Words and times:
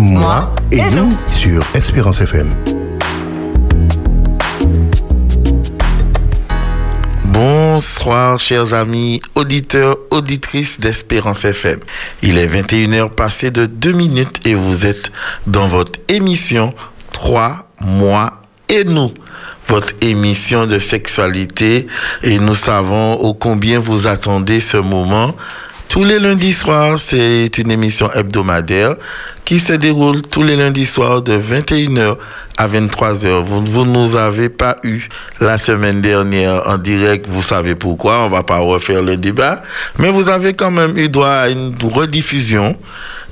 moi 0.00 0.54
et, 0.72 0.90
nous 0.90 1.10
sur 1.30 1.62
Espérance 1.74 2.22
FM. 2.22 2.48
Bonsoir 7.24 8.40
chers 8.40 8.72
amis, 8.72 9.20
auditeurs, 9.34 9.96
auditrices 10.10 10.80
d'Espérance 10.80 11.44
FM. 11.44 11.80
Il 12.22 12.38
est 12.38 12.48
21h 12.48 13.10
passé 13.10 13.50
de 13.50 13.66
2 13.66 13.92
minutes 13.92 14.46
et 14.46 14.54
vous 14.54 14.86
êtes 14.86 15.12
dans 15.46 15.68
votre 15.68 16.00
émission 16.08 16.74
3 17.12 17.68
mois 17.80 18.42
et 18.68 18.84
nous 18.84 19.12
votre 19.68 19.92
émission 20.00 20.66
de 20.66 20.80
sexualité 20.80 21.86
et 22.24 22.40
nous 22.40 22.56
savons 22.56 23.14
ô 23.20 23.34
combien 23.34 23.78
vous 23.78 24.08
attendez 24.08 24.58
ce 24.58 24.78
moment 24.78 25.36
tous 25.90 26.04
les 26.04 26.20
lundis 26.20 26.52
soirs, 26.52 27.00
c'est 27.00 27.58
une 27.58 27.72
émission 27.72 28.08
hebdomadaire 28.12 28.94
qui 29.44 29.58
se 29.58 29.72
déroule 29.72 30.22
tous 30.22 30.44
les 30.44 30.54
lundis 30.54 30.86
soirs 30.86 31.20
de 31.20 31.36
21h 31.36 32.16
à 32.56 32.68
23h. 32.68 33.42
Vous, 33.42 33.64
vous 33.64 33.84
nous 33.84 34.14
avez 34.14 34.48
pas 34.48 34.76
eu 34.84 35.08
la 35.40 35.58
semaine 35.58 36.00
dernière 36.00 36.62
en 36.68 36.78
direct, 36.78 37.26
vous 37.28 37.42
savez 37.42 37.74
pourquoi, 37.74 38.24
on 38.24 38.28
va 38.28 38.44
pas 38.44 38.58
refaire 38.58 39.02
le 39.02 39.16
débat, 39.16 39.64
mais 39.98 40.12
vous 40.12 40.28
avez 40.28 40.54
quand 40.54 40.70
même 40.70 40.96
eu 40.96 41.08
droit 41.08 41.28
à 41.28 41.48
une 41.48 41.74
rediffusion. 41.82 42.78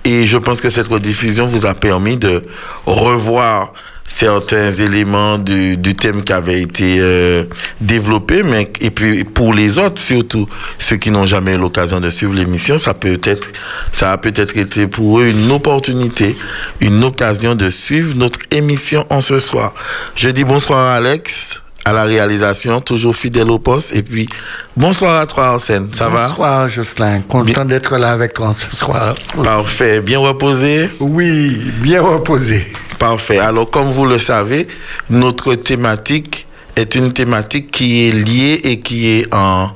Et 0.04 0.26
je 0.26 0.36
pense 0.36 0.60
que 0.60 0.68
cette 0.68 0.88
rediffusion 0.88 1.46
vous 1.46 1.64
a 1.64 1.74
permis 1.74 2.16
de 2.16 2.42
revoir 2.86 3.72
certains 4.08 4.72
éléments 4.72 5.38
du, 5.38 5.76
du 5.76 5.94
thème 5.94 6.24
qui 6.24 6.32
avait 6.32 6.62
été 6.62 6.96
euh, 6.98 7.44
développé, 7.80 8.42
mais 8.42 8.66
et 8.80 8.90
puis 8.90 9.22
pour 9.22 9.52
les 9.52 9.78
autres 9.78 10.00
surtout 10.00 10.48
ceux 10.78 10.96
qui 10.96 11.10
n'ont 11.10 11.26
jamais 11.26 11.54
eu 11.54 11.58
l'occasion 11.58 12.00
de 12.00 12.10
suivre 12.10 12.34
l'émission, 12.34 12.78
ça 12.78 12.94
peut 12.94 13.20
être, 13.22 13.52
ça 13.92 14.12
a 14.12 14.18
peut-être 14.18 14.56
été 14.56 14.86
pour 14.86 15.20
eux 15.20 15.26
une 15.26 15.50
opportunité, 15.52 16.36
une 16.80 17.04
occasion 17.04 17.54
de 17.54 17.68
suivre 17.70 18.14
notre 18.16 18.40
émission 18.50 19.04
en 19.10 19.20
ce 19.20 19.38
soir. 19.38 19.74
Je 20.16 20.30
dis 20.30 20.42
bonsoir 20.42 20.78
à 20.78 20.94
Alex 20.94 21.60
à 21.84 21.92
la 21.92 22.04
réalisation, 22.04 22.80
toujours 22.80 23.16
fidèle 23.16 23.50
au 23.50 23.58
poste. 23.58 23.94
Et 23.94 24.02
puis, 24.02 24.28
bonsoir 24.76 25.14
à 25.22 25.26
toi, 25.26 25.46
Arsène. 25.46 25.88
Ça 25.94 26.10
va? 26.10 26.28
Bonsoir, 26.28 26.68
Jocelyn. 26.68 27.22
Content 27.22 27.64
d'être 27.64 27.96
là 27.96 28.12
avec 28.12 28.34
toi 28.34 28.52
ce 28.52 28.74
soir. 28.76 29.14
Parfait. 29.42 30.02
Bien 30.02 30.18
reposé? 30.18 30.90
Oui, 31.00 31.62
bien 31.80 32.02
reposé. 32.02 32.66
Parfait. 32.98 33.38
Alors, 33.38 33.70
comme 33.70 33.90
vous 33.90 34.06
le 34.06 34.18
savez, 34.18 34.66
notre 35.08 35.54
thématique 35.54 36.46
est 36.76 36.94
une 36.94 37.12
thématique 37.12 37.70
qui 37.70 38.08
est 38.08 38.12
liée 38.12 38.60
et 38.64 38.80
qui 38.80 39.08
est 39.08 39.34
en 39.34 39.70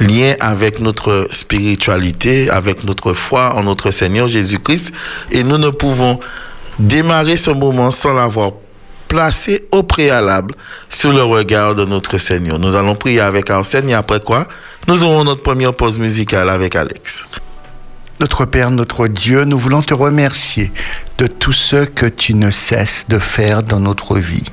lien 0.00 0.34
avec 0.40 0.80
notre 0.80 1.28
spiritualité, 1.30 2.50
avec 2.50 2.84
notre 2.84 3.12
foi 3.12 3.54
en 3.54 3.62
notre 3.62 3.90
Seigneur 3.90 4.26
Jésus-Christ. 4.26 4.92
Et 5.30 5.44
nous 5.44 5.58
ne 5.58 5.70
pouvons 5.70 6.18
démarrer 6.78 7.36
ce 7.36 7.50
moment 7.50 7.90
sans 7.90 8.12
l'avoir 8.12 8.52
placé 9.06 9.66
au 9.70 9.84
préalable 9.84 10.54
sur 10.88 11.12
le 11.12 11.22
regard 11.22 11.76
de 11.76 11.84
notre 11.84 12.18
Seigneur. 12.18 12.58
Nous 12.58 12.74
allons 12.74 12.96
prier 12.96 13.20
avec 13.20 13.50
Arsène 13.50 13.88
et 13.88 13.94
après 13.94 14.18
quoi, 14.18 14.48
nous 14.88 15.04
aurons 15.04 15.22
notre 15.22 15.42
première 15.42 15.74
pause 15.74 15.98
musicale 15.98 16.50
avec 16.50 16.74
Alex. 16.74 17.24
Notre 18.20 18.44
Père, 18.44 18.70
notre 18.70 19.08
Dieu, 19.08 19.44
nous 19.44 19.58
voulons 19.58 19.82
te 19.82 19.92
remercier 19.92 20.72
de 21.18 21.26
tout 21.26 21.52
ce 21.52 21.84
que 21.84 22.06
tu 22.06 22.34
ne 22.34 22.52
cesses 22.52 23.06
de 23.08 23.18
faire 23.18 23.64
dans 23.64 23.80
notre 23.80 24.18
vie. 24.18 24.44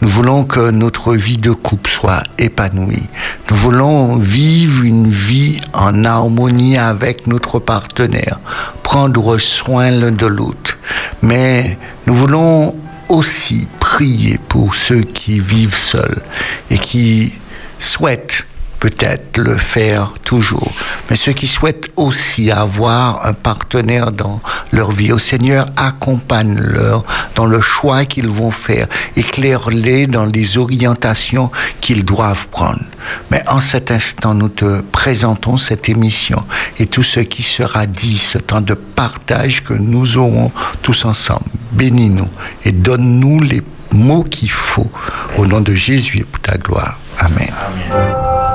Nous 0.00 0.08
voulons 0.08 0.44
que 0.44 0.70
notre 0.70 1.14
vie 1.14 1.36
de 1.36 1.52
couple 1.52 1.90
soit 1.90 2.22
épanouie. 2.38 3.06
Nous 3.50 3.56
voulons 3.56 4.16
vivre 4.16 4.84
une 4.84 5.10
vie 5.10 5.60
en 5.74 6.04
harmonie 6.04 6.78
avec 6.78 7.26
notre 7.26 7.58
partenaire, 7.58 8.40
prendre 8.82 9.36
soin 9.36 9.90
l'un 9.90 10.12
de 10.12 10.26
l'autre. 10.26 10.78
Mais 11.20 11.76
nous 12.06 12.14
voulons 12.14 12.74
aussi 13.10 13.68
prier 13.80 14.40
pour 14.48 14.74
ceux 14.74 15.02
qui 15.02 15.40
vivent 15.40 15.76
seuls 15.76 16.22
et 16.70 16.78
qui 16.78 17.34
souhaitent 17.78 18.46
peut-être 18.84 19.38
le 19.38 19.56
faire 19.56 20.12
toujours, 20.24 20.70
mais 21.08 21.16
ceux 21.16 21.32
qui 21.32 21.46
souhaitent 21.46 21.88
aussi 21.96 22.50
avoir 22.50 23.24
un 23.24 23.32
partenaire 23.32 24.12
dans 24.12 24.42
leur 24.72 24.92
vie, 24.92 25.10
au 25.10 25.18
Seigneur, 25.18 25.64
accompagne-leur 25.74 27.02
dans 27.34 27.46
le 27.46 27.62
choix 27.62 28.04
qu'ils 28.04 28.28
vont 28.28 28.50
faire, 28.50 28.86
éclaire-les 29.16 30.06
dans 30.06 30.26
les 30.26 30.58
orientations 30.58 31.50
qu'ils 31.80 32.04
doivent 32.04 32.48
prendre. 32.48 32.84
Mais 33.30 33.42
en 33.48 33.62
cet 33.62 33.90
instant, 33.90 34.34
nous 34.34 34.50
te 34.50 34.82
présentons 34.82 35.56
cette 35.56 35.88
émission 35.88 36.44
et 36.78 36.84
tout 36.84 37.02
ce 37.02 37.20
qui 37.20 37.42
sera 37.42 37.86
dit, 37.86 38.18
ce 38.18 38.36
temps 38.36 38.60
de 38.60 38.74
partage 38.74 39.64
que 39.64 39.72
nous 39.72 40.18
aurons 40.18 40.52
tous 40.82 41.06
ensemble. 41.06 41.46
Bénis-nous 41.72 42.28
et 42.66 42.72
donne-nous 42.72 43.40
les 43.40 43.62
mots 43.92 44.24
qu'il 44.24 44.50
faut 44.50 44.90
au 45.38 45.46
nom 45.46 45.62
de 45.62 45.74
Jésus 45.74 46.18
et 46.18 46.24
pour 46.24 46.42
ta 46.42 46.58
gloire. 46.58 46.98
Amen. 47.18 47.48
Amen. 47.90 48.53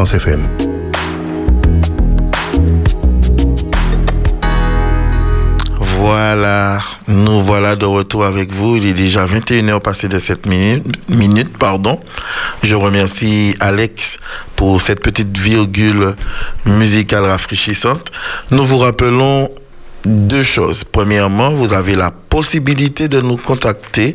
Espérance. 0.00 0.38
Voilà, 5.80 6.80
nous 7.08 7.40
voilà 7.42 7.74
de 7.74 7.84
retour 7.84 8.24
avec 8.24 8.52
vous. 8.52 8.76
Il 8.76 8.86
est 8.86 8.92
déjà 8.92 9.26
21h 9.26 9.80
passé 9.80 10.08
de 10.08 10.20
7 10.20 10.46
minutes, 10.46 11.10
minutes, 11.10 11.58
pardon. 11.58 12.00
Je 12.62 12.76
remercie 12.76 13.56
Alex 13.58 14.18
pour 14.54 14.80
cette 14.80 15.00
petite 15.00 15.36
virgule 15.36 16.14
musicale 16.64 17.24
rafraîchissante. 17.24 18.12
Nous 18.52 18.64
vous 18.64 18.78
rappelons 18.78 19.48
deux 20.04 20.44
choses. 20.44 20.84
Premièrement, 20.84 21.50
vous 21.50 21.72
avez 21.72 21.96
la 21.96 22.12
possibilité 22.12 23.08
de 23.08 23.20
nous 23.20 23.36
contacter 23.36 24.14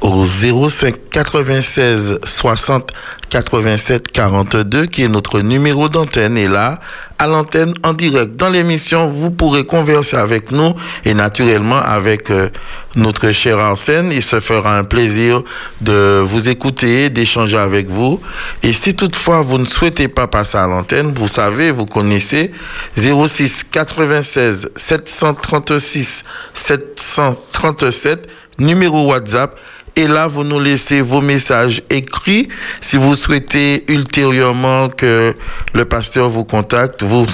au 0.00 0.24
05 0.24 0.94
96 1.10 2.20
60 2.24 2.92
87 3.30 4.10
42 4.12 4.86
qui 4.86 5.02
est 5.02 5.08
notre 5.08 5.40
numéro 5.40 5.88
d'antenne 5.88 6.38
et 6.38 6.48
là 6.48 6.80
à 7.18 7.26
l'antenne 7.26 7.74
en 7.84 7.92
direct 7.92 8.36
dans 8.36 8.48
l'émission. 8.48 9.10
Vous 9.10 9.30
pourrez 9.30 9.64
converser 9.64 10.16
avec 10.16 10.52
nous 10.52 10.74
et 11.04 11.14
naturellement 11.14 11.78
avec 11.78 12.30
euh, 12.30 12.48
notre 12.96 13.30
cher 13.32 13.58
Arsène. 13.58 14.12
Il 14.12 14.22
se 14.22 14.40
fera 14.40 14.78
un 14.78 14.84
plaisir 14.84 15.42
de 15.80 16.22
vous 16.24 16.48
écouter 16.48 17.10
d'échanger 17.10 17.58
avec 17.58 17.88
vous. 17.88 18.20
Et 18.62 18.72
si 18.72 18.94
toutefois 18.94 19.42
vous 19.42 19.58
ne 19.58 19.66
souhaitez 19.66 20.08
pas 20.08 20.26
passer 20.26 20.58
à 20.58 20.66
l'antenne 20.66 21.12
vous 21.14 21.28
savez 21.28 21.70
vous 21.70 21.86
connaissez 21.86 22.52
06 22.96 23.64
96 23.70 24.70
736 24.76 26.22
737 26.54 28.28
numéro 28.58 29.06
WhatsApp 29.06 29.58
et 29.98 30.06
là, 30.06 30.28
vous 30.28 30.44
nous 30.44 30.60
laissez 30.60 31.02
vos 31.02 31.20
messages 31.20 31.82
écrits. 31.90 32.48
Si 32.80 32.96
vous 32.96 33.16
souhaitez 33.16 33.84
ultérieurement 33.92 34.90
que 34.90 35.34
le 35.74 35.84
pasteur 35.86 36.30
vous 36.30 36.44
contacte, 36.44 37.02
vous 37.02 37.26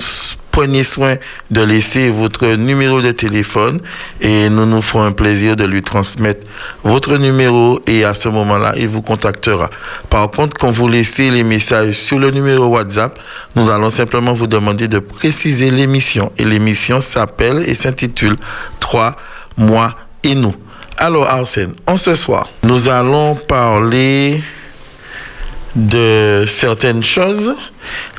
prenez 0.51 0.83
soin 0.83 1.17
de 1.51 1.61
laisser 1.61 2.09
votre 2.09 2.47
numéro 2.55 3.03
de 3.03 3.11
téléphone 3.11 3.83
et 4.23 4.49
nous 4.49 4.65
nous 4.65 4.81
ferons 4.81 5.03
un 5.03 5.13
plaisir 5.13 5.57
de 5.57 5.65
lui 5.65 5.83
transmettre 5.83 6.47
votre 6.85 7.19
numéro 7.19 7.83
et 7.87 8.03
à 8.03 8.15
ce 8.15 8.31
moment-là, 8.31 8.73
il 8.79 8.89
vous 8.89 9.03
contactera. 9.03 9.69
Par 10.09 10.31
contre, 10.31 10.57
quand 10.57 10.71
vous 10.71 10.89
laissez 10.89 11.31
les 11.31 11.45
messages 11.45 11.93
sur 11.93 12.19
le 12.19 12.31
numéro 12.31 12.65
WhatsApp, 12.69 13.19
nous 13.57 13.69
allons 13.69 13.91
simplement 13.91 14.33
vous 14.33 14.47
demander 14.47 14.89
de 14.89 15.01
préciser 15.01 15.71
l'émission 15.71 16.33
et 16.39 16.45
l'émission 16.45 17.03
s'appelle 17.03 17.63
et 17.67 17.75
s'intitule 17.75 18.37
3 18.81 19.17
mois 19.59 19.95
et 20.23 20.35
nous. 20.35 20.55
Alors 20.97 21.29
Arsène, 21.29 21.73
en 21.87 21.97
ce 21.97 22.15
soir, 22.15 22.49
nous 22.63 22.89
allons 22.89 23.35
parler 23.35 24.43
de 25.75 26.45
certaines 26.47 27.03
choses 27.03 27.55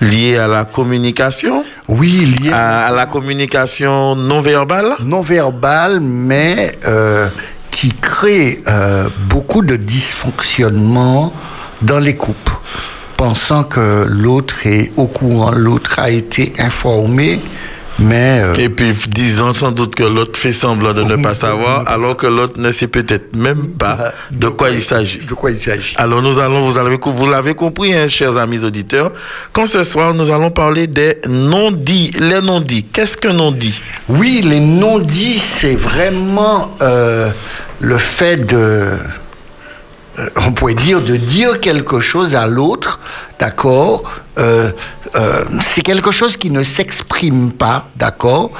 liées 0.02 0.38
à 0.38 0.48
la 0.48 0.66
communication. 0.66 1.64
Oui, 1.88 2.36
liées 2.40 2.52
à, 2.52 2.92
la 2.92 3.06
communication 3.06 4.16
non 4.16 4.42
verbale. 4.42 4.96
Non 5.00 5.22
verbale, 5.22 6.00
mais 6.02 6.78
euh, 6.86 7.30
qui 7.72 7.90
crée 7.94 8.62
euh, 8.68 9.10
beaucoup 9.30 9.62
de 9.62 9.78
dysfonctionnements 9.78 11.34
dans 11.82 12.00
les 12.00 12.16
couples. 12.16 12.54
Pensant 13.16 13.64
que 13.64 14.06
l'autre 14.10 14.68
est 14.68 14.92
au 14.98 15.08
courant, 15.08 15.52
l'autre 15.52 16.00
a 16.00 16.10
été 16.10 16.52
informé, 16.60 17.40
mais 18.00 18.42
euh, 18.42 18.54
Et 18.56 18.70
puis 18.70 18.94
disant 19.08 19.54
sans 19.54 19.72
doute 19.72 19.96
que 19.96 20.04
l'autre 20.04 20.38
fait 20.38 20.54
semblant 20.54 20.94
de 20.94 21.04
ne 21.04 21.16
pas 21.16 21.36
savoir, 21.46 21.88
alors 21.88 22.18
que 22.18 22.28
l'autre 22.28 22.60
ne 22.60 22.72
sait 22.72 22.88
peut-être 22.88 23.36
même 23.36 23.70
pas 23.78 24.14
de 24.32 24.48
quoi 24.48 24.70
il 24.70 24.84
s'agit. 24.84 25.20
De 25.20 25.34
quoi 25.34 25.52
il 25.52 25.60
s'agit. 25.60 25.96
Alors 25.98 26.22
nous 26.22 26.40
allons, 26.40 26.68
vous 26.70 26.78
avez, 26.78 26.98
vous 27.02 27.28
l'avez 27.28 27.54
compris, 27.54 27.94
hein, 27.94 28.08
chers 28.08 28.38
amis 28.38 28.64
auditeurs, 28.64 29.12
quand 29.54 29.68
ce 29.68 29.84
soir 29.84 30.14
nous 30.14 30.30
allons 30.30 30.52
parler 30.52 30.88
des 30.88 31.18
non-dits, 31.28 32.12
les 32.20 32.42
non-dits. 32.42 32.86
Qu'est-ce 32.92 33.18
qu'un 33.18 33.34
non-dit 33.34 33.82
Oui, 34.10 34.42
les 34.44 34.60
non-dits, 34.60 35.40
c'est 35.40 35.76
vraiment 35.76 36.76
euh, 36.82 37.30
le 37.80 37.98
fait 37.98 38.38
de, 38.38 38.90
euh, 40.18 40.30
on 40.48 40.52
pourrait 40.54 40.76
dire, 40.76 41.02
de 41.02 41.18
dire 41.18 41.60
quelque 41.60 42.00
chose 42.00 42.36
à 42.36 42.48
l'autre, 42.48 43.00
d'accord 43.40 44.04
euh, 44.38 44.72
euh, 45.16 45.44
C'est 45.62 45.82
quelque 45.82 46.12
chose 46.12 46.38
qui 46.38 46.50
ne 46.52 46.64
s'exprime 46.64 47.52
pas, 47.52 47.90
d'accord 47.98 48.52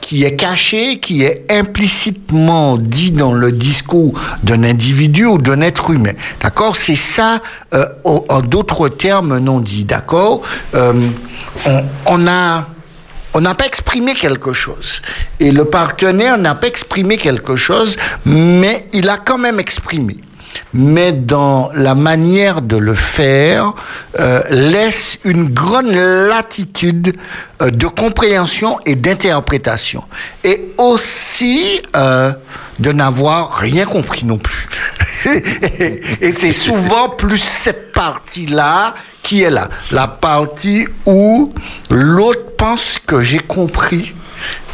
Qui 0.00 0.24
est 0.24 0.34
caché, 0.34 0.98
qui 0.98 1.22
est 1.22 1.46
implicitement 1.50 2.76
dit 2.78 3.12
dans 3.12 3.32
le 3.32 3.52
discours 3.52 4.14
d'un 4.42 4.64
individu 4.64 5.24
ou 5.24 5.38
d'un 5.38 5.60
être 5.60 5.90
humain, 5.90 6.14
d'accord 6.42 6.74
C'est 6.74 6.96
ça, 6.96 7.40
en 8.04 8.40
d'autres 8.40 8.88
termes 8.88 9.38
non 9.38 9.60
dit, 9.60 9.84
d'accord 9.84 10.42
on. 12.06 12.26
On 13.32 13.40
n'a 13.40 13.54
pas 13.54 13.66
exprimé 13.66 14.14
quelque 14.14 14.52
chose. 14.52 15.00
Et 15.38 15.52
le 15.52 15.64
partenaire 15.64 16.36
n'a 16.36 16.56
pas 16.56 16.66
exprimé 16.66 17.16
quelque 17.16 17.54
chose, 17.54 17.96
mais 18.24 18.88
il 18.92 19.08
a 19.08 19.18
quand 19.18 19.38
même 19.38 19.60
exprimé. 19.60 20.16
Mais 20.72 21.12
dans 21.12 21.70
la 21.74 21.94
manière 21.94 22.62
de 22.62 22.76
le 22.76 22.94
faire, 22.94 23.74
euh, 24.18 24.42
laisse 24.50 25.18
une 25.24 25.48
grande 25.48 25.90
latitude 25.90 27.16
euh, 27.60 27.70
de 27.70 27.86
compréhension 27.86 28.78
et 28.86 28.94
d'interprétation. 28.94 30.04
Et 30.44 30.72
aussi 30.78 31.82
euh, 31.96 32.32
de 32.78 32.92
n'avoir 32.92 33.56
rien 33.56 33.84
compris 33.84 34.24
non 34.24 34.38
plus. 34.38 34.68
et 36.20 36.32
c'est 36.32 36.52
souvent 36.52 37.08
plus 37.10 37.38
cette 37.42 37.92
partie-là 37.92 38.94
qui 39.30 39.44
est 39.44 39.50
là. 39.50 39.70
La 39.92 40.08
partie 40.08 40.88
où 41.06 41.54
l'autre 41.88 42.56
pense 42.58 42.98
que 42.98 43.22
j'ai 43.22 43.38
compris. 43.38 44.12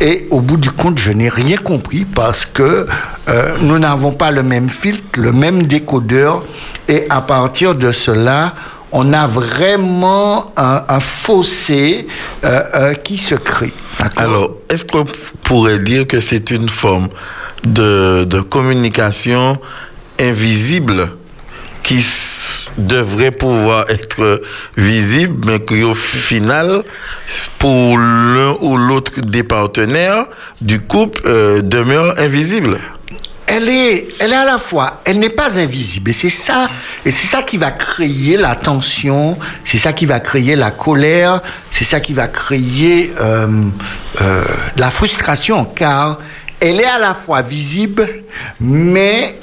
Et 0.01 0.27
au 0.31 0.41
bout 0.41 0.57
du 0.57 0.71
compte, 0.71 0.99
je 0.99 1.11
n'ai 1.11 1.29
rien 1.29 1.59
compris 1.59 2.07
parce 2.07 2.47
que 2.47 2.87
euh, 3.29 3.57
nous 3.61 3.79
n'avons 3.79 4.13
pas 4.13 4.31
le 4.31 4.43
même 4.43 4.71
filtre, 4.71 5.03
le 5.19 5.33
même 5.33 5.67
décodeur. 5.67 6.43
Et 6.89 7.05
à 7.11 7.21
partir 7.21 7.75
de 7.75 7.93
cela, 7.93 8.55
on 8.93 9.13
a 9.13 9.27
vraiment 9.27 10.53
un, 10.57 11.01
fossé 11.01 12.07
euh, 12.43 12.63
euh, 12.77 12.95
qui 12.95 13.19
se 13.19 13.35
crée. 13.35 13.75
Alors, 14.17 14.53
est-ce 14.71 14.87
qu'on 14.87 15.05
pourrait 15.43 15.81
dire 15.81 16.07
que 16.07 16.19
c'est 16.23 16.51
une 16.51 16.71
forme 16.71 17.09
de, 17.63 18.25
de 18.25 18.41
communication 18.41 19.59
invisible 20.19 21.11
qui 21.83 22.01
devrait 22.79 23.31
pouvoir 23.31 23.89
être 23.91 24.43
visible, 24.77 25.47
mais 25.47 25.61
qui 25.61 25.83
au 25.83 25.95
final, 25.95 26.83
pour 27.59 27.99
l'un 27.99 28.57
ou 28.61 28.77
l'autre 28.77 29.13
des 29.21 29.43
partenaires 29.43 30.27
du 30.61 30.81
couple, 30.81 31.23
euh, 31.27 31.63
demeure 31.63 32.19
invisible 32.19 32.79
elle 33.47 33.69
est, 33.69 34.09
elle 34.19 34.33
est 34.33 34.37
à 34.37 34.45
la 34.45 34.59
fois, 34.59 35.03
elle 35.05 35.19
n'est 35.19 35.29
pas 35.29 35.59
invisible. 35.59 36.11
Et 36.11 36.13
c'est 36.13 36.31
ça, 36.31 36.69
et 37.05 37.11
c'est 37.11 37.27
ça 37.27 37.43
qui 37.43 37.57
va 37.57 37.71
créer 37.71 38.37
la 38.37 38.57
tension, 38.57 39.39
c'est 39.65 39.79
ça 39.79 39.93
qui 39.93 40.05
va 40.05 40.21
créer 40.21 40.57
la 40.57 40.73
colère, 40.73 41.43
c'est 41.71 41.85
ça 41.85 42.01
qui 42.01 42.13
va 42.13 42.29
créer 42.29 43.13
euh, 43.21 43.69
euh, 44.21 44.45
la 44.77 44.91
frustration, 44.91 45.65
car 45.65 46.19
elle 46.59 46.81
est 46.81 46.87
à 46.87 46.99
la 46.99 47.15
fois 47.15 47.43
visible, 47.43 48.09
mais 48.61 49.39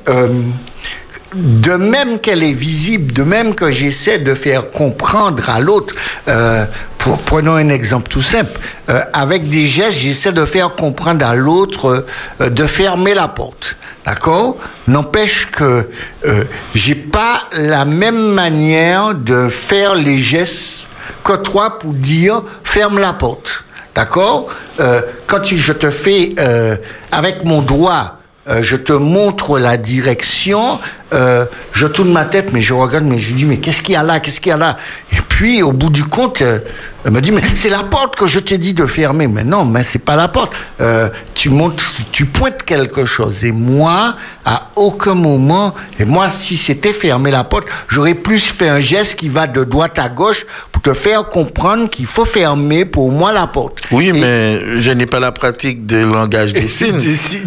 de 1.36 1.74
même 1.76 2.20
qu'elle 2.20 2.44
est 2.44 2.52
visible, 2.54 3.14
de 3.14 3.24
même 3.24 3.56
que 3.56 3.72
j'essaie 3.72 4.18
de 4.20 4.34
faire 4.36 4.70
comprendre 4.70 5.50
à 5.50 5.60
l'autre, 5.60 5.96
euh, 6.28 6.66
pour- 6.98 7.20
prenons 7.20 7.56
un 7.56 7.70
exemple 7.70 8.10
tout 8.10 8.22
simple, 8.22 8.60
euh, 8.90 9.02
avec 9.14 9.50
des 9.50 9.66
gestes, 9.66 9.98
j'essaie 10.00 10.32
de 10.32 10.46
faire 10.46 10.76
comprendre 10.76 11.26
à 11.26 11.36
l'autre 11.36 12.06
euh, 12.42 12.50
de 12.50 12.66
fermer 12.66 13.14
la 13.14 13.28
porte. 13.28 13.76
D'accord? 14.06 14.58
N'empêche 14.88 15.48
que 15.52 15.88
euh, 16.26 16.44
j'ai 16.76 16.96
pas 16.96 17.44
la 17.54 17.86
même 17.86 18.34
manière 18.34 19.16
de 19.16 19.48
faire 19.50 19.96
les 19.96 20.20
gestes 20.20 20.88
que 21.24 21.34
toi 21.38 21.80
pour 21.80 21.94
dire 21.94 22.44
ferme 22.64 23.00
la 23.00 23.14
porte. 23.14 23.64
D'accord? 23.96 24.48
Euh, 24.80 25.02
Quand 25.28 25.44
je 25.46 25.72
te 25.74 25.90
fais 25.90 26.36
euh, 26.40 26.76
avec 27.12 27.44
mon 27.46 27.62
doigt, 27.62 28.18
je 28.62 28.76
te 28.76 28.92
montre 28.92 29.58
la 29.58 29.78
direction, 29.78 30.78
euh, 31.14 31.46
je 31.74 31.86
tourne 31.88 32.12
ma 32.12 32.26
tête, 32.26 32.52
mais 32.54 32.62
je 32.62 32.74
regarde, 32.74 33.06
mais 33.06 33.20
je 33.20 33.34
dis, 33.34 33.46
mais 33.46 33.58
qu'est-ce 33.58 33.82
qu'il 33.82 33.94
y 33.94 33.98
a 33.98 34.04
là 34.04 34.20
Qu'est-ce 34.20 34.42
qu'il 34.42 34.50
y 34.50 34.54
a 34.54 34.58
là? 34.58 34.78
Et 35.12 35.22
puis, 35.28 35.62
au 35.64 35.72
bout 35.72 35.90
du 35.90 36.04
compte, 36.04 36.42
euh, 36.42 36.60
elle 37.06 37.12
me 37.12 37.20
dit, 37.22 37.32
mais 37.32 37.42
c'est 37.56 37.70
la 37.70 37.84
porte 37.84 38.16
que 38.16 38.28
je 38.28 38.40
t'ai 38.40 38.58
dit 38.58 38.74
de 38.74 38.86
fermer. 38.86 39.28
Mais 39.28 39.44
non, 39.44 39.66
mais 39.66 39.84
c'est 39.84 40.00
pas 40.00 40.16
la 40.16 40.28
porte. 40.30 40.54
Euh, 40.82 41.10
tu 41.36 41.50
montres, 41.50 41.94
tu 42.12 42.26
pointes 42.26 42.64
quelque 42.64 43.06
chose. 43.06 43.44
Et 43.44 43.52
moi, 43.52 44.16
à 44.46 44.70
aucun 44.76 45.14
moment, 45.14 45.74
et 46.00 46.06
moi, 46.06 46.30
si 46.32 46.56
c'était 46.58 46.94
fermer 46.94 47.30
la 47.32 47.44
porte, 47.44 47.66
j'aurais 47.90 48.14
plus 48.16 48.40
fait 48.46 48.70
un 48.70 48.80
geste 48.80 49.16
qui 49.16 49.28
va 49.30 49.48
de 49.48 49.64
droite 49.66 50.00
à 50.00 50.08
gauche 50.10 50.46
pour 50.72 50.82
te 50.82 50.94
faire 50.94 51.28
comprendre 51.30 51.90
qu'il 51.90 52.06
faut 52.06 52.26
fermer 52.26 52.86
pour 52.86 53.12
moi 53.12 53.34
la 53.34 53.48
porte. 53.48 53.80
Oui, 53.92 54.10
Et- 54.10 54.14
mais 54.14 54.82
je 54.82 54.92
n'ai 54.92 55.06
pas 55.06 55.20
la 55.20 55.32
pratique 55.34 55.86
de 55.86 55.98
langage 56.06 56.54
des 56.54 56.68
signes. 56.70 57.00
Des 57.02 57.16
signes. 57.16 57.42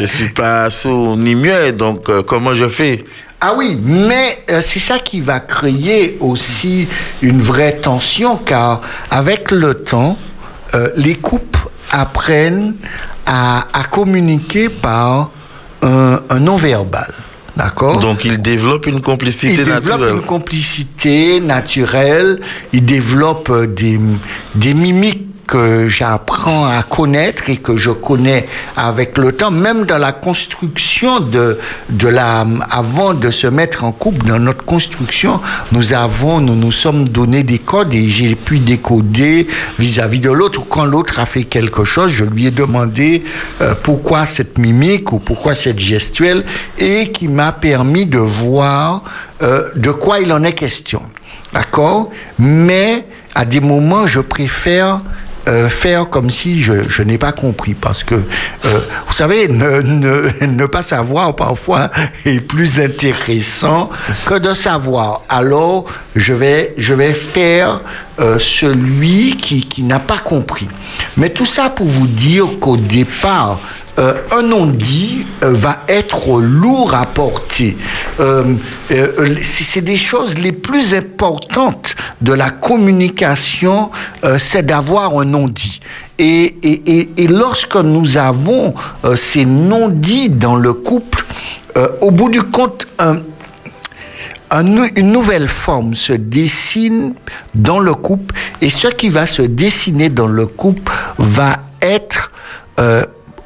je 0.00 0.06
suis 0.06 0.30
pas 0.30 0.70
sourd 0.70 1.16
ni 1.18 1.34
muet, 1.34 1.72
donc 1.72 2.08
euh, 2.08 2.22
comment 2.22 2.54
je 2.54 2.68
fais? 2.68 3.04
Ah 3.44 3.54
oui, 3.56 3.76
mais 3.82 4.44
euh, 4.50 4.60
c'est 4.64 4.78
ça 4.78 5.00
qui 5.00 5.20
va 5.20 5.40
créer 5.40 6.16
aussi 6.20 6.86
une 7.22 7.42
vraie 7.42 7.72
tension, 7.78 8.36
car 8.36 8.82
avec 9.10 9.50
le 9.50 9.74
temps, 9.74 10.16
euh, 10.76 10.88
les 10.94 11.16
couples 11.16 11.58
apprennent 11.90 12.76
à, 13.26 13.66
à 13.72 13.82
communiquer 13.90 14.68
par 14.68 15.30
un, 15.82 16.20
un 16.30 16.38
non-verbal. 16.38 17.12
D'accord? 17.56 17.98
Donc 17.98 18.24
il 18.24 18.40
développe 18.40 18.86
une 18.86 19.00
complicité 19.02 19.52
il 19.54 19.64
développe 19.64 19.82
naturelle. 19.84 20.14
une 20.14 20.22
complicité 20.22 21.40
naturelle, 21.40 22.40
il 22.72 22.84
développe 22.84 23.50
euh, 23.50 23.66
des, 23.66 23.98
des 24.54 24.72
mimiques 24.72 25.26
que 25.52 25.86
j'apprends 25.86 26.64
à 26.64 26.82
connaître 26.82 27.50
et 27.50 27.58
que 27.58 27.76
je 27.76 27.90
connais 27.90 28.46
avec 28.74 29.18
le 29.18 29.32
temps, 29.32 29.50
même 29.50 29.84
dans 29.84 29.98
la 29.98 30.12
construction 30.12 31.20
de, 31.20 31.58
de 31.90 32.08
avant 32.70 33.12
de 33.12 33.30
se 33.30 33.48
mettre 33.48 33.84
en 33.84 33.92
couple, 33.92 34.26
dans 34.26 34.38
notre 34.38 34.64
construction, 34.64 35.42
nous 35.70 35.92
avons, 35.92 36.40
nous 36.40 36.54
nous 36.54 36.72
sommes 36.72 37.06
donné 37.06 37.42
des 37.42 37.58
codes 37.58 37.92
et 37.92 38.08
j'ai 38.08 38.34
pu 38.34 38.60
décoder 38.60 39.46
vis-à-vis 39.78 40.20
de 40.20 40.30
l'autre. 40.30 40.62
Quand 40.66 40.86
l'autre 40.86 41.18
a 41.18 41.26
fait 41.26 41.44
quelque 41.44 41.84
chose, 41.84 42.10
je 42.12 42.24
lui 42.24 42.46
ai 42.46 42.50
demandé 42.50 43.22
euh, 43.60 43.74
pourquoi 43.82 44.24
cette 44.24 44.56
mimique 44.56 45.12
ou 45.12 45.18
pourquoi 45.18 45.54
cette 45.54 45.78
gestuelle 45.78 46.46
et 46.78 47.12
qui 47.12 47.28
m'a 47.28 47.52
permis 47.52 48.06
de 48.06 48.18
voir 48.18 49.04
euh, 49.42 49.68
de 49.76 49.90
quoi 49.90 50.20
il 50.20 50.32
en 50.32 50.44
est 50.44 50.54
question. 50.54 51.02
D'accord? 51.52 52.08
Mais 52.38 53.04
à 53.34 53.44
des 53.44 53.60
moments, 53.60 54.06
je 54.06 54.20
préfère 54.20 55.02
euh, 55.48 55.68
faire 55.68 56.08
comme 56.08 56.30
si 56.30 56.62
je, 56.62 56.88
je 56.88 57.02
n'ai 57.02 57.18
pas 57.18 57.32
compris. 57.32 57.74
Parce 57.74 58.04
que 58.04 58.14
euh, 58.14 58.80
vous 59.06 59.12
savez 59.12 59.48
ne, 59.48 59.80
ne, 59.80 60.46
ne 60.46 60.66
pas 60.66 60.82
savoir 60.82 61.34
parfois 61.34 61.90
est 62.24 62.40
plus 62.40 62.80
intéressant 62.80 63.90
que 64.24 64.38
de 64.38 64.54
savoir. 64.54 65.22
Alors 65.28 65.86
je 66.14 66.32
vais 66.32 66.74
je 66.78 66.94
vais 66.94 67.14
faire 67.14 67.80
euh, 68.20 68.38
celui 68.38 69.36
qui, 69.36 69.60
qui 69.60 69.82
n'a 69.82 69.98
pas 69.98 70.18
compris. 70.18 70.68
Mais 71.16 71.30
tout 71.30 71.46
ça 71.46 71.70
pour 71.70 71.86
vous 71.86 72.06
dire 72.06 72.46
qu'au 72.60 72.76
départ 72.76 73.58
euh, 73.98 74.14
un 74.30 74.40
non-dit 74.40 75.26
euh, 75.44 75.50
va 75.52 75.80
être 75.86 76.40
lourd 76.40 76.94
à 76.94 77.04
porter. 77.04 77.76
Euh, 78.20 78.56
c'est 79.42 79.82
des 79.82 79.96
choses 79.96 80.38
les 80.38 80.52
plus 80.52 80.94
importantes 80.94 81.94
de 82.22 82.32
la 82.32 82.50
communication, 82.50 83.90
c'est 84.38 84.64
d'avoir 84.64 85.18
un 85.18 85.24
non-dit. 85.24 85.80
Et, 86.18 86.56
lorsque 87.28 87.76
nous 87.76 88.16
avons 88.16 88.74
ces 89.16 89.44
non-dits 89.44 90.30
dans 90.30 90.56
le 90.56 90.72
couple, 90.72 91.24
au 92.00 92.10
bout 92.10 92.28
du 92.28 92.42
compte, 92.42 92.86
une 94.52 95.12
nouvelle 95.12 95.48
forme 95.48 95.94
se 95.94 96.12
dessine 96.12 97.14
dans 97.54 97.80
le 97.80 97.94
couple 97.94 98.34
et 98.60 98.70
ce 98.70 98.88
qui 98.88 99.08
va 99.08 99.26
se 99.26 99.42
dessiner 99.42 100.08
dans 100.10 100.28
le 100.28 100.46
couple 100.46 100.92
va 101.18 101.56
être 101.80 102.30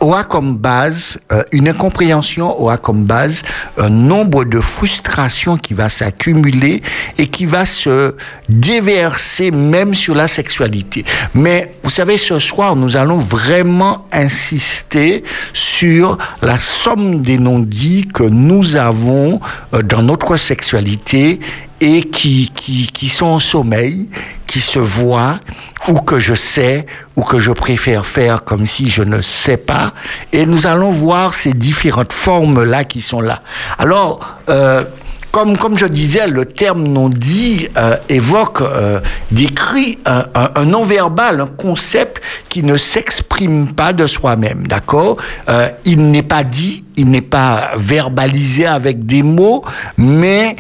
aura 0.01 0.25
comme 0.25 0.57
base 0.57 1.19
euh, 1.33 1.43
une 1.53 1.69
incompréhension 1.69 2.61
aura 2.61 2.77
comme 2.77 3.05
base 3.05 3.43
un 3.79 3.89
nombre 3.89 4.45
de 4.45 4.61
frustrations 4.61 5.57
qui 5.57 5.75
va 5.75 5.89
s'accumuler 5.89 6.83
et 7.19 7.27
qui 7.27 7.47
va 7.47 7.67
se 7.67 8.15
déverser 8.49 9.51
même 9.51 9.95
sur 9.95 10.15
la 10.15 10.29
sexualité. 10.29 11.05
Mais 11.35 11.75
vous 11.83 11.91
savez, 11.91 12.17
ce 12.17 12.39
soir, 12.39 12.77
nous 12.77 12.97
allons 12.97 13.19
vraiment 13.19 14.07
insister 14.13 15.25
sur 15.53 16.19
la 16.43 16.57
somme 16.57 17.23
des 17.23 17.39
non-dits 17.39 18.09
que 18.13 18.23
nous 18.23 18.77
avons 18.77 19.41
euh, 19.75 19.83
dans 19.83 20.03
notre 20.03 20.37
sexualité 20.37 21.41
et 21.81 22.03
qui, 22.03 22.51
qui, 22.55 22.87
qui 22.87 23.09
sont 23.09 23.35
au 23.35 23.41
sommeil, 23.41 24.09
qui 24.47 24.61
se 24.61 24.79
voient, 24.79 25.41
ou 25.89 25.95
que 26.01 26.19
je 26.19 26.35
sais, 26.35 26.87
ou 27.17 27.23
que 27.23 27.39
je 27.39 27.53
préfère 27.53 28.07
faire 28.07 28.45
comme 28.45 28.67
si 28.67 28.89
je 28.89 29.03
ne 29.03 29.21
sais 29.21 29.57
pas. 29.59 29.93
Et 30.33 30.47
nous 30.47 30.67
allons 30.67 30.91
voir 30.91 31.35
ces 31.35 31.53
différentes 31.53 32.13
formes-là 32.13 32.85
qui 32.85 33.01
sont 33.01 33.21
là. 33.21 33.43
Alors, 33.79 34.21
euh, 34.49 34.85
comme, 35.33 35.59
comme 35.59 35.77
je 35.77 35.85
disais, 35.85 36.29
le 36.29 36.47
terme 36.47 36.85
non 36.85 37.11
dit 37.11 37.69
euh, 37.77 37.99
évoque, 38.09 38.63
euh, 38.63 39.01
décrit 39.31 39.99
un, 40.07 40.25
un- 40.35 40.51
un 40.55 40.65
non-verbal, 40.65 41.43
un 41.43 41.47
concept 41.47 42.23
qui 42.49 42.63
ne 42.63 42.79
s'exprime 42.79 43.73
pas 43.75 43.93
de 43.93 44.07
soi-même, 44.07 44.67
d'accord? 44.67 45.19
Euh, 45.51 45.69
Il 45.85 46.11
n'est 46.11 46.23
pas 46.23 46.43
dit, 46.43 46.85
il 46.97 47.11
n'est 47.11 47.21
pas 47.21 47.73
verbalisé 47.77 48.65
avec 48.65 49.05
des 49.05 49.23
mots, 49.23 49.63
mais 49.99 50.57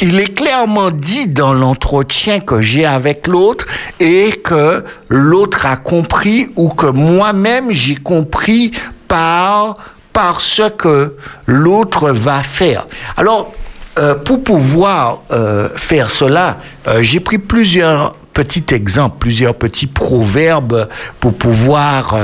il 0.00 0.18
est 0.18 0.34
clairement 0.34 0.90
dit 0.90 1.26
dans 1.26 1.52
l'entretien 1.52 2.40
que 2.40 2.60
j'ai 2.60 2.86
avec 2.86 3.26
l'autre 3.26 3.66
et 3.98 4.32
que 4.42 4.84
l'autre 5.08 5.66
a 5.66 5.76
compris 5.76 6.50
ou 6.56 6.68
que 6.70 6.86
moi-même 6.86 7.70
j'ai 7.70 7.96
compris 7.96 8.72
par, 9.08 9.74
par 10.12 10.40
ce 10.40 10.68
que 10.70 11.16
l'autre 11.46 12.10
va 12.10 12.42
faire. 12.42 12.86
Alors, 13.16 13.52
euh, 13.98 14.14
pour 14.14 14.42
pouvoir 14.42 15.22
euh, 15.30 15.68
faire 15.76 16.10
cela, 16.10 16.58
euh, 16.86 17.02
j'ai 17.02 17.20
pris 17.20 17.38
plusieurs 17.38 18.14
petits 18.32 18.64
exemples, 18.72 19.16
plusieurs 19.18 19.54
petits 19.54 19.88
proverbes 19.88 20.88
pour 21.18 21.34
pouvoir 21.34 22.16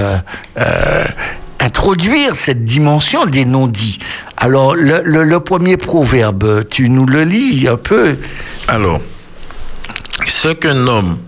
introduire 1.67 2.35
cette 2.37 2.65
dimension 2.65 3.27
des 3.27 3.45
non-dits. 3.45 3.99
Alors, 4.37 4.75
le, 4.77 5.01
le- 5.05 5.25
le 5.25 5.41
premier 5.41 5.77
proverbe, 5.77 6.69
tu 6.69 6.89
nous 6.89 7.07
le 7.07 7.25
lis 7.25 7.67
un 7.69 7.77
peu 7.77 8.17
Alors, 8.69 9.01
ce 10.29 10.49
qu'un 10.49 10.87
homme 10.87 11.19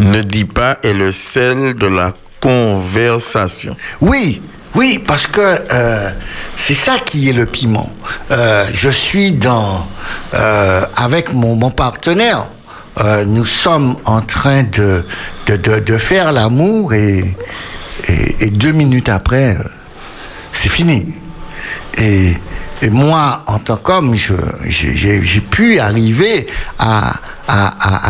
ne 0.00 0.22
dit 0.22 0.44
pas 0.44 0.78
est 0.82 0.92
le 0.94 1.12
sel 1.12 1.74
de 1.74 1.86
la 1.86 2.12
conversation. 2.40 3.76
Oui, 4.00 4.42
oui, 4.74 4.98
parce 5.06 5.26
que 5.28 5.40
euh, 5.40 6.10
c'est 6.56 6.74
ça 6.74 6.96
qui 7.04 7.28
est 7.28 7.32
le 7.32 7.46
piment. 7.46 7.88
Euh, 8.32 8.66
je 8.72 8.88
suis 8.90 9.30
dans 9.32 9.86
euh, 10.34 10.84
avec 10.96 11.32
mon, 11.32 11.54
mon 11.54 11.70
partenaire. 11.70 12.46
nous 13.26 13.46
sommes 13.46 13.96
en 14.04 14.20
train 14.20 14.62
de, 14.64 15.04
de, 15.46 15.56
de, 15.56 15.78
de 15.78 15.96
faire 15.98 16.32
l'amour 16.32 16.92
et, 16.92 17.36
et, 18.08 18.50
deux 18.50 18.72
minutes 18.72 19.08
après, 19.08 19.56
euh, 19.56 19.62
c'est 20.52 20.68
fini. 20.68 21.14
Et, 21.98 22.34
moi, 22.90 23.42
en 23.46 23.58
tant 23.58 23.76
qu'homme, 23.76 24.14
j'ai 24.14 25.40
pu 25.42 25.78
arriver 25.78 26.46
à 26.78 27.12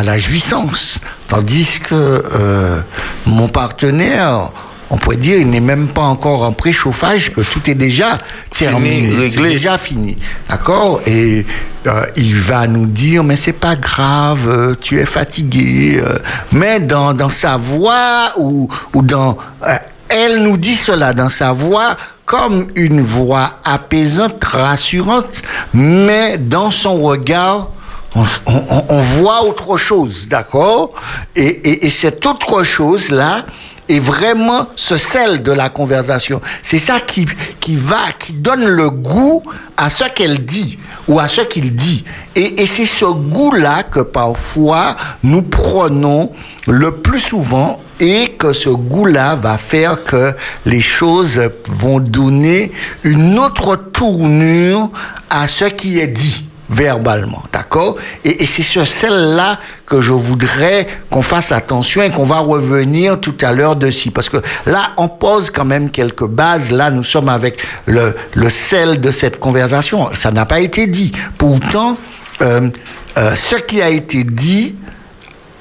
la 0.05 0.19
jouissance. 0.19 1.01
Tandis 1.31 1.79
que 1.81 1.95
euh, 1.95 2.81
mon 3.27 3.47
partenaire, 3.49 4.51
on 4.91 4.97
pourrait 4.97 5.17
dire, 5.17 5.39
il 5.39 5.49
n'est 5.49 5.61
même 5.61 5.89
pas 5.89 6.03
encore 6.03 6.43
en 6.43 6.53
préchauffage, 6.53 7.33
que 7.33 7.41
tout 7.43 7.71
est 7.71 7.75
déjà 7.75 8.19
terminé, 8.55 9.29
c'est 9.29 9.39
réglé. 9.41 9.51
déjà 9.51 9.79
fini. 9.79 10.19
D'accord? 10.49 11.01
Et 11.07 11.47
euh, 11.87 12.03
il 12.17 12.37
va 12.37 12.67
nous 12.67 12.87
dire, 12.87 13.23
mais 13.23 13.37
c'est 13.37 13.53
pas 13.53 13.77
grave, 13.77 14.49
euh, 14.49 14.75
tu 14.81 14.99
es 14.99 15.07
fatigué. 15.07 16.01
euh. 16.05 16.19
mais 16.53 16.81
dans, 16.81 17.15
dans 17.15 17.29
sa 17.31 17.57
voix 17.57 18.33
ou, 18.37 18.69
ou 18.95 19.03
dans... 19.03 19.39
euh, 19.67 19.75
elle 20.09 20.43
nous 20.43 20.57
dit 20.57 20.75
cela 20.75 21.13
dans 21.13 21.29
sa 21.29 21.53
voix 21.53 21.97
comme 22.27 22.69
une 22.75 23.01
voix 23.01 23.55
apaisante, 23.65 24.43
rassurante, 24.45 25.43
mais 25.73 26.37
dans 26.39 26.71
son 26.73 27.01
regard, 27.01 27.69
on, 28.17 28.25
on- 28.47 28.85
on 28.89 29.01
voit 29.03 29.45
autre 29.45 29.77
chose, 29.77 30.29
d'accord? 30.29 30.95
Et, 31.37 31.47
et, 31.47 31.87
et 31.87 31.91
cette 31.91 32.27
autre 32.27 32.65
chose-là 32.65 33.47
est 33.91 34.01
vraiment 34.01 34.69
ce 34.77 34.97
sel 34.97 35.43
de 35.43 35.53
la 35.53 35.69
conversation. 35.69 36.41
C'est 36.63 36.79
ça 36.79 37.01
qui, 37.01 37.27
qui 37.59 37.77
va, 37.77 38.13
qui 38.19 38.33
donne 38.33 38.65
le 38.65 38.91
goût 38.91 39.43
à 39.77 39.91
ce 39.91 40.05
qu'elle 40.05 40.45
dit 40.45 40.79
ou 41.09 41.19
à 41.19 41.29
ce 41.29 41.41
qu'il 41.41 41.75
dit. 41.75 42.05
Et, 42.37 42.63
et 42.63 42.67
c'est 42.67 42.87
ce 42.87 43.05
goût-là 43.05 43.83
que 43.83 44.01
parfois 44.01 44.97
nous 45.23 45.43
prenons 45.43 46.31
le 46.67 46.97
plus 46.97 47.19
souvent 47.21 47.81
et 47.99 48.29
que 48.39 48.53
ce 48.53 48.71
goût-là 48.71 49.35
va 49.35 49.59
faire 49.59 50.05
que 50.05 50.33
les 50.65 50.81
choses 50.81 51.41
vont 51.69 52.01
donner 52.01 52.73
une 53.03 53.39
autre 53.39 53.77
tournure 53.77 54.91
à 55.29 55.47
ce 55.49 55.67
qui 55.67 55.99
est 55.99 56.07
dit 56.07 56.45
verbalement, 56.71 57.43
d'accord? 57.53 57.97
Et, 58.25 58.47
c'est 58.47 58.62
sur 58.62 58.87
celle-là 58.87 59.59
que 59.87 60.00
je 60.00 60.12
voudrais 60.12 60.87
qu'on 61.11 61.21
fasse 61.21 61.50
attention 61.50 62.00
et 62.00 62.11
qu'on 62.11 62.25
va 62.25 62.39
revenir 62.39 63.19
tout 63.19 63.35
à 63.43 63.53
l'heure 63.53 63.75
dessus. 63.75 64.12
Parce 64.12 64.29
que 64.29 64.37
là, 64.67 64.93
on 64.97 65.09
pose 65.09 65.50
quand 65.50 65.65
même 65.65 65.91
quelques 65.91 66.27
bases. 66.27 66.71
Là, 66.71 66.91
nous 66.91 67.03
sommes 67.03 67.29
avec 67.29 67.59
le, 67.87 68.15
le 68.35 68.49
sel 68.49 69.00
de 69.00 69.11
cette 69.11 69.41
conversation. 69.41 70.09
Ça 70.15 70.31
n'a 70.31 70.47
pas 70.47 70.61
été 70.61 70.87
dit. 70.87 71.11
Pourtant, 71.37 71.97
euh, 72.41 72.71
euh, 73.19 73.35
ce 73.35 73.57
qui 73.57 73.83
a 73.83 73.89
été 73.91 74.23
dit 74.23 74.77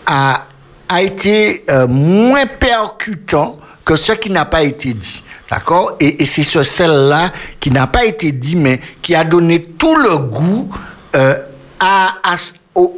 a, 0.06 0.46
a 0.88 1.02
été 1.02 1.66
euh, 1.72 1.88
moins 1.88 2.46
percutant 2.46 3.58
que 3.84 3.96
ce 3.96 4.12
qui 4.12 4.30
n'a 4.30 4.46
pas 4.46 4.62
été 4.62 4.94
dit. 4.94 5.24
D'accord? 5.50 5.96
Et, 6.00 6.22
et 6.22 6.26
c'est 6.28 6.44
ce 6.44 6.62
sel-là 6.62 7.32
qui 7.60 7.72
n'a 7.72 7.88
pas 7.88 8.06
été 8.06 8.32
dit, 8.32 8.56
mais 8.56 8.80
qui 9.02 9.16
a 9.16 9.24
donné 9.24 9.64
tout 9.64 9.96
le 9.96 10.16
goût 10.18 10.70
à, 11.14 12.14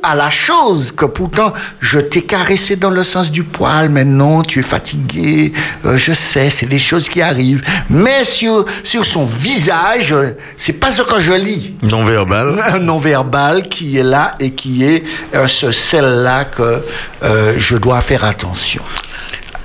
à 0.03 0.15
la 0.15 0.30
chose 0.30 0.91
que 0.91 1.06
pourtant 1.06 1.53
je 1.80 2.00
t'ai 2.00 2.22
caressé 2.22 2.75
dans 2.75 2.89
le 2.89 3.03
sens 3.03 3.32
du 3.32 3.44
poil, 3.44 3.89
mais 3.89 4.06
non, 4.06 4.44
tu 4.44 4.60
es 4.60 4.63
fatigué, 4.63 5.53
euh, 5.86 5.98
je 5.98 6.13
sais, 6.13 6.50
c'est 6.50 6.65
des 6.65 6.80
choses 6.80 7.10
qui 7.10 7.22
arrivent. 7.22 7.62
Mais 7.89 8.24
sur, 8.24 8.65
sur 8.84 9.06
son 9.06 9.25
visage, 9.25 10.13
c'est 10.58 10.74
pas 10.74 10.91
ce 10.91 11.01
que 11.01 11.20
je 11.20 11.34
lis. 11.34 11.75
Non 11.84 12.03
verbal. 12.03 12.62
Un 12.74 12.80
non 12.80 12.98
verbal 12.98 13.70
qui 13.70 13.98
est 13.98 14.03
là 14.03 14.36
et 14.39 14.51
qui 14.51 14.84
est 14.84 15.03
euh, 15.34 15.48
ce 15.48 15.72
celle-là 15.72 16.46
que 16.46 16.84
euh, 17.24 17.56
je 17.58 17.75
dois 17.77 18.01
faire 18.01 18.24
attention. 18.24 18.84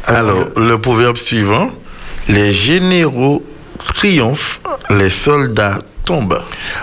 Alors, 0.07 0.38
le 0.57 0.79
proverbe 0.79 1.17
suivant, 1.17 1.71
les 2.29 2.53
généraux 2.53 3.43
triomphent, 3.79 4.61
les 4.91 5.11
soldats 5.11 5.81
tombent. 6.05 6.41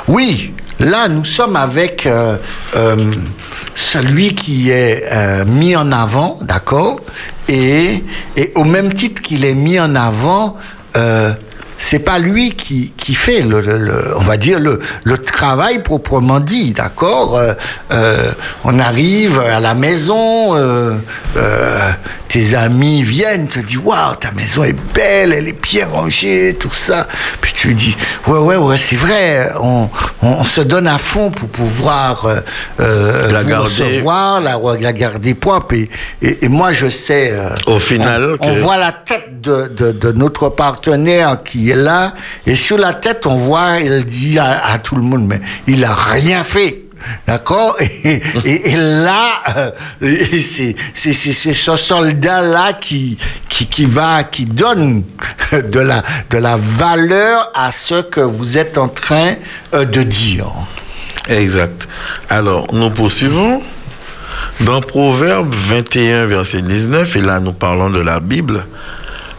Oui, 0.09 0.51
Là, 0.83 1.07
nous 1.07 1.23
sommes 1.23 1.55
avec 1.55 2.05
euh, 2.05 2.35
euh, 2.75 3.13
celui 3.73 4.35
qui 4.35 4.69
est 4.69 5.03
euh, 5.09 5.45
mis 5.45 5.77
en 5.77 5.93
avant, 5.93 6.37
d'accord? 6.41 6.99
Et, 7.47 8.03
et, 8.35 8.51
au 8.55 8.65
même 8.65 8.93
titre 8.93 9.21
qu'il 9.21 9.45
est 9.45 9.53
mis 9.53 9.79
en 9.79 9.95
avant, 9.95 10.57
c'est 11.83 11.99
pas 11.99 12.17
lui 12.17 12.51
qui, 12.55 12.93
qui 12.95 13.13
fait 13.13 13.41
le, 13.41 13.59
le, 13.59 14.15
on 14.17 14.23
va 14.23 14.37
dire 14.37 14.59
le, 14.59 14.79
le 15.03 15.17
travail 15.17 15.83
proprement 15.83 16.39
dit, 16.39 16.71
d'accord 16.71 17.39
On 18.63 18.79
arrive 18.79 19.39
à 19.39 19.59
la 19.59 19.73
maison, 19.73 20.55
tes 22.33 22.55
amis 22.55 23.03
viennent, 23.03 23.45
te 23.45 23.59
disent 23.59 23.77
Waouh, 23.77 24.15
ta 24.15 24.31
maison 24.31 24.63
est 24.63 24.75
belle, 24.95 25.33
elle 25.33 25.47
est 25.47 25.61
bien 25.61 25.85
rangée, 25.87 26.57
tout 26.59 26.73
ça. 26.73 27.07
Puis 27.41 27.53
tu 27.53 27.75
dis 27.75 27.95
Ouais, 28.25 28.39
ouais, 28.39 28.55
ouais, 28.55 28.77
c'est 28.77 28.95
vrai, 28.95 29.51
on, 29.61 29.87
on, 30.23 30.43
se 30.43 30.61
donne 30.61 30.87
à 30.87 30.97
fond 30.97 31.29
pour 31.29 31.47
pouvoir 31.49 32.25
euh, 32.25 32.39
euh 32.79 33.31
la 33.31 33.43
garder. 33.43 33.83
recevoir, 33.83 34.41
la, 34.41 34.59
la 34.79 34.93
garder 34.93 35.35
propre. 35.35 35.75
Et, 35.75 35.89
et, 36.23 36.45
et, 36.45 36.49
moi, 36.49 36.71
je 36.71 36.89
sais. 36.89 37.29
Euh, 37.31 37.49
Au 37.67 37.77
final, 37.77 38.37
on, 38.39 38.49
on, 38.49 38.53
voit 38.55 38.77
la 38.77 38.93
tête 38.93 39.39
de, 39.39 39.67
de, 39.67 39.91
de, 39.91 40.11
notre 40.11 40.49
partenaire 40.49 41.37
qui 41.45 41.69
est 41.73 41.75
là, 41.75 42.13
et 42.45 42.55
sur 42.55 42.77
la 42.77 42.93
tête, 42.93 43.25
on 43.25 43.35
voit, 43.35 43.79
il 43.79 44.05
dit 44.05 44.39
à, 44.39 44.77
tout 44.79 44.95
le 44.95 45.01
monde 45.01 45.27
Mais 45.27 45.41
il 45.67 45.83
a 45.83 45.93
rien 45.93 46.43
fait. 46.43 46.79
D'accord? 47.27 47.75
Et, 48.45 48.75
là, 48.75 49.43
euh, 49.57 49.71
c'est 50.43 51.13
ce 51.13 51.75
soldat-là 51.75 52.73
qui, 52.73 53.17
qui, 53.49 53.67
qui, 53.67 53.85
va, 53.85 54.23
qui 54.23 54.45
donne 54.45 55.03
de 55.51 55.79
la, 55.79 56.01
de 56.29 56.37
la 56.37 56.55
valeur 56.57 57.51
à 57.53 57.73
ce 57.73 58.01
que 58.03 58.21
vous 58.21 58.57
êtes 58.57 58.77
en 58.77 58.87
train 58.87 59.35
euh, 59.73 59.83
de 59.83 60.03
dire. 60.03 60.47
Exact. 61.27 61.89
Alors, 62.29 62.67
nous 62.71 62.89
poursuivons. 62.89 63.61
Dans 64.61 64.81
Proverbe 64.81 65.53
21, 65.53 66.27
verset 66.27 66.61
19, 66.61 67.15
et 67.15 67.21
là 67.21 67.39
nous 67.39 67.53
parlons 67.53 67.89
de 67.89 67.99
la 67.99 68.19
Bible, 68.19 68.65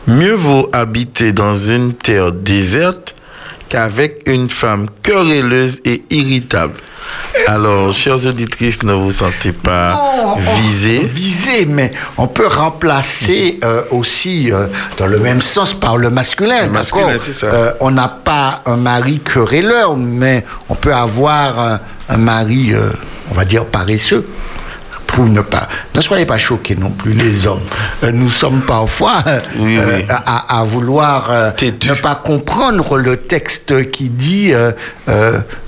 mieux 0.06 0.34
vaut 0.34 0.68
habiter 0.72 1.32
dans 1.32 1.56
une 1.56 1.94
terre 1.94 2.32
déserte 2.32 3.14
qu'avec 3.68 4.22
une 4.26 4.48
femme 4.48 4.86
querelleuse 5.02 5.80
et 5.84 6.04
irritable. 6.10 6.74
Alors, 7.46 7.92
chers 7.92 8.24
auditrices, 8.26 8.82
ne 8.82 8.92
vous 8.94 9.10
sentez 9.10 9.52
pas 9.52 10.36
visées 10.56 11.04
Visées, 11.04 11.66
mais 11.66 11.92
on 12.16 12.26
peut 12.26 12.46
remplacer 12.46 13.58
euh, 13.62 13.82
aussi 13.90 14.50
euh, 14.50 14.68
dans 14.96 15.06
le 15.06 15.18
même 15.18 15.40
sens 15.40 15.74
par 15.74 15.96
le 15.96 16.10
masculin. 16.10 16.66
Le 16.66 16.72
masculin, 16.72 17.16
c'est 17.20 17.34
ça. 17.34 17.46
Euh, 17.46 17.72
on 17.80 17.90
n'a 17.90 18.08
pas 18.08 18.62
un 18.66 18.76
mari 18.76 19.20
querelleur, 19.20 19.96
mais 19.96 20.44
on 20.68 20.74
peut 20.74 20.94
avoir 20.94 21.58
un, 21.58 21.80
un 22.08 22.16
mari, 22.16 22.72
on 23.30 23.34
va 23.34 23.44
dire, 23.44 23.66
paresseux 23.66 24.26
pour 25.14 25.26
ne 25.26 25.40
pas. 25.40 25.68
Ne 25.94 26.00
soyez 26.00 26.26
pas 26.26 26.38
choqués 26.38 26.74
non 26.74 26.90
plus, 26.90 27.12
les 27.12 27.46
hommes. 27.46 27.60
Euh, 28.02 28.10
nous 28.10 28.28
sommes 28.28 28.62
parfois 28.62 29.22
euh, 29.26 29.40
oui, 29.58 29.78
oui. 29.78 30.04
À, 30.08 30.58
à, 30.58 30.64
vouloir 30.64 31.30
euh, 31.30 31.50
ne 31.62 31.94
pas 31.94 32.16
comprendre 32.16 32.98
le 32.98 33.16
texte 33.16 33.90
qui 33.92 34.10
dit 34.10 34.52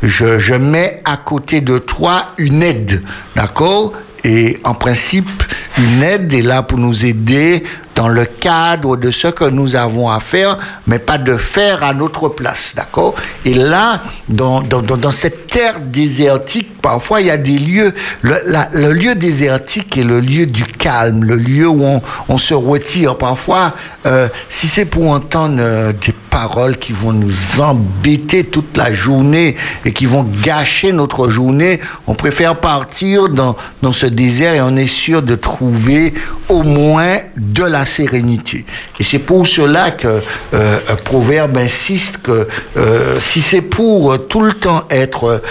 je, 0.03 0.39
je 0.39 0.55
mets 0.55 1.01
à 1.05 1.17
côté 1.17 1.61
de 1.61 1.79
toi 1.79 2.33
une 2.39 2.63
aide. 2.63 3.03
D'accord? 3.37 3.93
Et 4.25 4.59
en 4.65 4.75
principe, 4.75 5.45
une 5.79 6.03
aide 6.03 6.33
est 6.33 6.43
là 6.43 6.65
pour 6.65 6.79
nous 6.79 7.05
aider 7.05 7.63
dans 7.97 8.09
le 8.09 8.27
cadre 8.27 8.97
de 8.97 9.11
ce 9.11 9.29
que 9.29 9.45
nous 9.45 9.75
avons 9.75 10.11
à 10.11 10.21
faire, 10.21 10.59
mais 10.87 10.99
pas 10.99 11.17
de 11.17 11.37
faire 11.37 11.83
à 11.83 11.95
notre 11.95 12.29
place, 12.29 12.75
d'accord? 12.77 13.15
Et 13.45 13.55
là, 13.55 14.03
dans, 14.29 14.61
dans, 14.61 14.83
dans, 14.83 15.13
cette 15.13 15.47
terre 15.47 15.81
désertique, 15.81 16.81
parfois 16.83 17.23
il 17.23 17.29
y 17.29 17.31
a 17.31 17.39
des 17.39 17.59
lieux, 17.59 17.95
le, 18.21 18.37
le, 18.73 18.93
lieu 18.93 19.15
désertique 19.15 19.97
est 19.97 20.05
le 20.05 20.21
lieu 20.21 20.45
du 20.45 20.65
calme, 20.65 21.25
le 21.25 21.37
lieu 21.37 21.67
où 21.67 21.83
on, 21.83 22.03
on 22.29 22.37
se 22.39 22.53
retire. 22.53 23.17
Parfois, 23.17 23.73
euh, 24.05 24.29
si 24.51 24.69
c'est 24.69 24.85
pour 24.85 25.09
entendre 25.11 25.57
euh, 25.59 25.93
des 25.93 26.13
paroles 26.31 26.77
qui 26.77 26.93
vont 26.93 27.15
nous 27.15 27.33
embêter 27.61 28.45
toute 28.45 28.77
la 28.77 28.93
journée 28.93 29.57
et 29.87 29.93
qui 29.95 30.05
vont 30.05 30.23
gâcher 30.23 30.93
notre 30.93 31.31
journée, 31.31 31.81
on 32.07 32.15
préfère 32.15 32.57
partir 32.57 33.31
dans, 33.31 33.57
dans 33.81 33.93
ce 33.93 34.05
désert 34.05 34.55
et 34.55 34.61
on 34.61 34.77
est 34.77 34.87
sûr 34.87 35.23
de 35.23 35.35
trouver 35.35 36.13
au 36.51 36.63
moins 36.63 37.17
de 37.39 37.65
la 37.65 37.86
sérénité. 37.87 38.66
Et 39.01 39.05
c'est 39.05 39.18
pour 39.18 39.46
cela 39.46 39.92
que 39.92 40.20
euh, 40.55 40.79
un 40.88 40.96
proverbe 40.96 41.57
insiste 41.57 42.18
que 42.18 42.46
euh, 42.77 43.18
si 43.20 43.40
c'est 43.40 43.62
pour 43.62 44.27
tout 44.29 44.40
le 44.40 44.53
temps 44.53 44.85
être 44.90 45.42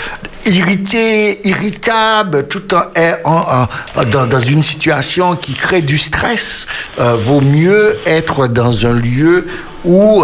irrité, 0.45 1.47
irritable, 1.47 2.47
tout 2.47 2.75
en, 2.75 2.83
en, 3.23 3.67
en, 3.95 4.03
dans, 4.05 4.27
dans, 4.27 4.39
une 4.39 4.61
situation 4.61 5.35
qui 5.35 5.53
crée 5.53 5.81
du 5.81 5.97
stress, 5.97 6.67
euh, 6.99 7.15
vaut 7.15 7.41
mieux 7.41 7.97
être 8.05 8.47
dans 8.47 8.85
un 8.85 8.93
lieu 8.93 9.47
où 9.83 10.23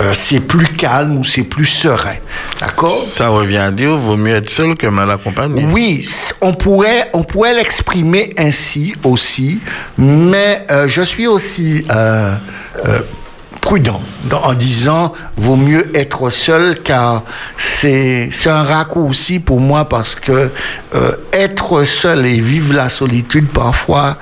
euh, 0.00 0.14
c'est 0.14 0.40
plus 0.40 0.66
calme 0.66 1.18
ou 1.18 1.24
c'est 1.24 1.42
plus 1.42 1.66
serein. 1.66 2.16
D'accord? 2.58 2.96
Ça 2.96 3.28
revient 3.28 3.58
à 3.58 3.70
dire 3.70 3.96
vaut 3.96 4.16
mieux 4.16 4.34
être 4.34 4.48
seul 4.48 4.74
que 4.74 4.86
mal 4.86 5.10
accompagné. 5.10 5.66
Oui, 5.70 6.08
on 6.40 6.54
pourrait, 6.54 7.10
on 7.12 7.22
pourrait 7.22 7.54
l'exprimer 7.54 8.32
ainsi 8.38 8.94
aussi, 9.04 9.60
mais 9.98 10.64
euh, 10.70 10.88
je 10.88 11.02
suis 11.02 11.26
aussi 11.26 11.84
euh, 11.90 12.34
prudent 13.60 14.00
en 14.32 14.54
disant 14.54 15.12
vaut 15.36 15.56
mieux 15.56 15.94
être 15.94 16.30
seul 16.30 16.80
car 16.82 17.24
c'est 17.58 18.30
un 18.46 18.62
raccourci 18.62 19.38
pour 19.38 19.60
moi 19.60 19.86
parce 19.86 20.14
que 20.14 20.50
être 21.32 21.84
seul 21.84 22.24
et 22.24 22.40
vivre 22.40 22.72
la 22.72 22.88
solitude 22.88 23.48
parfois 23.48 24.16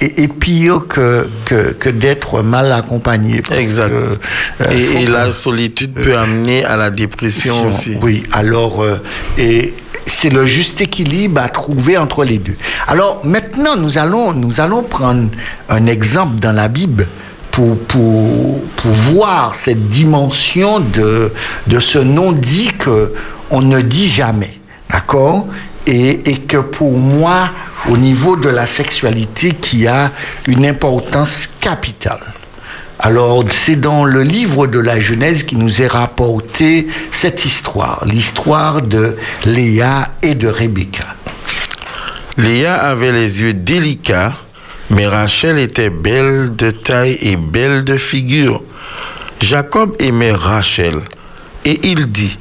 est, 0.00 0.32
pire 0.32 0.86
que, 0.88 1.28
que, 1.44 1.72
que 1.72 1.88
d'être 1.88 2.42
mal 2.42 2.72
accompagné. 2.72 3.42
Exact. 3.56 3.90
Que, 3.90 4.18
euh, 4.62 4.70
et, 4.70 5.02
et 5.02 5.06
la 5.06 5.32
solitude 5.32 5.96
euh, 5.98 6.02
peut 6.02 6.16
amener 6.16 6.64
à 6.64 6.76
la 6.76 6.90
dépression 6.90 7.68
aussi. 7.68 7.96
Oui, 8.00 8.22
alors, 8.32 8.82
euh, 8.82 9.02
et 9.38 9.74
c'est 10.06 10.30
le 10.30 10.46
juste 10.46 10.80
équilibre 10.80 11.40
à 11.40 11.48
trouver 11.48 11.96
entre 11.98 12.24
les 12.24 12.38
deux. 12.38 12.56
Alors 12.88 13.20
maintenant, 13.24 13.76
nous 13.76 13.98
allons, 13.98 14.32
nous 14.32 14.60
allons 14.60 14.82
prendre 14.82 15.28
un 15.68 15.86
exemple 15.86 16.40
dans 16.40 16.52
la 16.52 16.68
Bible. 16.68 17.06
Pour, 17.50 17.76
pour, 17.78 18.62
pour 18.76 18.92
voir 18.92 19.56
cette 19.56 19.88
dimension 19.88 20.78
de, 20.78 21.32
de 21.66 21.80
ce 21.80 21.98
non-dit 21.98 22.70
qu'on 22.78 23.60
ne 23.60 23.80
dit 23.80 24.08
jamais. 24.08 24.60
D'accord? 24.88 25.48
Et, 25.86 26.18
que 26.46 26.58
pour 26.58 26.96
moi, 26.98 27.50
au 27.88 27.96
niveau 27.96 28.36
de 28.36 28.48
la 28.48 28.66
sexualité, 28.66 29.52
qui 29.52 29.86
a 29.86 30.12
une 30.46 30.64
importance 30.66 31.48
capitale. 31.60 32.20
Alors, 32.98 33.44
c'est 33.50 33.76
dans 33.76 34.04
le 34.04 34.22
livre 34.22 34.66
de 34.66 34.78
la 34.78 35.00
Genèse 35.00 35.42
qui 35.42 35.56
nous 35.56 35.80
est 35.80 35.86
rapporté 35.86 36.86
cette 37.12 37.46
histoire, 37.46 38.04
l'histoire 38.04 38.82
de 38.82 39.16
Léa 39.46 40.08
et 40.22 40.34
de 40.34 40.48
Rebecca. 40.48 41.06
Léa 42.36 42.74
avait 42.74 43.12
les 43.12 43.40
yeux 43.40 43.54
délicats, 43.54 44.36
mais 44.90 45.06
Rachel 45.06 45.58
était 45.58 45.88
belle 45.88 46.54
de 46.54 46.70
taille 46.70 47.18
et 47.22 47.36
belle 47.36 47.84
de 47.84 47.96
figure. 47.96 48.62
Jacob 49.40 49.96
aimait 49.98 50.32
Rachel, 50.32 50.96
et 51.64 51.80
il 51.82 52.06
dit, 52.06 52.38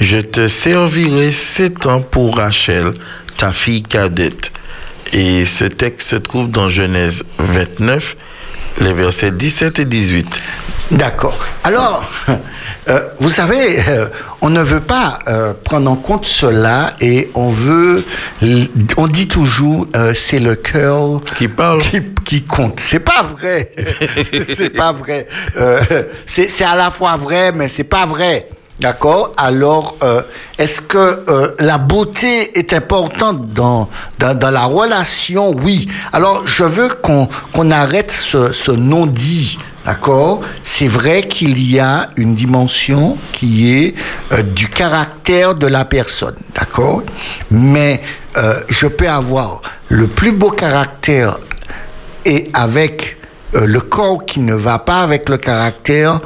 je 0.00 0.18
te 0.18 0.48
servirai 0.48 1.30
sept 1.32 1.86
ans 1.86 2.02
pour 2.02 2.36
Rachel, 2.36 2.94
ta 3.36 3.52
fille 3.52 3.82
cadette. 3.82 4.50
Et 5.12 5.44
ce 5.44 5.64
texte 5.64 6.08
se 6.08 6.16
trouve 6.16 6.50
dans 6.50 6.68
Genèse 6.68 7.22
29, 7.38 8.16
les 8.80 8.92
versets 8.92 9.30
17 9.30 9.78
et 9.78 9.84
18. 9.84 10.40
D'accord. 10.90 11.38
Alors, 11.62 12.04
euh, 12.88 13.08
vous 13.18 13.30
savez, 13.30 13.78
euh, 13.88 14.08
on 14.42 14.50
ne 14.50 14.62
veut 14.62 14.80
pas 14.80 15.18
euh, 15.28 15.54
prendre 15.54 15.90
en 15.90 15.96
compte 15.96 16.26
cela 16.26 16.94
et 17.00 17.30
on 17.34 17.50
veut, 17.50 18.04
on 18.96 19.06
dit 19.06 19.28
toujours, 19.28 19.86
c'est 20.14 20.40
le 20.40 20.56
cœur 20.56 21.22
qui 21.36 21.48
parle, 21.48 21.80
qui, 21.80 22.02
qui 22.24 22.42
compte. 22.42 22.80
C'est 22.80 23.00
pas 23.00 23.22
vrai. 23.22 23.72
c'est 24.54 24.70
pas 24.70 24.92
vrai. 24.92 25.26
c'est 26.26 26.64
à 26.64 26.74
la 26.74 26.90
fois 26.90 27.16
vrai, 27.16 27.52
mais 27.52 27.68
c'est 27.68 27.84
pas 27.84 28.04
vrai. 28.04 28.48
D'accord 28.80 29.32
Alors, 29.36 29.96
euh, 30.02 30.22
est-ce 30.58 30.80
que 30.80 31.22
euh, 31.28 31.54
la 31.60 31.78
beauté 31.78 32.58
est 32.58 32.72
importante 32.72 33.52
dans, 33.52 33.88
dans, 34.18 34.50
la 34.50 34.64
relation? 34.64 35.54
Oui. 35.62 35.88
Alors, 36.12 36.44
je 36.44 36.64
veux 36.64 36.88
qu'on 36.88 37.70
arrête 37.70 38.10
ce, 38.10 38.70
non-dit. 38.72 39.58
D'accord 39.86 40.40
C'est 40.64 40.88
vrai 40.88 41.28
qu'il 41.28 41.62
y 41.70 41.78
a 41.78 42.10
une 42.16 42.34
dimension 42.34 43.16
qui 43.32 43.70
est 43.70 43.94
euh, 44.32 44.42
du 44.42 44.68
caractère 44.68 45.54
de 45.54 45.68
la 45.68 45.84
personne. 45.84 46.36
D'accord 46.58 47.02
Mais 47.50 48.02
je 48.68 48.88
peux 48.88 49.08
avoir 49.08 49.62
le 49.88 50.08
plus 50.08 50.32
beau 50.32 50.50
caractère 50.50 51.38
et 52.24 52.50
avec 52.52 53.16
euh, 53.54 53.66
le 53.66 53.80
corps 53.80 54.24
qui 54.26 54.40
ne 54.40 54.54
va 54.54 54.78
pas 54.78 55.02
avec 55.02 55.28
le 55.28 55.36
caractère 55.36 56.20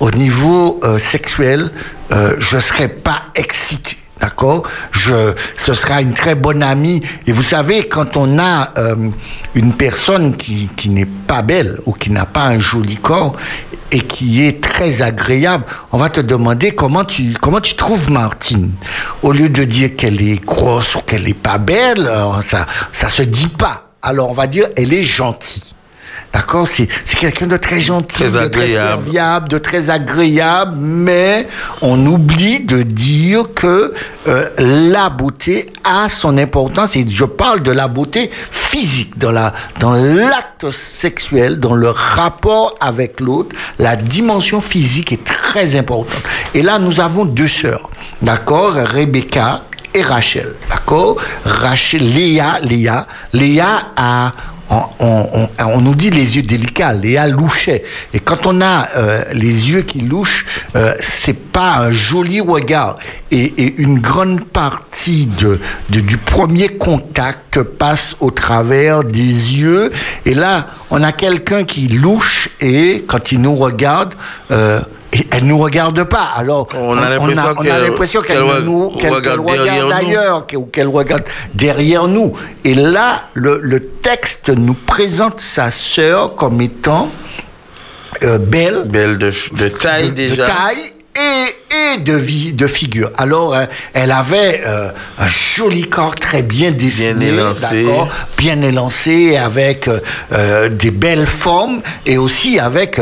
au 0.00 0.10
niveau 0.12 0.80
sexuel, 0.98 1.70
je 2.10 2.56
ne 2.56 2.60
serai 2.60 2.88
pas 2.88 3.24
excité. 3.34 3.98
D'accord? 4.20 4.64
Je, 4.90 5.32
ce 5.56 5.74
sera 5.74 6.02
une 6.02 6.12
très 6.12 6.34
bonne 6.34 6.62
amie. 6.62 7.02
Et 7.26 7.32
vous 7.32 7.42
savez, 7.42 7.84
quand 7.84 8.16
on 8.16 8.38
a 8.38 8.72
euh, 8.76 9.10
une 9.54 9.72
personne 9.74 10.36
qui, 10.36 10.68
qui 10.76 10.88
n'est 10.88 11.06
pas 11.06 11.42
belle 11.42 11.78
ou 11.86 11.92
qui 11.92 12.10
n'a 12.10 12.26
pas 12.26 12.46
un 12.46 12.58
joli 12.58 12.96
corps 12.96 13.36
et 13.92 14.00
qui 14.00 14.44
est 14.44 14.60
très 14.60 15.02
agréable, 15.02 15.64
on 15.92 15.98
va 15.98 16.10
te 16.10 16.20
demander 16.20 16.72
comment 16.72 17.04
tu, 17.04 17.34
comment 17.40 17.60
tu 17.60 17.74
trouves 17.74 18.10
Martine. 18.10 18.72
Au 19.22 19.32
lieu 19.32 19.48
de 19.48 19.62
dire 19.64 19.94
qu'elle 19.94 20.20
est 20.20 20.44
grosse 20.44 20.96
ou 20.96 21.00
qu'elle 21.00 21.24
n'est 21.24 21.34
pas 21.34 21.58
belle, 21.58 22.10
ça 22.42 22.66
ça 22.92 23.08
se 23.08 23.22
dit 23.22 23.46
pas. 23.46 23.90
Alors 24.02 24.30
on 24.30 24.34
va 24.34 24.46
dire 24.46 24.66
elle 24.76 24.92
est 24.92 25.04
gentille. 25.04 25.74
D'accord 26.32 26.68
C'est 26.68 26.86
quelqu'un 27.16 27.46
de 27.46 27.56
très 27.56 27.80
gentil, 27.80 28.22
de 28.22 28.46
très 28.48 28.68
serviable, 28.68 29.48
de 29.48 29.56
très 29.58 29.88
agréable, 29.88 30.74
mais 30.76 31.48
on 31.80 32.04
oublie 32.06 32.60
de 32.60 32.82
dire 32.82 33.54
que 33.54 33.94
euh, 34.26 34.50
la 34.58 35.08
beauté 35.08 35.70
a 35.84 36.08
son 36.10 36.36
importance. 36.36 36.96
Et 36.96 37.06
je 37.08 37.24
parle 37.24 37.62
de 37.62 37.72
la 37.72 37.88
beauté 37.88 38.30
physique, 38.50 39.18
dans 39.18 39.30
la 39.30 39.54
dans 39.80 39.94
l'acte 39.94 40.70
sexuel, 40.70 41.58
dans 41.58 41.74
le 41.74 41.88
rapport 41.88 42.74
avec 42.78 43.20
l'autre. 43.20 43.56
La 43.78 43.96
dimension 43.96 44.60
physique 44.60 45.12
est 45.12 45.24
très 45.24 45.76
importante. 45.76 46.22
Et 46.52 46.62
là, 46.62 46.78
nous 46.78 47.00
avons 47.00 47.24
deux 47.24 47.48
sœurs, 47.48 47.88
d'accord 48.20 48.74
Rebecca 48.74 49.62
et 49.94 50.02
Rachel, 50.02 50.54
d'accord 50.68 51.16
Rachel, 51.44 52.02
Léa, 52.12 52.60
Léa, 52.60 53.06
Léa 53.32 53.92
a 53.96 54.30
on, 54.70 55.80
nous 55.80 55.94
dit 55.94 56.10
les 56.10 56.36
yeux 56.36 56.42
délicats, 56.42 56.92
Léa 56.92 57.26
louchait. 57.26 57.84
Et 58.12 58.20
quand 58.20 58.46
on 58.46 58.60
a 58.60 58.88
euh, 58.96 59.24
les 59.32 59.70
yeux 59.70 59.82
qui 59.82 60.00
louchent, 60.00 60.44
euh, 60.76 60.94
c'est 61.00 61.38
pas 61.38 61.76
un 61.78 61.92
joli 61.92 62.40
regard. 62.40 62.96
Et, 63.30 63.74
une 63.78 63.98
grande 63.98 64.44
partie 64.44 65.26
de, 65.26 65.60
du 65.88 66.16
premier 66.16 66.68
contact 66.68 67.62
passe 67.62 68.16
au 68.20 68.30
travers 68.30 69.04
des 69.04 69.20
yeux. 69.22 69.92
Et 70.24 70.34
là, 70.34 70.68
on 70.90 71.02
a 71.02 71.12
quelqu'un 71.12 71.64
qui 71.64 71.88
louche 71.88 72.50
et 72.60 73.04
quand 73.06 73.32
il 73.32 73.40
nous 73.40 73.56
regarde, 73.56 74.14
euh, 74.50 74.80
elle 75.30 75.44
nous 75.44 75.58
regarde 75.58 76.04
pas. 76.04 76.32
Alors, 76.36 76.68
on 76.74 76.96
a 76.96 77.08
l'impression 77.08 78.22
qu'elle 78.22 78.42
nous 78.64 78.90
regarde, 78.90 79.92
ailleurs, 79.92 80.46
ou 80.54 80.66
qu'elle 80.66 80.88
regarde 80.88 81.24
derrière 81.54 82.08
nous. 82.08 82.34
Et 82.64 82.74
là, 82.74 83.22
le, 83.34 83.58
le, 83.62 83.80
texte 83.80 84.50
nous 84.50 84.74
présente 84.74 85.40
sa 85.40 85.70
sœur 85.70 86.34
comme 86.36 86.60
étant 86.60 87.10
euh, 88.22 88.38
belle, 88.38 88.84
belle 88.86 89.18
de, 89.18 89.32
de 89.52 89.68
taille 89.68 90.10
déjà, 90.12 90.44
de 90.44 90.48
taille 90.48 90.92
et, 91.16 91.67
et 91.70 91.98
de, 91.98 92.18
de 92.52 92.66
figure. 92.66 93.10
Alors, 93.16 93.54
euh, 93.54 93.64
elle 93.92 94.10
avait 94.10 94.62
euh, 94.66 94.90
un 95.18 95.28
joli 95.28 95.82
corps 95.82 96.14
très 96.14 96.42
bien 96.42 96.70
dessiné, 96.70 97.14
bien 97.14 97.28
élancé, 97.28 97.86
bien 98.36 98.62
élancé 98.62 99.36
avec 99.36 99.88
euh, 99.88 100.68
des 100.68 100.90
belles 100.90 101.26
formes 101.26 101.80
et 102.06 102.18
aussi 102.18 102.58
avec 102.58 103.00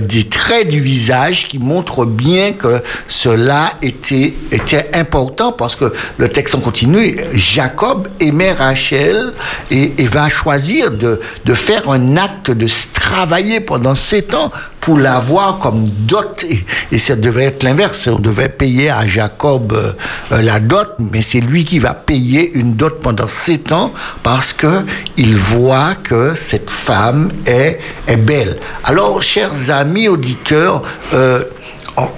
des 0.00 0.28
traits 0.28 0.68
du 0.68 0.80
visage 0.80 1.48
qui 1.48 1.58
montrent 1.58 2.04
bien 2.04 2.52
que 2.52 2.82
cela 3.06 3.74
était, 3.82 4.34
était 4.50 4.90
important 4.94 5.52
parce 5.52 5.76
que 5.76 5.92
le 6.16 6.28
texte 6.28 6.54
en 6.54 6.60
continue. 6.60 7.18
Jacob 7.32 8.08
aimait 8.20 8.52
Rachel 8.52 9.32
et, 9.70 9.92
et 9.98 10.06
va 10.06 10.28
choisir 10.28 10.90
de, 10.90 11.20
de 11.44 11.54
faire 11.54 11.88
un 11.90 12.16
acte 12.16 12.50
de 12.50 12.66
travailler 12.92 13.60
pendant 13.60 13.94
sept 13.94 14.34
ans 14.34 14.50
pour 14.80 14.98
l'avoir 14.98 15.58
comme 15.58 15.88
dot. 15.88 16.44
Et, 16.48 16.64
et 16.92 16.98
ça 16.98 17.16
devait 17.16 17.44
être 17.44 17.62
l'inverse. 17.62 18.07
On 18.10 18.18
devait 18.18 18.48
payer 18.48 18.90
à 18.90 19.06
Jacob 19.06 19.72
euh, 19.72 19.92
euh, 20.32 20.42
la 20.42 20.60
dot, 20.60 20.94
mais 20.98 21.22
c'est 21.22 21.40
lui 21.40 21.64
qui 21.64 21.78
va 21.78 21.94
payer 21.94 22.52
une 22.54 22.74
dot 22.74 23.00
pendant 23.00 23.28
sept 23.28 23.72
ans 23.72 23.92
parce 24.22 24.52
que 24.52 24.84
il 25.16 25.36
voit 25.36 25.94
que 25.94 26.34
cette 26.34 26.70
femme 26.70 27.30
est, 27.46 27.78
belle. 28.18 28.58
Alors, 28.84 29.22
chers 29.22 29.70
amis 29.70 30.08
auditeurs, 30.08 30.82
euh, 31.14 31.44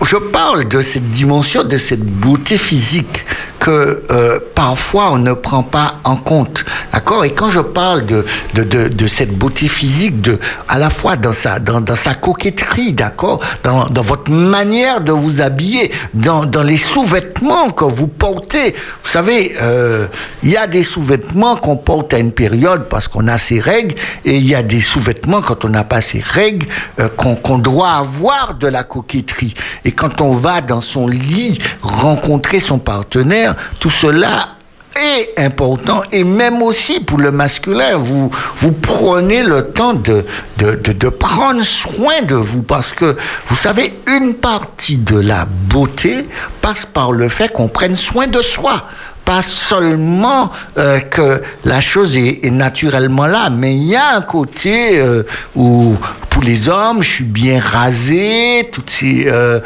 je 0.03 0.17
parle 0.17 0.69
de 0.69 0.83
cette 0.83 1.11
dimension, 1.11 1.65
de 1.65 1.79
cette 1.79 2.05
beauté 2.05 2.59
physique 2.59 3.25
que 3.61 4.03
euh, 4.11 4.41
parfois 4.55 5.11
on 5.13 5.19
ne 5.19 5.35
prend 5.35 5.63
pas 5.63 5.97
en 6.05 6.17
compte. 6.17 6.65
D'accord? 6.93 7.25
Et 7.25 7.33
quand 7.33 7.51
je 7.51 7.61
parle 7.61 8.07
de, 8.07 8.25
de, 8.55 8.65
de, 8.89 9.07
cette 9.07 9.37
beauté 9.37 9.69
physique, 9.69 10.21
de, 10.23 10.41
à 10.67 10.79
la 10.79 10.91
fois 10.91 11.17
dans 11.17 11.33
sa, 11.33 11.59
dans, 11.59 11.81
dans 11.81 11.95
sa 11.95 12.15
coquetterie, 12.15 12.93
d'accord? 12.95 13.41
Dans, 13.63 13.85
dans 13.85 14.03
votre 14.03 14.31
manière 14.31 15.03
de 15.03 15.13
vous 15.13 15.41
habiller, 15.41 15.93
dans, 16.15 16.47
dans 16.47 16.63
les 16.63 16.79
sous-vêtements 16.79 17.71
que 17.71 17.85
vous 17.85 18.09
portez. 18.09 18.75
Vous 19.05 19.11
savez, 19.11 19.55
euh, 19.61 20.07
il 20.43 20.51
y 20.51 20.57
a 20.57 20.67
des 20.67 20.83
sous-vêtements 20.83 21.57
qu'on 21.57 21.77
porte 21.77 22.15
à 22.15 22.19
une 22.19 22.33
période 22.33 22.89
parce 22.89 23.09
qu'on 23.09 23.29
a 23.29 23.37
ses 23.37 23.61
règles, 23.61 23.95
et 24.25 24.37
il 24.37 24.47
y 24.47 24.55
a 24.55 24.63
des 24.63 24.81
sous-vêtements 24.81 25.43
quand 25.43 25.65
on 25.67 25.69
n'a 25.69 25.85
pas 25.85 26.01
ses 26.01 26.21
règles, 26.21 26.67
euh, 26.99 27.09
qu'on 27.09 27.59
doit 27.59 27.91
avoir 27.91 28.55
de 28.55 28.69
la 28.69 28.85
coquetterie. 28.85 29.53
Et 29.85 29.93
quand 29.93 30.23
on 30.23 30.33
va 30.33 30.63
dans 30.63 30.81
son 30.81 31.07
lit 31.07 31.59
rencontrer 31.83 32.59
son 32.59 32.79
partenaire, 32.79 33.50
tout 33.79 33.91
cela 33.91 34.57
est 34.97 35.39
important. 35.39 36.03
Et 36.13 36.25
même 36.25 36.63
aussi 36.63 37.01
pour 37.01 37.19
le 37.19 37.31
masculin, 37.31 37.97
vous, 37.97 38.31
vous 38.57 38.73
prenez 38.73 39.43
le 39.43 39.69
temps 39.69 39.95
de, 39.95 40.25
prendre 41.09 41.63
soin 41.63 42.23
de 42.23 42.35
vous. 42.35 42.63
Parce 42.63 42.93
que 42.93 43.17
vous 43.47 43.57
savez, 43.57 43.95
une 44.07 44.35
partie 44.35 44.99
de 44.99 45.19
la 45.19 45.47
beauté 45.47 46.27
passe 46.61 46.87
par 46.87 47.13
le 47.13 47.29
fait 47.29 47.49
qu'on 47.53 47.69
prenne 47.69 47.97
soin 47.97 48.27
de 48.27 48.43
soi 48.43 48.87
pas 49.31 49.43
seulement 49.43 50.51
euh, 50.77 50.99
que 50.99 51.41
la 51.65 51.81
chose 51.81 52.17
est, 52.17 52.51
naturellement 52.51 53.27
là, 53.27 53.49
mais 53.49 53.77
il 53.77 53.85
y 53.85 53.95
a 53.95 54.17
un 54.17 54.23
côté 54.23 54.99
euh, 54.99 55.23
où 55.55 55.97
pour 56.29 56.43
les 56.43 56.69
hommes, 56.69 57.01
je 57.01 57.11
suis 57.11 57.25
bien 57.25 57.61
rasé, 57.61 58.69
toutes 58.73 58.91
ces 58.91 59.27
euh, 59.29 59.61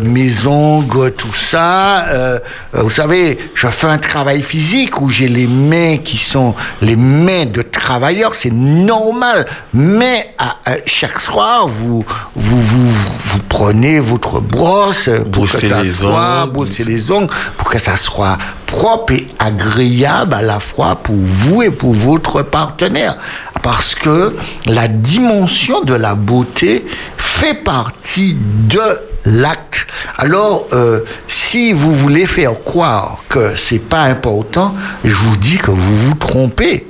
mes 0.00 0.46
ongles, 0.46 1.12
tout 1.12 1.34
ça. 1.34 2.40
vous 2.72 2.90
savez, 2.90 3.38
je 3.54 3.68
fais 3.68 3.86
un 3.86 3.98
travail 3.98 4.42
physique 4.42 5.00
où 5.00 5.08
j'ai 5.08 5.28
les 5.28 5.46
mains 5.46 5.96
qui 5.98 6.18
sont 6.18 6.54
les 6.82 6.96
mains 6.96 7.46
de 7.46 7.62
travailleurs, 7.62 8.34
c'est 8.34 8.52
normal. 8.52 9.46
Mais 9.72 10.34
à, 10.38 10.56
chaque 10.84 11.20
soir, 11.20 11.68
vous 11.68 12.04
vous, 12.36 12.60
vous 12.60 12.92
vous 13.26 13.40
prenez 13.48 13.98
votre 13.98 14.40
brosse 14.40 15.08
pour 15.32 15.50
que 15.50 15.66
ça 15.66 15.84
soit, 15.84 16.46
brosser 16.46 16.84
les 16.84 17.10
ongles, 17.10 17.32
pour 17.56 17.70
que 17.70 17.78
ça 17.78 17.96
soit 17.96 18.38
propre 18.66 18.93
et 19.10 19.26
agréable 19.38 20.34
à 20.34 20.42
la 20.42 20.60
fois 20.60 20.96
pour 20.96 21.16
vous 21.16 21.62
et 21.62 21.70
pour 21.70 21.92
votre 21.92 22.42
partenaire. 22.42 23.16
Parce 23.62 23.94
que 23.94 24.34
la 24.66 24.88
dimension 24.88 25.82
de 25.82 25.94
la 25.94 26.14
beauté 26.14 26.84
fait 27.16 27.54
partie 27.54 28.36
de 28.68 29.00
l'acte. 29.24 29.86
Alors, 30.18 30.66
euh, 30.72 31.00
si 31.28 31.72
vous 31.72 31.94
voulez 31.94 32.26
faire 32.26 32.62
croire 32.64 33.22
que 33.28 33.56
c'est 33.56 33.78
pas 33.78 34.02
important, 34.02 34.72
je 35.04 35.14
vous 35.14 35.36
dis 35.36 35.56
que 35.56 35.70
vous 35.70 35.96
vous 35.96 36.14
trompez. 36.14 36.86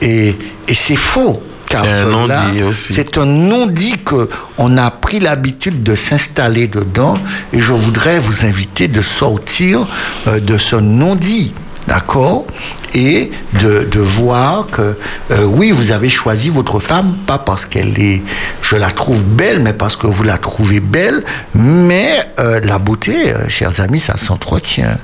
Et, 0.00 0.36
et 0.68 0.74
c'est 0.74 0.96
faux. 0.96 1.42
C'est 1.82 1.90
un 1.90 2.04
non-dit 2.04 2.62
aussi. 2.62 2.92
C'est 2.92 3.18
un 3.18 3.26
non-dit 3.26 3.98
qu'on 3.98 4.76
a 4.78 4.90
pris 4.90 5.20
l'habitude 5.20 5.82
de 5.82 5.96
s'installer 5.96 6.66
dedans 6.66 7.16
et 7.52 7.60
je 7.60 7.72
voudrais 7.72 8.18
vous 8.18 8.44
inviter 8.44 8.88
de 8.88 9.02
sortir 9.02 9.86
euh, 10.26 10.40
de 10.40 10.58
ce 10.58 10.76
non-dit. 10.76 11.52
D'accord? 11.86 12.46
Et 12.94 13.30
de, 13.60 13.86
de, 13.90 14.00
voir 14.00 14.66
que, 14.72 14.96
euh, 15.30 15.44
oui, 15.44 15.70
vous 15.70 15.92
avez 15.92 16.08
choisi 16.08 16.48
votre 16.48 16.80
femme, 16.80 17.14
pas 17.26 17.36
parce 17.36 17.66
qu'elle 17.66 18.00
est, 18.00 18.22
je 18.62 18.76
la 18.76 18.90
trouve 18.90 19.22
belle, 19.22 19.58
mais 19.60 19.74
parce 19.74 19.94
que 19.94 20.06
vous 20.06 20.22
la 20.22 20.38
trouvez 20.38 20.80
belle. 20.80 21.22
Mais 21.52 22.16
euh, 22.38 22.60
la 22.64 22.78
beauté, 22.78 23.34
chers 23.48 23.80
amis, 23.80 24.00
ça 24.00 24.16
s'entretient. 24.16 24.96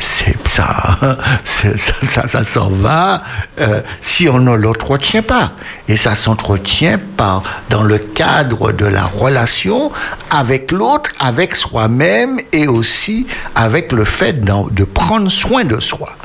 C'est 0.00 0.36
ça, 0.48 0.96
ça, 1.44 2.44
s'en 2.44 2.68
va 2.68 3.22
euh, 3.60 3.82
si 4.00 4.28
on 4.28 4.38
ne 4.40 4.54
l'entretient 4.54 5.22
pas. 5.22 5.52
Et 5.88 5.96
ça 5.96 6.14
s'entretient 6.14 6.98
par 7.16 7.42
dans 7.70 7.82
le 7.82 7.98
cadre 7.98 8.72
de 8.72 8.86
la 8.86 9.04
relation 9.04 9.92
avec 10.30 10.72
l'autre, 10.72 11.10
avec 11.18 11.54
soi-même 11.54 12.40
et 12.52 12.66
aussi 12.66 13.26
avec 13.54 13.92
le 13.92 14.04
fait 14.04 14.40
de 14.40 14.84
prendre 14.84 15.30
soin 15.30 15.64
de 15.64 15.78
soi. 15.80 16.16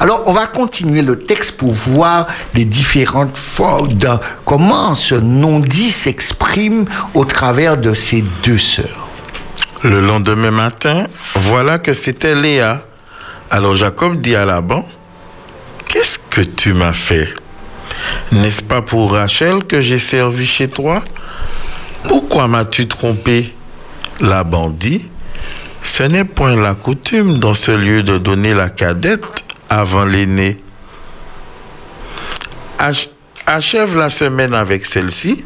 Alors, 0.00 0.22
on 0.26 0.32
va 0.32 0.46
continuer 0.46 1.02
le 1.02 1.20
texte 1.20 1.56
pour 1.56 1.72
voir 1.72 2.26
les 2.54 2.64
différentes 2.64 3.36
formes 3.36 3.94
de 3.94 4.08
comment 4.44 4.94
ce 4.94 5.14
non-dit 5.14 5.90
s'exprime 5.90 6.86
au 7.14 7.24
travers 7.24 7.76
de 7.76 7.94
ces 7.94 8.24
deux 8.42 8.58
sœurs. 8.58 9.08
Le 9.82 10.00
lendemain 10.00 10.50
matin, 10.50 11.06
voilà 11.34 11.78
que 11.78 11.92
c'était 11.92 12.34
Léa. 12.34 12.82
Alors 13.50 13.76
Jacob 13.76 14.20
dit 14.20 14.34
à 14.34 14.44
Laban, 14.44 14.84
Qu'est-ce 15.88 16.18
que 16.18 16.40
tu 16.40 16.72
m'as 16.72 16.92
fait? 16.92 17.32
N'est-ce 18.32 18.62
pas 18.62 18.82
pour 18.82 19.12
Rachel 19.12 19.64
que 19.64 19.80
j'ai 19.80 19.98
servi 19.98 20.46
chez 20.46 20.68
toi? 20.68 21.02
Pourquoi 22.04 22.48
m'as-tu 22.48 22.88
trompé? 22.88 23.54
Laban 24.20 24.70
dit, 24.70 25.06
Ce 25.82 26.02
n'est 26.02 26.24
point 26.24 26.56
la 26.56 26.74
coutume 26.74 27.38
dans 27.38 27.54
ce 27.54 27.70
lieu 27.70 28.02
de 28.02 28.18
donner 28.18 28.52
la 28.52 28.68
cadette 28.68 29.24
avant 29.68 30.04
l'aîné. 30.04 30.56
Achève 33.46 33.96
la 33.96 34.10
semaine 34.10 34.54
avec 34.54 34.86
celle-ci 34.86 35.44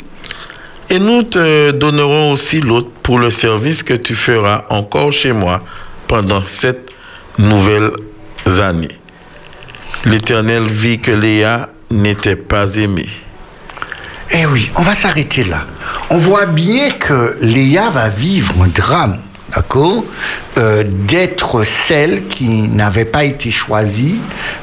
et 0.88 0.98
nous 0.98 1.22
te 1.22 1.70
donnerons 1.70 2.32
aussi 2.32 2.60
l'autre 2.60 2.90
pour 3.02 3.18
le 3.18 3.30
service 3.30 3.82
que 3.82 3.94
tu 3.94 4.16
feras 4.16 4.64
encore 4.70 5.12
chez 5.12 5.32
moi 5.32 5.62
pendant 6.08 6.44
sept 6.44 6.89
nouvelles 7.40 7.90
années. 8.60 8.98
L'Éternel 10.04 10.68
vit 10.68 11.00
que 11.00 11.10
Léa 11.10 11.70
n'était 11.90 12.36
pas 12.36 12.74
aimée. 12.76 13.08
Eh 14.32 14.46
oui, 14.46 14.70
on 14.76 14.82
va 14.82 14.94
s'arrêter 14.94 15.44
là. 15.44 15.64
On 16.08 16.18
voit 16.18 16.46
bien 16.46 16.90
que 16.90 17.36
Léa 17.40 17.90
va 17.90 18.08
vivre 18.08 18.54
un 18.62 18.68
drame 18.68 19.18
d'accord, 19.54 20.04
euh, 20.58 20.84
d'être 20.86 21.64
celle 21.64 22.26
qui 22.28 22.68
n'avait 22.68 23.04
pas 23.04 23.24
été 23.24 23.50
choisie, 23.50 24.16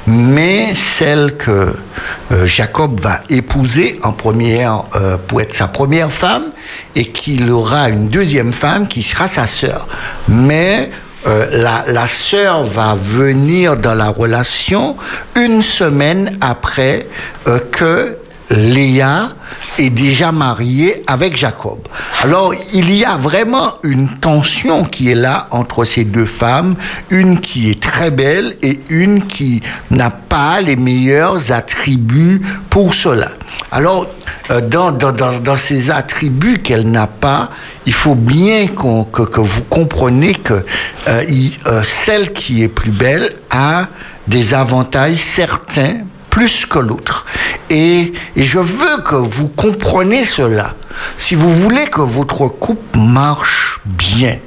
mais 0.06 0.74
celle 0.76 1.36
que 1.38 1.74
euh, 2.32 2.46
Jacob 2.46 3.00
va 3.00 3.22
épouser 3.30 4.00
en 4.04 4.12
première 4.12 4.84
euh, 4.96 5.18
pour 5.18 5.42
être 5.42 5.56
sa 5.56 5.68
première 5.68 6.12
femme, 6.12 6.46
et 6.96 7.10
qu'il 7.10 7.50
aura 7.52 7.90
une 7.90 8.08
deuxième 8.08 8.54
femme 8.54 8.88
qui 8.88 9.02
sera 9.02 9.28
sa 9.28 9.48
sœur. 9.48 9.88
Mais 10.28 10.90
la, 11.28 11.84
la 11.88 12.08
sœur 12.08 12.64
va 12.64 12.96
venir 12.96 13.76
dans 13.76 13.96
la 13.96 14.10
relation 14.10 14.96
une 15.36 15.62
semaine 15.62 16.38
après 16.42 17.08
que 17.72 18.18
Léa 18.50 19.30
est 19.78 19.90
déjà 19.90 20.32
mariée 20.32 21.04
avec 21.06 21.36
Jacob. 21.36 21.80
Alors 22.24 22.54
il 22.74 22.94
y 22.94 23.04
a 23.04 23.16
vraiment 23.16 23.76
une 23.84 24.10
tension 24.20 24.84
qui 24.84 25.12
est 25.12 25.16
là 25.16 25.48
entre 25.52 25.84
ces 25.84 26.06
deux 26.06 26.26
femmes, 26.26 26.76
une 27.10 27.40
qui 27.40 27.70
est 27.70 27.80
très 27.82 28.10
belle 28.10 28.56
et 28.62 28.80
une 28.90 29.28
qui 29.28 29.62
n'a 29.92 30.10
pas 30.10 30.62
les 30.62 30.76
meilleurs 30.76 31.52
attributs 31.52 32.42
pour 32.70 32.94
cela. 32.94 33.32
Alors 33.72 34.08
euh, 34.50 34.62
dans, 34.62 35.58
ces 35.58 35.92
attributs 35.92 36.60
qu'elle 36.60 36.90
n'a 36.90 37.08
pas, 37.08 37.52
il 37.86 37.94
faut 37.94 38.16
bien 38.16 38.68
que, 38.68 39.26
que, 39.26 39.42
vous 39.42 39.64
compreniez 39.64 40.36
que 40.36 40.66
euh, 41.08 41.24
euh, 41.68 41.84
celle 41.84 42.32
qui 42.32 42.64
est 42.64 42.70
plus 42.70 42.92
belle 42.92 43.34
a 43.50 43.88
des 44.28 44.54
avantages 44.54 45.18
certains 45.18 46.02
plus 46.38 46.68
que 46.68 46.78
l'autre. 46.78 47.26
Et, 47.72 48.14
je 48.36 48.60
veux 48.60 48.98
que 49.04 49.16
vous 49.16 49.48
compreniez 49.48 50.24
cela. 50.24 50.76
Si 51.18 51.34
vous 51.34 51.50
voulez 51.50 51.86
que 51.86 52.02
votre 52.02 52.48
couple 52.48 53.00
marche 53.00 53.80
bien, 53.86 54.38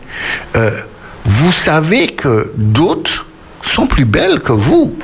euh, 0.55 0.71
vous 1.25 1.51
savez 1.51 2.07
que 2.07 2.53
d'autres 2.57 3.27
sont 3.63 3.89
plus 3.89 4.05
belles 4.05 4.39
que 4.39 4.53
vous. 4.53 4.97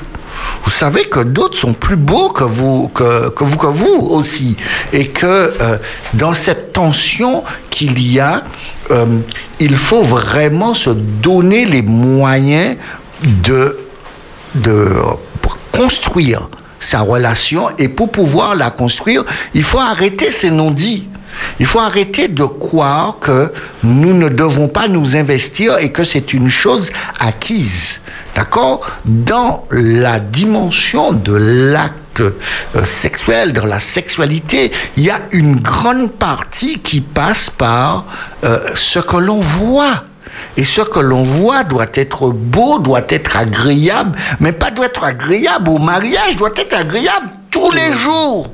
Vous 0.62 0.70
savez 0.70 1.07
que 1.07 1.18
d'autres 1.18 1.59
sont 1.59 1.75
plus 1.75 1.96
beaux 1.96 2.29
que 2.29 2.44
vous, 2.44 2.87
que, 2.94 3.33
vous, 3.44 3.57
que 3.57 3.66
vous 3.66 4.07
aussi. 4.18 4.57
Et 4.92 5.09
que 5.09 5.27
euh, 5.27 5.79
dans 6.14 6.35
cette 6.35 6.72
tension 6.72 7.42
qu'il 7.68 8.01
y 8.01 8.20
a, 8.20 8.44
euh, 8.92 9.18
il 9.59 9.77
faut 9.77 10.05
vraiment 10.05 10.75
se 10.75 10.90
donner 10.90 11.64
les 11.64 11.83
moyens 11.83 12.77
de, 13.25 13.77
de 14.55 14.88
construire 15.72 16.49
sa 16.79 17.01
relation 17.01 17.69
et 17.79 17.89
pour 17.89 18.11
pouvoir 18.11 18.55
la 18.55 18.71
construire, 18.71 19.25
il 19.55 19.62
faut 19.62 19.79
arrêter 19.79 20.31
ces 20.31 20.51
non-dits. 20.51 21.09
Il 21.61 21.67
faut 21.67 21.81
arrêter 21.81 22.29
de 22.29 22.45
croire 22.45 23.19
que 23.21 23.53
nous 23.83 24.15
ne 24.15 24.29
devons 24.29 24.69
pas 24.69 24.89
nous 24.89 25.17
investir 25.17 25.79
et 25.79 25.93
que 25.93 26.05
c'est 26.05 26.33
une 26.33 26.49
chose 26.49 26.91
acquise. 27.21 28.01
D'accord? 28.35 28.81
Dans 29.05 29.65
la 29.71 30.21
dimension 30.21 31.12
de 31.12 31.35
l'acte 31.35 32.21
euh, 32.21 32.85
sexuel, 32.85 33.53
dans 33.53 33.65
la 33.65 33.79
sexualité, 33.79 34.73
il 34.97 35.05
y 35.05 35.11
a 35.11 35.21
une 35.33 35.57
grande 35.57 36.12
partie 36.12 36.79
qui 36.81 37.01
passe 37.01 37.51
par 37.51 38.05
euh, 38.45 38.59
ce 38.75 38.99
que 38.99 39.17
l'on 39.17 39.41
voit. 39.41 40.05
Et 40.57 40.64
ce 40.64 40.81
que 40.81 41.01
l'on 41.01 41.22
voit 41.22 41.64
doit 41.64 41.87
être 41.94 42.31
beau, 42.31 42.79
doit 42.79 43.05
être 43.09 43.37
agréable, 43.37 44.18
mais 44.40 44.53
pas 44.53 44.70
doit 44.70 44.87
être 44.87 45.05
agréable 45.05 45.70
au 45.70 45.79
mariage, 45.79 46.37
doit 46.37 46.53
être 46.57 46.75
agréable 46.75 47.29
tous 47.51 47.70
les 47.70 47.92
jours. 47.92 48.49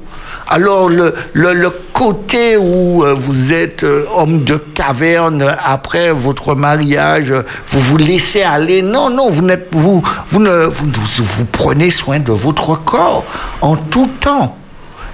Alors 0.48 0.88
le, 0.88 1.14
le, 1.32 1.70
côté 1.92 2.56
où 2.56 3.04
euh, 3.04 3.14
vous 3.14 3.52
êtes 3.52 3.84
euh, 3.84 4.04
homme 4.16 4.44
de 4.44 4.56
caverne 4.56 5.54
après 5.64 6.10
votre 6.10 6.54
mariage, 6.54 7.32
vous 7.68 7.80
vous 7.80 7.96
laissez 7.96 8.42
aller. 8.42 8.82
Non, 8.82 9.08
non, 9.08 9.30
vous, 9.30 9.46
vous, 9.70 10.02
vous, 10.28 10.40
ne, 10.40 10.66
vous, 10.66 10.90
vous 11.16 11.44
prenez 11.44 11.90
soin 11.90 12.18
de 12.18 12.32
votre 12.32 12.74
corps 12.74 13.24
en 13.60 13.76
tout 13.76 14.10
temps. 14.20 14.56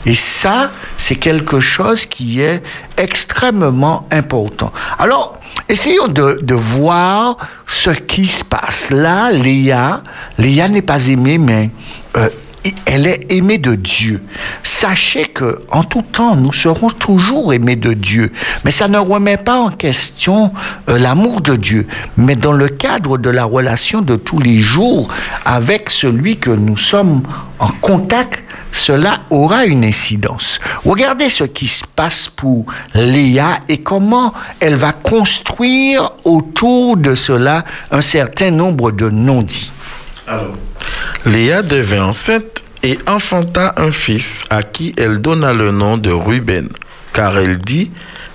Et 0.08 0.14
ça, 0.14 0.70
c'est 0.96 1.16
quelque 1.16 1.60
chose 1.60 2.06
qui 2.06 2.40
est 2.40 2.62
extrêmement 2.96 4.06
important. 4.10 4.72
Alors, 4.98 5.36
essayons 5.68 6.08
de, 6.08 6.54
voir 6.54 7.36
ce 7.66 7.90
qui 7.90 8.26
se 8.26 8.42
passe. 8.42 8.88
Là, 8.88 9.30
Léa, 9.30 10.02
Léa 10.38 10.68
n'est 10.68 10.80
pas 10.80 11.08
aimée, 11.08 11.36
mais 11.36 11.70
euh, 12.16 12.30
elle 12.86 13.06
est 13.06 13.26
aimée 13.30 13.58
de 13.58 13.74
Dieu. 13.74 14.22
Sachez 14.62 15.24
que 15.26 15.62
en 15.70 15.84
tout 15.84 16.02
temps, 16.02 16.36
nous 16.36 16.52
serons 16.52 16.90
toujours 16.90 17.52
aimés 17.52 17.76
de 17.76 17.92
Dieu. 17.92 18.32
Mais 18.64 18.70
ça 18.70 18.88
ne 18.88 18.98
remet 18.98 19.36
pas 19.36 19.56
en 19.56 19.70
question 19.70 20.52
euh, 20.88 20.98
l'amour 20.98 21.40
de 21.40 21.56
Dieu. 21.56 21.86
Mais 22.16 22.36
dans 22.36 22.52
le 22.52 22.68
cadre 22.68 23.18
de 23.18 23.30
la 23.30 23.44
relation 23.44 24.02
de 24.02 24.16
tous 24.16 24.38
les 24.40 24.58
jours 24.58 25.08
avec 25.44 25.90
celui 25.90 26.36
que 26.36 26.50
nous 26.50 26.76
sommes 26.76 27.22
en 27.58 27.68
contact, 27.80 28.42
cela 28.72 29.16
aura 29.30 29.64
une 29.66 29.84
incidence. 29.84 30.60
Regardez 30.84 31.28
ce 31.30 31.44
qui 31.44 31.66
se 31.66 31.84
passe 31.96 32.28
pour 32.28 32.66
Léa 32.94 33.60
et 33.68 33.78
comment 33.78 34.32
elle 34.60 34.76
va 34.76 34.92
construire 34.92 36.12
autour 36.24 36.96
de 36.96 37.14
cela 37.14 37.64
un 37.90 38.00
certain 38.00 38.50
nombre 38.50 38.90
de 38.92 39.10
non-dits. 39.10 39.72
Léa 41.24 41.62
devint 41.62 42.06
enceinte 42.06 42.62
et 42.82 42.96
enfanta 43.06 43.74
un 43.76 43.92
fils 43.92 44.44
à 44.50 44.62
qui 44.62 44.94
elle 44.96 45.20
donna 45.20 45.52
le 45.52 45.70
nom 45.70 45.98
de 45.98 46.10
Ruben, 46.10 46.68
car 47.12 47.38
elle 47.38 47.58
dit, 47.58 47.90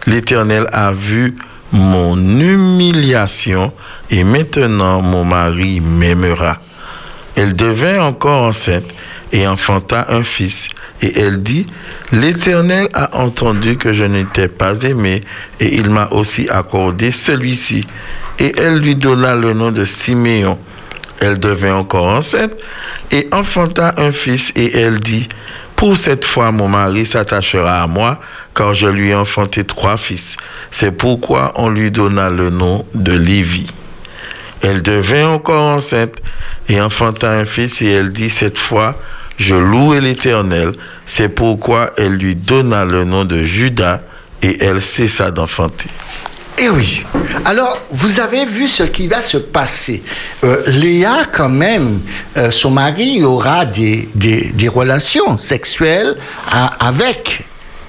l'Éternel 0.06 0.68
a 0.72 0.92
vu 0.92 1.36
mon 1.72 2.18
humiliation 2.18 3.72
et 4.12 4.24
maintenant 4.24 5.02
mon 5.02 5.24
mari 5.24 5.80
m'aimera. 5.80 6.60
Elle 7.36 7.56
devint 7.56 8.04
encore 8.04 8.44
enceinte 8.44 8.86
et 9.32 9.48
enfanta 9.48 10.06
un 10.10 10.24
fils. 10.24 10.70
Et 11.02 11.20
elle 11.20 11.42
dit, 11.42 11.66
l'Éternel 12.12 12.88
a 12.94 13.18
entendu 13.18 13.76
que 13.78 13.92
je 13.92 14.04
n'étais 14.04 14.48
pas 14.48 14.84
aimée 14.84 15.20
et 15.60 15.76
il 15.76 15.90
m'a 15.90 16.08
aussi 16.12 16.48
accordé 16.50 17.12
celui-ci. 17.12 17.86
Et 18.40 18.52
elle 18.58 18.78
lui 18.78 18.96
donna 18.96 19.36
le 19.36 19.54
nom 19.54 19.72
de 19.72 19.84
Siméon. 19.84 20.60
Elle 21.24 21.40
devint 21.40 21.76
encore 21.76 22.08
enceinte 22.08 22.52
et 23.10 23.30
enfanta 23.32 23.94
un 23.96 24.12
fils 24.12 24.52
et 24.58 24.78
elle 24.78 25.00
dit, 25.00 25.30
pour 25.78 25.98
cette 25.98 26.26
fois 26.26 26.52
mon 26.52 26.68
mari 26.68 27.06
s'attachera 27.06 27.82
à 27.82 27.88
moi 27.88 28.20
car 28.54 28.74
je 28.74 28.88
lui 28.88 29.12
ai 29.12 29.16
enfanté 29.16 29.64
trois 29.64 29.96
fils. 29.96 30.36
C'est 30.70 30.92
pourquoi 30.92 31.54
on 31.56 31.70
lui 31.70 31.92
donna 31.92 32.30
le 32.30 32.50
nom 32.50 32.86
de 32.94 33.14
Lévi. 33.14 33.68
Elle 34.62 34.82
devint 34.82 35.30
encore 35.30 35.76
enceinte 35.78 36.16
et 36.68 36.82
enfanta 36.82 37.32
un 37.32 37.46
fils 37.46 37.82
et 37.82 37.90
elle 37.90 38.12
dit 38.12 38.30
cette 38.30 38.58
fois, 38.58 39.00
je 39.38 39.56
louai 39.56 40.02
l'Éternel. 40.02 40.74
C'est 41.08 41.30
pourquoi 41.30 41.92
elle 41.98 42.16
lui 42.16 42.36
donna 42.36 42.84
le 42.84 43.06
nom 43.06 43.24
de 43.24 43.44
Judas 43.44 44.02
et 44.42 44.62
elle 44.62 44.82
cessa 44.82 45.32
d'enfanter. 45.32 45.90
Eh 46.58 46.70
oui. 46.70 47.04
Alors, 47.46 47.80
vous 47.90 48.20
avez 48.20 48.46
vu 48.46 48.68
ce 48.68 48.84
qui 48.84 49.08
va 49.08 49.22
se 49.22 49.38
passer. 49.38 50.04
Euh, 50.44 50.64
Léa, 50.68 51.24
quand 51.32 51.50
même, 51.50 52.02
euh, 52.38 52.52
son 52.52 52.72
mari 52.72 53.24
aura 53.24 53.66
des, 53.66 54.08
des, 54.16 54.68
relations 54.68 55.38
sexuelles 55.38 56.16
avec 56.80 57.44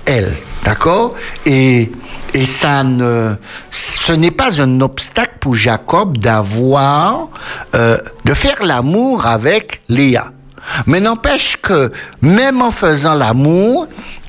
elle. 0.06 0.32
D'accord? 0.64 1.14
Et, 1.44 1.92
et 2.32 2.46
ça 2.46 2.82
ne, 2.82 3.34
ce 3.70 4.12
n'est 4.12 4.30
pas 4.30 4.60
un 4.60 4.80
obstacle 4.80 5.36
pour 5.40 5.54
Jacob 5.54 6.18
d'avoir, 6.18 7.28
euh, 7.74 7.98
de 8.24 8.34
faire 8.34 8.62
l'amour 8.64 9.26
avec 9.26 9.82
Léa. 9.88 10.32
Mais 10.86 11.00
n'empêche 11.00 11.56
que, 11.60 11.92
même 12.22 12.62
en 12.62 12.70
faisant 12.70 13.14
l'amour, 13.14 13.86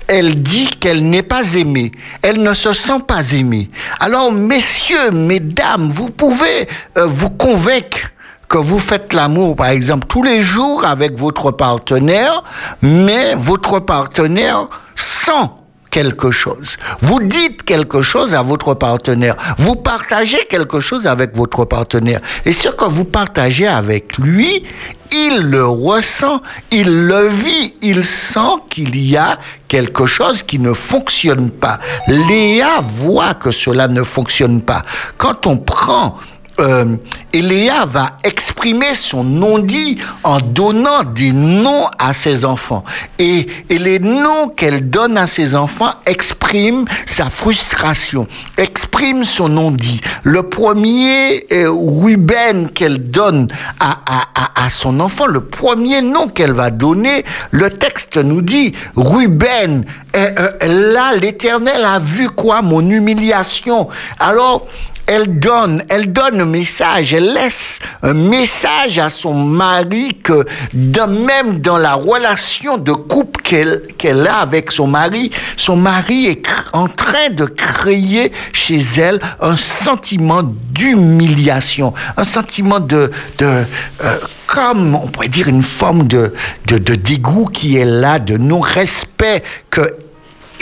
elle 0.07 0.41
dit 0.41 0.69
qu'elle 0.79 1.09
n'est 1.09 1.23
pas 1.23 1.53
aimée. 1.55 1.91
Elle 2.21 2.41
ne 2.41 2.53
se 2.53 2.73
sent 2.73 2.99
pas 3.07 3.31
aimée. 3.31 3.69
Alors, 3.99 4.31
messieurs, 4.31 5.11
mesdames, 5.11 5.89
vous 5.89 6.09
pouvez 6.09 6.67
euh, 6.97 7.05
vous 7.05 7.29
convaincre 7.29 8.11
que 8.47 8.57
vous 8.57 8.79
faites 8.79 9.13
l'amour, 9.13 9.55
par 9.55 9.67
exemple, 9.67 10.07
tous 10.07 10.23
les 10.23 10.41
jours 10.41 10.85
avec 10.85 11.17
votre 11.17 11.51
partenaire, 11.51 12.43
mais 12.81 13.33
votre 13.35 13.79
partenaire 13.79 14.67
sent 14.93 15.49
quelque 15.95 16.29
chose. 16.29 16.75
Vous 16.99 17.21
dites 17.21 17.63
quelque 17.63 18.01
chose 18.01 18.33
à 18.33 18.41
votre 18.41 18.73
partenaire. 18.73 19.37
Vous 19.57 19.75
partagez 19.77 20.43
quelque 20.49 20.81
chose 20.81 21.07
avec 21.07 21.33
votre 21.37 21.63
partenaire. 21.63 22.19
Et 22.43 22.51
ce 22.51 22.67
que 22.67 22.83
vous 22.83 23.05
partagez 23.05 23.65
avec 23.65 24.17
lui, 24.17 24.65
il 25.13 25.37
le 25.43 25.63
ressent, 25.65 26.41
il 26.69 27.07
le 27.07 27.27
vit, 27.29 27.75
il 27.81 28.03
sent 28.03 28.55
qu'il 28.69 28.93
y 29.09 29.15
a 29.15 29.39
quelque 29.69 30.05
chose 30.05 30.43
qui 30.43 30.59
ne 30.59 30.73
fonctionne 30.73 31.49
pas. 31.49 31.79
Léa 32.07 32.81
voit 32.81 33.35
que 33.35 33.51
cela 33.51 33.87
ne 33.87 34.03
fonctionne 34.03 34.61
pas. 34.63 34.83
Quand 35.17 35.47
on 35.47 35.55
prend 35.55 36.17
euh, 36.59 36.95
et 37.33 37.41
Léa 37.41 37.85
va 37.85 38.17
exprimer 38.23 38.95
son 38.95 39.23
non-dit 39.23 39.97
en 40.23 40.39
donnant 40.39 41.03
des 41.03 41.31
noms 41.31 41.87
à 41.99 42.13
ses 42.13 42.45
enfants. 42.45 42.83
Et, 43.19 43.47
et 43.69 43.77
les 43.77 43.99
noms 43.99 44.49
qu'elle 44.49 44.89
donne 44.89 45.17
à 45.17 45.27
ses 45.27 45.55
enfants 45.55 45.93
expriment 46.05 46.85
sa 47.05 47.29
frustration, 47.29 48.27
expriment 48.57 49.23
son 49.23 49.49
non-dit. 49.49 50.01
Le 50.23 50.43
premier, 50.43 51.45
euh, 51.51 51.69
Ruben, 51.69 52.69
qu'elle 52.69 53.09
donne 53.11 53.49
à, 53.79 53.99
à, 54.05 54.21
à, 54.35 54.65
à 54.65 54.69
son 54.69 54.99
enfant, 54.99 55.25
le 55.25 55.41
premier 55.41 56.01
nom 56.01 56.27
qu'elle 56.27 56.53
va 56.53 56.69
donner, 56.69 57.25
le 57.51 57.69
texte 57.69 58.17
nous 58.17 58.41
dit, 58.41 58.73
Ruben, 58.95 59.85
euh, 60.15 60.31
euh, 60.39 60.93
là, 60.93 61.13
l'Éternel 61.15 61.83
a 61.83 61.99
vu 61.99 62.29
quoi 62.29 62.61
Mon 62.61 62.89
humiliation? 62.89 63.89
Alors, 64.19 64.65
elle 65.07 65.39
donne, 65.39 65.83
elle 65.89 66.11
donne 66.11 66.41
un 66.41 66.45
message, 66.45 67.13
elle 67.13 67.33
laisse 67.33 67.79
un 68.01 68.13
message 68.13 68.99
à 68.99 69.09
son 69.09 69.33
mari 69.33 70.17
que 70.23 70.45
même 70.73 71.59
dans 71.59 71.77
la 71.77 71.93
relation 71.93 72.77
de 72.77 72.91
couple 72.91 73.41
qu'elle 73.41 74.27
a 74.27 74.37
avec 74.37 74.71
son 74.71 74.87
mari, 74.87 75.31
son 75.57 75.75
mari 75.75 76.25
est 76.25 76.43
en 76.73 76.87
train 76.87 77.29
de 77.29 77.45
créer 77.45 78.31
chez 78.53 78.79
elle 78.97 79.19
un 79.39 79.57
sentiment 79.57 80.41
d'humiliation, 80.43 81.93
un 82.17 82.23
sentiment 82.23 82.79
de, 82.79 83.11
de 83.37 83.45
euh, 83.45 84.17
comme 84.47 84.95
on 84.95 85.07
pourrait 85.07 85.27
dire 85.27 85.47
une 85.47 85.63
forme 85.63 86.07
de, 86.07 86.33
de, 86.67 86.77
de 86.77 86.95
dégoût 86.95 87.45
qui 87.45 87.77
est 87.77 87.85
là, 87.85 88.19
de 88.19 88.37
non-respect 88.37 89.43
que 89.69 90.04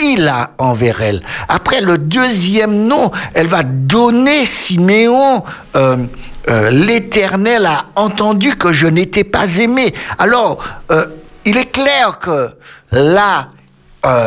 il 0.00 0.26
a 0.28 0.50
envers 0.58 1.00
elle. 1.02 1.22
Après 1.48 1.80
le 1.80 1.98
deuxième 1.98 2.86
nom, 2.86 3.10
elle 3.34 3.46
va 3.46 3.62
donner 3.62 4.44
Siméon. 4.44 5.42
euh, 5.76 5.96
euh, 6.50 6.70
L'Éternel 6.70 7.66
a 7.66 7.86
entendu 7.96 8.54
que 8.56 8.72
je 8.72 8.86
n'étais 8.86 9.24
pas 9.24 9.46
aimé. 9.56 9.94
Alors, 10.18 10.62
euh, 10.90 11.06
il 11.44 11.56
est 11.56 11.70
clair 11.70 12.18
que 12.18 12.50
là, 12.90 13.48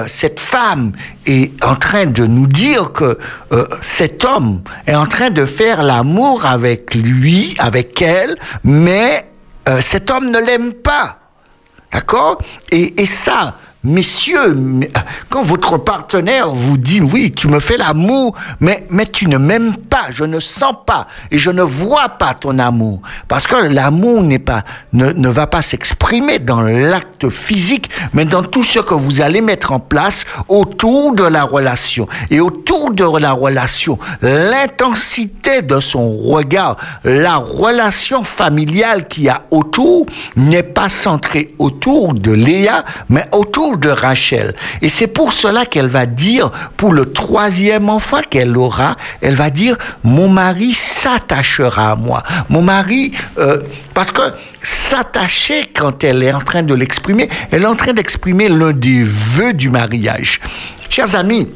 cette 0.07 0.39
femme 0.39 0.93
est 1.27 1.63
en 1.63 1.75
train 1.75 2.07
de 2.07 2.25
nous 2.25 2.47
dire 2.47 2.93
que 2.93 3.19
cet 3.83 4.25
homme 4.25 4.63
est 4.87 4.95
en 4.95 5.05
train 5.05 5.29
de 5.29 5.45
faire 5.45 5.83
l'amour 5.83 6.47
avec 6.47 6.95
lui, 6.95 7.55
avec 7.59 8.01
elle, 8.01 8.37
mais 8.63 9.29
cet 9.81 10.09
homme 10.09 10.31
ne 10.31 10.39
l'aime 10.39 10.73
pas. 10.73 11.19
D'accord? 11.91 12.39
Et, 12.71 12.99
et 12.99 13.05
ça, 13.05 13.55
messieurs, 13.87 14.51
m- 14.51 14.85
quand 15.29 15.41
votre 15.43 15.77
partenaire 15.77 16.49
vous 16.51 16.77
dit 16.77 17.01
oui, 17.01 17.31
tu 17.31 17.47
me 17.47 17.59
fais 17.59 17.77
l'amour, 17.77 18.35
mais, 18.59 18.85
mais 18.89 19.05
tu 19.05 19.27
ne 19.27 19.37
m'aimes 19.37 19.75
pas, 19.77 20.05
je 20.11 20.23
ne 20.23 20.39
sens 20.39 20.73
pas 20.85 21.07
et 21.31 21.37
je 21.37 21.49
ne 21.49 21.61
vois 21.61 22.09
pas 22.09 22.33
ton 22.33 22.59
amour. 22.59 23.01
Parce 23.27 23.47
que 23.47 23.55
l'amour 23.55 24.21
n'est 24.23 24.39
pas, 24.39 24.63
ne, 24.93 25.11
ne 25.11 25.29
va 25.29 25.47
pas 25.47 25.61
s'exprimer 25.61 26.39
dans 26.39 26.61
l'acte 26.61 27.29
physique, 27.29 27.89
mais 28.13 28.25
dans 28.25 28.43
tout 28.43 28.63
ce 28.63 28.79
que 28.79 28.93
vous 28.93 29.21
allez 29.21 29.41
mettre 29.41 29.71
en 29.71 29.79
place 29.79 30.25
autour 30.47 31.13
de 31.13 31.23
la 31.23 31.43
relation. 31.43 32.07
Et 32.29 32.39
autour 32.39 32.91
de 32.91 33.03
la 33.17 33.31
relation, 33.31 33.97
l'intensité 34.21 35.61
de 35.61 35.79
son 35.79 36.15
regard, 36.17 36.77
la 37.03 37.37
relation 37.37 38.23
familiale 38.23 39.07
qu'il 39.07 39.23
y 39.23 39.29
a 39.29 39.43
autour 39.51 40.05
n'est 40.35 40.63
pas 40.63 40.89
centrée 40.89 41.53
autour 41.59 42.13
de 42.13 42.31
Léa, 42.31 42.83
mais 43.09 43.25
autour 43.31 43.76
de 43.79 43.89
Rachel. 43.89 44.55
Et 44.81 44.89
c'est 44.89 45.07
pour 45.07 45.33
cela 45.33 45.65
qu'elle 45.65 45.87
va 45.87 46.05
dire, 46.05 46.51
pour 46.77 46.93
le 46.93 47.11
troisième 47.11 47.89
enfant 47.89 48.21
qu'elle 48.29 48.57
aura, 48.57 48.95
elle 49.21 49.35
va 49.35 49.49
dire, 49.49 49.77
mon 50.03 50.29
mari 50.29 50.73
s'attachera 50.73 51.91
à 51.91 51.95
moi. 51.95 52.23
Mon 52.49 52.61
mari, 52.61 53.13
euh, 53.37 53.61
parce 53.93 54.11
que 54.11 54.21
s'attacher, 54.61 55.71
quand 55.75 56.03
elle 56.03 56.23
est 56.23 56.33
en 56.33 56.41
train 56.41 56.63
de 56.63 56.73
l'exprimer, 56.73 57.29
elle 57.51 57.63
est 57.63 57.67
en 57.67 57.75
train 57.75 57.93
d'exprimer 57.93 58.49
l'un 58.49 58.71
des 58.71 59.03
vœux 59.03 59.53
du 59.53 59.69
mariage. 59.69 60.39
Chers 60.89 61.15
amis, 61.15 61.47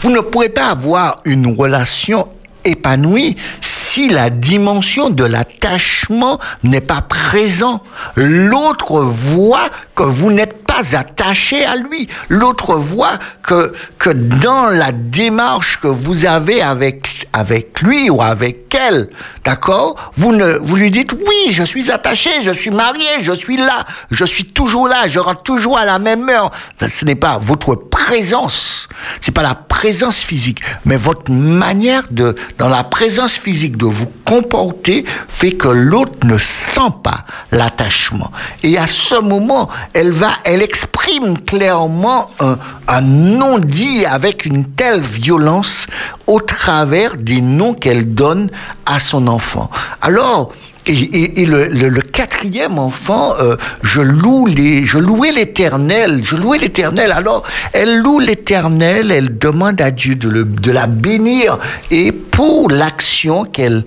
vous 0.00 0.10
ne 0.10 0.20
pourrez 0.20 0.48
pas 0.48 0.70
avoir 0.70 1.20
une 1.24 1.54
relation 1.56 2.28
épanouie 2.64 3.36
si 3.60 4.08
la 4.08 4.28
dimension 4.28 5.08
de 5.08 5.24
l'attachement 5.24 6.38
n'est 6.62 6.80
pas 6.80 7.00
présent. 7.00 7.82
L'autre 8.14 9.00
voit 9.00 9.70
que 9.94 10.02
vous 10.02 10.30
n'êtes 10.30 10.65
pas 10.76 10.96
attaché 10.96 11.64
à 11.64 11.76
lui. 11.76 12.08
L'autre 12.28 12.74
voit 12.74 13.18
que, 13.42 13.72
que 13.98 14.10
dans 14.10 14.66
la 14.66 14.92
démarche 14.92 15.80
que 15.80 15.88
vous 15.88 16.24
avez 16.24 16.62
avec, 16.62 17.28
avec 17.32 17.80
lui 17.80 18.10
ou 18.10 18.22
avec 18.22 18.74
elle, 18.74 19.08
d'accord, 19.44 20.12
vous, 20.14 20.32
ne, 20.32 20.58
vous 20.60 20.76
lui 20.76 20.90
dites 20.90 21.12
oui, 21.12 21.50
je 21.50 21.62
suis 21.62 21.90
attaché, 21.90 22.30
je 22.42 22.50
suis 22.50 22.70
marié, 22.70 23.06
je 23.20 23.32
suis 23.32 23.56
là, 23.56 23.84
je 24.10 24.24
suis 24.24 24.44
toujours 24.44 24.88
là, 24.88 25.06
je 25.06 25.18
rentre 25.18 25.42
toujours 25.42 25.78
à 25.78 25.84
la 25.84 25.98
même 25.98 26.28
heure. 26.28 26.50
Ce 26.86 27.04
n'est 27.04 27.14
pas 27.14 27.38
votre 27.38 27.74
présence, 27.74 28.88
c'est 29.20 29.32
pas 29.32 29.42
la 29.42 29.54
présence 29.54 30.18
physique, 30.18 30.60
mais 30.84 30.96
votre 30.96 31.30
manière 31.30 32.04
de, 32.10 32.34
dans 32.58 32.68
la 32.68 32.84
présence 32.84 33.32
physique 33.32 33.76
de 33.76 33.86
vous 33.86 34.12
comporter 34.24 35.04
fait 35.28 35.52
que 35.52 35.68
l'autre 35.68 36.26
ne 36.26 36.38
sent 36.38 36.92
pas 37.02 37.24
l'attachement. 37.52 38.30
Et 38.62 38.76
à 38.78 38.86
ce 38.86 39.20
moment, 39.20 39.68
elle 39.92 40.12
va, 40.12 40.32
elle 40.44 40.62
exprime 40.66 41.38
clairement 41.38 42.28
un, 42.40 43.00
non-dit 43.00 44.04
avec 44.04 44.46
une 44.46 44.64
telle 44.64 45.00
violence 45.00 45.86
au 46.26 46.40
travers 46.40 47.16
des 47.16 47.40
noms 47.40 47.72
qu'elle 47.74 48.14
donne 48.14 48.50
à 48.84 48.98
son 48.98 49.28
enfant. 49.28 49.70
Alors, 50.02 50.52
et, 50.86 51.46
le, 51.46 52.00
quatrième 52.00 52.78
enfant, 52.78 53.34
euh, 53.40 53.56
je 53.82 54.00
loue 54.00 54.46
louais 54.46 55.32
l'Éternel, 55.32 56.20
je 56.22 56.36
louais 56.36 56.58
l'Éternel. 56.58 57.12
Alors, 57.12 57.42
elle 57.72 57.98
loue 57.98 58.20
l'Éternel, 58.20 59.10
elle 59.10 59.36
demande 59.38 59.80
à 59.80 59.90
Dieu 59.90 60.14
de 60.14 60.70
la 60.70 60.86
bénir 60.86 61.58
et 61.90 62.12
pour 62.12 62.70
l'action 62.70 63.44
qu'elle 63.44 63.84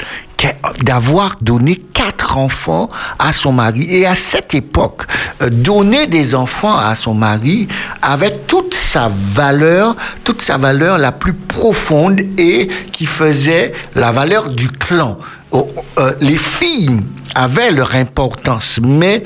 d'avoir 0.83 1.35
donné 1.41 1.75
quatre 1.75 2.37
enfants 2.37 2.87
à 3.17 3.33
son 3.33 3.51
mari. 3.51 3.87
Et 3.89 4.05
à 4.05 4.15
cette 4.15 4.53
époque, 4.53 5.03
euh, 5.41 5.49
donner 5.49 6.07
des 6.07 6.35
enfants 6.35 6.77
à 6.77 6.95
son 6.95 7.13
mari 7.13 7.67
avait 8.01 8.35
toute 8.47 8.73
sa 8.73 9.09
valeur, 9.11 9.95
toute 10.23 10.41
sa 10.41 10.57
valeur 10.57 10.97
la 10.97 11.11
plus 11.11 11.33
profonde 11.33 12.21
et 12.37 12.69
qui 12.91 13.05
faisait 13.05 13.73
la 13.95 14.11
valeur 14.11 14.49
du 14.49 14.69
clan. 14.69 15.17
Oh, 15.51 15.67
euh, 15.97 16.13
les 16.21 16.37
filles 16.37 17.01
avaient 17.35 17.71
leur 17.71 17.95
importance, 17.95 18.79
mais 18.81 19.23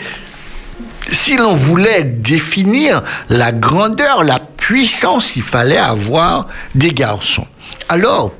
si 1.11 1.35
l'on 1.35 1.53
voulait 1.53 2.03
définir 2.03 3.03
la 3.29 3.51
grandeur, 3.51 4.23
la 4.23 4.39
puissance, 4.39 5.35
il 5.35 5.43
fallait 5.43 5.77
avoir 5.77 6.47
des 6.75 6.91
garçons. 6.91 7.45
Alors, 7.89 8.33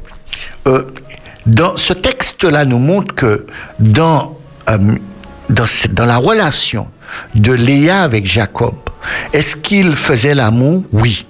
euh, 0.67 0.85
dans 1.45 1.75
ce 1.75 1.93
texte-là 1.93 2.63
nous 2.63 2.79
montre 2.79 3.13
que 3.15 3.45
dans, 3.79 4.37
euh, 4.69 4.77
dans, 5.49 5.65
dans, 5.91 6.05
la 6.05 6.17
relation 6.17 6.87
de 7.35 7.51
Léa 7.51 8.03
avec 8.03 8.25
Jacob, 8.25 8.75
est-ce 9.33 9.57
qu'il 9.57 9.97
faisait 9.97 10.35
l'amour? 10.35 10.85
Oui. 10.93 11.25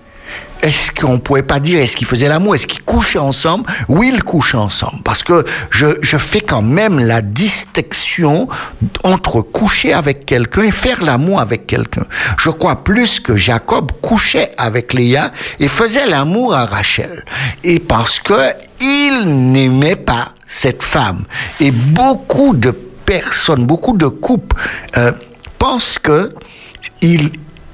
Est-ce 0.63 0.91
qu'on 0.91 1.19
pourrait 1.19 1.43
pas 1.43 1.59
dire, 1.59 1.79
est-ce 1.79 1.97
qu'ils 1.97 2.07
faisaient 2.07 2.29
l'amour, 2.29 2.55
est-ce 2.55 2.65
qu'ils 2.65 2.83
couchaient 2.83 3.19
ensemble 3.19 3.65
Oui, 3.89 4.11
ils 4.13 4.23
couchaient 4.23 4.57
ensemble? 4.57 5.03
Parce 5.03 5.21
que 5.21 5.43
je, 5.69 5.97
je 6.01 6.17
fais 6.17 6.39
quand 6.39 6.61
même 6.61 6.99
la 6.99 7.21
distinction 7.21 8.47
entre 9.03 9.41
coucher 9.41 9.91
avec 9.91 10.25
quelqu'un 10.25 10.63
et 10.63 10.71
faire 10.71 11.03
l'amour 11.03 11.41
avec 11.41 11.67
quelqu'un. 11.67 12.05
Je 12.37 12.49
crois 12.49 12.83
plus 12.83 13.19
que 13.19 13.35
Jacob 13.35 13.91
couchait 14.01 14.51
avec 14.57 14.93
Léa 14.93 15.33
et 15.59 15.67
faisait 15.67 16.05
l'amour 16.05 16.55
à 16.55 16.65
Rachel. 16.65 17.23
Et 17.65 17.79
parce 17.79 18.19
que 18.19 18.53
il 18.79 19.51
n'aimait 19.51 19.97
pas 19.97 20.33
cette 20.47 20.81
femme. 20.81 21.25
Et 21.59 21.71
beaucoup 21.71 22.53
de 22.55 22.71
personnes, 22.71 23.65
beaucoup 23.65 23.97
de 23.97 24.07
couples 24.07 24.55
euh, 24.97 25.11
pensent 25.59 25.99
que 25.99 26.33
il, 27.01 27.31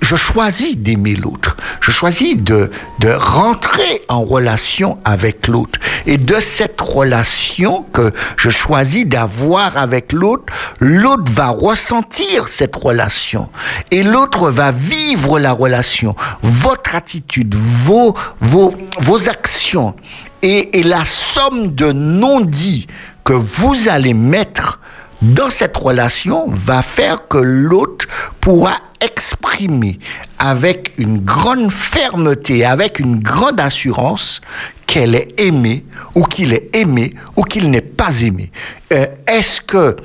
je 0.10 0.16
choisis 0.16 0.76
d'aimer 0.76 1.14
l'autre. 1.14 1.55
Je 1.82 1.91
choisis 1.91 2.36
de, 2.36 2.72
de 2.97 3.10
rentrer 3.12 4.01
en 4.10 4.24
relation 4.24 4.97
avec 5.05 5.45
l'autre. 5.45 5.80
Et 6.07 6.18
de 6.18 6.34
cette 6.39 6.82
relation 6.82 7.86
que 7.93 8.12
je 8.36 8.49
choisis 8.49 9.05
d'avoir 9.05 9.78
avec 9.78 10.12
l'autre, 10.12 10.51
l'autre 10.80 11.32
va 11.32 11.49
ressentir 11.49 12.47
cette 12.47 12.76
relation. 12.76 13.49
Et 13.91 14.01
l'autre 14.01 14.49
va 14.49 14.72
vivre 14.72 15.38
la 15.38 15.51
relation. 15.51 16.16
Votre 16.41 16.95
attitude, 16.95 17.53
vos, 17.53 18.16
vos, 18.39 18.74
vos 18.97 19.30
actions 19.30 19.93
et, 20.41 20.80
et 20.80 20.82
la 20.82 21.05
somme 21.05 21.76
de 21.76 21.91
non-dits 21.91 22.88
que 23.24 23.34
vous 23.34 23.88
allez 23.88 24.16
mettre 24.16 24.80
dans 25.22 25.49
cette 25.49 25.76
relation 25.76 26.45
va 26.47 26.82
faire 26.82 27.28
que 27.28 27.38
l'autre 27.38 28.07
pourra 28.39 28.76
exprimer 29.01 29.99
avec 30.38 30.93
une 30.97 31.20
grande 31.20 31.72
fermeté, 31.72 32.65
avec 32.65 32.99
une 32.99 33.20
grande 33.20 33.59
assurance 33.59 34.41
qu'elle 34.88 35.15
est 35.15 35.39
aimée 35.39 35.86
ou 36.15 36.24
qu'il 36.24 36.53
est 36.53 36.76
aimé 36.76 37.13
ou 37.36 37.43
qu'il 37.43 37.70
n'est 37.70 37.82
pas 37.82 38.22
aimé. 38.22 38.51
Euh, 38.93 39.05
Est-ce 39.28 39.61
que 39.61 39.95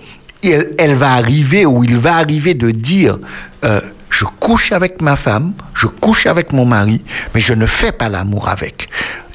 elle, 0.43 0.95
va 0.95 1.13
arriver 1.13 1.65
ou 1.65 1.85
il 1.85 1.97
va 1.97 2.17
arriver 2.17 2.53
de 2.53 2.71
dire 2.71 3.19
euh, 3.65 3.81
je 4.11 4.27
couche 4.27 4.73
avec 4.73 5.01
ma 5.01 5.17
femme, 5.17 5.55
je 5.73 5.87
couche 5.87 6.27
avec 6.27 6.53
mon 6.53 6.67
mari, 6.67 7.03
mais 7.35 7.41
je 7.41 7.55
ne 7.55 7.67
fais 7.67 7.93
pas 7.93 8.09
l'amour 8.09 8.49
avec. 8.49 8.89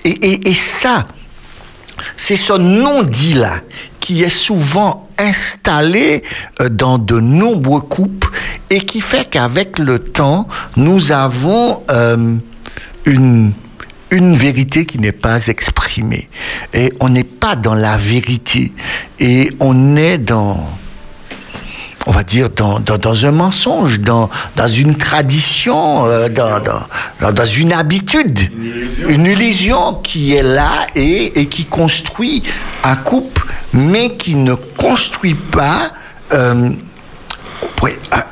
Et 0.05 0.53
ça, 0.53 1.03
c'est 2.15 2.37
ce 2.37 2.53
non-dit 2.53 3.33
là 3.33 3.55
qui 3.99 4.23
est 4.23 4.29
souvent 4.29 5.08
installé 5.19 6.23
euh, 6.61 6.69
dans 6.69 6.97
de 6.97 7.19
nombreux 7.19 7.81
couples 7.81 8.29
et 8.69 8.81
qui 8.81 9.01
fait 9.01 9.29
qu'avec 9.29 9.79
le 9.79 9.99
temps, 9.99 10.47
nous 10.77 11.11
avons 11.11 11.83
euh, 11.91 12.37
une, 13.05 13.53
une 14.11 14.35
vérité 14.35 14.85
qui 14.85 14.99
n'est 14.99 15.11
pas 15.11 15.47
exprimée. 15.47 16.29
Et 16.73 16.91
on 16.99 17.09
n'est 17.09 17.23
pas 17.23 17.55
dans 17.55 17.75
la 17.75 17.97
vérité. 17.97 18.73
Et 19.19 19.51
on 19.59 19.95
est 19.95 20.17
dans 20.17 20.67
on 22.09 22.11
va 22.11 22.23
dire, 22.23 22.49
dans, 22.49 22.79
dans, 22.79 22.97
dans, 22.97 23.23
un 23.25 23.31
mensonge, 23.31 23.99
dans, 23.99 24.31
dans 24.55 24.67
une 24.67 24.95
tradition, 24.95 26.07
euh, 26.07 26.27
dans, 26.27 26.59
dans, 26.59 27.31
dans, 27.31 27.45
une 27.45 27.71
habitude, 27.71 28.39
une 28.51 28.65
illusion. 28.65 29.09
une 29.09 29.25
illusion. 29.27 29.93
qui 30.03 30.33
est 30.33 30.41
là 30.41 30.87
et, 30.95 31.39
et 31.39 31.45
qui 31.45 31.65
construit 31.65 32.41
un 32.83 32.95
couple, 32.95 33.45
mais 33.73 34.15
qui 34.15 34.33
ne 34.33 34.55
construit 34.55 35.35
pas 35.35 35.91
euh, 36.33 36.71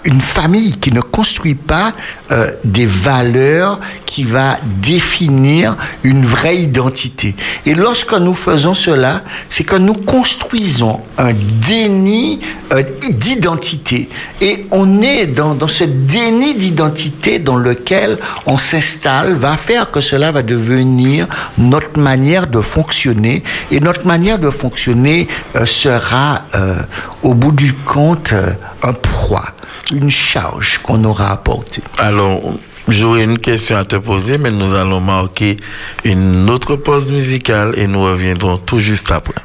une 0.07 0.21
famille 0.21 0.77
qui 0.77 0.91
ne 0.93 1.01
construit 1.01 1.55
pas 1.55 1.93
euh, 2.31 2.51
des 2.63 2.85
valeurs 2.85 3.79
qui 4.05 4.23
va 4.23 4.57
définir 4.81 5.75
une 6.03 6.25
vraie 6.25 6.57
identité. 6.57 7.35
Et 7.65 7.75
lorsque 7.75 8.13
nous 8.13 8.33
faisons 8.33 8.73
cela, 8.73 9.23
c'est 9.49 9.65
que 9.65 9.75
nous 9.75 9.93
construisons 9.93 11.01
un 11.17 11.33
déni 11.33 12.39
euh, 12.71 12.83
d'identité. 13.09 14.09
Et 14.39 14.65
on 14.71 15.01
est 15.01 15.27
dans, 15.27 15.55
dans 15.55 15.67
ce 15.67 15.83
déni 15.83 16.55
d'identité 16.55 17.39
dans 17.39 17.57
lequel 17.57 18.17
on 18.45 18.57
s'installe, 18.57 19.33
va 19.33 19.57
faire 19.57 19.91
que 19.91 19.99
cela 19.99 20.31
va 20.31 20.41
devenir 20.41 21.27
notre 21.57 21.99
manière 21.99 22.47
de 22.47 22.61
fonctionner. 22.61 23.43
Et 23.71 23.81
notre 23.81 24.07
manière 24.07 24.39
de 24.39 24.49
fonctionner 24.49 25.27
euh, 25.55 25.65
sera, 25.65 26.43
au 27.23 27.33
bout 27.33 27.51
du 27.51 27.73
compte, 27.73 28.33
un 28.83 28.93
une 29.91 30.11
charge 30.11 30.79
qu'on 30.79 31.03
aura 31.03 31.31
apportée. 31.31 31.83
Alors, 31.97 32.41
j'aurais 32.87 33.23
une 33.23 33.37
question 33.37 33.77
à 33.77 33.85
te 33.85 33.95
poser, 33.95 34.37
mais 34.37 34.51
nous 34.51 34.73
allons 34.73 35.01
marquer 35.01 35.57
une 36.03 36.49
autre 36.49 36.75
pause 36.75 37.07
musicale 37.07 37.73
et 37.77 37.87
nous 37.87 38.03
reviendrons 38.03 38.57
tout 38.57 38.79
juste 38.79 39.11
après. 39.11 39.41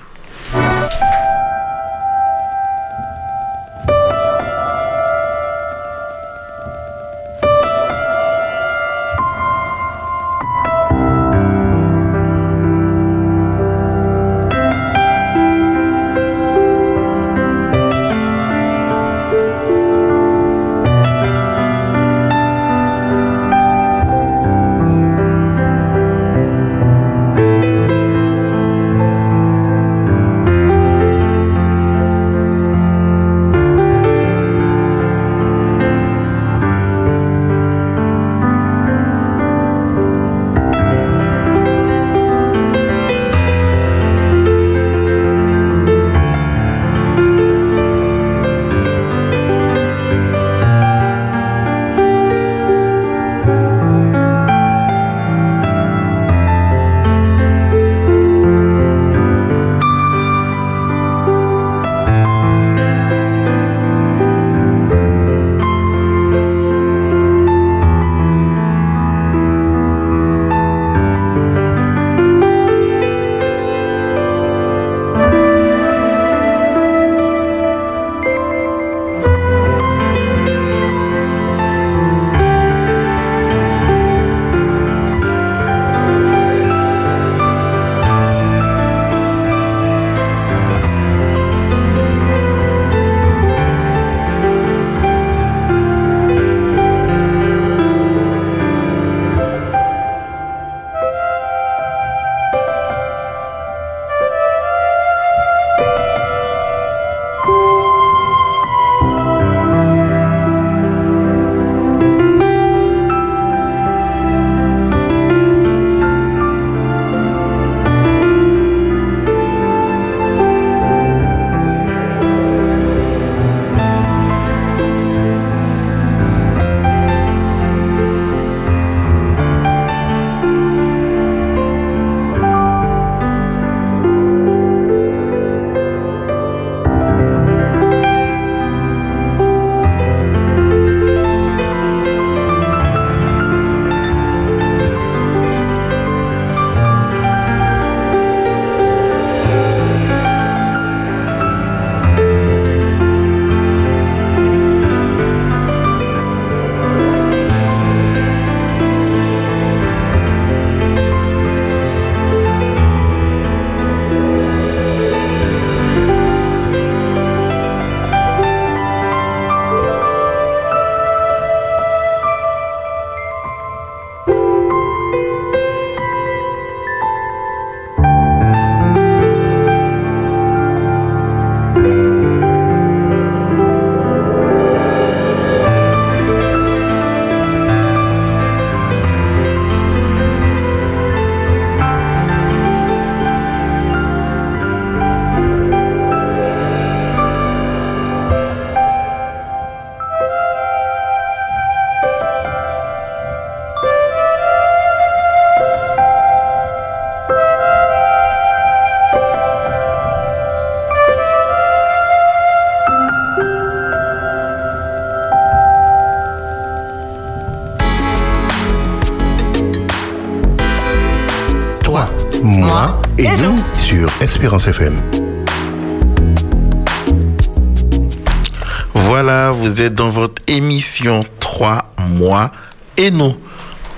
Voilà, 228.92 229.50
vous 229.50 229.80
êtes 229.80 229.94
dans 229.94 230.10
votre 230.10 230.42
émission 230.46 231.24
3 231.40 231.94
mois 231.98 232.50
et 232.98 233.10
nous, 233.10 233.34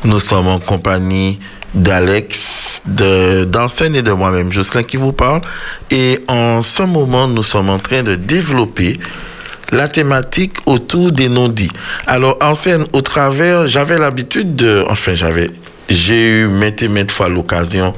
nous 0.05 0.21
sommes 0.21 0.47
en 0.47 0.61
compagnie 0.61 1.41
d'Alex, 1.75 2.83
d'Arsène 2.87 3.97
et 3.97 4.03
de 4.03 4.13
moi-même, 4.13 4.53
Jocelyn 4.53 4.85
qui 4.85 4.97
vous 4.97 5.13
parle. 5.13 5.41
Et 5.91 6.21
en 6.29 6.63
ce 6.63 6.85
moment, 6.85 7.27
nous 7.27 7.43
sommes 7.43 7.69
en 7.69 7.79
train 7.79 8.05
de 8.05 8.15
développer 8.15 9.01
la 9.73 9.89
thématique 9.89 10.53
autour 10.67 11.11
des 11.11 11.29
non-dits. 11.29 11.73
Alors, 12.07 12.37
Arsène, 12.39 12.85
au 12.93 13.01
travers, 13.01 13.67
j'avais 13.67 13.99
l'habitude 13.99 14.55
de, 14.55 14.85
enfin, 14.89 15.15
j'avais, 15.15 15.51
j'ai 15.89 16.29
eu 16.29 16.47
maintes 16.47 16.81
et 16.83 16.89
maintes 16.89 17.11
fois 17.11 17.29
l'occasion 17.29 17.93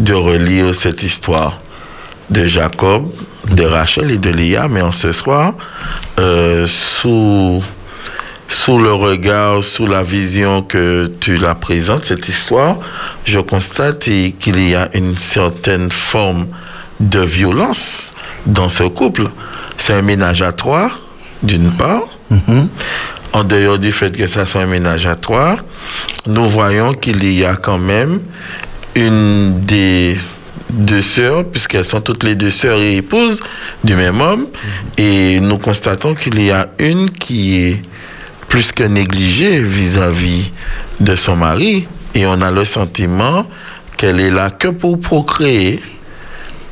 de 0.00 0.14
relire 0.14 0.74
cette 0.74 1.04
histoire 1.04 1.61
de 2.32 2.46
Jacob, 2.46 3.12
de 3.50 3.64
Rachel 3.64 4.10
et 4.10 4.18
de 4.18 4.30
Léa, 4.30 4.66
mais 4.68 4.80
en 4.80 4.92
ce 4.92 5.12
soir, 5.12 5.54
euh, 6.18 6.66
sous, 6.66 7.62
sous 8.48 8.78
le 8.78 8.92
regard, 8.92 9.62
sous 9.62 9.86
la 9.86 10.02
vision 10.02 10.62
que 10.62 11.10
tu 11.20 11.36
la 11.36 11.54
présentes, 11.54 12.04
cette 12.04 12.28
histoire, 12.28 12.78
je 13.24 13.38
constate 13.38 13.98
qu'il 13.98 14.68
y 14.68 14.74
a 14.74 14.88
une 14.94 15.16
certaine 15.16 15.90
forme 15.90 16.46
de 17.00 17.20
violence 17.20 18.12
dans 18.46 18.68
ce 18.68 18.84
couple. 18.84 19.28
C'est 19.76 19.92
un 19.94 20.02
ménage 20.02 20.42
à 20.42 20.52
trois, 20.52 20.90
d'une 21.42 21.70
part. 21.72 22.02
En 23.34 23.44
dehors 23.44 23.78
du 23.78 23.92
fait 23.92 24.16
que 24.16 24.26
ça 24.26 24.46
soit 24.46 24.62
un 24.62 24.66
ménage 24.66 25.06
à 25.06 25.14
trois, 25.14 25.56
nous 26.26 26.48
voyons 26.48 26.92
qu'il 26.94 27.24
y 27.24 27.44
a 27.44 27.56
quand 27.56 27.78
même 27.78 28.20
une 28.94 29.60
des 29.60 30.18
deux 30.72 31.02
sœurs, 31.02 31.44
puisqu'elles 31.44 31.84
sont 31.84 32.00
toutes 32.00 32.24
les 32.24 32.34
deux 32.34 32.50
sœurs 32.50 32.78
et 32.78 32.96
épouses 32.96 33.40
du 33.84 33.94
même 33.94 34.20
homme, 34.20 34.48
et 34.96 35.38
nous 35.40 35.58
constatons 35.58 36.14
qu'il 36.14 36.42
y 36.42 36.50
a 36.50 36.68
une 36.78 37.10
qui 37.10 37.56
est 37.56 37.82
plus 38.48 38.72
que 38.72 38.82
négligée 38.82 39.60
vis-à-vis 39.60 40.50
de 41.00 41.14
son 41.16 41.36
mari, 41.36 41.86
et 42.14 42.26
on 42.26 42.40
a 42.42 42.50
le 42.50 42.64
sentiment 42.64 43.46
qu'elle 43.96 44.20
est 44.20 44.30
là 44.30 44.50
que 44.50 44.68
pour 44.68 44.98
procréer, 44.98 45.80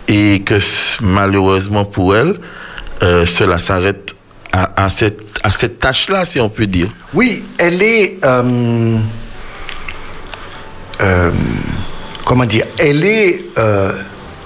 et 0.08 0.40
que 0.40 0.58
malheureusement 1.00 1.84
pour 1.84 2.16
elle, 2.16 2.34
euh, 3.02 3.24
cela 3.26 3.58
s'arrête 3.58 4.14
à, 4.52 4.90
cette, 4.90 5.20
à 5.44 5.52
cette 5.52 5.78
tâche-là, 5.78 6.24
si 6.26 6.40
on 6.40 6.48
peut 6.48 6.66
dire. 6.66 6.88
Oui, 7.14 7.44
elle 7.56 7.80
est... 7.82 8.18
Euh, 8.24 8.98
euh, 11.00 11.30
comment 12.24 12.44
dire 12.44 12.66
Elle 12.78 13.04
est... 13.04 13.44
Euh, 13.58 13.92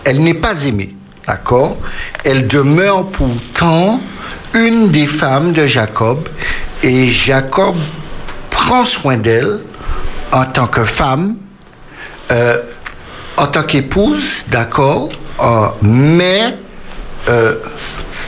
elle 0.05 0.23
n'est 0.23 0.35
pas 0.35 0.65
aimée, 0.65 0.95
d'accord? 1.27 1.79
Elle 2.25 2.47
demeure 2.47 3.09
pourtant 3.09 4.01
une 4.55 4.91
des 4.91 5.07
femmes 5.07 5.53
de 5.53 5.67
Jacob, 5.67 6.29
et 6.83 7.09
Jacob 7.09 7.75
prend 8.51 8.85
soin 8.85 9.17
d'elle 9.17 9.61
en 10.31 10.45
tant 10.45 10.67
que 10.67 10.85
femme, 10.85 11.37
euh, 12.31 12.59
en 13.39 13.47
tant 13.47 13.63
qu'épouse, 13.63 14.45
d'accord, 14.51 15.09
euh, 15.43 15.69
mais 15.81 16.55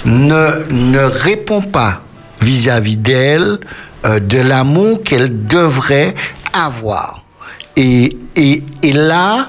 ne, 0.07 0.73
ne 0.73 0.99
répond 1.01 1.61
pas 1.61 2.01
vis-à-vis 2.41 2.97
d'elle 2.97 3.61
de 4.05 4.41
l'amour 4.41 5.03
qu'elle 5.03 5.47
devrait 5.47 6.15
avoir. 6.55 7.26
Et, 7.77 8.17
et, 8.37 8.63
et 8.83 8.93
là, 8.93 9.49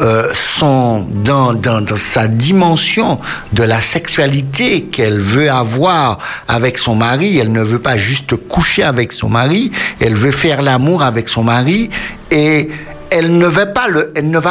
euh, 0.00 0.32
dans, 0.60 1.54
dans, 1.54 1.80
dans, 1.80 1.96
sa 1.96 2.26
dimension 2.26 3.18
de 3.54 3.62
la 3.62 3.80
sexualité 3.80 4.82
qu'elle 4.82 5.20
veut 5.20 5.50
avoir 5.50 6.18
avec 6.48 6.76
son 6.76 6.94
mari, 6.94 7.38
elle 7.38 7.50
ne 7.52 7.62
veut 7.62 7.78
pas 7.78 7.96
juste 7.96 8.36
coucher 8.36 8.82
avec 8.82 9.12
son 9.12 9.30
mari, 9.30 9.72
elle 10.00 10.14
veut 10.14 10.32
faire 10.32 10.60
l'amour 10.60 11.02
avec 11.02 11.30
son 11.30 11.44
mari 11.44 11.88
et 12.30 12.68
elle 13.10 13.38
ne 13.38 13.46
va 13.46 13.66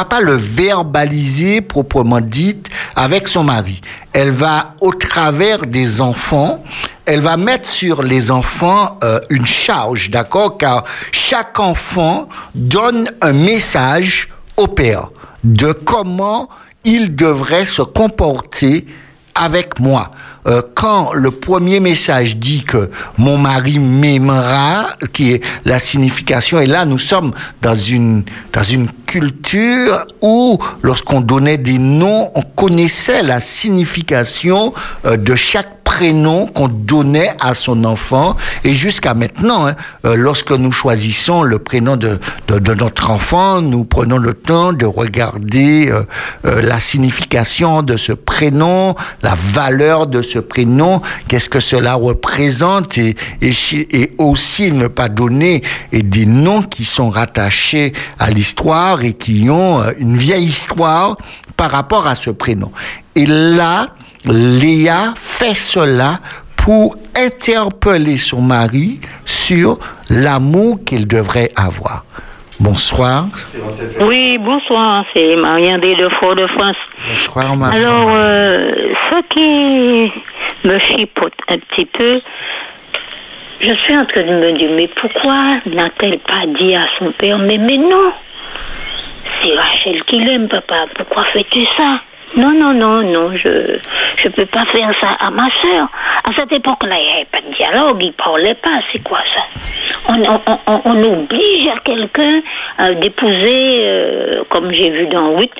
pas 0.04 0.20
le, 0.20 0.34
verbaliser 0.34 1.60
proprement 1.60 2.20
dit 2.20 2.58
avec 2.94 3.28
son 3.28 3.44
mari. 3.44 3.80
Elle 4.12 4.30
va, 4.30 4.74
au 4.80 4.92
travers 4.92 5.66
des 5.66 6.00
enfants, 6.00 6.60
elle 7.04 7.20
va 7.20 7.36
mettre 7.36 7.68
sur 7.68 8.02
les 8.02 8.30
enfants 8.30 8.98
euh, 9.04 9.20
une 9.30 9.46
charge, 9.46 10.10
d'accord? 10.10 10.58
Car 10.58 10.84
chaque 11.12 11.58
enfant 11.60 12.28
donne 12.54 13.10
un 13.20 13.32
message 13.32 14.28
au 14.56 14.66
père 14.66 15.10
de 15.44 15.72
comment 15.72 16.48
il 16.84 17.14
devrait 17.14 17.66
se 17.66 17.82
comporter 17.82 18.86
avec 19.36 19.78
moi. 19.78 20.10
Euh, 20.46 20.62
quand 20.74 21.12
le 21.12 21.30
premier 21.30 21.80
message 21.80 22.36
dit 22.36 22.62
que 22.62 22.90
mon 23.18 23.36
mari 23.36 23.78
m'aimera, 23.78 24.90
qui 25.12 25.32
est 25.32 25.42
la 25.64 25.78
signification, 25.78 26.60
et 26.60 26.66
là 26.66 26.84
nous 26.84 26.98
sommes 27.00 27.32
dans 27.62 27.74
une, 27.74 28.24
dans 28.52 28.62
une 28.62 28.88
culture 29.06 30.06
où 30.22 30.58
lorsqu'on 30.82 31.20
donnait 31.20 31.56
des 31.56 31.78
noms, 31.78 32.30
on 32.34 32.42
connaissait 32.42 33.22
la 33.22 33.40
signification 33.40 34.72
euh, 35.04 35.16
de 35.16 35.34
chaque 35.34 35.75
prénom 35.86 36.46
qu'on 36.46 36.66
donnait 36.68 37.34
à 37.40 37.54
son 37.54 37.84
enfant. 37.84 38.36
Et 38.64 38.74
jusqu'à 38.74 39.14
maintenant, 39.14 39.68
hein, 39.68 39.76
euh, 40.04 40.16
lorsque 40.16 40.50
nous 40.50 40.72
choisissons 40.72 41.42
le 41.42 41.60
prénom 41.60 41.96
de, 41.96 42.18
de, 42.48 42.58
de, 42.58 42.74
notre 42.74 43.08
enfant, 43.10 43.62
nous 43.62 43.84
prenons 43.84 44.18
le 44.18 44.34
temps 44.34 44.72
de 44.72 44.84
regarder 44.84 45.88
euh, 45.90 46.02
euh, 46.44 46.60
la 46.60 46.80
signification 46.80 47.82
de 47.82 47.96
ce 47.96 48.12
prénom, 48.12 48.96
la 49.22 49.34
valeur 49.34 50.08
de 50.08 50.22
ce 50.22 50.40
prénom, 50.40 51.00
qu'est-ce 51.28 51.48
que 51.48 51.60
cela 51.60 51.94
représente 51.94 52.98
et, 52.98 53.16
et, 53.40 54.12
aussi 54.18 54.72
ne 54.72 54.88
pas 54.88 55.08
donner 55.08 55.62
des 55.92 56.26
noms 56.26 56.62
qui 56.62 56.84
sont 56.84 57.10
rattachés 57.10 57.92
à 58.18 58.30
l'histoire 58.30 59.04
et 59.04 59.12
qui 59.12 59.48
ont 59.50 59.82
une 59.98 60.16
vieille 60.16 60.46
histoire 60.46 61.16
par 61.56 61.70
rapport 61.70 62.08
à 62.08 62.16
ce 62.16 62.30
prénom. 62.30 62.72
Et 63.14 63.26
là, 63.26 63.94
Léa 64.26 65.14
fait 65.16 65.54
cela 65.54 66.18
pour 66.56 66.96
interpeller 67.16 68.18
son 68.18 68.40
mari 68.40 69.00
sur 69.24 69.78
l'amour 70.10 70.78
qu'il 70.84 71.06
devrait 71.06 71.50
avoir. 71.54 72.04
Bonsoir. 72.58 73.26
Oui, 74.00 74.38
bonsoir. 74.38 75.04
C'est 75.14 75.36
Marianne 75.36 75.80
de 75.80 76.08
Fort-de-France. 76.08 76.76
Bonsoir, 77.08 77.56
ma 77.56 77.68
Alors, 77.68 78.08
euh, 78.10 78.70
ce 79.10 79.22
qui 79.28 80.12
me 80.64 80.78
chipote 80.78 81.34
un 81.48 81.58
petit 81.58 81.84
peu, 81.84 82.20
je 83.60 83.74
suis 83.74 83.96
en 83.96 84.06
train 84.06 84.22
de 84.22 84.32
me 84.32 84.52
dire, 84.52 84.70
mais 84.74 84.88
pourquoi 85.00 85.58
n'a-t-elle 85.66 86.18
pas 86.18 86.46
dit 86.58 86.74
à 86.74 86.86
son 86.98 87.12
père, 87.12 87.38
mais, 87.38 87.58
mais 87.58 87.76
non, 87.76 88.12
c'est 89.42 89.54
Rachel 89.54 90.02
qui 90.04 90.18
l'aime, 90.18 90.48
papa, 90.48 90.86
pourquoi 90.96 91.24
fais-tu 91.24 91.64
ça? 91.76 92.00
Non, 92.36 92.52
non, 92.52 92.72
non, 92.72 93.02
non, 93.02 93.36
je 93.36 93.48
ne 93.48 94.28
peux 94.32 94.46
pas 94.46 94.64
faire 94.66 94.92
ça 95.00 95.10
à 95.20 95.30
ma 95.30 95.48
soeur. 95.62 95.88
À 96.24 96.32
cette 96.32 96.52
époque-là, 96.52 96.96
il 97.00 97.06
n'y 97.06 97.14
avait 97.14 97.24
pas 97.26 97.40
de 97.40 97.54
dialogue, 97.54 98.02
il 98.02 98.08
ne 98.08 98.12
parlait 98.12 98.54
pas, 98.54 98.80
c'est 98.92 99.02
quoi 99.02 99.20
ça? 99.34 99.44
On, 100.08 100.22
on, 100.22 100.58
on, 100.66 100.80
on, 100.84 101.12
oblige 101.12 101.68
à 101.68 101.78
quelqu'un 101.84 102.40
euh, 102.80 102.94
d'épouser, 102.94 103.78
euh, 103.80 104.42
comme 104.48 104.72
j'ai 104.72 104.90
vu 104.90 105.06
dans 105.06 105.38
8, 105.38 105.50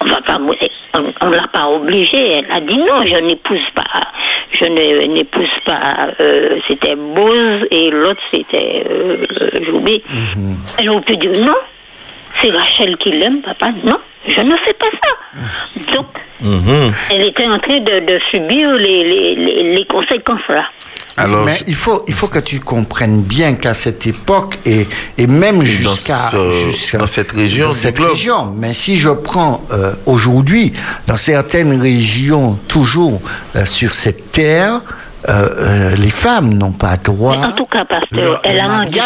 on 0.00 0.04
va 0.04 0.20
pas 0.22 0.38
on, 1.20 1.30
l'a 1.30 1.46
pas 1.48 1.68
obligé. 1.68 2.32
Elle 2.38 2.50
a 2.50 2.60
dit 2.60 2.78
non 2.78 3.04
je 3.04 3.16
n'épouse 3.16 3.64
pas. 3.74 3.82
Je 4.52 4.64
n'épouse 4.64 5.48
pas. 5.64 6.08
Euh, 6.20 6.58
c'était 6.68 6.96
Bose 6.96 7.66
et 7.70 7.90
l'autre 7.90 8.20
c'était 8.30 8.84
euh, 8.90 9.24
Joubé 9.62 10.02
mm-hmm. 10.08 10.56
elle 10.78 10.90
aurait 10.90 11.02
pu 11.02 11.16
dire 11.16 11.32
non. 11.44 11.56
C'est 12.40 12.50
Rachel 12.50 12.96
qui 12.98 13.12
l'aime 13.12 13.40
papa 13.40 13.70
non 13.84 13.98
je 14.28 14.40
ne 14.40 14.56
fais 14.56 14.74
pas 14.74 14.86
ça. 15.02 15.92
Donc, 15.94 16.06
mmh. 16.40 16.90
elle 17.10 17.22
était 17.22 17.46
en 17.46 17.58
train 17.58 17.78
de, 17.78 18.00
de 18.00 18.20
subir 18.30 18.72
les, 18.72 19.04
les, 19.04 19.74
les, 19.74 19.84
conséquences 19.84 20.40
là. 20.48 20.64
Alors, 21.18 21.46
mais 21.46 21.56
il 21.66 21.74
faut, 21.74 22.04
il 22.06 22.12
faut 22.12 22.28
que 22.28 22.40
tu 22.40 22.60
comprennes 22.60 23.22
bien 23.22 23.54
qu'à 23.54 23.72
cette 23.72 24.06
époque 24.06 24.58
et, 24.66 24.86
et 25.16 25.26
même 25.26 25.62
jusqu'à 25.62 26.30
jusqu 26.66 26.98
dans 26.98 27.06
cette 27.06 27.32
région, 27.32 27.68
dans 27.68 27.74
cette 27.74 27.98
région. 27.98 28.46
Mais 28.54 28.74
si 28.74 28.98
je 28.98 29.08
prends 29.08 29.62
euh, 29.72 29.94
aujourd'hui, 30.04 30.74
dans 31.06 31.16
certaines 31.16 31.80
régions, 31.80 32.58
toujours 32.68 33.22
euh, 33.54 33.64
sur 33.64 33.94
cette 33.94 34.30
terre, 34.30 34.82
euh, 35.28 35.48
euh, 35.58 35.96
les 35.96 36.10
femmes 36.10 36.54
n'ont 36.54 36.72
pas 36.72 36.96
droit. 36.96 37.36
Mais 37.36 37.46
en 37.46 37.52
tout 37.52 37.64
cas, 37.64 37.84
pasteur, 37.84 38.40
elle, 38.44 38.60
a 38.60 38.68
rendu, 38.68 38.96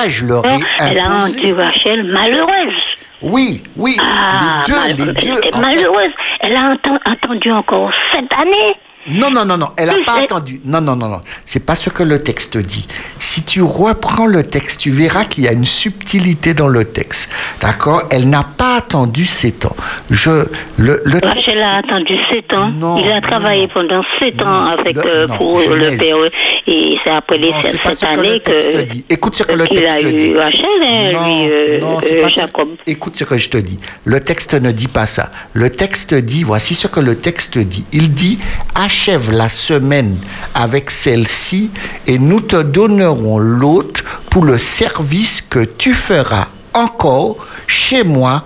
elle 0.81 0.99
a 0.99 1.05
rendu 1.05 1.53
Rachel 1.55 2.05
malheureuse. 2.13 2.90
Oui, 3.23 3.63
oui, 3.77 3.97
ah, 4.01 4.63
les 4.89 4.95
deux, 4.95 5.07
les 5.13 5.13
deux. 5.13 5.41
Elle 5.53 5.61
malheureuse. 5.61 6.09
Elle 6.41 6.57
a 6.57 6.75
attendu 7.05 7.51
encore 7.53 7.91
sept 8.13 8.25
années. 8.41 8.75
Non, 9.09 9.31
non, 9.31 9.47
non, 9.47 9.57
non, 9.57 9.71
elle 9.79 9.87
n'a 9.89 9.95
pas 10.05 10.21
attendu. 10.23 10.61
Non, 10.63 10.83
non, 10.83 10.95
non, 10.95 11.09
non. 11.09 11.23
C'est 11.47 11.65
pas 11.65 11.75
ce 11.75 11.89
que 11.89 12.03
le 12.03 12.23
texte 12.23 12.59
dit. 12.59 12.87
si 13.19 13.43
tu 13.45 13.63
reprends 13.63 14.27
le 14.27 14.43
texte, 14.43 14.81
tu 14.83 14.91
verras 14.91 15.25
qu'il 15.25 15.45
y 15.45 15.49
a 15.49 15.53
une 15.53 15.65
subtilité 15.65 16.53
dans 16.53 16.69
le 16.69 16.85
texte. 16.85 17.31
D'accord? 17.63 18.03
Elle 18.11 18.29
n'a 18.29 18.45
pas 18.45 18.77
attendu 18.77 19.25
sept 19.25 19.65
ans. 19.65 19.75
Je, 20.11 20.45
le, 20.77 21.01
le 21.07 21.19
Rachel 21.27 21.63
a 21.63 21.77
attendu 21.79 22.15
7 22.31 22.53
ans. 22.53 22.69
Non, 22.73 22.99
il 22.99 23.11
a 23.11 23.23
travaillé 23.23 23.63
non. 23.63 23.69
pendant 23.73 24.03
7 24.21 24.37
Non, 24.37 24.47
ans 24.47 24.67
avec, 24.67 24.95
le- 24.97 25.07
euh, 25.07 25.27
non, 25.29 25.37
pour 25.39 25.59
le 25.61 25.65
Genèse. 25.93 26.31
Et 26.73 26.97
c'est 27.03 27.11
après 27.11 27.37
les 27.37 27.51
Non, 27.51 27.57
c'est 27.63 27.83
pas 27.83 27.97
cette 27.97 27.99
ce 27.99 28.15
que 28.15 28.21
le 28.21 28.29
année 28.29 28.41
texte 28.41 28.71
que. 28.71 28.83
dit. 28.83 29.05
Écoute 29.11 29.35
ce 29.35 29.43
que 29.43 29.53
le 29.53 29.67
texte 29.67 29.91
a 29.91 30.03
dit. 30.03 30.27
eu 30.29 30.39
hein, 30.39 30.51
lui, 30.51 31.51
euh, 31.51 31.81
c'est 32.01 32.19
euh, 32.19 32.23
pas 32.23 32.29
ça. 32.29 32.35
Jacob. 32.43 32.69
Écoute 32.87 33.17
ce 33.17 33.25
que 33.25 33.37
je 33.37 33.49
te 33.49 33.57
dis. 33.57 33.81
Le 34.05 34.21
texte 34.21 34.55
ne 34.55 34.71
dit 34.71 34.87
pas 34.87 35.07
ça. 35.07 35.33
Le 35.53 35.71
texte 35.71 36.15
dit, 36.15 36.45
voici 36.45 36.75
ce 36.75 36.87
que 36.87 37.01
le 37.01 37.17
texte 37.17 37.59
dit. 37.59 37.85
Il 37.93 38.15
dit, 38.15 38.39
achève 38.77 39.33
la 39.33 39.49
semaine 39.49 40.19
avec 40.55 40.93
celle-ci 40.93 41.73
et 42.07 42.21
nous 42.21 42.41
te 42.41 42.63
donnerons 42.63 43.39
l'autre 43.39 44.05
pour 44.31 44.45
le 44.45 44.57
service 44.57 45.43
que 45.43 45.65
tu 45.65 45.93
feras 45.93 46.47
encore 46.73 47.45
chez 47.67 48.05
moi 48.05 48.45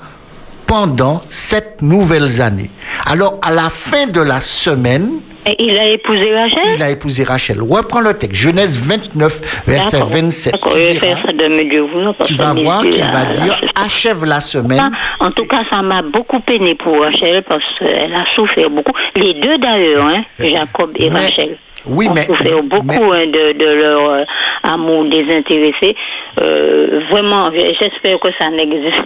pendant 0.66 1.22
sept 1.28 1.82
nouvelles 1.82 2.40
années. 2.40 2.70
Alors, 3.04 3.38
à 3.42 3.52
la 3.52 3.68
fin 3.68 4.06
de 4.06 4.22
la 4.22 4.40
semaine, 4.40 5.20
Et 5.46 5.54
il 5.62 5.78
a 5.78 5.86
épousé 5.88 6.34
Rachel 6.34 6.62
il 6.76 6.82
a 6.82 6.90
épousé 6.90 7.22
Rachel. 7.24 7.60
Reprends 7.60 8.00
le 8.00 8.14
texte. 8.14 8.36
Genèse 8.40 8.78
29, 8.78 9.62
verset 9.66 9.96
D'accord. 9.98 10.08
27. 10.12 10.52
D'accord, 10.52 10.72
Tu 10.74 10.78
verras. 11.00 11.16
ça 12.18 12.24
Tu 12.24 12.34
vas 12.34 12.52
voir 12.54 12.82
qu'il 12.82 13.04
va 13.04 13.26
dire 13.26 13.60
achève 13.74 14.24
la 14.24 14.40
semaine. 14.40 14.90
En 15.20 15.30
tout 15.30 15.46
cas, 15.46 15.62
ça 15.70 15.82
m'a 15.82 16.02
beaucoup 16.02 16.40
peiné 16.40 16.74
pour 16.74 17.00
Rachel 17.02 17.42
parce 17.42 17.64
qu'elle 17.78 18.14
a 18.14 18.24
souffert 18.34 18.70
beaucoup. 18.70 18.92
Les 19.16 19.34
deux 19.34 19.58
d'ailleurs, 19.58 20.06
hein, 20.06 20.22
Jacob 20.38 20.92
et 20.96 21.10
Mais- 21.10 21.20
Rachel. 21.20 21.58
oui, 21.86 22.08
ont 22.08 22.14
mais- 22.14 22.22
souffert 22.24 22.62
beaucoup 22.62 22.86
mais- 23.12 23.24
hein, 23.24 23.26
de, 23.26 23.58
de 23.58 23.64
leur 23.82 24.08
euh, 24.10 24.20
amour 24.62 25.04
désintéressé. 25.04 25.94
Euh, 26.40 27.00
vraiment, 27.10 27.50
j'espère 27.52 28.18
que 28.18 28.28
ça 28.38 28.48
n'existe. 28.50 29.02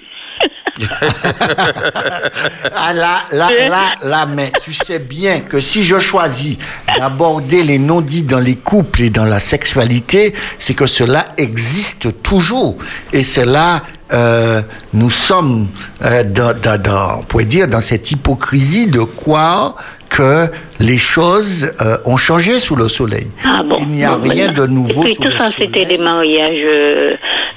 Ah 2.75 2.93
là, 2.95 3.23
là, 3.33 3.49
là, 3.69 3.83
là, 4.03 4.27
mais 4.27 4.53
tu 4.63 4.73
sais 4.73 4.99
bien 4.99 5.41
que 5.41 5.61
si 5.61 5.83
je 5.83 5.99
choisis 5.99 6.57
d'aborder 6.99 7.63
les 7.63 7.79
non-dits 7.79 8.23
dans 8.23 8.39
les 8.39 8.57
couples 8.57 9.03
et 9.03 9.11
dans 9.11 9.25
la 9.25 9.41
sexualité, 9.41 10.35
c'est 10.59 10.75
que 10.75 10.87
cela 10.87 11.27
existe 11.37 12.23
toujours. 12.23 12.77
Et 13.13 13.23
c'est 13.23 13.47
là, 13.47 13.83
euh, 14.13 14.63
nous 14.93 15.11
sommes 15.11 15.69
euh, 16.05 16.23
dans, 16.25 16.57
dans- 16.59 16.81
dans- 16.81 17.19
on 17.19 17.23
pourrait 17.23 17.45
dire, 17.45 17.67
dans 17.67 17.81
cette 17.81 18.11
hypocrisie 18.11 18.87
de 18.87 19.01
croire 19.01 19.75
que 20.09 20.47
les 20.81 20.97
choses 20.97 21.71
euh, 21.83 21.99
ont 22.07 22.17
changé 22.17 22.59
sous 22.61 22.77
le 22.77 22.89
soleil. 22.89 23.27
Ah 23.45 23.63
bon, 23.63 23.77
Il 23.83 23.89
n'y 23.89 24.05
a 24.05 24.13
bon, 24.17 24.29
rien 24.29 24.47
ben, 24.47 24.55
de 24.55 24.67
nouveau 24.67 25.05
Et 25.05 25.15
sous 25.15 25.23
tout 25.23 25.29
le 25.29 25.37
ça, 25.37 25.51
c'était 25.57 25.85
des 25.85 25.99
mariages 25.99 26.65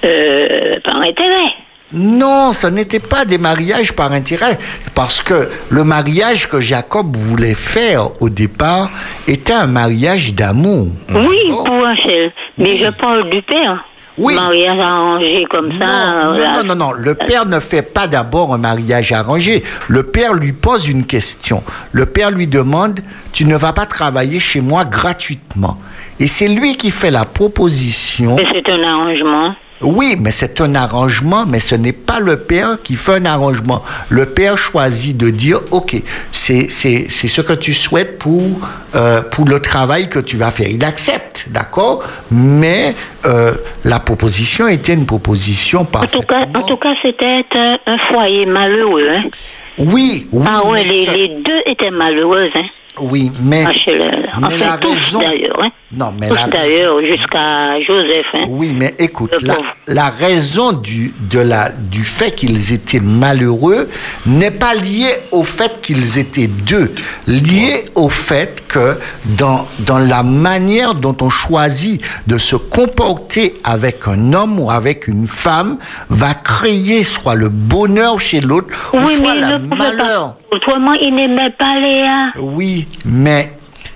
euh, 0.03 0.79
par 0.83 0.97
intérêt. 0.97 1.53
Non, 1.93 2.53
ce 2.53 2.67
n'était 2.67 2.99
pas 2.99 3.25
des 3.25 3.37
mariages 3.37 3.93
par 3.93 4.11
intérêt, 4.13 4.57
parce 4.95 5.21
que 5.21 5.49
le 5.69 5.83
mariage 5.83 6.47
que 6.47 6.61
Jacob 6.61 7.15
voulait 7.15 7.53
faire 7.53 8.21
au 8.21 8.29
départ 8.29 8.89
était 9.27 9.53
un 9.53 9.67
mariage 9.67 10.33
d'amour. 10.33 10.87
Oui, 11.09 11.37
pour 11.49 11.83
Rachel. 11.83 12.31
Mais 12.57 12.77
je 12.77 12.89
parle 12.89 13.29
du 13.29 13.41
père. 13.41 13.83
Oui. 14.17 14.35
Mariage 14.35 14.79
arrangé 14.79 15.45
comme 15.49 15.71
ça. 15.79 16.25
Non, 16.25 16.33
non, 16.33 16.63
non, 16.63 16.75
non. 16.75 16.91
Le 16.91 17.15
père 17.15 17.45
ne 17.45 17.59
fait 17.59 17.81
pas 17.81 18.07
d'abord 18.07 18.53
un 18.53 18.57
mariage 18.57 19.11
arrangé. 19.11 19.63
Le 19.87 20.03
père 20.03 20.33
lui 20.33 20.51
pose 20.51 20.87
une 20.87 21.05
question. 21.05 21.63
Le 21.91 22.05
père 22.05 22.29
lui 22.29 22.45
demande, 22.45 22.99
tu 23.31 23.45
ne 23.45 23.55
vas 23.55 23.73
pas 23.73 23.85
travailler 23.85 24.39
chez 24.39 24.61
moi 24.61 24.83
gratuitement. 24.85 25.77
Et 26.19 26.27
c'est 26.27 26.49
lui 26.49 26.75
qui 26.75 26.91
fait 26.91 27.09
la 27.09 27.25
proposition. 27.25 28.37
C'est 28.53 28.69
un 28.69 28.83
arrangement. 28.83 29.55
Oui, 29.81 30.15
mais 30.19 30.31
c'est 30.31 30.61
un 30.61 30.75
arrangement, 30.75 31.45
mais 31.45 31.59
ce 31.59 31.75
n'est 31.75 31.91
pas 31.91 32.19
le 32.19 32.37
père 32.37 32.77
qui 32.83 32.95
fait 32.95 33.15
un 33.15 33.25
arrangement. 33.25 33.83
Le 34.09 34.25
père 34.27 34.57
choisit 34.57 35.15
de 35.17 35.29
dire, 35.29 35.61
OK, 35.71 35.95
c'est 36.31 36.69
c'est- 36.69 37.07
c'est 37.09 37.27
ce 37.27 37.41
que 37.41 37.53
tu 37.53 37.73
souhaites 37.73 38.17
pour, 38.19 38.43
euh, 38.95 39.21
pour 39.21 39.45
le 39.45 39.59
travail 39.59 40.09
que 40.09 40.19
tu 40.19 40.37
vas 40.37 40.51
faire. 40.51 40.67
Il 40.69 40.83
accepte, 40.83 41.45
d'accord 41.49 42.03
Mais 42.31 42.95
euh, 43.25 43.53
la 43.83 43.99
proposition 43.99 44.67
était 44.67 44.93
une 44.93 45.05
proposition 45.05 45.85
parfaitement... 45.85 46.45
en 46.55 46.63
tout 46.63 46.77
cas, 46.77 46.93
c'était 47.01 47.43
un, 47.55 47.77
un 47.87 47.97
foyer 47.97 48.45
malheureux. 48.45 49.07
Hein. 49.09 49.23
Oui, 49.77 50.27
oui, 50.31 50.45
ah 50.47 50.65
ouais, 50.67 50.83
les, 50.83 51.05
les 51.07 51.27
deux 51.43 51.61
étaient 51.65 51.91
malheureuses. 51.91 52.51
Hein. 52.55 52.63
Oui, 52.99 53.31
mais... 53.41 53.65
Mais 53.65 54.47
enfin, 54.47 54.57
la 54.57 54.77
tous 54.77 55.15
raison-. 55.15 55.21
Hein. 55.61 55.69
Non, 55.93 56.13
mais 56.17 56.29
tous 56.29 56.35
la 56.35 56.47
d'ailleurs, 56.47 57.01
jusqu'à 57.03 57.79
Joseph. 57.81 58.25
Hein. 58.33 58.45
Oui, 58.47 58.73
mais 58.73 58.93
écoute, 58.97 59.35
la, 59.41 59.57
la 59.87 60.09
raison 60.09 60.71
du, 60.71 61.13
de 61.29 61.39
la, 61.39 61.69
du 61.69 62.03
fait 62.03 62.31
qu'ils 62.33 62.71
étaient 62.71 62.99
malheureux 63.01 63.89
n'est 64.25 64.51
pas 64.51 64.73
liée 64.73 65.15
au 65.31 65.43
fait 65.43 65.81
qu'ils 65.81 66.17
étaient 66.17 66.47
deux, 66.47 66.93
liée 67.27 67.83
au 67.95 68.07
fait 68.09 68.63
que 68.67 68.97
dans, 69.25 69.67
dans 69.79 69.99
la 69.99 70.23
manière 70.23 70.95
dont 70.95 71.17
on 71.21 71.29
choisit 71.29 72.01
de 72.27 72.37
se 72.37 72.55
comporter 72.55 73.55
avec 73.63 74.07
un 74.07 74.33
homme 74.33 74.59
ou 74.59 74.71
avec 74.71 75.07
une 75.07 75.27
femme 75.27 75.77
va 76.09 76.33
créer 76.33 77.03
soit 77.03 77.35
le 77.35 77.49
bonheur 77.49 78.19
chez 78.19 78.39
l'autre 78.39 78.91
ou 78.93 79.07
soit 79.07 79.35
le 79.35 79.59
malheur. 79.59 80.35
Autrement, 80.51 80.93
il 80.93 81.15
n'aimait 81.15 81.49
pas 81.51 81.79
Léa. 81.79 82.31
Oui, 82.37 82.85
mais 83.05 83.49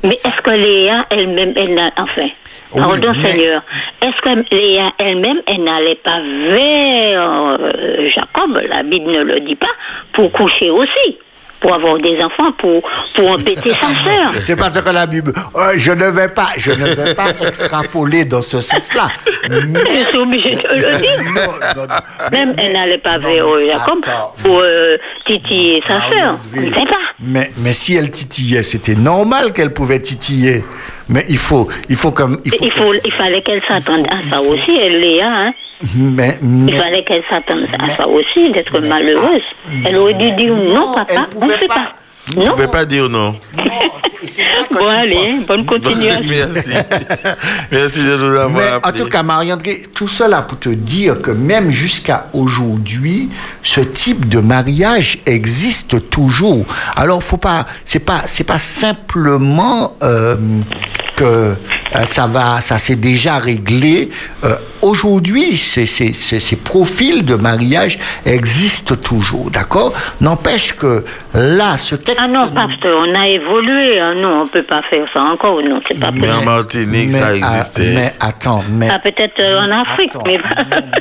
Mais 0.04 0.12
est-ce 0.12 0.42
que 0.42 0.52
Léa 0.52 1.06
elle-même, 1.10 1.54
elle 1.56 1.74
n'a. 1.74 1.92
Enfin, 1.98 2.30
Oui, 2.74 2.82
pardon 2.82 3.12
mais- 3.22 3.28
Seigneur, 3.32 3.62
est-ce 4.02 4.22
que 4.22 4.56
Léa 4.56 4.92
elle-même, 4.98 5.42
elle 5.48 5.64
n'allait 5.64 5.96
pas 6.04 6.20
vers 6.50 7.22
euh, 7.60 8.08
Jacob, 8.08 8.62
la 8.70 8.84
Bible 8.84 9.12
ne 9.12 9.22
le 9.24 9.40
dit 9.42 9.56
pas, 9.56 9.68
pour 10.14 10.32
coucher 10.32 10.70
aussi, 10.70 11.18
pour 11.66 11.74
avoir 11.74 11.98
des 11.98 12.16
enfants, 12.18 12.52
pour, 12.60 12.84
pour 13.16 13.32
embêter 13.32 13.72
sa 13.72 13.88
sœur 14.06 14.32
C'est 14.44 14.56
parce 14.56 14.80
que 14.80 14.90
la 14.92 15.08
Bible. 15.08 15.34
euh, 15.56 15.74
je 15.76 15.92
ne 15.94 16.06
vais 16.10 16.28
pas, 16.28 16.50
je 16.58 16.72
ne 16.72 16.86
vais 16.94 17.16
pas 17.16 17.30
extrapoler 17.48 18.24
dans 18.24 18.44
ce 18.44 18.62
sens-là. 18.62 19.08
Je 19.50 20.06
suis 20.10 20.18
obligée 20.18 20.56
de 20.58 20.68
le 20.76 20.98
dire. 21.00 21.24
Non, 21.34 21.52
non, 21.76 21.88
non. 21.90 21.96
Même 22.32 22.54
Mais- 22.56 22.64
elle 22.66 22.74
n'allait 22.74 23.00
pas 23.00 23.18
vers 23.18 23.46
Jacob 23.68 23.98
attends. 24.04 24.36
pour 24.44 24.60
euh, 24.62 24.96
titiller 25.28 25.82
sa 25.88 25.96
Ah 25.96 26.10
sœur. 26.12 26.40
oui, 26.54 26.60
On 26.60 26.60
oui. 26.62 26.70
ne 26.70 26.74
sait 26.76 26.86
pas. 26.86 26.96
Mais, 27.22 27.52
mais 27.58 27.74
si 27.74 27.96
elle 27.96 28.12
titillait, 28.12 28.62
c'était 28.62 28.94
normal 28.96 29.52
qu'elle 29.52 29.74
pouvait 29.74 30.00
titiller. 30.02 30.64
Mais 31.10 31.24
il 31.30 31.38
faut, 31.38 31.68
il 31.90 31.96
faut 31.96 32.12
comme, 32.12 32.40
il 32.46 32.52
faut, 32.52 32.66
Il, 32.66 32.72
faut, 32.72 32.94
il 32.94 33.12
fallait 33.12 33.42
qu'elle 33.42 33.62
s'attende 33.68 34.08
à 34.10 34.28
ça 34.30 34.42
aussi, 34.42 34.78
elle, 34.82 35.00
Léa. 35.00 35.28
Hein. 35.28 35.54
mais, 35.96 36.38
Il 36.42 36.74
fallait 36.74 37.04
qu'elle 37.04 37.24
s'attende 37.30 37.68
à 37.80 37.96
ça 37.96 38.08
aussi, 38.08 38.52
d'être 38.52 38.80
malheureuse. 38.80 39.44
Elle 39.86 39.98
aurait 39.98 40.16
dû 40.16 40.32
dire 40.32 40.56
non, 40.56 40.94
papa, 40.94 41.28
on 41.40 41.46
ne 41.46 41.54
sait 41.54 41.68
pas. 41.68 41.76
pas. 41.76 41.96
Je 42.34 42.40
ne 42.40 42.56
vais 42.56 42.68
pas 42.68 42.86
dire 42.86 43.08
non. 43.10 43.36
non, 43.58 43.64
Bon, 44.72 44.88
allez, 44.88 45.40
bonne 45.48 45.66
continuation. 45.66 46.24
Merci. 46.54 46.70
Merci 47.72 48.00
de 48.00 48.18
nous 48.18 48.36
avoir 48.36 48.50
Mais 48.50 48.88
en 48.88 48.92
tout 48.92 49.06
cas, 49.06 49.24
Marie-André, 49.24 49.86
tout 49.94 50.08
cela 50.08 50.42
pour 50.42 50.60
te 50.60 50.70
dire 50.70 51.22
que 51.22 51.32
même 51.32 51.72
jusqu'à 51.72 52.28
aujourd'hui, 52.34 53.30
ce 53.64 53.82
type 53.82 54.28
de 54.28 54.40
mariage 54.40 55.20
existe 55.26 56.10
toujours. 56.10 56.66
Alors, 56.96 57.24
faut 57.24 57.38
pas, 57.38 57.66
c'est 57.84 58.00
pas, 58.00 58.24
c'est 58.28 58.44
pas 58.44 58.60
simplement 58.60 59.96
euh, 60.04 60.36
que 61.16 61.24
euh, 61.24 61.56
ça 62.06 62.28
va, 62.28 62.62
ça 62.62 62.78
s'est 62.78 62.96
déjà 62.96 63.38
réglé. 63.38 64.10
Euh, 64.44 64.56
aujourd'hui, 64.86 65.58
ces, 65.58 65.86
ces, 65.86 66.14
ces, 66.14 66.40
ces 66.40 66.56
profils 66.56 67.24
de 67.26 67.36
mariage 67.36 67.98
existent 68.26 68.96
toujours, 68.96 69.50
d'accord? 69.52 69.94
N'empêche 70.22 70.74
que 70.74 71.04
là, 71.34 71.78
ce 71.78 71.96
texte. 71.96 72.20
Ah 72.24 72.28
non, 72.28 72.50
pasteur, 72.52 73.04
on 73.08 73.16
a 73.16 73.28
évolué. 73.28 74.00
Ah 74.00 74.14
non, 74.14 74.42
on 74.42 74.44
ne 74.44 74.50
peut 74.50 74.64
pas 74.64 74.82
faire 74.90 75.06
ça 75.14 75.22
encore. 75.24 75.62
Non, 75.62 75.82
c'est 75.88 76.00
pas 76.00 76.12
Mais 76.12 76.22
possible. 76.28 76.38
en 76.38 76.46
Martinique, 76.46 77.10
mais, 77.12 77.20
ça 77.20 77.36
existait. 77.36 77.94
mais 77.96 78.14
attends, 78.20 78.64
mais. 78.70 78.90
Ah, 78.92 79.00
peut-être 79.00 79.40
euh, 79.40 79.62
en 79.66 79.72
Afrique, 79.72 80.12
Attends, 80.16 80.24
mais 80.26 80.38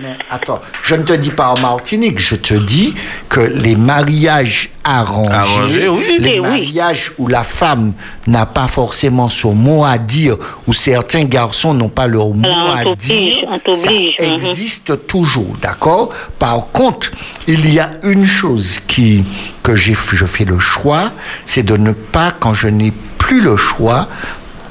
mais 0.00 0.16
attends, 0.30 0.60
je 0.82 0.94
ne 0.94 1.02
te 1.02 1.12
dis 1.12 1.30
pas 1.30 1.48
en 1.56 1.60
Martinique, 1.60 2.18
je 2.18 2.36
te 2.36 2.54
dis 2.54 2.94
que 3.28 3.40
les 3.40 3.76
mariages 3.76 4.70
arrangés, 4.86 5.32
Arrangés, 5.32 5.88
oui. 5.88 6.16
les 6.20 6.30
Eh 6.36 6.40
oui. 6.40 6.46
mariages 6.46 7.12
où 7.18 7.26
la 7.28 7.42
femme 7.42 7.94
n'a 8.26 8.44
pas 8.46 8.66
forcément 8.66 9.28
son 9.28 9.54
mot 9.54 9.84
à 9.84 9.96
dire, 9.98 10.36
où 10.66 10.72
certains 10.72 11.24
garçons 11.24 11.72
n'ont 11.74 11.88
pas 11.88 12.06
leur 12.06 12.28
mot 12.28 12.46
Alors, 12.46 12.76
à 12.92 12.94
dire, 12.96 13.36
ça 13.74 13.90
mhm. 13.90 14.12
existe 14.18 15.06
toujours, 15.06 15.56
d'accord? 15.60 16.10
Par 16.38 16.68
contre, 16.72 17.10
il 17.46 17.72
y 17.72 17.80
a 17.80 17.90
une 18.02 18.26
chose 18.26 18.80
qui 18.86 19.24
que 19.62 19.76
j'ai, 19.76 19.96
je 20.12 20.26
fais 20.26 20.44
le 20.44 20.58
choix, 20.58 21.12
c'est 21.46 21.62
de 21.62 21.76
ne 21.76 21.92
pas, 21.92 22.32
quand 22.38 22.54
je 22.54 22.68
n'ai 22.68 22.92
plus 23.18 23.40
le 23.40 23.56
choix, 23.56 24.08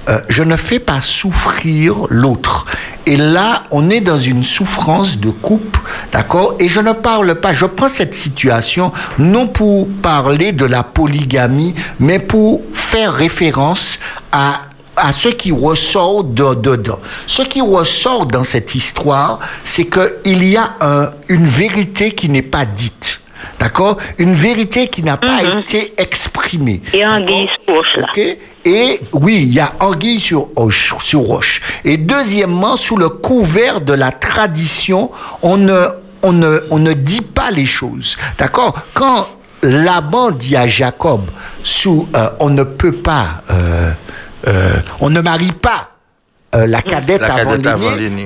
euh, 0.09 0.19
je 0.27 0.43
ne 0.43 0.57
fais 0.57 0.79
pas 0.79 1.01
souffrir 1.01 1.95
l'autre. 2.09 2.65
Et 3.05 3.15
là, 3.17 3.63
on 3.71 3.89
est 3.89 4.01
dans 4.01 4.19
une 4.19 4.43
souffrance 4.43 5.17
de 5.17 5.29
couple, 5.29 5.79
d'accord? 6.11 6.55
Et 6.59 6.67
je 6.67 6.79
ne 6.81 6.91
parle 6.91 7.35
pas, 7.35 7.53
je 7.53 7.65
prends 7.65 7.87
cette 7.87 8.15
situation 8.15 8.91
non 9.17 9.47
pour 9.47 9.87
parler 10.01 10.51
de 10.51 10.65
la 10.65 10.83
polygamie, 10.83 11.73
mais 11.99 12.19
pour 12.19 12.61
faire 12.73 13.13
référence 13.13 13.97
à 14.31 14.61
à 14.95 15.11
ce 15.13 15.29
qui 15.29 15.51
ressort 15.51 16.23
de, 16.23 16.53
dedans. 16.53 16.99
Ce 17.27 17.41
qui 17.41 17.61
ressort 17.61 18.25
dans 18.25 18.43
cette 18.43 18.75
histoire, 18.75 19.39
c'est 19.63 19.85
qu'il 19.85 20.43
y 20.43 20.55
a 20.57 20.73
un- 20.81 21.11
une 21.29 21.47
vérité 21.47 22.11
qui 22.11 22.29
n'est 22.29 22.41
pas 22.41 22.65
dite. 22.65 23.19
D'accord? 23.59 23.97
Une 24.17 24.33
vérité 24.33 24.87
qui 24.87 25.03
n'a 25.03 25.15
pas 25.17 25.41
Mhm. 25.41 25.59
été 25.59 25.93
exprimée. 25.97 26.81
Et 26.93 27.05
Anguille 27.05 27.47
sur 27.65 27.75
roche, 27.75 27.95
là. 27.95 28.07
Et 28.65 28.99
oui, 29.13 29.39
il 29.43 29.53
y 29.53 29.59
a 29.59 29.73
anguille 29.79 30.19
sur, 30.19 30.47
roche- 30.55 30.93
sur 31.03 31.19
roche. 31.21 31.61
Et 31.85 31.97
deuxièmement, 31.97 32.75
sous 32.77 32.97
le 32.97 33.09
couvert 33.09 33.81
de 33.81 33.93
la 33.93 34.11
tradition, 34.11 35.11
on 35.41 35.57
ne, 35.57 35.85
on 36.23 36.31
ne, 36.33 36.59
on 36.71 36.79
ne 36.79 36.93
dit 36.93 37.21
pas 37.21 37.51
les 37.51 37.65
choses. 37.65 38.17
D'accord? 38.37 38.73
Quand 38.93 39.27
Laban 39.61 40.31
dit 40.31 40.55
à 40.57 40.67
Jacob, 40.67 41.21
sous, 41.63 42.07
euh, 42.15 42.29
on 42.39 42.49
ne 42.49 42.63
peut 42.63 42.91
pas, 42.93 43.43
euh, 43.49 43.91
euh, 44.47 44.73
on 44.99 45.09
ne 45.09 45.21
marie 45.21 45.51
pas 45.51 45.89
euh, 46.55 46.67
la 46.67 46.81
cadette 46.83 47.21
La 47.21 47.33
avant 47.33 47.51
cadette 47.51 47.65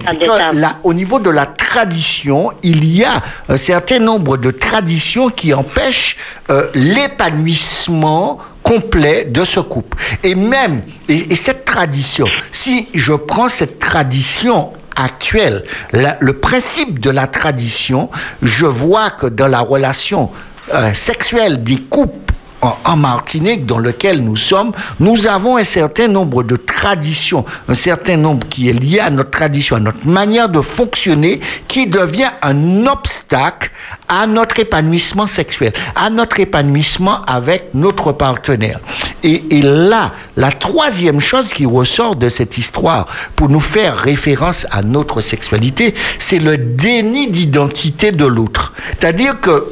avant 0.08 0.18
que 0.20 0.26
là, 0.54 0.78
au 0.84 0.94
niveau 0.94 1.20
de 1.20 1.30
la 1.30 1.46
tradition, 1.46 2.52
il 2.64 2.84
y 2.84 3.04
a 3.06 3.22
un 3.48 3.56
certain 3.58 4.00
nombre 4.00 4.36
de 4.38 4.52
traditions 4.52 5.30
qui 5.30 5.54
empêchent 5.54 6.18
euh, 6.50 6.68
l'épanouissement 6.74 8.40
complet 8.64 9.26
de 9.26 9.46
ce 9.46 9.60
couple. 9.62 9.98
Et 10.24 10.36
même, 10.36 10.82
et, 11.08 11.32
et 11.32 11.36
cette 11.36 11.64
tradition, 11.66 12.28
si 12.52 12.90
je 12.94 13.14
prends 13.14 13.48
cette 13.50 13.80
tradition 13.80 14.74
actuelle, 14.96 15.64
la- 15.94 16.18
le 16.20 16.34
principe 16.34 17.00
de 17.00 17.10
la 17.10 17.28
tradition, 17.28 18.10
je 18.42 18.66
vois 18.66 19.12
que 19.12 19.28
dans 19.28 19.48
la 19.48 19.60
relation 19.62 20.30
euh, 20.74 20.94
sexuelle 20.94 21.64
des 21.64 21.78
couples 21.78 22.27
en, 22.62 22.98
Martinique, 22.98 23.66
dans 23.66 23.78
lequel 23.78 24.22
nous 24.22 24.36
sommes, 24.36 24.72
nous 25.00 25.28
avons 25.28 25.58
un 25.58 25.64
certain 25.64 26.08
nombre 26.08 26.44
de 26.44 26.56
traditions, 26.56 27.46
un 27.68 27.76
certain 27.76 28.18
nombre 28.18 28.48
qui 28.48 28.70
est 28.70 28.74
lié 28.74 29.00
à 29.00 29.10
notre 29.10 29.32
tradition, 29.32 29.76
à 29.76 29.80
notre 29.80 30.08
manière 30.08 30.50
de 30.50 30.62
fonctionner, 30.62 31.40
qui 31.68 31.88
devient 31.88 32.30
un 32.42 32.88
obstacle 32.88 33.72
à 34.10 34.26
notre 34.26 34.60
épanouissement 34.60 35.28
sexuel, 35.28 35.74
à 35.96 36.10
notre 36.10 36.40
épanouissement 36.40 37.24
avec 37.26 37.74
notre 37.74 38.12
partenaire. 38.12 38.80
Et 39.24 39.44
là, 39.62 40.12
la 40.36 40.52
troisième 40.52 41.20
chose 41.20 41.54
qui 41.54 41.66
ressort 41.66 42.16
de 42.16 42.30
cette 42.30 42.58
histoire 42.58 43.08
pour 43.36 43.50
nous 43.50 43.60
faire 43.60 43.96
référence 43.96 44.66
à 44.72 44.82
notre 44.82 45.22
sexualité, 45.22 45.94
c'est 46.20 46.40
le 46.40 46.58
déni 46.58 47.30
d'identité 47.30 48.12
de 48.12 48.26
l'autre. 48.26 48.74
C'est-à-dire 49.00 49.40
que 49.40 49.66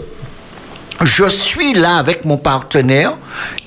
je 1.04 1.28
suis 1.28 1.74
là 1.74 1.98
avec 1.98 2.26
mon 2.26 2.38
partenaire, 2.38 3.14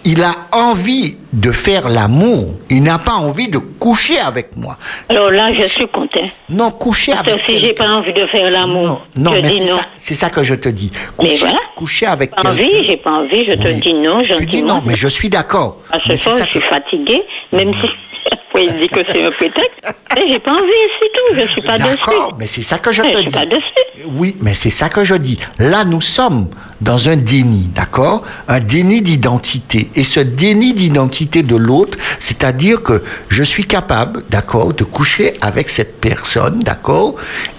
il 0.05 0.23
a 0.23 0.35
envie 0.53 1.17
de 1.33 1.53
faire 1.53 1.89
l'amour, 1.89 2.55
il 2.71 2.83
n'a 2.83 2.99
pas 2.99 3.13
envie 3.13 3.49
de 3.49 3.59
coucher 3.59 4.19
avec 4.19 4.57
moi. 4.57 4.77
Alors 5.09 5.31
là, 5.31 5.53
je 5.53 5.63
suis 5.63 5.87
content. 5.89 6.25
Non, 6.49 6.71
coucher 6.71 7.13
Parce 7.13 7.29
avec 7.29 7.43
si 7.49 7.59
j'ai 7.59 7.75
pas 7.75 7.89
envie 7.89 8.13
de 8.15 8.27
faire 8.29 8.51
l'amour, 8.51 9.07
non, 9.17 9.33
je 9.35 9.41
mais 9.43 9.49
c'est 9.51 9.65
ça, 9.67 9.81
c'est 9.97 10.15
ça 10.15 10.31
que 10.31 10.43
je 10.43 10.55
te 10.55 10.69
dis. 10.71 10.91
Mais 10.95 11.29
Coucher, 11.29 11.37
voilà. 11.41 11.59
coucher 11.77 12.07
avec 12.07 12.35
Pas 12.35 12.51
envie, 12.51 12.85
j'ai 12.85 12.97
pas 12.97 13.11
envie, 13.11 13.45
je 13.45 13.53
te 13.53 13.69
Oui. 13.69 13.81
dis 13.81 13.95
non, 13.95 14.21
Tu 14.23 14.47
dis 14.47 14.63
non, 14.63 14.81
mais 14.87 14.97
je 14.97 15.09
suis 15.09 15.29
d'accord. 15.29 15.79
À 15.93 15.99
ce 16.01 16.09
Mais 16.09 16.17
ça 16.17 16.31
je 16.45 16.51
suis 16.51 16.63
fatiguée, 16.63 17.23
même 17.53 17.73
si 17.75 17.89
après 18.33 18.67
il 18.67 18.81
dit 18.81 18.89
que 18.89 19.01
c'est 19.07 19.25
un 19.25 19.31
prétexte. 19.31 19.81
J'ai 20.27 20.39
pas 20.41 20.53
envie, 20.53 20.63
c'est 21.01 21.13
tout. 21.13 21.41
Je 21.41 21.47
suis 21.53 21.63
pas 21.63 21.79
dessus. 21.79 21.89
D'accord, 21.89 22.35
mais 22.39 22.47
c'est 22.47 22.63
ça 22.63 22.79
que 22.79 22.93
je 22.93 23.03
te 23.03 23.09
je 23.13 23.19
suis 23.19 23.27
dis. 23.29 23.35
pas 23.35 23.47
dessus. 23.47 23.65
Oui, 24.07 24.37
mais 24.41 24.55
c'est 24.55 24.71
ça 24.71 24.89
que 24.89 25.05
je 25.05 25.15
dis. 25.15 25.39
Là, 25.59 25.85
nous 25.85 26.01
sommes 26.01 26.49
dans 26.81 27.09
un 27.09 27.17
déni, 27.17 27.71
d'accord? 27.75 28.23
Un 28.47 28.61
déni 28.61 29.03
d'identité. 29.03 29.91
Et 29.95 30.05
ce 30.05 30.21
déni 30.21 30.75
d'identité 30.75 31.43
de 31.43 31.57
l'autre, 31.57 31.99
c'est-à-dire 32.19 32.83
que 32.83 33.03
je 33.29 33.43
suis 33.43 33.65
capable, 33.65 34.23
d'accord, 34.31 34.73
de 34.75 34.85
coucher 34.85 35.35
avec 35.41 35.69
cette 35.71 36.01
personne, 36.01 36.61
d'accord? 36.61 37.17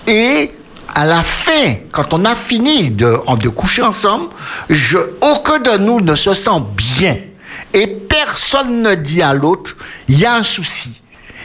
Et 0.08 0.52
à 0.96 1.06
la 1.06 1.24
fin, 1.24 1.76
quand 1.92 2.14
on 2.14 2.26
a 2.26 2.36
fini 2.36 2.90
de, 2.90 3.18
de 3.42 3.50
coucher 3.50 3.82
ensemble, 3.82 4.30
je, 4.70 4.98
aucun 5.22 5.60
de 5.60 5.78
nous 5.78 6.02
ne 6.02 6.16
se 6.16 6.34
sent 6.34 6.62
bien. 6.76 7.16
Et 7.74 7.88
personne 7.88 8.82
ne 8.82 8.96
dit 8.96 9.22
à 9.22 9.34
l'autre, 9.34 9.76
il 10.08 10.20
y 10.20 10.26
a 10.26 10.34
un 10.36 10.44
souci. 10.44 11.02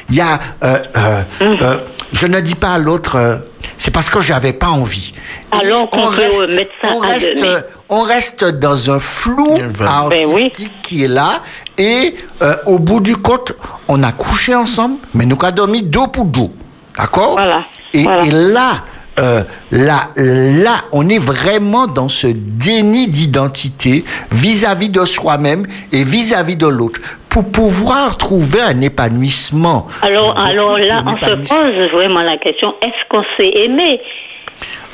Il 0.09 0.16
y 0.16 0.20
a, 0.20 0.39
euh, 0.62 0.79
euh, 0.97 1.22
euh, 1.43 1.79
je 2.12 2.27
ne 2.27 2.41
dis 2.41 2.55
pas 2.55 2.75
à 2.75 2.79
l'autre, 2.79 3.16
euh, 3.16 3.37
c'est 3.77 3.91
parce 3.91 4.09
que 4.11 4.20
j'avais 4.20 4.53
pas 4.53 4.68
envie. 4.68 5.12
Alors 5.51 5.89
on 5.93 6.07
à 6.07 6.11
reste, 6.11 7.47
on 7.89 8.03
reste 8.03 8.45
dans 8.45 8.91
un 8.91 8.99
flou. 8.99 9.55
Ben 9.79 10.25
oui. 10.27 10.45
artistique 10.45 10.72
qui 10.83 11.05
est 11.05 11.09
là. 11.09 11.43
Et 11.79 12.16
euh, 12.43 12.57
au 12.66 12.79
bout 12.79 13.01
du 13.01 13.16
compte, 13.16 13.53
on 13.89 14.03
a 14.03 14.12
couché 14.12 14.55
ensemble, 14.55 14.97
mais 15.14 15.25
nous 15.27 15.39
avons 15.43 15.55
dormi 15.55 15.83
dos 15.83 16.07
pour 16.09 16.25
dos. 16.27 16.53
D'accord? 16.97 17.33
Voilà, 17.33 17.64
Et, 17.93 18.03
voilà. 18.05 18.25
et 18.25 18.31
là, 18.31 18.85
euh, 19.19 19.43
là, 19.71 20.11
là, 20.17 20.77
on 20.93 21.09
est 21.09 21.19
vraiment 21.19 21.87
dans 21.87 22.09
ce 22.09 22.27
déni 22.27 23.09
d'identité 23.09 24.05
vis-à-vis 24.33 24.89
de 24.89 25.05
soi-même 25.05 25.67
et 25.93 26.05
vis-à-vis 26.05 26.57
de 26.57 26.67
l'autre. 26.67 27.01
Pour 27.29 27.51
pouvoir 27.51 28.17
trouver 28.17 28.61
un 28.61 28.81
épanouissement. 28.81 29.89
Alors, 30.03 30.39
alors 30.39 30.79
là, 30.79 31.03
on 31.07 31.27
se 31.27 31.35
pose 31.49 31.91
vraiment 31.93 32.23
la 32.23 32.37
question 32.37 32.75
est-ce 32.81 33.09
qu'on 33.09 33.25
s'est 33.37 33.51
aimé? 33.65 34.01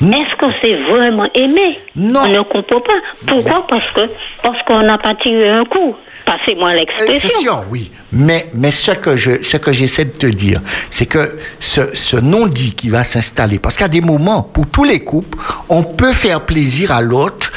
Est-ce 0.01 0.35
qu'on 0.35 0.51
s'est 0.61 0.75
vraiment 0.89 1.25
aimé? 1.35 1.79
Non. 1.95 2.21
On 2.23 2.27
ne 2.31 2.41
comprend 2.41 2.81
pas. 2.81 2.93
Pourquoi? 3.27 3.67
Parce 3.67 3.87
que 3.91 4.01
parce 4.41 4.61
qu'on 4.63 4.81
n'a 4.81 4.97
pas 4.97 5.13
tiré 5.15 5.49
un 5.49 5.63
coup. 5.65 5.95
Passez-moi 6.25 6.71
Euh, 6.71 6.75
l'expression. 6.75 7.29
C'est 7.29 7.39
sûr, 7.39 7.63
oui. 7.69 7.91
Mais, 8.11 8.49
mais 8.53 8.71
ce 8.71 8.91
que 8.91 9.15
je, 9.15 9.43
ce 9.43 9.57
que 9.57 9.71
j'essaie 9.71 10.05
de 10.05 10.11
te 10.11 10.27
dire, 10.27 10.59
c'est 10.89 11.05
que 11.05 11.35
ce, 11.59 11.93
ce 11.93 12.17
non-dit 12.17 12.73
qui 12.73 12.89
va 12.89 13.03
s'installer, 13.03 13.59
parce 13.59 13.75
qu'à 13.77 13.87
des 13.87 14.01
moments, 14.01 14.43
pour 14.43 14.67
tous 14.67 14.83
les 14.83 15.01
couples, 15.01 15.37
on 15.69 15.83
peut 15.83 16.13
faire 16.13 16.41
plaisir 16.41 16.91
à 16.91 17.01
l'autre 17.01 17.51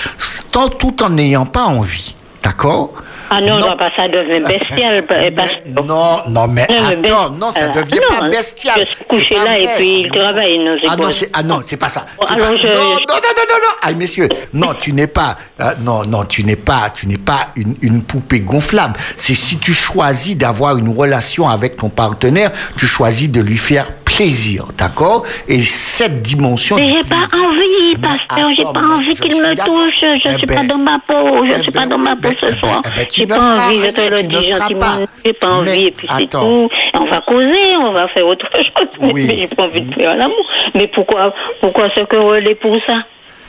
tout 0.79 1.03
en 1.03 1.11
n'ayant 1.11 1.47
pas 1.47 1.65
envie. 1.65 2.15
D'accord? 2.43 2.93
Ah 3.31 3.41
non, 3.41 3.59
Non. 3.59 3.71
non, 3.71 3.77
pas 3.77 3.91
ça 3.97 4.07
devient 4.09 4.45
bestial. 4.49 5.05
Mais- 5.09 5.73
non, 5.73 6.21
non, 6.29 6.47
mais 6.49 6.63
attends, 6.71 7.31
non, 7.31 7.53
ça 7.53 7.65
euh, 7.65 7.69
devient 7.73 8.01
non, 8.11 8.19
pas 8.21 8.29
bestial. 8.29 8.87
C'est 9.11 9.29
pas 9.35 9.45
là 9.45 9.59
et 9.59 9.69
puis 9.77 10.01
il 10.03 10.11
travaille, 10.11 10.59
non, 10.59 10.77
Ah 10.89 10.97
non, 10.97 11.11
c'est, 11.11 11.31
ah 11.33 11.43
non, 11.43 11.61
c'est 11.65 11.77
pas 11.77 11.89
ça. 11.89 12.07
Pas- 12.19 12.27
je- 12.29 12.37
Non, 12.37 12.49
non, 12.55 12.99
non, 12.99 13.15
non, 13.37 13.45
non, 13.49 13.55
non. 13.63 13.73
Ah, 13.83 13.93
messieurs, 13.93 14.29
non, 14.53 14.75
tu 14.75 14.93
n'es 14.93 15.07
pas, 15.07 15.37
euh, 15.61 15.73
non, 15.81 16.05
non, 16.05 16.25
tu 16.25 16.45
n'es 16.45 16.57
pas, 16.57 16.91
tu 16.95 17.07
n'es 17.07 17.19
pas 17.19 17.49
une, 17.57 17.77
une 17.83 18.03
poupée 18.03 18.41
gonflable. 18.41 18.99
C'est 19.17 19.35
si 19.35 19.59
tu 19.59 19.73
choisis 19.75 20.37
d'avoir 20.37 20.77
une 20.77 20.95
relation 20.97 21.49
avec 21.49 21.77
ton 21.77 21.89
partenaire, 21.89 22.51
tu 22.79 22.87
choisis 22.87 23.31
de 23.31 23.41
lui 23.41 23.59
faire 23.59 23.91
plaisir, 24.17 24.67
d'accord? 24.79 25.25
Et 25.49 25.61
cette 25.63 26.23
dimension. 26.23 26.77
Mais 26.77 26.93
j'ai 26.93 27.05
pas 27.05 27.17
envie, 27.17 28.01
pasteur, 28.01 28.51
j'ai 28.57 28.65
pas 28.65 28.83
envie 28.97 29.15
qu'il 29.15 29.37
me 29.43 29.55
touche, 29.55 29.95
je 30.01 30.29
Eh 30.29 30.39
suis 30.39 30.47
ben, 30.47 30.57
pas 30.57 30.65
dans 30.65 30.79
ma 30.79 30.99
peau, 30.99 31.45
je 31.45 31.53
eh 31.59 31.63
suis 31.63 31.73
pas 31.73 31.81
ben, 31.81 31.87
dans 31.89 31.99
ma 31.99 32.15
peau 32.17 32.23
ben, 32.29 32.35
ce 32.41 32.47
ben, 32.47 32.61
soir. 32.61 32.81
ben, 32.83 33.07
J'ai 33.11 33.27
ne 33.27 33.35
pas 33.35 33.67
envie, 33.67 33.79
je 33.81 33.91
te 33.91 34.11
le 34.15 34.23
ne 34.23 34.29
dis 34.29 34.51
gentiment, 34.51 35.05
j'ai 35.25 35.33
pas 35.33 35.49
envie, 35.49 35.85
et 35.87 35.91
puis 35.91 36.09
c'est 36.19 36.31
tout. 36.31 36.69
On 36.95 37.05
va 37.07 37.21
causer, 37.21 37.77
on 37.81 37.93
va 37.93 38.09
faire 38.09 38.27
autre 38.27 38.47
chose, 38.57 39.13
mais 39.15 39.39
j'ai 39.39 39.47
pas 39.49 39.65
envie 39.65 39.83
de 39.83 39.95
faire 39.95 40.17
l'amour. 40.17 40.47
Mais 40.75 40.87
pourquoi, 40.87 41.35
pourquoi 41.61 41.91
se 41.91 42.01
quereller 42.01 42.55
pour 42.55 42.77
ça? 42.87 42.99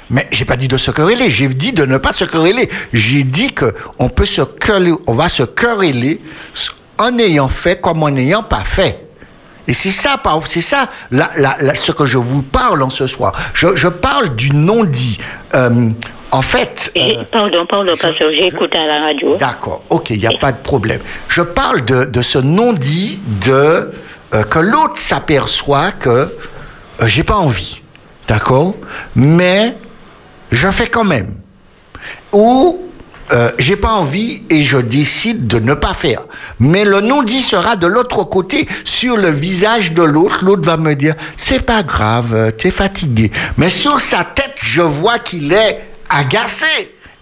Mais 0.10 0.28
j'ai 0.32 0.46
pas 0.46 0.56
dit 0.56 0.68
de 0.68 0.78
se 0.78 0.92
quereller, 0.92 1.30
j'ai 1.30 1.48
dit 1.48 1.74
de 1.74 1.86
ne 1.86 1.98
pas 1.98 2.12
se 2.12 2.26
quereller. 2.26 2.70
J'ai 2.94 3.24
dit 3.24 3.54
que 3.54 3.74
on 4.00 4.10
peut 4.10 4.26
se 4.26 4.42
quereller, 4.42 4.94
on 5.08 5.14
va 5.14 5.30
se 5.30 5.44
quereller 5.44 6.22
en 6.98 7.18
ayant 7.18 7.50
fait 7.50 7.82
comme 7.82 8.04
en 8.04 8.10
n'ayant 8.10 8.44
pas 8.44 8.64
fait. 8.64 9.05
Et 9.68 9.74
c'est 9.74 9.90
ça, 9.90 10.22
c'est 10.48 10.62
ça, 10.62 10.90
la- 11.12 11.32
la- 11.38 11.58
la- 11.60 11.76
ce 11.76 11.92
que 11.92 12.06
je 12.06 12.18
vous 12.18 12.42
parle 12.44 12.84
en 12.84 12.90
ce 12.90 13.08
soir. 13.08 13.34
Je, 13.54 13.76
je 13.76 13.88
parle 13.88 14.36
du 14.36 14.52
non-dit. 14.52 15.18
Euh, 15.54 15.90
en 16.32 16.42
fait, 16.42 16.92
euh, 16.98 17.24
Pardon, 17.32 17.66
pardon, 17.66 17.94
j'ai 17.96 18.14
je- 18.20 18.44
écouté 18.44 18.78
à 18.78 18.86
la 18.86 19.00
radio. 19.06 19.38
D'accord, 19.38 19.84
ok, 19.90 20.10
il 20.12 20.20
n'y 20.20 20.28
a 20.28 20.38
pas 20.40 20.52
de 20.52 20.58
problème. 20.62 21.00
Je 21.30 21.42
parle 21.42 21.84
de, 21.86 22.06
de 22.06 22.22
ce 22.22 22.38
non-dit 22.38 23.20
de 23.46 23.92
euh, 24.34 24.44
que 24.44 24.60
l'autre 24.60 24.98
s'aperçoit 25.00 25.92
que 25.94 26.36
j'ai 27.06 27.24
pas 27.24 27.36
envie, 27.36 27.82
d'accord, 28.28 28.76
mais 29.16 29.76
je 30.52 30.68
fais 30.72 30.88
quand 30.88 31.04
même. 31.06 31.36
Ou 32.34 32.80
euh, 33.32 33.52
j'ai 33.58 33.76
pas 33.76 33.92
envie 33.92 34.44
et 34.50 34.62
je 34.62 34.78
décide 34.78 35.48
de 35.48 35.60
ne 35.60 35.74
pas 35.74 35.94
faire. 35.94 36.22
Mais 36.60 36.86
le 36.86 37.02
non-dit 37.02 37.42
sera 37.42 37.76
de 37.76 37.88
l'autre 37.88 38.24
côté, 38.24 38.68
sur 38.84 39.18
le 39.18 39.30
visage 39.30 39.94
de 39.94 40.04
l'autre. 40.04 40.46
L'autre 40.46 40.64
va 40.64 40.78
me 40.78 40.94
dire, 40.94 41.16
c'est 41.36 41.66
pas 41.66 41.84
grave, 41.84 42.54
t'es 42.58 42.72
fatigué. 42.72 43.32
Mais 43.58 43.70
sur 43.70 44.00
sa 44.00 44.24
tête, 44.24 44.56
je 44.62 44.82
vois 44.82 45.20
qu'il 45.20 45.52
est 45.54 45.82
agacé. 46.10 46.66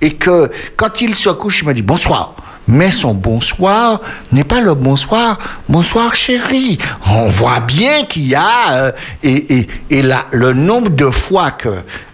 Et 0.01 0.15
que 0.15 0.51
quand 0.75 0.99
il 0.99 1.15
se 1.15 1.29
couche, 1.29 1.61
il 1.61 1.67
me 1.67 1.73
dit 1.73 1.81
bonsoir. 1.81 2.35
Mais 2.67 2.91
son 2.91 3.13
bonsoir 3.13 4.01
n'est 4.31 4.43
pas 4.43 4.61
le 4.61 4.73
bonsoir. 4.73 5.37
Bonsoir 5.69 6.15
chérie. 6.15 6.77
On 7.09 7.27
voit 7.27 7.59
bien 7.61 8.03
qu'il 8.05 8.27
y 8.27 8.35
a... 8.35 8.71
euh, 8.71 8.91
et 9.21 9.59
et, 9.59 9.67
et 9.89 10.01
le 10.31 10.53
nombre 10.53 10.89
de 10.89 11.09
fois 11.09 11.51
que 11.51 11.69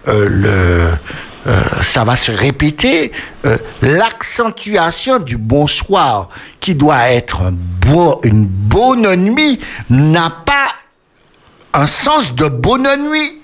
euh, 0.08 0.26
le, 0.28 0.90
euh, 1.46 1.62
ça 1.82 2.04
va 2.04 2.16
se 2.16 2.32
répéter, 2.32 3.12
euh, 3.46 3.56
l'accentuation 3.80 5.18
du 5.18 5.38
bonsoir, 5.38 6.28
qui 6.60 6.74
doit 6.74 7.10
être 7.10 7.40
une 8.24 8.46
bonne 8.46 9.14
nuit, 9.16 9.58
n'a 9.88 10.30
pas 10.44 10.68
un 11.72 11.86
sens 11.86 12.34
de 12.34 12.48
bonne 12.48 12.88
nuit. 13.10 13.40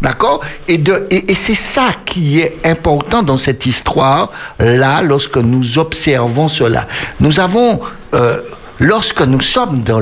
D'accord? 0.00 0.40
Et, 0.66 0.82
et, 1.10 1.34
c'est 1.34 1.54
ça 1.54 1.90
qui 2.04 2.40
est 2.40 2.58
important 2.64 3.22
dans 3.22 3.36
cette 3.36 3.66
histoire-là, 3.66 5.00
lorsque 5.02 5.36
nous 5.36 5.78
observons 5.78 6.48
cela. 6.48 6.88
Nous 7.20 7.38
avons, 7.38 7.80
euh, 8.12 8.40
lorsque 8.80 9.20
nous 9.20 9.40
sommes 9.40 9.82
dans 9.82 10.00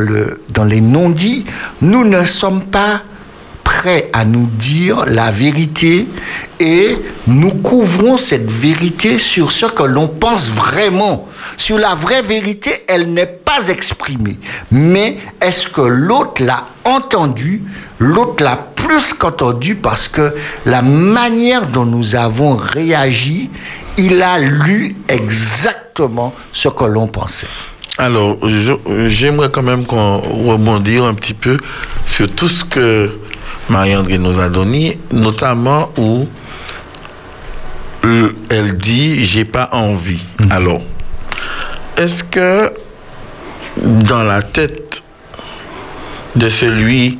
les 0.64 0.80
non-dits, 0.80 1.44
nous 1.82 2.06
ne 2.06 2.24
sommes 2.24 2.62
pas 2.62 3.02
prêts 3.70 4.10
à 4.12 4.24
nous 4.24 4.46
dire 4.46 5.04
la 5.06 5.30
vérité 5.30 6.08
et 6.58 6.88
nous 7.28 7.52
couvrons 7.52 8.16
cette 8.16 8.50
vérité 8.50 9.18
sur 9.18 9.52
ce 9.52 9.66
que 9.66 9.84
l'on 9.84 10.08
pense 10.08 10.50
vraiment. 10.50 11.28
Sur 11.56 11.78
la 11.78 11.94
vraie 11.94 12.20
vérité, 12.20 12.82
elle 12.88 13.12
n'est 13.12 13.26
pas 13.26 13.68
exprimée. 13.68 14.38
Mais 14.72 15.18
est-ce 15.40 15.68
que 15.68 15.82
l'autre 15.82 16.42
l'a 16.42 16.66
entendu 16.84 17.62
L'autre 18.00 18.42
l'a 18.42 18.56
plus 18.56 19.12
qu'entendu 19.14 19.76
parce 19.76 20.08
que 20.08 20.34
la 20.66 20.82
manière 20.82 21.68
dont 21.68 21.86
nous 21.86 22.16
avons 22.16 22.56
réagi, 22.56 23.50
il 23.98 24.20
a 24.20 24.38
lu 24.40 24.96
exactement 25.08 26.34
ce 26.52 26.68
que 26.68 26.84
l'on 26.84 27.06
pensait. 27.06 27.46
Alors, 27.98 28.36
j'aimerais 29.06 29.50
quand 29.50 29.62
même 29.62 29.84
qu'on 29.84 30.18
rebondir 30.18 31.04
un 31.04 31.14
petit 31.14 31.34
peu 31.34 31.56
sur 32.06 32.28
tout 32.30 32.48
ce 32.48 32.64
que 32.64 33.10
Marie-André 33.70 34.18
nous 34.18 34.40
a 34.40 34.48
donné, 34.48 34.98
notamment 35.12 35.90
où 35.96 36.28
euh, 38.04 38.30
elle 38.50 38.76
dit 38.76 39.22
j'ai 39.22 39.44
pas 39.44 39.68
envie. 39.72 40.20
Alors, 40.50 40.82
est-ce 41.96 42.24
que 42.24 42.72
dans 43.76 44.24
la 44.24 44.42
tête 44.42 45.04
de 46.34 46.48
celui 46.48 47.18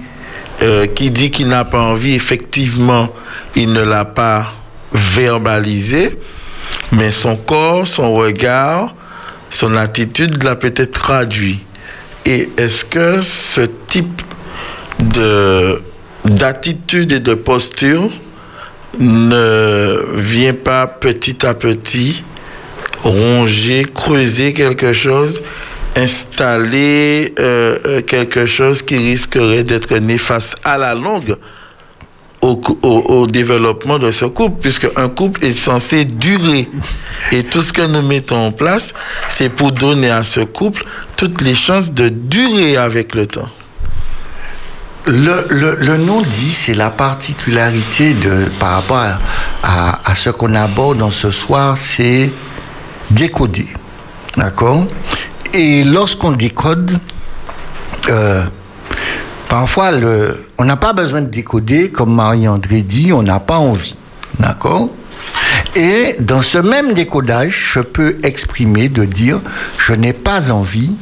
euh, 0.63 0.89
qui 0.89 1.13
dit 1.13 1.31
qu'il 1.31 1.49
n'a 1.49 1.65
pas 1.65 1.83
envie, 1.83 2.15
effectivement, 2.15 3.09
il 3.55 3.73
ne 3.73 3.83
l'a 3.83 4.05
pas 4.05 4.53
verbalisé, 4.93 6.19
mais 6.91 7.13
son 7.13 7.37
corps, 7.37 7.87
son 7.87 8.15
regard, 8.15 8.95
son 9.51 9.77
attitude 9.77 10.43
l'a 10.43 10.57
peut-être 10.57 11.01
traduit. 11.01 11.61
Et 12.27 12.51
est-ce 12.57 12.85
que 12.85 13.23
ce 13.23 13.63
type 13.87 14.23
de 14.99 15.81
d'attitude 16.35 17.13
et 17.13 17.21
de 17.21 17.35
posture 17.35 18.11
ne 18.99 20.17
vient 20.17 20.55
pas 20.55 20.87
petit 20.87 21.45
à 21.47 21.55
petit 21.55 22.23
ronger, 23.03 23.87
creuser 23.95 24.53
quelque 24.53 24.93
chose, 24.93 25.43
installer 25.97 27.35
euh, 27.39 27.79
euh, 27.87 28.01
quelque 28.03 28.47
chose 28.47 28.83
qui 28.83 28.97
risquerait 28.97 29.65
d'être 29.65 29.97
néfaste 29.97 30.57
à 30.65 30.77
la 30.79 30.95
longue 30.95 31.37
au, 32.43 32.61
au 32.83 33.27
développement 33.27 33.99
de 33.99 34.11
ce 34.11 34.25
couple, 34.25 34.61
puisque 34.61 34.87
un 34.97 35.09
couple 35.09 35.45
est 35.45 35.53
censé 35.53 36.05
durer. 36.05 36.69
Et 37.33 37.43
tout 37.43 37.63
ce 37.63 37.73
que 37.73 37.87
nous 37.87 38.03
mettons 38.03 38.47
en 38.47 38.53
place, 38.53 38.95
c'est 39.29 39.51
pour 39.51 39.73
donner 39.73 40.11
à 40.11 40.25
ce 40.25 40.41
couple 40.41 40.85
toutes 41.17 41.43
les 41.43 41.55
chances 41.55 41.93
de 41.93 42.09
durer 42.09 42.77
avec 42.77 43.15
le 43.15 43.27
temps. 43.27 43.51
Le, 45.07 45.47
le, 45.79 45.97
non-dit, 45.97 46.53
c'est 46.53 46.75
la 46.75 46.91
particularité 46.91 48.15
de, 48.15 48.49
par 48.61 48.75
rapport 48.75 49.05
à 49.63 50.15
ce 50.15 50.31
qu'on 50.31 50.55
aborde 50.55 50.99
dans 50.99 51.11
ce 51.11 51.31
soir, 51.31 51.77
c'est 51.77 52.31
décoder. 53.11 53.69
D'accord? 54.37 54.87
Et 55.53 55.85
lorsqu'on 55.85 56.33
décode, 56.33 56.99
euh, 58.09 58.45
parfois, 59.49 59.91
le, 59.93 60.47
on 60.59 60.65
n'a 60.65 60.77
pas 60.77 60.93
besoin 60.93 61.23
de 61.23 61.27
décoder, 61.27 61.91
comme 61.91 62.15
Marie-André 62.15 62.83
dit, 62.83 63.13
on 63.13 63.23
n'a 63.23 63.41
pas 63.41 63.59
envie. 63.59 63.97
D'accord? 64.39 64.91
Et 65.77 66.17
dans 66.19 66.43
ce 66.43 66.59
même 66.59 66.95
décodage, 66.95 67.71
je 67.75 67.81
peux 67.81 68.17
exprimer 68.23 68.89
de 68.89 69.05
dire, 69.05 69.41
je 69.79 69.93
n'ai 69.93 70.13
pas 70.13 70.51
envie, 70.51 70.97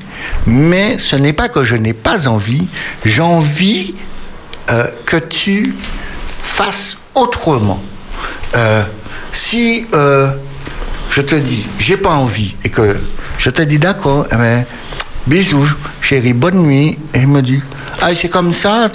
mais 0.47 0.99
ce 0.99 1.17
n'est 1.17 1.33
pas 1.33 1.49
que 1.49 1.65
je 1.65 1.77
n'ai 1.77 1.95
pas 1.95 2.29
envie, 2.29 2.69
j'ai 3.05 3.23
envie 3.23 3.95
euh, 4.71 4.85
que 5.07 5.17
tu 5.17 5.75
fasses 6.43 6.99
autrement. 7.15 7.83
Euh, 8.57 8.83
si 9.33 9.87
euh, 9.95 10.33
je 11.11 11.23
te 11.23 11.35
dis, 11.35 11.67
j'ai 11.79 11.97
pas 11.97 12.11
envie, 12.11 12.55
et 12.63 12.69
que 12.69 12.99
je 13.39 13.49
te 13.49 13.63
dis 13.63 13.79
d'accord, 13.79 14.27
eh 14.31 14.37
ben, 14.37 14.67
bisous, 15.27 15.71
chérie, 16.03 16.35
bonne 16.35 16.63
nuit, 16.63 16.99
et 17.15 17.21
il 17.21 17.29
me 17.29 17.41
dit, 17.41 17.63
ah, 18.03 18.15
c'est 18.15 18.29
comme 18.29 18.53
ça, 18.53 18.91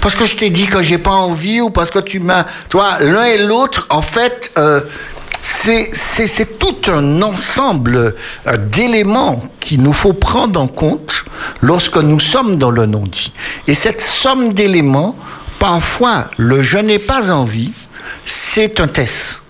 parce 0.00 0.14
que 0.14 0.26
je 0.26 0.36
t'ai 0.36 0.50
dit 0.50 0.66
que 0.66 0.82
j'ai 0.82 0.98
pas 0.98 1.10
envie, 1.10 1.60
ou 1.60 1.70
parce 1.70 1.90
que 1.90 2.00
tu 2.00 2.18
m'as. 2.18 2.44
Toi, 2.68 2.98
l'un 3.00 3.24
et 3.24 3.38
l'autre, 3.38 3.86
en 3.88 4.02
fait, 4.02 4.52
c'est 5.42 6.58
tout 6.58 6.76
un 6.88 7.20
ensemble 7.20 8.14
euh, 8.46 8.56
d'éléments 8.56 9.42
qu'il 9.60 9.82
nous 9.82 9.92
faut 9.92 10.12
prendre 10.12 10.60
en 10.60 10.68
compte 10.68 11.24
lorsque 11.60 11.96
nous 11.96 12.20
sommes 12.20 12.56
dans 12.56 12.70
le 12.70 12.86
non-dit. 12.86 13.32
Et 13.66 13.74
cette 13.74 14.00
somme 14.00 14.54
d'éléments, 14.54 15.16
parfois, 15.58 16.28
le 16.36 16.62
je 16.62 16.78
n'ai 16.78 17.00
pas 17.00 17.32
envie, 17.32 17.72
c'est 18.24 18.80
un 18.80 18.86
test 18.88 19.42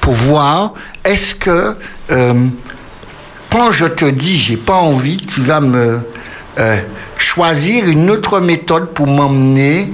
pour 0.00 0.12
voir 0.12 0.74
est-ce 1.02 1.34
que 1.34 1.76
euh, 2.10 2.46
quand 3.50 3.70
je 3.70 3.86
te 3.86 4.04
dis 4.04 4.36
j'ai 4.38 4.58
pas 4.58 4.74
envie, 4.74 5.16
tu 5.16 5.40
vas 5.40 5.60
me 5.60 6.00
euh, 6.58 6.80
choisir 7.16 7.88
une 7.88 8.10
autre 8.10 8.40
méthode 8.40 8.92
pour 8.92 9.06
m'emmener 9.06 9.92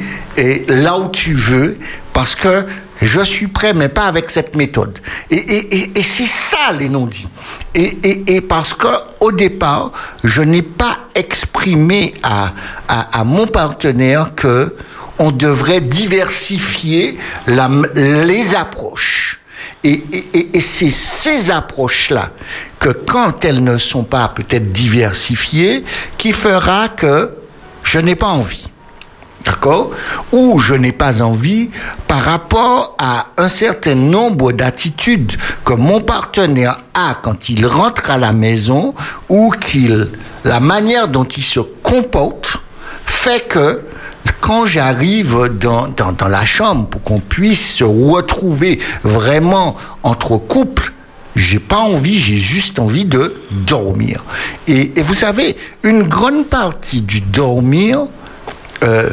là 0.68 0.99
où 0.99 1.09
tu 1.09 1.34
veux, 1.34 1.78
parce 2.12 2.34
que 2.34 2.66
je 3.01 3.20
suis 3.20 3.46
prêt, 3.48 3.72
mais 3.72 3.88
pas 3.88 4.05
avec 4.07 4.30
cette 4.30 4.55
méthode. 4.57 4.98
Et, 5.30 5.90
c'est 6.03 6.26
ça 6.26 6.72
les 6.78 6.88
non-dits. 6.88 7.28
Et, 7.74 8.40
parce 8.42 8.74
que 8.74 8.88
au 9.20 9.32
départ, 9.32 9.92
je 10.24 10.42
n'ai 10.42 10.62
pas 10.62 10.98
exprimé 11.14 12.14
à, 12.22 12.53
mon 13.24 13.46
partenaire 13.46 14.34
que 14.34 14.74
on 15.18 15.30
devrait 15.30 15.80
diversifier 15.82 17.18
les 17.46 18.55
approches. 18.55 19.40
Et- 19.84 20.03
et- 20.12 20.57
et 20.57 20.61
c'est 20.61 20.90
ces 20.90 21.51
approches-là 21.51 22.30
que 22.78 22.90
quand 22.90 23.44
elles 23.44 23.62
ne 23.62 23.76
sont 23.78 24.05
pas 24.05 24.28
peut-être 24.28 24.72
diversifiées, 24.72 25.84
qui 26.18 26.32
fera 26.32 26.88
que 26.88 27.30
je 27.82 27.98
n'ai 27.98 28.14
pas 28.14 28.28
envie. 28.28 28.69
D'accord? 29.45 29.91
Ou 30.32 30.59
je 30.59 30.74
n'ai 30.74 30.93
pas 30.93 31.22
envie 31.22 31.70
par 32.07 32.22
rapport 32.22 32.95
à 32.99 33.28
un 33.38 33.49
certain 33.49 33.95
nombre 33.95 34.53
d'attitudes 34.53 35.32
que 35.64 35.72
mon 35.72 36.01
partenaire 36.01 36.80
a 36.93 37.16
quand 37.22 37.49
il 37.49 37.66
rentre 37.66 38.11
à 38.11 38.18
la 38.18 38.32
maison 38.32 38.95
ou 39.28 39.51
qu'il, 39.51 40.11
la 40.45 40.61
manière 40.61 41.09
dont 41.09 41.24
il 41.24 41.43
se 41.43 41.61
comporte 41.61 42.59
fait 43.05 43.49
que 43.49 43.82
quand 44.41 44.66
j'arrive 44.66 45.49
dans, 45.59 45.88
dans, 45.88 46.12
dans 46.12 46.28
la 46.28 46.45
chambre 46.45 46.86
pour 46.86 47.03
qu'on 47.03 47.20
puisse 47.20 47.76
se 47.76 47.84
retrouver 47.84 48.78
vraiment 49.03 49.76
entre 50.03 50.36
couples, 50.36 50.93
j'ai 51.36 51.61
pas 51.61 51.78
envie, 51.78 52.18
j'ai 52.18 52.36
juste 52.36 52.78
envie 52.78 53.05
de 53.05 53.34
dormir. 53.51 54.24
Et, 54.66 54.99
et 54.99 55.03
vous 55.03 55.14
savez, 55.14 55.57
une 55.82 56.03
grande 56.03 56.47
partie 56.47 57.03
du 57.03 57.20
dormir 57.20 58.07
euh, 58.82 59.11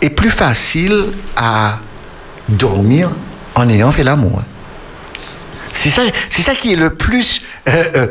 est 0.00 0.10
plus 0.10 0.30
facile 0.30 1.06
à 1.36 1.78
dormir 2.48 3.10
en 3.54 3.68
ayant 3.68 3.90
fait 3.92 4.02
l'amour. 4.02 4.42
C'est 5.72 5.90
ça, 5.90 6.02
c'est 6.30 6.42
ça 6.42 6.54
qui 6.54 6.72
est 6.72 6.76
le 6.76 6.90
plus, 6.90 7.42
euh, 7.68 7.84
euh, 7.94 8.06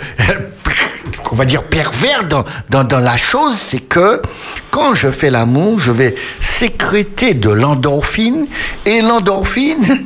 on 1.31 1.35
va 1.35 1.45
dire, 1.45 1.63
pervers 1.63 2.23
dans, 2.23 2.45
dans, 2.69 2.83
dans 2.83 2.99
la 2.99 3.17
chose, 3.17 3.55
c'est 3.57 3.79
que 3.79 4.21
quand 4.69 4.93
je 4.93 5.09
fais 5.09 5.29
l'amour, 5.31 5.79
je 5.79 5.91
vais 5.91 6.15
sécréter 6.39 7.33
de 7.33 7.49
l'endorphine 7.49 8.47
et 8.85 9.01
l'endorphine 9.01 9.81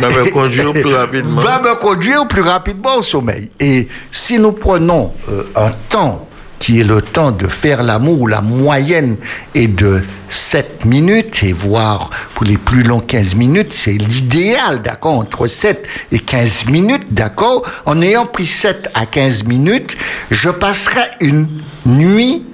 Va 0.00 0.08
me 0.10 0.30
conduire 0.30 0.72
plus 0.72 0.94
rapidement. 0.94 1.40
va 1.40 1.60
me 1.60 1.74
conduire 1.76 2.28
plus 2.28 2.42
rapidement 2.42 2.96
au 2.96 3.02
sommeil. 3.02 3.50
Et 3.58 3.88
si 4.12 4.38
nous 4.38 4.52
prenons 4.52 5.14
euh, 5.28 5.44
un 5.56 5.70
temps 5.88 6.28
qui 6.58 6.80
est 6.80 6.84
le 6.84 7.00
temps 7.00 7.30
de 7.30 7.46
faire 7.46 7.82
l'amour, 7.82 8.28
la 8.28 8.40
moyenne 8.40 9.16
est 9.54 9.68
de 9.68 10.02
7 10.28 10.84
minutes, 10.84 11.42
et 11.42 11.52
voire 11.52 12.10
pour 12.34 12.44
les 12.44 12.58
plus 12.58 12.82
longs 12.82 13.00
15 13.00 13.34
minutes, 13.34 13.72
c'est 13.72 13.92
l'idéal, 13.92 14.82
d'accord, 14.82 15.18
entre 15.18 15.46
7 15.46 15.86
et 16.12 16.18
15 16.18 16.66
minutes, 16.66 17.12
d'accord. 17.12 17.62
En 17.86 18.00
ayant 18.02 18.26
pris 18.26 18.46
7 18.46 18.90
à 18.94 19.06
15 19.06 19.44
minutes, 19.44 19.96
je 20.30 20.50
passerai 20.50 21.02
une 21.20 21.48
nuit 21.86 22.44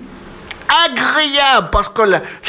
agréable 0.87 1.69
parce 1.71 1.89
que 1.89 2.03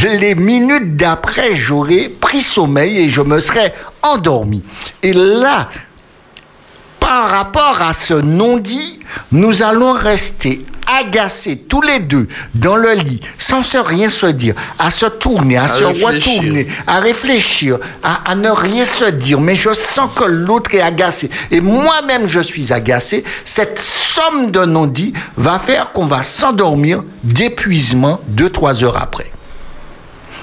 les 0.03 0.35
minutes 0.35 0.95
d'après, 0.95 1.55
j'aurais 1.55 2.09
pris 2.09 2.41
sommeil 2.41 2.99
et 2.99 3.09
je 3.09 3.21
me 3.21 3.39
serais 3.39 3.73
endormi. 4.01 4.63
Et 5.03 5.13
là, 5.13 5.69
par 7.05 7.29
rapport 7.29 7.83
à 7.83 7.93
ce 7.93 8.15
non-dit, 8.15 8.99
nous 9.31 9.61
allons 9.61 9.93
rester 9.93 10.65
agacés 10.87 11.55
tous 11.55 11.81
les 11.81 11.99
deux 11.99 12.27
dans 12.55 12.75
le 12.75 12.93
lit, 12.93 13.19
sans 13.37 13.61
se 13.61 13.77
rien 13.77 14.09
se 14.09 14.25
dire, 14.25 14.55
à 14.79 14.89
se 14.89 15.05
tourner, 15.05 15.57
à, 15.57 15.67
se 15.67 15.83
retourner, 15.83 16.67
à 16.87 16.99
réfléchir, 16.99 17.77
à, 18.01 18.31
à, 18.31 18.33
ne 18.33 18.49
rien 18.49 18.85
se 18.85 19.05
dire. 19.05 19.39
Mais 19.39 19.53
je 19.55 19.71
sens 19.73 20.09
que 20.15 20.23
l'autre 20.23 20.73
est 20.73 20.81
agacé. 20.81 21.29
Et 21.51 21.61
moi-même, 21.61 22.25
je 22.25 22.39
suis 22.39 22.73
agacé. 22.73 23.23
Cette 23.45 23.79
somme 23.79 24.49
de 24.49 24.65
non-dit 24.65 25.13
va 25.37 25.59
faire 25.59 25.91
qu'on 25.91 26.07
va 26.07 26.23
s'endormir 26.23 27.03
d'épuisement 27.23 28.19
deux, 28.27 28.49
trois 28.49 28.83
heures 28.83 28.97
après. 28.97 29.31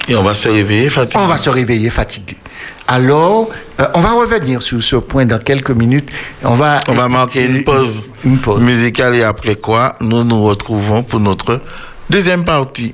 Et 0.07 0.15
on 0.15 0.23
va 0.23 0.33
se 0.33 0.47
réveiller 0.47 0.89
fatigué. 0.89 1.23
On 1.23 1.27
va 1.27 1.37
se 1.37 1.49
réveiller 1.49 1.89
fatigué. 1.89 2.37
Alors, 2.87 3.49
euh, 3.79 3.87
on 3.93 4.01
va 4.01 4.11
revenir 4.11 4.61
sur 4.61 4.81
ce 4.83 4.97
point 4.97 5.25
dans 5.25 5.39
quelques 5.39 5.71
minutes. 5.71 6.09
On 6.43 6.55
va, 6.55 6.79
on 6.89 6.93
va 6.93 7.07
marquer 7.07 7.45
une 7.45 7.63
pause, 7.63 8.03
une 8.25 8.37
pause 8.39 8.61
musicale 8.61 9.15
et 9.15 9.23
après 9.23 9.55
quoi, 9.55 9.93
nous 10.01 10.23
nous 10.23 10.43
retrouvons 10.43 11.03
pour 11.03 11.19
notre 11.19 11.61
deuxième 12.09 12.43
partie. 12.43 12.93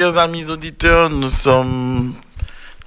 Chers 0.00 0.16
amis 0.16 0.46
auditeurs, 0.48 1.10
nous 1.10 1.28
sommes 1.28 2.14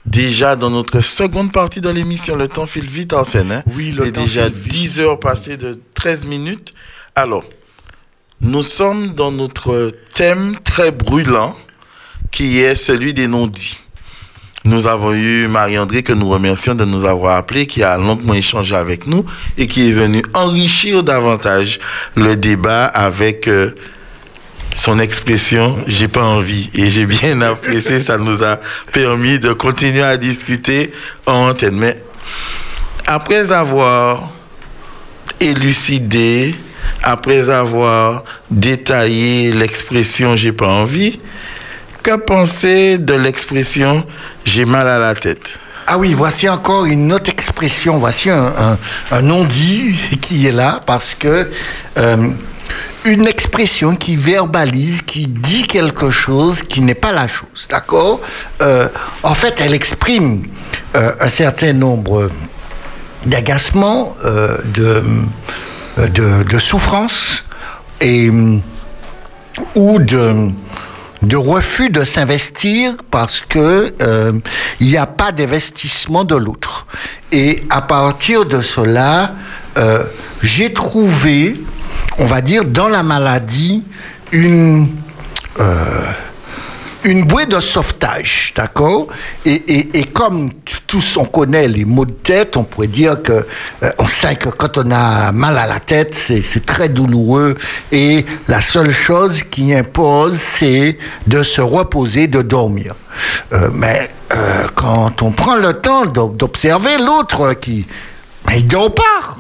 déjà 0.04 0.56
dans 0.56 0.72
notre 0.72 1.02
seconde 1.02 1.52
partie 1.52 1.80
de 1.80 1.90
l'émission. 1.90 2.36
Le 2.36 2.48
temps 2.48 2.66
file 2.66 2.88
vite 2.88 3.14
en 3.14 3.24
scène. 3.24 3.52
Hein? 3.52 3.64
Oui, 3.76 3.92
le 3.92 4.06
Il 4.06 4.08
est 4.08 4.12
temps 4.14 4.22
déjà 4.24 4.46
file 4.46 4.54
vite. 4.56 4.72
10 4.72 5.00
heures 5.00 5.20
passées 5.20 5.56
de 5.56 5.80
13 5.94 6.26
minutes. 6.26 6.72
Alors, 7.14 7.44
nous 8.42 8.64
sommes 8.64 9.10
dans 9.10 9.32
notre 9.32 9.92
thème 10.16 10.56
très 10.64 10.90
brûlant 10.90 11.56
qui 12.32 12.62
est 12.62 12.74
celui 12.76 13.14
des 13.14 13.28
non-dits. 13.28 13.78
Nous 14.66 14.88
avons 14.88 15.14
eu 15.14 15.48
Marie-André 15.48 16.02
que 16.02 16.14
nous 16.14 16.30
remercions 16.30 16.74
de 16.74 16.84
nous 16.84 17.06
avoir 17.06 17.38
appelé, 17.38 17.68
qui 17.68 17.84
a 17.84 17.96
longuement 17.96 18.34
échangé 18.34 18.76
avec 18.76 19.06
nous 19.06 19.24
et 19.60 19.68
qui 19.68 19.88
est 19.88 19.92
venu 19.92 20.24
enrichir 20.34 21.04
davantage 21.04 21.80
le 22.16 22.36
débat 22.36 22.86
avec 22.86 23.48
euh, 23.48 23.76
son 24.76 25.00
expression 25.00 25.78
j'ai 25.88 26.08
pas 26.08 26.24
envie. 26.24 26.70
Et 26.76 26.90
j'ai 26.90 27.06
bien 27.06 27.42
apprécié 27.52 28.02
ça 28.02 28.18
nous 28.18 28.44
a 28.44 28.60
permis 28.92 29.40
de 29.40 29.54
continuer 29.54 30.04
à 30.04 30.18
discuter 30.18 30.92
en 31.26 31.50
antenne. 31.50 31.76
Mais 31.80 32.02
après 33.06 33.52
avoir 33.52 34.32
élucidé 35.40 36.56
après 37.02 37.50
avoir 37.50 38.24
détaillé 38.50 39.52
l'expression 39.54 40.36
j'ai 40.36 40.52
pas 40.52 40.68
envie 40.68 41.20
que 42.02 42.16
penser 42.18 42.98
de 42.98 43.14
l'expression 43.14 44.06
j'ai 44.46 44.66
mal 44.66 44.88
à 44.88 44.98
la 45.00 45.16
tête. 45.16 45.58
Ah 45.88 45.98
oui, 45.98 46.14
voici 46.14 46.48
encore 46.48 46.86
une 46.86 47.12
autre 47.12 47.30
expression, 47.30 47.98
voici 47.98 48.30
un, 48.30 48.78
un- 49.12 49.22
non-dit 49.22 49.96
qui 50.22 50.46
est 50.48 50.52
là 50.54 50.82
parce 50.86 51.14
que 51.14 51.50
euh, 51.98 52.30
une 53.06 53.28
expression 53.28 53.96
qui 53.96 54.16
verbalise, 54.16 55.02
qui 55.02 55.28
dit 55.28 55.64
quelque 55.64 56.12
chose 56.12 56.64
qui 56.64 56.82
n'est 56.82 56.96
pas 56.96 57.12
la 57.12 57.28
chose, 57.28 57.68
d'accord? 57.70 58.22
Euh, 58.62 58.88
En 59.24 59.36
fait, 59.36 59.56
elle 59.60 59.74
exprime 59.74 60.44
un 60.94 61.30
certain 61.30 61.74
nombre 61.74 62.30
d'agacements, 63.26 64.16
de, 64.24 65.04
de, 65.98 66.44
de 66.44 66.60
souffrances 66.60 67.44
et 68.02 68.30
ou 69.76 70.00
de 70.00 70.52
de 71.24 71.38
refus 71.38 71.90
de 71.90 72.04
s'investir 72.04 72.96
parce 73.10 73.40
que 73.40 73.94
euh, 74.02 74.34
il 74.80 74.88
n'y 74.88 74.98
a 74.98 75.06
pas 75.06 75.32
d'investissement 75.32 76.24
de 76.26 76.36
l'autre. 76.36 76.86
Et 77.32 77.64
à 77.70 77.82
partir 77.82 78.46
de 78.46 78.62
cela, 78.62 79.32
euh, 79.78 80.04
j'ai 80.42 80.74
trouvé, 80.74 81.62
on 82.18 82.26
va 82.26 82.42
dire, 82.42 82.66
dans 82.66 82.88
la 82.88 83.04
maladie, 83.04 83.84
une 84.32 84.88
euh, 85.60 86.12
une 87.06 87.26
bouée 87.26 87.46
de 87.46 87.60
sauvetage, 87.60 88.54
d'accord? 88.56 89.08
Et, 89.46 90.00
et, 90.00 90.04
comme 90.06 90.52
tous 90.88 91.18
on 91.18 91.26
connaît 91.26 91.68
les 91.68 91.84
maux 91.84 92.06
de 92.06 92.12
tête, 92.12 92.56
on 92.56 92.64
pourrait 92.64 92.88
dire 92.88 93.22
que 93.22 93.46
euh, 93.84 93.92
on 94.00 94.08
sait 94.08 94.38
que 94.38 94.48
quand 94.48 94.78
on 94.78 94.90
a 94.90 95.34
mal 95.34 95.58
à 95.58 95.68
la 95.68 95.82
tête, 95.82 96.16
c'est 96.16 96.66
très 96.66 96.88
douloureux 96.88 97.56
et 97.92 98.26
la 98.48 98.62
seule 98.62 98.92
chose 98.92 99.44
qui 99.44 99.74
impose, 99.74 100.40
c'est 100.40 100.98
de 101.28 101.44
se 101.44 101.60
reposer, 101.60 102.28
de 102.28 102.42
dormir. 102.42 102.96
Euh, 103.52 103.70
mais 103.74 104.10
quand 104.76 105.22
on 105.22 105.32
prend 105.32 105.58
le 105.58 105.74
temps 105.74 106.06
d'observer 106.06 106.98
l'autre 106.98 107.54
qui 107.54 107.86
mais 108.48 108.60
il 108.60 108.68
pas. 108.68 109.38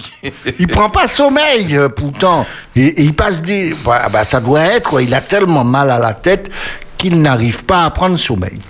Il 0.59 0.67
prend 0.67 0.89
pas 0.89 1.07
sommeil, 1.07 1.77
pourtant. 1.95 2.45
Et, 2.75 3.01
il 3.01 3.13
passe 3.13 3.41
des. 3.41 3.75
Bah, 3.85 4.07
bah, 4.11 4.23
ça 4.23 4.39
doit 4.39 4.61
être, 4.61 5.01
il 5.01 5.13
a 5.13 5.21
tellement 5.21 5.63
mal 5.63 5.91
à 5.91 5.99
la 5.99 6.13
tête 6.13 6.49
qu'il 6.97 7.21
n'arrive 7.21 7.65
pas 7.65 7.85
à 7.85 7.89
prendre 7.89 8.17
sommeil. 8.17 8.61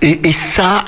Et, 0.00 0.32
ça, 0.32 0.84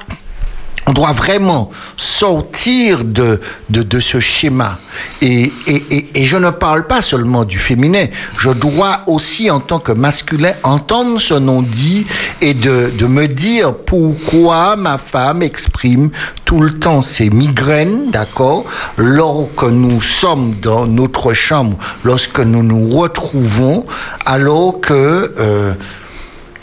on 0.87 0.93
doit 0.93 1.13
vraiment 1.13 1.71
sortir 1.97 3.05
de, 3.05 3.41
de, 3.71 4.01
ce 4.01 4.21
schéma. 4.21 4.79
Et, 5.23 5.53
et, 5.67 6.25
je 6.25 6.37
ne 6.37 6.51
parle 6.51 6.87
pas 6.87 7.01
seulement 7.01 7.45
du 7.45 7.59
féminin, 7.59 8.07
je 8.37 8.51
dois 8.51 9.01
aussi, 9.07 9.51
en 9.51 9.61
tant 9.61 9.79
que 9.79 9.93
masculin, 9.93 10.53
entendre 10.63 11.19
ce 11.19 11.35
non-dit 11.35 12.07
et 12.41 12.55
de, 12.55 12.93
de, 12.99 13.07
me 13.07 13.27
dire 13.27 13.75
pourquoi 13.75 14.77
ma 14.77 14.99
femme 14.99 15.43
exprime 15.43 16.11
tout 16.45 16.61
le 16.61 16.79
temps 16.79 17.03
ses 17.03 17.31
migraines, 17.31 18.11
d'accord, 18.11 18.65
lorsque 18.97 19.63
nous 19.63 20.03
sommes 20.03 20.55
dans 20.57 20.87
notre 20.87 21.33
chambre, 21.33 21.79
lorsque 22.05 22.41
nous 22.41 22.63
nous 22.63 22.91
retrouvons, 22.91 23.87
alors 24.27 24.81
que... 24.81 25.35
Euh, 25.39 25.75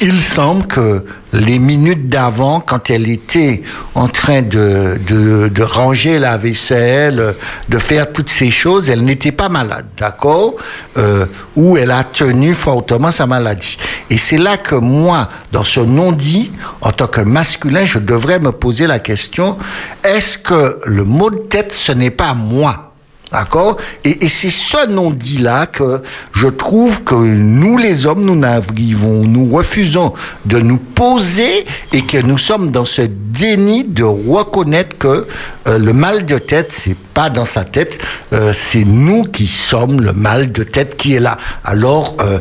il 0.01 0.19
semble 0.19 0.65
que 0.65 1.05
les 1.31 1.59
minutes 1.59 2.07
d'avant, 2.07 2.59
quand 2.59 2.89
elle 2.89 3.07
était 3.07 3.61
en 3.93 4.07
train 4.07 4.41
de, 4.41 4.99
de, 5.07 5.63
ranger 5.63 6.17
la 6.17 6.37
vaisselle, 6.37 7.35
de 7.69 7.77
faire 7.77 8.11
toutes 8.11 8.29
ces 8.31 8.49
choses, 8.49 8.89
elle 8.89 9.03
n'était 9.03 9.31
pas 9.31 9.47
malade, 9.47 9.85
d'accord? 9.97 10.55
Euh, 10.97 11.25
Ou 11.55 11.77
elle 11.77 11.91
a 11.91 12.03
tenu 12.03 12.53
fortement 12.53 13.11
sa 13.11 13.27
maladie. 13.27 13.77
Et 14.09 14.17
c'est 14.17 14.39
là 14.39 14.57
que 14.57 14.75
moi, 14.75 15.29
dans 15.51 15.63
ce 15.63 15.79
non-dit, 15.79 16.51
en 16.81 16.91
tant 16.91 17.07
que 17.07 17.21
masculin, 17.21 17.85
je 17.85 17.99
devrais 17.99 18.39
me 18.39 18.51
poser 18.51 18.87
la 18.87 18.99
question, 18.99 19.57
est-ce 20.03 20.37
que 20.37 20.79
le 20.85 21.03
mot 21.03 21.29
de 21.29 21.37
tête, 21.37 21.73
ce 21.73 21.91
n'est 21.91 22.11
pas 22.11 22.33
moi? 22.33 22.90
D'accord? 23.32 23.77
Et, 24.03 24.27
c'est 24.27 24.49
ce 24.49 24.89
non-dit-là 24.89 25.65
que 25.65 26.01
je 26.34 26.47
trouve 26.47 27.03
que 27.03 27.15
nous, 27.15 27.77
les 27.77 28.05
hommes, 28.05 28.25
nous 28.25 28.36
n'arrivons, 28.36 29.23
nous 29.23 29.47
refusons 29.49 30.13
de 30.45 30.59
nous 30.59 30.77
poser 30.77 31.65
et 31.93 32.01
que 32.01 32.17
nous 32.17 32.38
sommes 32.38 32.71
dans 32.71 32.86
ce 32.86 33.03
déni 33.03 33.86
de 33.86 34.03
reconnaître 34.03 34.97
que 34.97 35.27
euh, 35.67 35.77
le 35.77 35.93
mal 35.93 36.25
de 36.25 36.38
tête, 36.38 36.71
c'est 36.71 36.95
pas 36.95 37.29
dans 37.29 37.45
sa 37.45 37.63
tête, 37.63 37.99
euh, 38.34 38.53
c'est 38.55 38.84
nous 38.84 39.23
qui 39.23 39.47
sommes 39.47 40.01
le 40.01 40.11
mal 40.11 40.51
de 40.51 40.63
tête 40.63 40.97
qui 40.97 41.13
est 41.13 41.19
là. 41.19 41.38
Alors, 41.63 42.17
euh, 42.19 42.39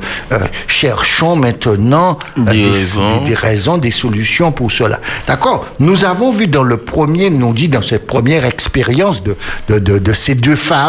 cherchons 0.67 1.37
maintenant 1.37 2.19
des, 2.37 2.69
raisons. 2.69 3.25
Des, 3.25 3.35
raisons, 3.35 3.79
des 3.79 3.91
solutions 3.91 4.53
pour 4.53 4.73
cela. 4.73 5.01
D'accord? 5.27 5.67
Nous 5.79 6.05
avons 6.05 6.33
vu 6.33 6.47
dans 6.47 6.63
le 6.63 6.79
premier 6.79 7.31
non-dit, 7.31 7.69
dans 7.69 7.83
cette 7.83 8.07
première 8.07 8.45
expérience 8.45 9.23
de, 9.23 9.37
de, 9.69 9.79
de, 9.79 9.99
de 9.99 10.13
ces 10.13 10.35
deux 10.35 10.57
femmes, 10.57 10.80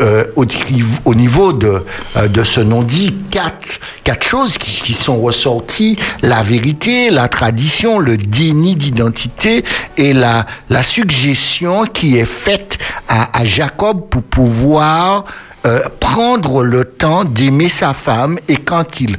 euh, 0.00 0.24
au, 0.36 1.14
niveau 1.14 1.52
de, 1.52 1.84
euh, 2.16 2.28
de 2.28 2.44
ce 2.44 2.60
non-dit 2.60 3.14
quatre, 3.30 3.80
quatre 4.04 4.26
choses 4.26 4.58
qui, 4.58 4.92
sont 4.92 5.20
ressorties, 5.20 5.96
la 6.22 6.42
vérité, 6.42 7.10
la 7.10 7.28
tradition, 7.28 7.98
le 7.98 8.16
déni 8.16 8.76
d'identité 8.76 9.64
et 9.96 10.12
la, 10.12 10.46
la 10.68 10.82
suggestion 10.82 11.86
qui 11.86 12.16
est 12.18 12.24
faite 12.24 12.78
à, 13.08 13.44
Jacob 13.44 14.08
pour 14.08 14.22
pouvoir 14.22 15.24
euh, 15.66 15.80
prendre 16.00 16.62
le 16.62 16.84
temps 16.84 17.24
d'aimer 17.24 17.68
sa 17.68 17.94
femme 17.94 18.38
et 18.48 18.56
quand 18.56 19.00
il 19.00 19.16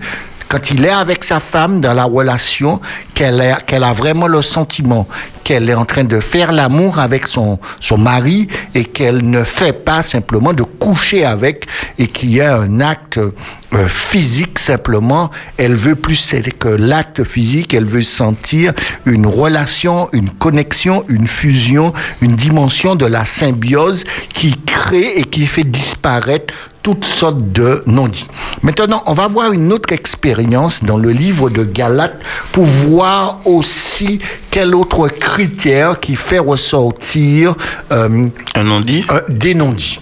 quand 0.53 0.69
il 0.69 0.85
est 0.85 0.89
avec 0.89 1.23
sa 1.23 1.39
femme 1.39 1.81
dans 1.81 1.95
la 1.95 2.03
relation, 2.03 2.79
qu'elle 3.15 3.41
a 3.41 3.93
vraiment 3.93 4.27
le 4.27 4.43
sentiment 4.43 5.07
qu'elle 5.43 5.69
est 5.69 5.73
en 5.73 5.85
train 5.85 6.03
de 6.03 6.19
faire 6.19 6.51
l'amour 6.51 6.99
avec 6.99 7.27
son, 7.27 7.59
son 7.79 7.97
mari 7.97 8.47
et 8.73 8.85
qu'elle 8.85 9.29
ne 9.29 9.43
fait 9.43 9.73
pas 9.73 10.03
simplement 10.03 10.53
de 10.53 10.63
coucher 10.63 11.25
avec 11.25 11.65
et 11.97 12.07
qu'il 12.07 12.33
y 12.33 12.41
a 12.41 12.57
un 12.57 12.79
acte 12.79 13.17
euh, 13.17 13.87
physique 13.87 14.59
simplement. 14.59 15.31
Elle 15.57 15.75
veut 15.75 15.95
plus 15.95 16.33
que 16.59 16.69
l'acte 16.69 17.23
physique, 17.23 17.73
elle 17.73 17.85
veut 17.85 18.03
sentir 18.03 18.73
une 19.05 19.25
relation, 19.25 20.07
une 20.13 20.29
connexion, 20.29 21.03
une 21.09 21.27
fusion, 21.27 21.93
une 22.21 22.35
dimension 22.35 22.95
de 22.95 23.05
la 23.05 23.25
symbiose 23.25 24.03
qui 24.33 24.55
crée 24.65 25.17
et 25.17 25.23
qui 25.23 25.45
fait 25.45 25.63
disparaître 25.63 26.53
toutes 26.83 27.05
sortes 27.05 27.51
de 27.51 27.81
non-dits. 27.87 28.27
Maintenant, 28.61 29.01
on 29.05 29.13
va 29.13 29.27
voir 29.27 29.53
une 29.53 29.71
autre 29.71 29.93
expérience 29.93 30.83
dans 30.83 30.97
le 30.97 31.11
livre 31.11 31.49
de 31.49 31.63
Galates 31.63 32.19
pour 32.51 32.65
voir 32.65 33.39
aussi 33.45 34.19
quel 34.51 34.75
autre 34.75 35.07
critère 35.07 35.99
qui 35.99 36.15
fait 36.15 36.39
ressortir 36.39 37.55
euh, 37.91 38.27
un 38.55 38.63
non-dit? 38.63 39.05
euh, 39.11 39.21
des 39.29 39.55
non-dits. 39.55 40.01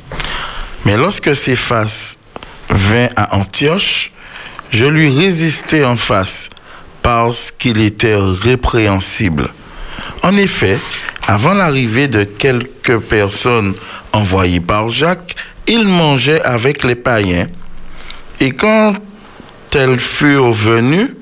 Mais 0.85 0.97
lorsque 0.97 1.35
Céphas 1.35 2.15
vint 2.69 3.07
à 3.15 3.35
Antioche, 3.35 4.11
je 4.71 4.85
lui 4.85 5.09
résistai 5.09 5.85
en 5.85 5.95
face 5.95 6.49
parce 7.03 7.51
qu'il 7.51 7.79
était 7.79 8.15
répréhensible. 8.17 9.49
En 10.23 10.35
effet, 10.37 10.79
avant 11.27 11.53
l'arrivée 11.53 12.07
de 12.07 12.23
quelques 12.23 12.97
personnes 12.99 13.75
envoyées 14.13 14.59
par 14.59 14.89
Jacques, 14.89 15.35
il 15.67 15.87
mangeait 15.87 16.41
avec 16.41 16.83
les 16.83 16.95
païens. 16.95 17.47
Et 18.39 18.51
quand 18.51 18.93
elles 19.73 19.99
furent 19.99 20.53
venues, 20.53 21.15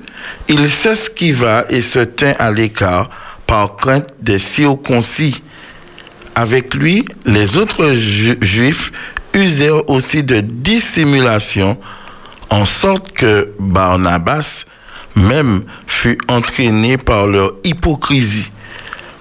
il 0.48 0.68
s'esquiva 0.70 1.64
et 1.68 1.82
se 1.82 2.00
tint 2.00 2.34
à 2.38 2.50
l'écart 2.50 3.10
par 3.46 3.76
crainte 3.76 4.08
des 4.20 4.38
circoncis. 4.38 5.42
Avec 6.34 6.74
lui, 6.74 7.04
les 7.24 7.56
autres 7.56 7.92
juifs 8.40 8.92
usèrent 9.34 9.88
aussi 9.88 10.22
de 10.22 10.40
dissimulation, 10.40 11.78
en 12.50 12.66
sorte 12.66 13.12
que 13.12 13.52
Barnabas 13.58 14.64
même 15.14 15.64
fut 15.86 16.18
entraîné 16.28 16.96
par 16.96 17.26
leur 17.26 17.52
hypocrisie. 17.64 18.50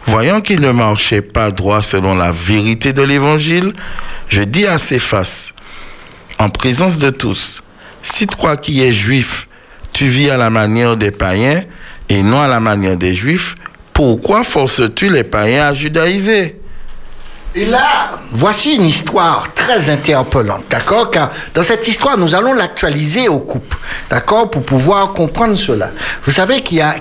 Voyant 0.10 0.42
qu'il 0.42 0.60
ne 0.60 0.72
marchait 0.72 1.22
pas 1.22 1.52
droit 1.52 1.84
selon 1.84 2.16
la 2.16 2.32
vérité 2.32 2.94
de 2.94 3.04
l'Évangile, 3.04 3.74
je 4.28 4.42
dis 4.42 4.66
à 4.66 4.80
Céphas, 4.80 5.54
en 6.40 6.50
présence 6.50 6.98
de 6.98 7.12
tous, 7.12 7.62
si 8.02 8.26
toi 8.26 8.58
qui 8.58 8.82
es 8.82 8.92
juif, 8.92 9.48
tu 9.94 10.06
vis 10.06 10.32
à 10.32 10.38
la 10.38 10.50
manière 10.50 10.98
des 10.98 11.12
païens 11.12 11.64
et 12.10 12.24
non 12.24 12.40
à 12.40 12.48
la 12.48 12.60
manière 12.60 12.98
des 12.98 13.14
juifs, 13.14 13.54
pourquoi 13.94 14.44
forces-tu 14.44 15.12
les 15.12 15.24
païens 15.24 15.68
à 15.68 15.74
judaïser? 15.76 16.59
Et 17.56 17.66
là, 17.66 18.12
voici 18.32 18.76
une 18.76 18.86
histoire 18.86 19.52
très 19.54 19.90
interpellante, 19.90 20.66
d'accord 20.70 21.10
Car 21.10 21.32
dans 21.56 21.64
cette 21.64 21.88
histoire, 21.88 22.16
nous 22.16 22.36
allons 22.36 22.54
l'actualiser 22.54 23.28
au 23.28 23.40
couple, 23.40 23.76
d'accord 24.10 24.52
Pour 24.52 24.62
pouvoir 24.62 25.14
comprendre 25.14 25.56
cela. 25.56 25.90
Vous 26.26 26.32
savez 26.32 26.62
qu'il 26.62 26.78
y, 26.78 26.82
a, 26.82 26.94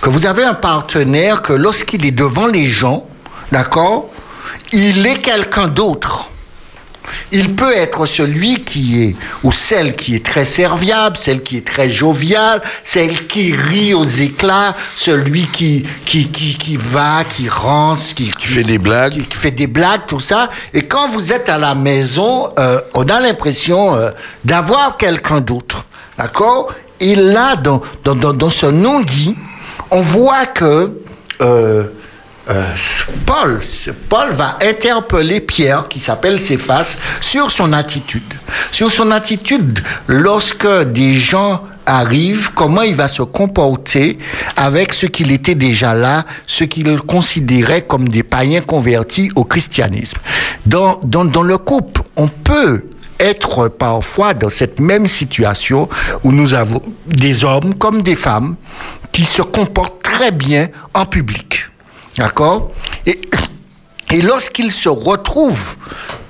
que 0.00 0.08
vous 0.08 0.24
avez 0.24 0.44
un 0.44 0.54
partenaire 0.54 1.42
que 1.42 1.52
lorsqu'il 1.52 2.06
est 2.06 2.10
devant 2.10 2.46
les 2.46 2.68
gens, 2.68 3.06
d'accord 3.50 4.08
Il 4.72 5.06
est 5.06 5.18
quelqu'un 5.18 5.68
d'autre. 5.68 6.31
Il 7.30 7.54
peut 7.54 7.74
être 7.74 8.06
celui 8.06 8.62
qui 8.62 9.02
est, 9.02 9.16
ou 9.42 9.52
celle 9.52 9.94
qui 9.96 10.14
est 10.14 10.24
très 10.24 10.44
serviable, 10.44 11.16
celle 11.16 11.42
qui 11.42 11.56
est 11.56 11.66
très 11.66 11.88
joviale, 11.88 12.62
celle 12.84 13.26
qui 13.26 13.52
rit 13.52 13.94
aux 13.94 14.04
éclats, 14.04 14.74
celui 14.96 15.46
qui, 15.46 15.84
qui, 16.04 16.28
qui, 16.28 16.76
va, 16.76 17.24
qui 17.24 17.48
rentre, 17.48 18.14
qui, 18.14 18.30
fait 18.38 18.62
des 18.62 18.78
blagues. 18.78 19.26
Qui, 19.28 19.36
fait 19.36 19.50
des 19.50 19.66
blagues, 19.66 20.02
tout 20.06 20.20
ça. 20.20 20.50
Et 20.72 20.82
quand 20.82 21.08
vous 21.08 21.32
êtes 21.32 21.48
à 21.48 21.58
la 21.58 21.74
maison, 21.74 22.50
euh, 22.58 22.80
on 22.94 23.08
a 23.08 23.20
l'impression 23.20 23.94
euh, 23.94 24.10
d'avoir 24.44 24.96
quelqu'un 24.96 25.40
d'autre. 25.40 25.84
D'accord? 26.18 26.72
Et 27.00 27.16
là, 27.16 27.56
dans, 27.56 27.82
dans, 28.04 28.14
dans, 28.14 28.50
ce 28.50 28.66
non-dit, 28.66 29.36
on 29.90 30.02
voit 30.02 30.46
que 30.46 31.00
euh, 31.40 31.84
euh, 32.50 32.74
Paul, 33.24 33.60
Paul 34.08 34.32
va 34.32 34.58
interpeller 34.62 35.40
Pierre, 35.40 35.86
qui 35.88 36.00
s'appelle 36.00 36.40
Céphas, 36.40 36.96
sur 37.20 37.50
son 37.50 37.72
attitude. 37.72 38.34
Sur 38.70 38.90
son 38.90 39.10
attitude 39.10 39.80
lorsque 40.08 40.66
des 40.92 41.14
gens 41.14 41.62
arrivent, 41.86 42.50
comment 42.54 42.82
il 42.82 42.94
va 42.94 43.08
se 43.08 43.22
comporter 43.22 44.18
avec 44.56 44.92
ce 44.92 45.06
qu'il 45.06 45.30
était 45.30 45.54
déjà 45.54 45.94
là, 45.94 46.24
ce 46.46 46.64
qu'il 46.64 47.00
considérait 47.00 47.82
comme 47.82 48.08
des 48.08 48.22
païens 48.22 48.60
convertis 48.60 49.30
au 49.34 49.44
christianisme. 49.44 50.18
Dans, 50.66 50.98
dans, 51.02 51.24
dans 51.24 51.42
le 51.42 51.58
couple, 51.58 52.02
on 52.16 52.28
peut 52.28 52.84
être 53.18 53.68
parfois 53.68 54.34
dans 54.34 54.50
cette 54.50 54.80
même 54.80 55.06
situation 55.06 55.88
où 56.24 56.32
nous 56.32 56.54
avons 56.54 56.82
des 57.06 57.44
hommes 57.44 57.74
comme 57.74 58.02
des 58.02 58.16
femmes 58.16 58.56
qui 59.12 59.24
se 59.24 59.42
comportent 59.42 60.02
très 60.02 60.32
bien 60.32 60.68
en 60.94 61.04
public. 61.04 61.71
D'accord 62.16 62.72
Et, 63.06 63.20
et 64.10 64.22
lorsqu'ils 64.22 64.72
se 64.72 64.88
retrouvent 64.88 65.76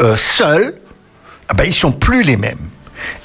euh, 0.00 0.16
seuls, 0.16 0.74
ah 1.48 1.54
ben, 1.54 1.64
ils 1.64 1.74
sont 1.74 1.92
plus 1.92 2.22
les 2.22 2.36
mêmes. 2.36 2.70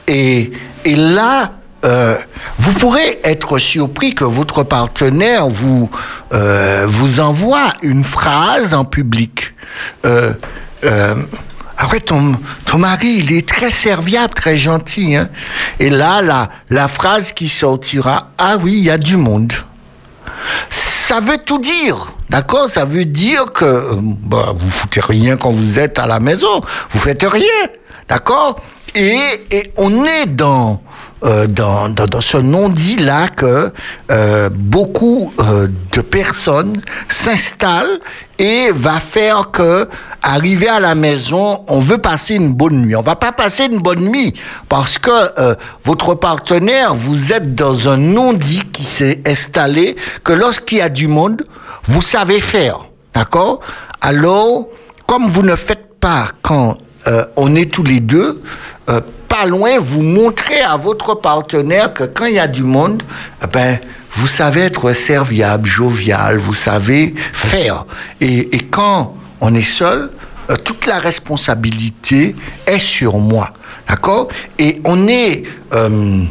Et, 0.07 0.51
et 0.85 0.95
là, 0.95 1.53
euh, 1.85 2.17
vous 2.57 2.73
pourrez 2.73 3.19
être 3.23 3.57
surpris 3.59 4.15
que 4.15 4.23
votre 4.23 4.63
partenaire 4.63 5.47
vous, 5.47 5.89
euh, 6.33 6.85
vous 6.87 7.19
envoie 7.19 7.73
une 7.83 8.03
phrase 8.03 8.73
en 8.73 8.83
public. 8.83 9.53
Euh, 10.05 10.33
après, 11.77 11.99
ton, 11.99 12.39
ton 12.65 12.79
mari, 12.79 13.17
il 13.19 13.31
est 13.31 13.47
très 13.47 13.69
serviable, 13.69 14.33
très 14.33 14.57
gentil. 14.57 15.15
Hein? 15.15 15.29
Et 15.79 15.89
là, 15.89 16.21
la, 16.21 16.49
la 16.69 16.87
phrase 16.87 17.31
qui 17.31 17.47
sortira, 17.47 18.31
ah 18.37 18.57
oui, 18.59 18.73
il 18.77 18.83
y 18.83 18.89
a 18.89 18.97
du 18.97 19.15
monde. 19.15 19.53
Ça 20.69 21.19
veut 21.19 21.37
tout 21.37 21.59
dire, 21.59 22.13
d'accord? 22.29 22.69
Ça 22.69 22.83
veut 22.83 23.05
dire 23.05 23.45
que 23.53 23.65
euh, 23.65 23.95
bah, 23.97 24.53
vous 24.57 24.69
foutez 24.69 24.99
rien 24.99 25.37
quand 25.37 25.51
vous 25.51 25.79
êtes 25.79 25.99
à 25.99 26.05
la 26.05 26.19
maison, 26.19 26.61
vous 26.89 26.99
faites 26.99 27.23
rien, 27.23 27.69
d'accord? 28.09 28.59
Et, 28.95 29.19
et 29.51 29.71
on 29.77 30.05
est 30.05 30.25
dans 30.25 30.81
euh, 31.23 31.47
dans, 31.47 31.89
dans, 31.89 32.05
dans, 32.05 32.21
ce 32.21 32.37
non-dit 32.37 32.97
là 32.97 33.27
que 33.27 33.73
euh, 34.11 34.49
beaucoup 34.53 35.33
euh, 35.39 35.67
de 35.91 36.01
personnes 36.01 36.79
s'installent 37.07 37.99
et 38.37 38.69
va 38.71 38.99
faire 38.99 39.49
que 39.49 39.89
arriver 40.21 40.67
à 40.67 40.79
la 40.79 40.93
maison, 40.93 41.63
on 41.69 41.79
veut 41.79 41.97
passer 41.97 42.35
une 42.35 42.53
bonne 42.53 42.85
nuit. 42.85 42.95
On 42.95 43.01
va 43.01 43.15
pas 43.15 43.31
passer 43.31 43.65
une 43.65 43.79
bonne 43.79 44.01
nuit 44.11 44.33
parce 44.69 44.99
que 44.99 45.09
euh, 45.39 45.55
votre 45.83 46.13
partenaire, 46.13 46.93
vous 46.93 47.31
êtes 47.33 47.55
dans 47.55 47.89
un 47.89 47.97
non-dit 47.97 48.63
qui 48.71 48.83
s'est 48.83 49.21
installé 49.25 49.95
que 50.23 50.33
lorsqu'il 50.33 50.77
y 50.77 50.81
a 50.81 50.89
du 50.89 51.07
monde, 51.07 51.43
vous 51.83 52.03
savez 52.03 52.39
faire, 52.39 52.81
d'accord? 53.15 53.61
Alors, 54.01 54.67
comme 55.07 55.27
vous 55.27 55.41
ne 55.41 55.55
faites 55.55 55.99
pas 55.99 56.27
quand 56.43 56.77
euh, 57.05 57.25
on 57.35 57.55
est 57.55 57.71
tous 57.71 57.83
les 57.83 57.99
deux, 57.99 58.41
euh, 58.89 59.01
pas 59.27 59.45
loin, 59.45 59.79
vous 59.79 60.01
montrez 60.01 60.61
à 60.61 60.77
votre 60.77 61.15
partenaire 61.15 61.93
que 61.93 62.05
quand 62.05 62.25
il 62.25 62.35
y 62.35 62.39
a 62.39 62.47
du 62.47 62.63
monde, 62.63 63.03
eh 63.43 63.47
ben, 63.47 63.77
vous 64.13 64.27
savez 64.27 64.61
être 64.61 64.93
serviable, 64.93 65.67
jovial, 65.67 66.37
vous 66.37 66.53
savez 66.53 67.13
faire. 67.33 67.85
Et, 68.19 68.49
quand 68.71 69.15
on 69.41 69.53
est 69.53 69.61
seul, 69.61 70.11
euh, 70.49 70.55
toute 70.55 70.85
la 70.85 70.99
responsabilité 70.99 72.35
est 72.65 72.79
sur 72.79 73.17
moi. 73.17 73.51
D'accord? 73.87 74.29
Et 74.57 74.81
on 74.83 75.07
est, 75.07 75.43
vous 75.71 76.27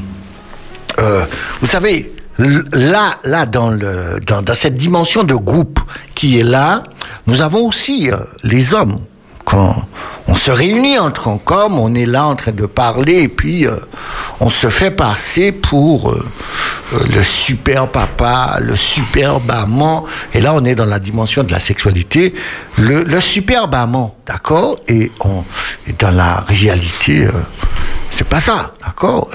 savez, 1.66 2.12
là, 2.38 3.18
là 3.24 3.46
dans, 3.46 3.70
le, 3.70 4.20
dans, 4.26 4.54
cette 4.54 4.76
dimension 4.76 5.22
de 5.22 5.34
groupe 5.34 5.80
qui 6.14 6.38
est 6.38 6.44
là, 6.44 6.82
nous 7.26 7.40
avons 7.40 7.66
aussi 7.66 8.10
les 8.42 8.74
hommes 8.74 8.98
quand 9.46 9.76
on 10.26 10.34
se 10.34 10.50
réunit 10.50 10.98
entre 10.98 11.28
hommes, 11.28 11.78
on 11.78 11.94
est 11.94 12.04
là 12.04 12.26
en 12.26 12.34
train 12.34 12.50
de 12.50 12.66
parler 12.66 13.22
et 13.22 13.28
puis 13.28 13.64
euh, 13.64 13.76
on 14.40 14.50
se 14.50 14.68
fait 14.68 14.90
passer 14.90 15.52
pour 15.52 16.10
euh, 16.10 16.26
euh, 16.94 16.98
le 17.14 17.22
super 17.22 17.86
papa, 17.86 18.58
le 18.60 18.74
super 18.74 19.38
amant. 19.48 20.04
Et 20.34 20.40
là, 20.40 20.52
on 20.52 20.64
est 20.64 20.74
dans 20.74 20.84
la 20.84 20.98
dimension 20.98 21.44
de 21.44 21.52
la 21.52 21.60
sexualité, 21.60 22.34
le, 22.76 23.04
le 23.04 23.20
super 23.20 23.72
amant, 23.72 24.16
d'accord? 24.26 24.74
Et, 24.88 25.12
on, 25.20 25.44
et 25.86 25.92
dans 25.92 26.10
la 26.10 26.40
réalité, 26.48 27.28
c'est 28.10 28.28
pas 28.28 28.40
ça, 28.40 28.72
d'accord? 28.84 29.30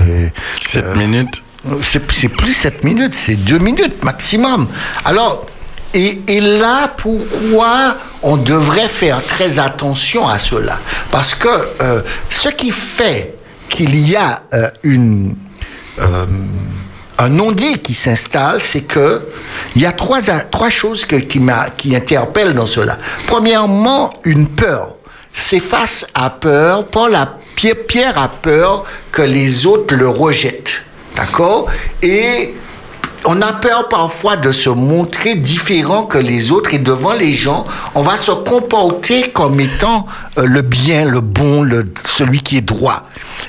7 0.68 0.98
minutes 0.98 1.42
c'est 1.84 2.30
plus 2.30 2.54
7 2.54 2.84
minutes, 2.84 3.14
c'est 3.16 3.36
2 3.36 3.60
minutes 3.60 4.04
maximum. 4.04 4.68
Alors, 5.06 5.46
et, 5.94 6.42
là, 6.42 6.88
pourquoi 6.96 7.98
on 8.24 8.38
devrait 8.38 8.88
faire 8.88 9.24
très 9.26 9.60
attention 9.60 10.28
à 10.28 10.40
cela? 10.40 10.80
Parce 11.12 11.36
que 11.36 11.48
euh, 11.82 12.02
ce 12.30 12.50
qui 12.50 12.72
fait 12.72 13.36
qu'il 13.70 14.08
y 14.08 14.16
a 14.16 14.44
euh, 14.54 14.70
euh, 14.86 16.26
un 17.18 17.30
non-dit 17.30 17.80
qui 17.80 17.94
s'installe, 17.94 18.62
c'est 18.62 18.82
que 18.82 19.28
il 19.76 19.82
y 19.82 19.86
a 19.86 19.92
trois, 19.92 20.22
choses 20.70 21.06
qui, 21.06 21.28
qui 21.78 21.96
interpellent 21.96 22.54
dans 22.54 22.68
cela. 22.68 22.98
Premièrement, 23.28 24.14
une 24.24 24.48
peur. 24.48 24.96
C'est 25.34 25.60
face 25.62 26.06
à 26.14 26.30
peur, 26.30 26.86
Paul 26.88 27.16
a, 27.16 27.38
Pierre 27.56 28.18
a 28.18 28.28
peur 28.28 28.86
que 29.12 29.22
les 29.22 29.66
autres 29.66 29.96
le 29.96 30.08
rejettent. 30.08 30.84
D'accord? 31.16 31.68
Et 32.02 32.54
on 33.26 33.42
a 33.42 33.54
peur 33.54 33.88
parfois 33.88 34.36
de 34.36 34.52
se 34.52 34.70
montrer 34.70 35.36
différent 35.36 36.04
que 36.04 36.18
les 36.18 36.52
autres 36.52 36.74
et 36.74 36.80
devant 36.80 37.14
les 37.14 37.34
gens, 37.34 37.66
on 37.96 38.02
va 38.02 38.18
se 38.18 38.32
comporter 38.32 39.30
comme 39.32 39.60
étant 39.60 40.06
euh, 40.38 40.46
le 40.46 40.62
bien, 40.62 41.06
le 41.06 41.22
bon, 41.22 41.64
le, 41.64 41.86
celui 42.06 42.42
qui 42.42 42.58
est 42.58 42.62
droit. 42.62 43.08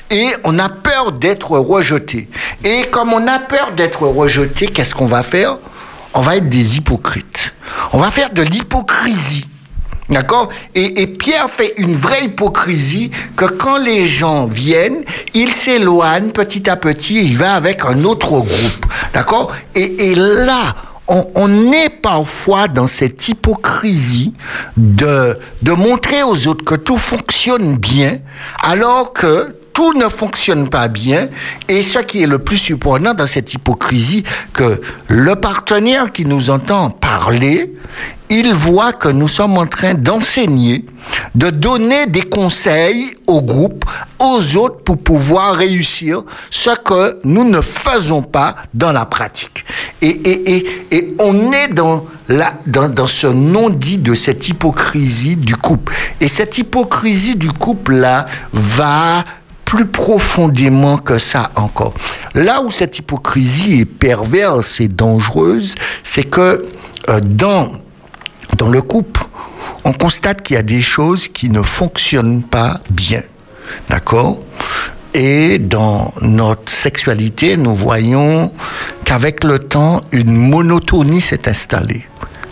Et 0.09 0.27
on 0.43 0.59
a 0.59 0.69
peur 0.69 1.11
d'être 1.11 1.51
rejeté. 1.57 2.29
Et 2.63 2.83
comme 2.91 3.13
on 3.13 3.27
a 3.27 3.39
peur 3.39 3.71
d'être 3.71 4.03
rejeté, 4.03 4.67
qu'est-ce 4.67 4.93
qu'on 4.93 5.07
va 5.07 5.23
faire? 5.23 5.57
On 6.13 6.21
va 6.21 6.37
être 6.37 6.49
des 6.49 6.77
hypocrites. 6.77 7.53
On 7.93 7.99
va 7.99 8.11
faire 8.11 8.31
de 8.31 8.43
l'hypocrisie. 8.43 9.47
D'accord 10.13 10.49
et, 10.75 11.07
Pierre 11.07 11.49
fait 11.49 11.73
une 11.77 11.95
vraie 11.95 12.25
hypocrisie 12.25 13.11
que 13.35 13.45
quand 13.45 13.77
les 13.77 14.05
gens 14.05 14.45
viennent, 14.45 15.03
il 15.33 15.51
s'éloigne 15.51 16.31
petit 16.31 16.69
à 16.69 16.75
petit, 16.75 17.25
il 17.25 17.37
va 17.37 17.55
avec 17.55 17.83
un 17.85 18.03
autre 18.03 18.29
groupe. 18.29 18.85
D'accord 19.13 19.51
et, 19.75 20.13
là, 20.15 20.75
on, 21.07 21.71
est 21.71 21.89
parfois 21.89 22.67
dans 22.67 22.87
cette 22.87 23.27
hypocrisie 23.27 24.33
de 24.77 25.37
montrer 25.75 26.23
aux 26.23 26.47
autres 26.47 26.63
que 26.63 26.75
tout 26.75 26.97
fonctionne 26.97 27.77
bien, 27.77 28.19
alors 28.61 29.13
que 29.13 29.55
tout 29.73 29.93
ne 29.93 30.07
fonctionne 30.07 30.69
pas 30.69 30.87
bien. 30.87 31.27
Et 31.67 31.81
ce 31.81 31.99
qui 31.99 32.23
est 32.23 32.27
le 32.27 32.39
plus 32.39 32.57
surprenant 32.57 33.13
dans 33.13 33.27
cette 33.27 33.53
hypocrisie, 33.53 34.23
que 34.53 34.81
le 35.07 35.35
partenaire 35.35 36.11
qui 36.11 36.25
nous 36.25 36.49
entend 36.49 36.91
parler, 36.91 37.73
il 38.29 38.53
voit 38.53 38.93
que 38.93 39.09
nous 39.09 39.27
sommes 39.27 39.57
en 39.57 39.67
train 39.67 39.93
d'enseigner, 39.93 40.85
de 41.35 41.49
donner 41.49 42.07
des 42.07 42.23
conseils 42.23 43.15
au 43.27 43.41
groupe, 43.41 43.85
aux 44.19 44.55
autres 44.55 44.81
pour 44.83 44.97
pouvoir 44.97 45.55
réussir 45.55 46.23
ce 46.49 46.71
que 46.71 47.19
nous 47.23 47.43
ne 47.43 47.61
faisons 47.61 48.21
pas 48.21 48.55
dans 48.73 48.91
la 48.91 49.05
pratique. 49.05 49.65
Et, 50.01 50.07
et, 50.07 50.55
et, 50.55 50.87
et 50.91 51.15
on 51.19 51.51
est 51.51 51.67
dans, 51.67 52.05
la, 52.27 52.53
dans, 52.65 52.89
dans 52.89 53.07
ce 53.07 53.27
non-dit 53.27 53.99
de 53.99 54.15
cette 54.15 54.47
hypocrisie 54.47 55.35
du 55.35 55.55
couple. 55.55 55.93
Et 56.19 56.27
cette 56.27 56.57
hypocrisie 56.57 57.35
du 57.35 57.51
couple-là 57.51 58.25
va 58.51 59.23
plus 59.73 59.87
profondément 59.87 60.97
que 60.97 61.17
ça 61.17 61.49
encore. 61.55 61.95
Là 62.35 62.61
où 62.61 62.69
cette 62.69 62.99
hypocrisie 62.99 63.79
est 63.79 63.85
perverse 63.85 64.79
et 64.79 64.87
dangereuse, 64.87 65.73
c'est 66.03 66.25
que 66.25 66.67
euh, 67.09 67.19
dans, 67.19 67.71
dans 68.59 68.69
le 68.69 68.83
couple, 68.83 69.23
on 69.83 69.91
constate 69.91 70.43
qu'il 70.43 70.57
y 70.57 70.59
a 70.59 70.61
des 70.61 70.81
choses 70.81 71.27
qui 71.27 71.49
ne 71.49 71.63
fonctionnent 71.63 72.43
pas 72.43 72.81
bien. 72.91 73.23
D'accord? 73.89 74.41
Et 75.15 75.57
dans 75.57 76.13
notre 76.21 76.71
sexualité, 76.71 77.57
nous 77.57 77.73
voyons 77.73 78.51
qu'avec 79.05 79.43
le 79.43 79.57
temps, 79.57 80.01
une 80.11 80.49
monotonie 80.49 81.19
s'est 81.21 81.49
installée. 81.49 82.05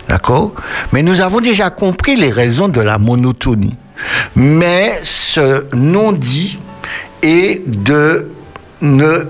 D'accord? 0.08 0.54
Mais 0.92 1.04
nous 1.04 1.20
avons 1.20 1.40
déjà 1.40 1.70
compris 1.70 2.16
les 2.16 2.32
raisons 2.32 2.68
de 2.68 2.80
la 2.80 2.98
monotonie. 2.98 3.78
Mais 4.34 4.98
ce 5.04 5.66
non-dit 5.72 6.58
et 7.22 7.62
de 7.66 8.28
ne 8.80 9.26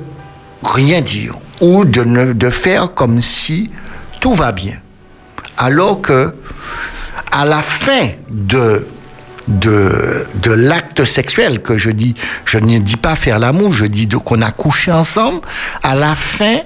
rien 0.63 1.01
dire 1.01 1.35
ou 1.61 1.85
de, 1.85 2.03
ne, 2.03 2.33
de 2.33 2.51
faire 2.51 2.95
comme 2.95 3.21
si 3.21 3.71
tout 4.21 4.33
va 4.33 4.53
bien. 4.53 4.79
Alors 5.57 6.01
que 6.01 6.35
à 7.31 7.45
la 7.45 7.63
fin 7.63 8.11
de, 8.31 8.87
de, 9.49 10.27
de 10.35 10.51
l'acte 10.53 11.05
sexuel, 11.05 11.61
que 11.63 11.79
je 11.79 11.91
dis, 11.91 12.15
je 12.45 12.59
ne 12.59 12.79
dis 12.79 12.97
pas 12.97 13.15
faire 13.15 13.39
l'amour, 13.39 13.73
je 13.73 13.85
dis 13.85 14.09
qu'on 14.09 14.43
a 14.43 14.51
couché 14.51 14.93
ensemble, 14.93 15.41
à 15.83 15.95
la 15.95 16.15
fin, 16.15 16.59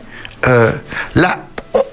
euh, 0.47 0.73
là, 1.15 1.39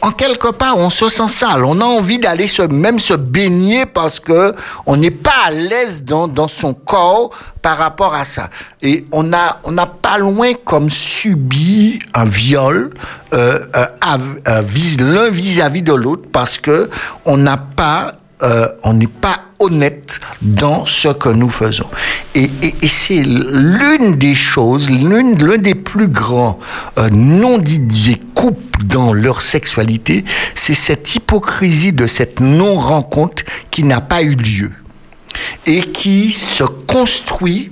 en 0.01 0.11
quelque 0.11 0.49
part, 0.51 0.77
on 0.77 0.89
se 0.89 1.09
sent 1.09 1.29
sale. 1.29 1.63
On 1.65 1.79
a 1.81 1.85
envie 1.85 2.19
d'aller 2.19 2.47
se, 2.47 2.61
même 2.61 2.99
se 2.99 3.13
baigner 3.13 3.85
parce 3.85 4.19
que 4.19 4.53
on 4.85 4.97
n'est 4.97 5.11
pas 5.11 5.45
à 5.45 5.51
l'aise 5.51 6.03
dans, 6.03 6.27
dans 6.27 6.47
son 6.47 6.73
corps 6.73 7.29
par 7.61 7.77
rapport 7.77 8.13
à 8.13 8.25
ça. 8.25 8.49
Et 8.81 9.05
on 9.11 9.31
a, 9.33 9.59
on 9.63 9.71
n'a 9.71 9.85
pas 9.85 10.17
loin 10.17 10.53
comme 10.65 10.89
subi 10.89 11.99
un 12.13 12.25
viol 12.25 12.93
euh, 13.33 13.59
euh, 14.47 14.61
vis- 14.61 14.97
l'un 14.97 15.29
vis-à-vis 15.29 15.81
de 15.81 15.93
l'autre 15.93 16.23
parce 16.31 16.57
que 16.57 16.89
on 17.25 17.37
n'a 17.37 17.57
pas, 17.57 18.13
euh, 18.43 18.67
on 18.83 18.93
n'est 18.93 19.07
pas 19.07 19.39
honnête 19.59 20.19
dans 20.41 20.85
ce 20.85 21.07
que 21.07 21.29
nous 21.29 21.49
faisons. 21.49 21.89
Et, 22.35 22.49
c'est 22.87 23.23
l'une 23.23 24.15
des 24.17 24.35
choses, 24.35 24.89
l'une, 24.89 25.41
l'un 25.41 25.57
des 25.57 25.75
plus 25.75 26.07
grands 26.07 26.59
euh, 26.97 27.09
non-dits 27.11 28.19
couples 28.35 28.85
dans 28.85 29.13
leur 29.13 29.41
sexualité, 29.41 30.25
c'est 30.55 30.73
cette 30.73 31.15
hypocrisie 31.15 31.93
de 31.93 32.07
cette 32.07 32.39
non-rencontre 32.39 33.43
qui 33.71 33.83
n'a 33.83 34.01
pas 34.01 34.23
eu 34.23 34.35
lieu 34.35 34.71
et 35.65 35.81
qui 35.81 36.33
se 36.33 36.63
construit 36.63 37.71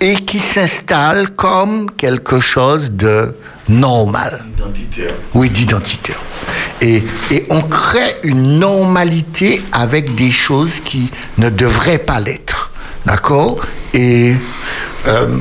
et 0.00 0.14
qui 0.14 0.38
s'installe 0.38 1.30
comme 1.30 1.90
quelque 1.90 2.40
chose 2.40 2.92
de 2.92 3.36
normal. 3.68 4.44
Identitaire. 4.58 5.14
Oui, 5.34 5.50
d'identitaire. 5.50 6.20
Et, 6.80 7.02
et 7.30 7.46
on 7.50 7.62
crée 7.62 8.16
une 8.22 8.58
normalité 8.58 9.62
avec 9.72 10.14
des 10.14 10.30
choses 10.30 10.80
qui 10.80 11.10
ne 11.38 11.48
devraient 11.48 11.98
pas 11.98 12.20
l'être. 12.20 12.70
D'accord? 13.06 13.60
Et 13.92 14.34
euh, 15.06 15.38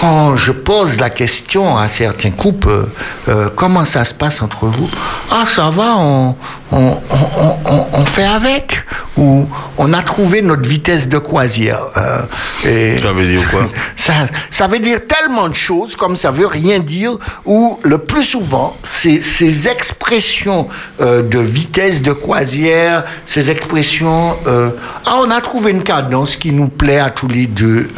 quand 0.00 0.36
je 0.36 0.52
pose 0.52 0.98
la 0.98 1.10
question 1.10 1.76
à 1.76 1.88
certains 1.88 2.30
couples, 2.30 2.68
euh, 2.70 2.86
euh, 3.28 3.48
comment 3.54 3.84
ça 3.84 4.04
se 4.04 4.14
passe 4.14 4.40
entre 4.40 4.66
vous? 4.66 4.88
Ah, 5.30 5.44
ça 5.46 5.68
va, 5.70 5.94
on, 5.96 6.34
on, 6.72 6.76
on, 7.10 7.58
on- 7.70 7.86
on 7.92 8.04
fait 8.06 8.24
avec. 8.24 8.82
Ou 9.18 9.46
on 9.76 9.92
a 9.92 10.02
trouvé 10.02 10.40
notre 10.40 10.66
vitesse 10.66 11.08
de 11.08 11.18
croisière. 11.18 11.82
Euh, 11.98 12.22
et- 12.64 12.98
Ça 12.98 13.12
veut 13.12 13.26
dire 13.26 13.42
quoi? 13.50 13.68
Ça, 13.96 14.14
ça 14.50 14.66
veut 14.66 14.78
dire 14.78 15.00
tellement 15.06 15.48
de 15.48 15.54
choses 15.54 15.94
comme 15.94 16.16
ça 16.16 16.30
veut 16.30 16.46
rien 16.46 16.78
dire, 16.78 17.18
ou 17.44 17.78
le 17.82 17.98
plus 17.98 18.22
souvent, 18.24 18.76
ces, 18.82 19.20
ces 19.20 19.68
expressions 19.68 20.68
euh, 21.02 21.20
de 21.22 21.38
vitesse 21.38 22.00
de 22.00 22.12
croisière, 22.12 23.04
ces 23.26 23.50
expressions, 23.50 24.38
ah, 24.46 25.16
on 25.22 25.30
a 25.30 25.40
trouvé 25.42 25.72
une 25.72 25.82
cadence 25.82 26.36
qui 26.36 26.52
nous 26.52 26.68
plaît 26.68 26.98
à 26.98 27.10
tous 27.10 27.28
les 27.28 27.46
deux. 27.46 27.88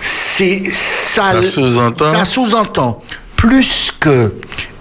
C'est 0.00 0.70
ça. 0.70 1.32
Ça 1.42 2.24
sous-entend 2.24 3.02
plus 3.36 3.92
que 3.98 4.32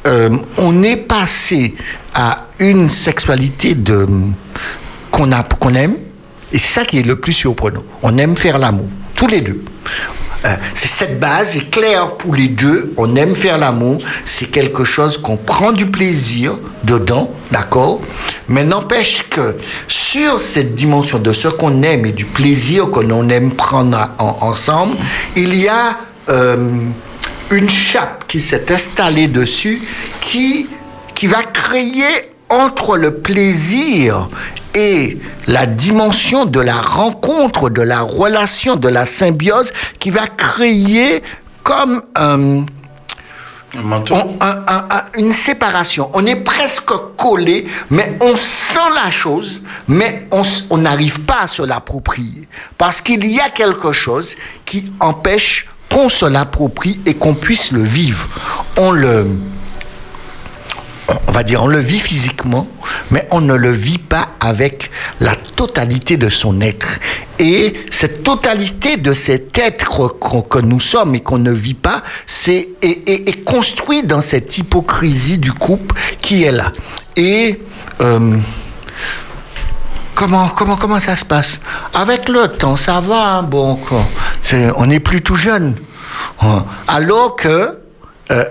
euh, 0.07 0.29
on 0.57 0.83
est 0.83 0.97
passé 0.97 1.75
à 2.13 2.47
une 2.59 2.89
sexualité 2.89 3.73
de 3.75 4.05
qu'on 5.11 5.31
a 5.31 5.43
qu'on 5.43 5.75
aime 5.75 5.95
et 6.51 6.57
c'est 6.57 6.79
ça 6.79 6.85
qui 6.85 6.99
est 6.99 7.03
le 7.03 7.19
plus 7.19 7.33
surprenant. 7.33 7.83
On 8.01 8.17
aime 8.17 8.35
faire 8.35 8.57
l'amour 8.59 8.87
tous 9.15 9.27
les 9.27 9.41
deux. 9.41 9.63
Euh, 10.45 10.55
c'est 10.73 10.87
cette 10.87 11.19
base 11.19 11.57
est 11.57 11.69
claire 11.69 12.15
pour 12.15 12.33
les 12.33 12.47
deux. 12.47 12.93
On 12.97 13.15
aime 13.15 13.35
faire 13.35 13.57
l'amour. 13.57 14.01
C'est 14.25 14.45
quelque 14.45 14.83
chose 14.83 15.17
qu'on 15.17 15.37
prend 15.37 15.71
du 15.71 15.85
plaisir 15.87 16.57
dedans, 16.83 17.31
d'accord? 17.51 17.99
Mais 18.47 18.63
n'empêche 18.63 19.27
que 19.29 19.57
sur 19.87 20.39
cette 20.39 20.75
dimension 20.75 21.19
de 21.19 21.33
ce 21.33 21.49
qu'on 21.49 21.83
aime 21.83 22.05
et 22.05 22.11
du 22.11 22.25
plaisir 22.25 22.89
que 22.89 23.01
l'on 23.01 23.27
aime 23.29 23.53
prendre 23.53 23.97
ensemble, 24.17 24.95
il 25.35 25.55
y 25.55 25.67
a 25.67 25.97
euh, 26.29 26.79
une 27.51 27.69
chape 27.69 28.25
qui 28.27 28.39
s'est 28.39 28.71
installée 28.71 29.27
dessus 29.27 29.81
qui, 30.21 30.67
qui 31.15 31.27
va 31.27 31.43
créer 31.43 32.31
entre 32.49 32.97
le 32.97 33.15
plaisir 33.15 34.29
et 34.75 35.17
la 35.47 35.65
dimension 35.65 36.45
de 36.45 36.59
la 36.59 36.79
rencontre, 36.81 37.69
de 37.69 37.81
la 37.81 38.01
relation, 38.01 38.75
de 38.75 38.87
la 38.89 39.05
symbiose, 39.05 39.71
qui 39.99 40.09
va 40.09 40.27
créer 40.27 41.23
comme 41.63 42.01
un, 42.15 42.65
Un 43.77 43.81
manteau. 43.83 44.15
on- 44.15 44.37
un- 44.43 44.63
un- 44.67 44.85
un- 44.89 45.05
une 45.15 45.33
séparation. 45.33 46.09
On 46.13 46.25
est 46.25 46.35
presque 46.35 46.91
collé, 47.17 47.65
mais 47.89 48.17
on 48.21 48.35
sent 48.35 48.79
la 49.03 49.11
chose, 49.11 49.61
mais 49.87 50.27
on 50.69 50.77
n'arrive 50.77 51.21
pas 51.21 51.41
à 51.43 51.47
se 51.47 51.61
l'approprier. 51.63 52.47
Parce 52.77 53.01
qu'il 53.01 53.25
y 53.25 53.39
a 53.39 53.49
quelque 53.49 53.91
chose 53.91 54.35
qui 54.65 54.91
empêche 54.99 55.67
qu'on 55.91 56.09
se 56.09 56.25
l'approprie 56.25 56.99
et 57.05 57.15
qu'on 57.15 57.33
puisse 57.33 57.71
le 57.71 57.81
vivre. 57.83 58.27
On 58.77 58.91
le, 58.91 59.27
on 61.27 61.31
va 61.31 61.43
dire, 61.43 61.63
on 61.63 61.67
le 61.67 61.79
vit 61.79 61.99
physiquement, 61.99 62.67
mais 63.11 63.27
on 63.31 63.41
ne 63.41 63.53
le 63.53 63.71
vit 63.71 63.97
pas 63.97 64.29
avec 64.39 64.91
la 65.19 65.35
totalité 65.35 66.17
de 66.17 66.29
son 66.29 66.61
être. 66.61 66.87
Et 67.39 67.73
cette 67.89 68.23
totalité 68.23 68.97
de 68.97 69.13
cet 69.13 69.57
être 69.57 70.17
que 70.49 70.59
nous 70.59 70.79
sommes 70.79 71.15
et 71.15 71.21
qu'on 71.21 71.39
ne 71.39 71.51
vit 71.51 71.73
pas, 71.73 72.03
c'est 72.25 72.69
est, 72.81 73.09
est- 73.09 73.43
construit 73.43 74.03
dans 74.03 74.21
cette 74.21 74.57
hypocrisie 74.57 75.37
du 75.37 75.51
couple 75.53 75.95
qui 76.21 76.43
est 76.43 76.51
là. 76.51 76.71
Et 77.15 77.61
euh, 78.01 78.37
Comment, 80.15 80.49
comment, 80.49 80.75
comment 80.75 80.99
ça 80.99 81.15
se 81.15 81.23
passe? 81.23 81.59
Avec 81.93 82.27
le 82.27 82.49
temps, 82.49 82.75
ça 82.75 82.99
va. 82.99 83.35
hein, 83.37 83.43
bon, 83.43 83.79
on 84.75 84.85
n'est 84.85 84.99
plus 84.99 85.21
tout 85.21 85.35
jeune. 85.35 85.77
Hein. 86.41 86.65
Alors 86.87 87.37
que 87.37 87.79
euh, 88.31 88.43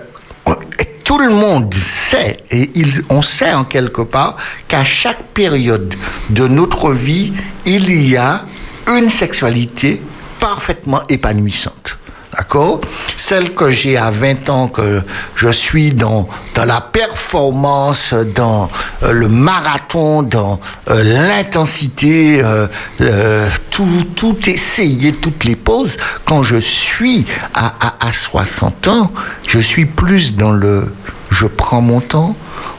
tout 1.09 1.17
le 1.17 1.29
monde 1.29 1.73
sait, 1.73 2.37
et 2.51 2.69
on 3.09 3.23
sait 3.23 3.51
en 3.51 3.63
quelque 3.63 4.03
part, 4.03 4.37
qu'à 4.67 4.83
chaque 4.83 5.23
période 5.33 5.95
de 6.29 6.47
notre 6.47 6.91
vie, 6.91 7.33
il 7.65 8.07
y 8.07 8.15
a 8.15 8.45
une 8.85 9.09
sexualité 9.09 10.03
parfaitement 10.39 11.01
épanouissante. 11.09 11.97
D'accord? 12.31 12.81
Celle 13.17 13.53
que 13.53 13.71
j'ai 13.71 13.97
à 13.97 14.11
20 14.11 14.49
ans, 14.49 14.67
que 14.67 15.01
je 15.35 15.49
suis 15.49 15.91
dans, 15.93 16.29
la 16.55 16.81
performance, 16.81 18.13
dans 18.13 18.69
euh, 19.01 19.13
le 19.13 19.27
marathon, 19.27 20.21
dans 20.21 20.59
euh, 20.89 21.03
l'intensité, 21.03 22.41
euh, 22.43 23.49
tout, 23.71 24.05
tout 24.15 24.37
essayer, 24.47 25.11
toutes 25.11 25.43
les 25.43 25.55
pauses. 25.55 25.97
Quand 26.25 26.43
je 26.43 26.57
suis 26.57 27.25
à, 27.55 27.73
à, 27.79 28.07
à 28.07 28.11
60 28.11 28.87
ans, 28.89 29.11
je 29.47 29.59
suis 29.59 29.85
plus 29.85 30.35
dans 30.35 30.51
le 30.51 30.85
je 31.29 31.45
prends 31.45 31.81
mon 31.81 32.01
temps, 32.01 32.35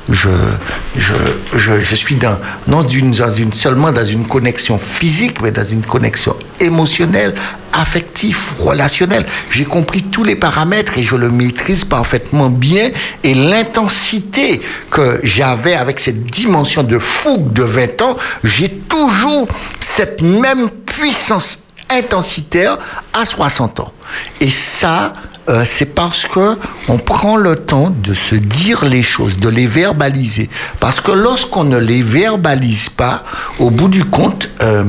je, 0.09 0.29
je, 0.97 1.15
je, 1.57 1.81
je 1.81 1.95
suis 1.95 2.17
dans, 2.17 2.39
non 2.67 2.83
dans 2.83 3.31
une, 3.31 3.53
seulement 3.53 3.93
dans 3.93 4.05
une 4.05 4.27
connexion 4.27 4.79
physique, 4.79 5.41
mais 5.43 5.51
dans 5.51 5.65
une 5.65 5.83
connexion 5.83 6.37
émotionnelle, 6.59 7.35
affective, 7.73 8.39
relationnelle. 8.59 9.27
J'ai 9.51 9.65
compris 9.65 10.03
tous 10.03 10.25
les 10.25 10.37
paramètres 10.37 10.99
et 10.99 11.03
je 11.03 11.17
le 11.17 11.31
maîtrise 11.31 11.85
parfaitement 11.85 12.51
bien. 12.51 12.91
Et 13.23 13.35
l'intensité 13.35 14.61
que 14.91 15.21
j'avais 15.23 15.75
avec 15.75 16.01
cette 16.01 16.25
dimension 16.25 16.83
de 16.83 16.99
fougue 16.99 17.53
de 17.53 17.63
20 17.63 18.03
ans, 18.03 18.17
j'ai 18.43 18.69
toujours 18.69 19.47
cette 19.81 20.23
même 20.23 20.71
puissance 20.87 21.59
intensitaire 21.91 22.79
à 23.13 23.25
60 23.27 23.81
ans. 23.81 23.93
Et 24.41 24.51
ça, 24.51 25.13
euh, 25.49 25.65
c'est 25.67 25.95
parce 25.95 26.27
que 26.27 26.59
on 26.89 26.99
prend 26.99 27.37
le 27.37 27.57
temps 27.57 27.91
de 27.91 28.15
se 28.15 28.35
dire 28.35 28.85
les 28.85 29.03
choses, 29.03 29.39
de 29.39 29.49
les 29.49 29.67
verbaliser. 29.67 30.49
Parce 30.79 31.01
que 31.01 31.11
lorsqu'on 31.13 31.65
ne 31.65 31.79
les 31.79 32.03
verbalise 32.03 32.89
pas, 32.89 33.25
au 33.59 33.71
bout 33.71 33.89
du 33.89 34.05
compte, 34.05 34.49
euh, 34.63 34.85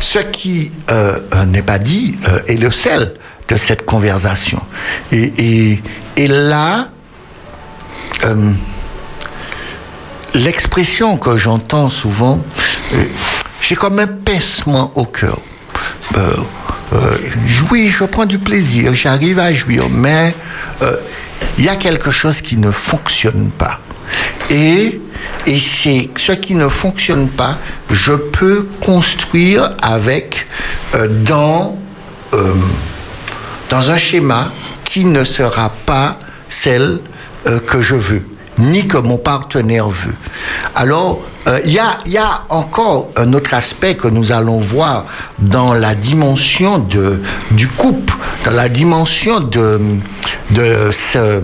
ce 0.00 0.18
qui 0.20 0.72
euh, 0.90 1.20
n'est 1.46 1.62
pas 1.62 1.78
dit 1.78 2.16
est 2.46 2.56
le 2.60 2.70
sel 2.70 3.14
de 3.48 3.56
cette 3.56 3.84
conversation. 3.84 4.60
Et, 5.12 5.80
et- 6.16 6.28
là, 6.28 6.88
l'expression 10.34 11.16
que 11.16 11.36
j'entends 11.36 11.90
souvent, 11.90 12.40
j'ai 13.60 13.74
comme 13.76 13.98
un 13.98 14.06
pincement 14.06 14.92
au 14.94 15.04
cœur. 15.04 15.38
Euh, 16.16 16.36
euh, 16.92 17.16
oui, 17.70 17.88
je 17.88 18.04
prends 18.04 18.26
du 18.26 18.38
plaisir, 18.38 18.94
j'arrive 18.94 19.38
à 19.38 19.52
jouir, 19.52 19.88
mais 19.90 20.34
euh, 20.82 20.96
il 21.58 21.64
y 21.64 21.68
a 21.68 21.76
quelque 21.76 22.10
chose 22.10 22.40
qui 22.40 22.56
ne 22.56 22.70
fonctionne 22.70 23.50
pas. 23.50 23.80
Et, 24.50 25.00
et 25.46 25.58
c'est 25.58 26.10
ce 26.16 26.32
qui 26.32 26.54
ne 26.54 26.68
fonctionne 26.68 27.28
pas, 27.28 27.58
je 27.90 28.12
peux 28.12 28.68
construire 28.80 29.72
avec 29.82 30.46
euh, 30.94 31.08
dans, 31.24 31.76
euh, 32.34 32.54
dans 33.68 33.90
un 33.90 33.96
schéma 33.96 34.52
qui 34.84 35.04
ne 35.04 35.24
sera 35.24 35.70
pas 35.84 36.18
celle 36.48 37.00
euh, 37.46 37.58
que 37.58 37.82
je 37.82 37.96
veux, 37.96 38.24
ni 38.58 38.86
que 38.86 38.98
mon 38.98 39.18
partenaire 39.18 39.88
veut. 39.88 40.14
Alors, 40.74 41.22
euh, 41.46 41.60
il 41.64 41.72
y, 41.72 41.78
a, 41.78 41.98
y 42.06 42.16
a 42.16 42.42
encore 42.48 43.10
un 43.16 43.32
autre 43.32 43.54
aspect 43.54 43.94
que 43.94 44.08
nous 44.08 44.32
allons 44.32 44.58
voir 44.58 45.06
dans 45.38 45.74
la 45.74 45.94
dimension 45.94 46.78
de, 46.78 47.20
du 47.52 47.68
couple, 47.68 48.14
dans 48.44 48.52
la 48.52 48.68
dimension 48.68 49.40
de, 49.40 49.80
de 50.50 50.90
ce 50.92 51.40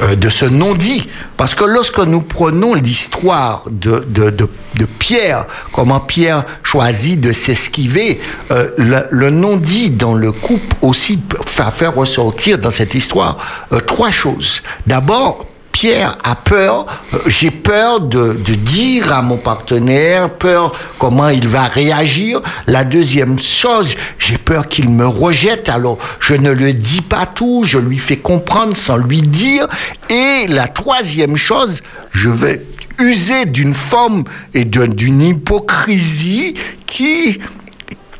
euh, 0.00 0.14
de 0.14 0.28
ce 0.28 0.44
non-dit. 0.44 1.08
Parce 1.36 1.56
que 1.56 1.64
lorsque 1.64 1.98
nous 1.98 2.20
prenons 2.20 2.74
l'histoire 2.74 3.64
de, 3.68 4.06
de, 4.08 4.30
de, 4.30 4.48
de, 4.76 4.84
Pierre, 4.84 5.46
comment 5.72 5.98
Pierre 5.98 6.44
choisit 6.62 7.20
de 7.20 7.32
s'esquiver, 7.32 8.20
euh, 8.52 8.70
le, 9.10 9.30
non-dit 9.30 9.90
dans 9.90 10.14
le 10.14 10.30
couple 10.30 10.76
aussi 10.82 11.18
va 11.56 11.72
faire 11.72 11.96
ressortir 11.96 12.58
dans 12.58 12.70
cette 12.70 12.94
histoire 12.94 13.38
euh, 13.72 13.80
trois 13.80 14.12
choses. 14.12 14.62
D'abord, 14.86 15.47
Pierre 15.80 16.18
a 16.24 16.34
peur, 16.34 16.86
euh, 17.14 17.18
j'ai 17.26 17.52
peur 17.52 18.00
de, 18.00 18.32
de, 18.32 18.54
dire 18.56 19.12
à 19.14 19.22
mon 19.22 19.38
partenaire, 19.38 20.28
peur 20.28 20.74
comment 20.98 21.28
il 21.28 21.46
va 21.46 21.68
réagir. 21.68 22.42
La 22.66 22.82
deuxième 22.82 23.38
chose, 23.38 23.94
j'ai 24.18 24.38
peur 24.38 24.66
qu'il 24.66 24.88
me 24.90 25.06
rejette, 25.06 25.68
alors 25.68 25.98
je 26.18 26.34
ne 26.34 26.50
le 26.50 26.72
dis 26.72 27.00
pas 27.00 27.26
tout, 27.26 27.62
je 27.64 27.78
lui 27.78 27.98
fais 27.98 28.16
comprendre 28.16 28.76
sans 28.76 28.96
lui 28.96 29.22
dire. 29.22 29.68
Et 30.10 30.48
la 30.48 30.66
troisième 30.66 31.36
chose, 31.36 31.80
je 32.10 32.28
vais 32.28 32.66
user 32.98 33.44
d'une 33.44 33.74
forme 33.74 34.24
et 34.54 34.64
d'une 34.64 35.20
hypocrisie 35.20 36.54
qui, 36.86 37.38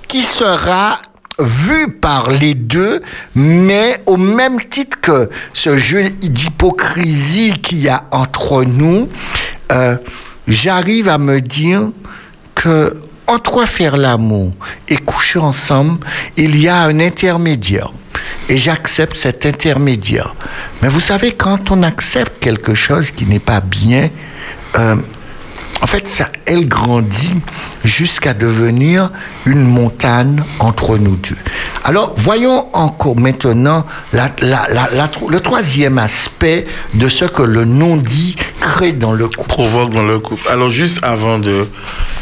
qui 0.06 0.22
sera 0.22 1.00
vu 1.38 1.92
par 1.92 2.30
les 2.30 2.54
deux, 2.54 3.00
mais 3.34 4.00
au 4.06 4.16
même 4.16 4.60
titre 4.68 5.00
que 5.00 5.30
ce 5.52 5.78
jeu 5.78 6.10
d'hypocrisie 6.10 7.52
qu'il 7.62 7.80
y 7.80 7.88
a 7.88 8.04
entre 8.10 8.64
nous, 8.64 9.08
euh, 9.72 9.96
j'arrive 10.46 11.08
à 11.08 11.18
me 11.18 11.40
dire 11.40 11.90
que 12.54 12.96
entre 13.26 13.66
faire 13.66 13.96
l'amour 13.96 14.52
et 14.88 14.96
coucher 14.96 15.38
ensemble, 15.38 15.98
il 16.36 16.58
y 16.58 16.66
a 16.66 16.82
un 16.82 16.98
intermédiaire. 16.98 17.92
Et 18.48 18.56
j'accepte 18.56 19.16
cet 19.16 19.44
intermédiaire. 19.44 20.34
Mais 20.80 20.88
vous 20.88 21.00
savez, 21.00 21.32
quand 21.32 21.70
on 21.70 21.82
accepte 21.82 22.42
quelque 22.42 22.74
chose 22.74 23.10
qui 23.10 23.26
n'est 23.26 23.38
pas 23.38 23.60
bien, 23.60 24.08
euh, 24.78 24.96
en 25.80 25.86
fait, 25.86 26.08
ça, 26.08 26.28
elle 26.46 26.66
grandit 26.66 27.36
jusqu'à 27.84 28.34
devenir 28.34 29.10
une 29.46 29.64
montagne 29.64 30.42
entre 30.58 30.98
nous 30.98 31.16
deux. 31.16 31.36
Alors, 31.84 32.14
voyons 32.16 32.66
encore 32.72 33.18
maintenant 33.18 33.86
le 34.12 35.38
troisième 35.38 35.98
aspect 35.98 36.64
de 36.94 37.08
ce 37.08 37.24
que 37.24 37.42
le 37.42 37.64
non-dit 37.64 38.36
crée 38.60 38.92
dans 38.92 39.12
le 39.12 39.28
couple. 39.28 39.48
Provoque 39.48 39.90
dans 39.90 40.04
le 40.04 40.18
couple. 40.18 40.48
Alors, 40.48 40.70
juste 40.70 40.98
avant 41.02 41.38
de, 41.38 41.68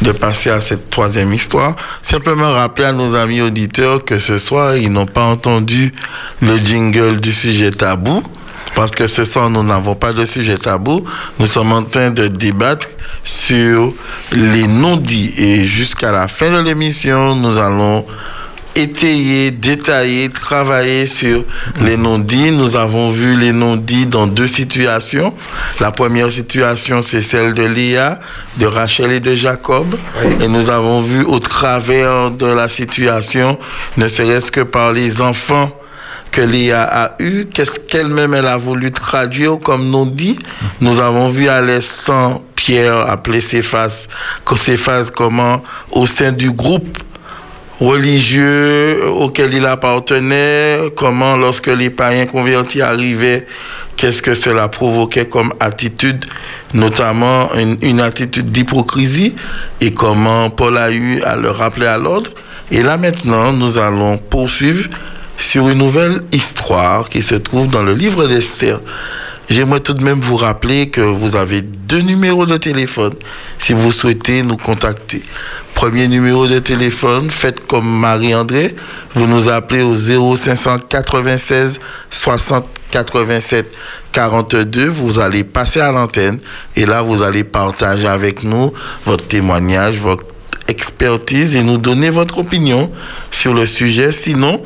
de 0.02 0.12
passer 0.12 0.50
à 0.50 0.60
cette 0.60 0.90
troisième 0.90 1.32
histoire, 1.32 1.76
simplement 2.02 2.52
rappeler 2.52 2.86
à 2.86 2.92
nos 2.92 3.14
amis 3.14 3.40
auditeurs 3.40 4.04
que 4.04 4.18
ce 4.18 4.36
soir, 4.38 4.76
ils 4.76 4.92
n'ont 4.92 5.06
pas 5.06 5.24
entendu 5.24 5.92
le 6.42 6.58
jingle 6.58 7.20
du 7.20 7.32
sujet 7.32 7.70
tabou. 7.70 8.22
Parce 8.74 8.90
que 8.90 9.06
ce 9.06 9.24
soir, 9.24 9.48
nous 9.48 9.62
n'avons 9.62 9.94
pas 9.94 10.12
de 10.12 10.26
sujet 10.26 10.58
tabou. 10.58 11.02
Nous 11.38 11.46
sommes 11.46 11.72
en 11.72 11.82
train 11.82 12.10
de 12.10 12.28
débattre 12.28 12.88
sur 13.26 13.92
les 14.32 14.66
non-dits. 14.66 15.34
Et 15.36 15.64
jusqu'à 15.64 16.12
la 16.12 16.28
fin 16.28 16.50
de 16.50 16.64
l'émission, 16.64 17.34
nous 17.34 17.58
allons 17.58 18.06
étayer, 18.76 19.50
détailler, 19.50 20.28
travailler 20.28 21.06
sur 21.06 21.44
les 21.80 21.96
non-dits. 21.96 22.52
Nous 22.52 22.76
avons 22.76 23.10
vu 23.10 23.36
les 23.36 23.52
non-dits 23.52 24.06
dans 24.06 24.26
deux 24.26 24.46
situations. 24.46 25.34
La 25.80 25.90
première 25.90 26.30
situation, 26.30 27.02
c'est 27.02 27.22
celle 27.22 27.52
de 27.52 27.64
Léa, 27.64 28.20
de 28.58 28.66
Rachel 28.66 29.10
et 29.10 29.20
de 29.20 29.34
Jacob. 29.34 29.96
Oui. 30.22 30.44
Et 30.44 30.48
nous 30.48 30.70
avons 30.70 31.02
vu 31.02 31.24
au 31.24 31.40
travers 31.40 32.30
de 32.30 32.46
la 32.46 32.68
situation, 32.68 33.58
ne 33.96 34.08
serait-ce 34.08 34.52
que 34.52 34.60
par 34.60 34.92
les 34.92 35.20
enfants 35.20 35.72
que 36.36 36.42
Léa 36.42 36.82
a 36.82 37.14
eu, 37.18 37.46
qu'est-ce 37.46 37.80
qu'elle-même 37.80 38.34
elle 38.34 38.46
a 38.46 38.58
voulu 38.58 38.92
traduire 38.92 39.58
comme 39.58 39.88
non-dit. 39.88 40.38
Nous 40.82 41.00
avons 41.00 41.30
vu 41.30 41.48
à 41.48 41.62
l'instant 41.62 42.44
Pierre 42.54 43.08
appeler 43.08 43.40
Céphas, 43.40 44.06
Céphas 44.54 45.10
comment 45.16 45.62
au 45.92 46.06
sein 46.06 46.32
du 46.32 46.50
groupe 46.50 46.98
religieux 47.80 49.02
auquel 49.08 49.54
il 49.54 49.64
appartenait, 49.64 50.78
comment 50.94 51.38
lorsque 51.38 51.68
les 51.68 51.88
païens 51.88 52.26
convertis 52.26 52.82
arrivaient, 52.82 53.46
qu'est-ce 53.96 54.20
que 54.20 54.34
cela 54.34 54.68
provoquait 54.68 55.28
comme 55.28 55.54
attitude, 55.58 56.26
notamment 56.74 57.48
une 57.80 58.00
attitude 58.02 58.52
d'hypocrisie, 58.52 59.34
et 59.80 59.90
comment 59.90 60.50
Paul 60.50 60.76
a 60.76 60.90
eu 60.90 61.22
à 61.22 61.36
le 61.36 61.50
rappeler 61.50 61.86
à 61.86 61.96
l'ordre. 61.96 62.30
Et 62.70 62.82
là 62.82 62.98
maintenant, 62.98 63.54
nous 63.54 63.78
allons 63.78 64.18
poursuivre 64.18 64.86
sur 65.38 65.68
une 65.68 65.78
nouvelle 65.78 66.22
histoire 66.32 67.08
qui 67.08 67.22
se 67.22 67.34
trouve 67.34 67.68
dans 67.68 67.82
le 67.82 67.94
livre 67.94 68.26
d'Esther. 68.26 68.80
J'aimerais 69.48 69.80
tout 69.80 69.94
de 69.94 70.02
même 70.02 70.20
vous 70.20 70.36
rappeler 70.36 70.90
que 70.90 71.00
vous 71.00 71.36
avez 71.36 71.62
deux 71.62 72.00
numéros 72.00 72.46
de 72.46 72.56
téléphone 72.56 73.14
si 73.58 73.72
vous 73.72 73.92
souhaitez 73.92 74.42
nous 74.42 74.56
contacter. 74.56 75.22
Premier 75.74 76.08
numéro 76.08 76.48
de 76.48 76.58
téléphone, 76.58 77.30
faites 77.30 77.64
comme 77.66 77.86
Marie-André, 77.86 78.74
vous 79.14 79.26
nous 79.26 79.48
appelez 79.48 79.82
au 79.82 79.94
0596 79.94 81.78
60 82.10 82.66
87 82.90 83.66
42, 84.12 84.86
vous 84.86 85.18
allez 85.18 85.44
passer 85.44 85.80
à 85.80 85.92
l'antenne 85.92 86.38
et 86.74 86.86
là 86.86 87.02
vous 87.02 87.22
allez 87.22 87.44
partager 87.44 88.06
avec 88.06 88.42
nous 88.42 88.72
votre 89.04 89.26
témoignage, 89.26 89.96
votre 89.96 90.24
expertise 90.68 91.54
et 91.54 91.62
nous 91.62 91.78
donner 91.78 92.10
votre 92.10 92.38
opinion 92.38 92.90
sur 93.30 93.54
le 93.54 93.66
sujet. 93.66 94.12
Sinon, 94.12 94.62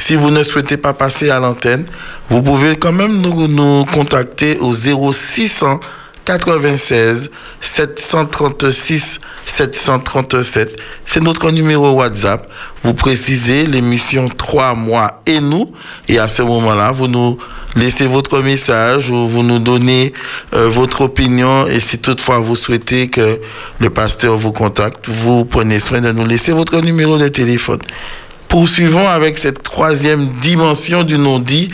si 0.00 0.16
vous 0.16 0.30
ne 0.30 0.42
souhaitez 0.42 0.76
pas 0.76 0.92
passer 0.92 1.30
à 1.30 1.38
l'antenne, 1.38 1.84
vous 2.28 2.42
pouvez 2.42 2.76
quand 2.76 2.92
même 2.92 3.20
nous, 3.22 3.46
nous 3.46 3.84
contacter 3.84 4.58
au 4.58 4.72
0600 4.72 5.78
96 6.24 7.30
736 7.60 9.20
737. 9.46 10.80
C'est 11.04 11.22
notre 11.22 11.50
numéro 11.50 11.90
WhatsApp. 11.92 12.48
Vous 12.82 12.94
précisez 12.94 13.66
l'émission 13.66 14.28
3 14.28 14.74
mois 14.74 15.22
et 15.26 15.40
nous. 15.40 15.72
Et 16.08 16.18
à 16.18 16.28
ce 16.28 16.42
moment-là, 16.42 16.92
vous 16.92 17.08
nous 17.08 17.38
laissez 17.74 18.06
votre 18.06 18.40
message 18.40 19.10
ou 19.10 19.26
vous 19.26 19.42
nous 19.42 19.58
donnez 19.58 20.12
euh, 20.54 20.68
votre 20.68 21.02
opinion. 21.02 21.66
Et 21.66 21.80
si 21.80 21.98
toutefois 21.98 22.38
vous 22.38 22.56
souhaitez 22.56 23.08
que 23.08 23.40
le 23.78 23.90
pasteur 23.90 24.36
vous 24.36 24.52
contacte, 24.52 25.08
vous 25.08 25.44
prenez 25.44 25.80
soin 25.80 26.00
de 26.00 26.12
nous 26.12 26.26
laisser 26.26 26.52
votre 26.52 26.80
numéro 26.80 27.18
de 27.18 27.28
téléphone. 27.28 27.80
Poursuivons 28.50 29.08
avec 29.08 29.38
cette 29.38 29.62
troisième 29.62 30.26
dimension 30.42 31.04
du 31.04 31.16
non-dit 31.18 31.68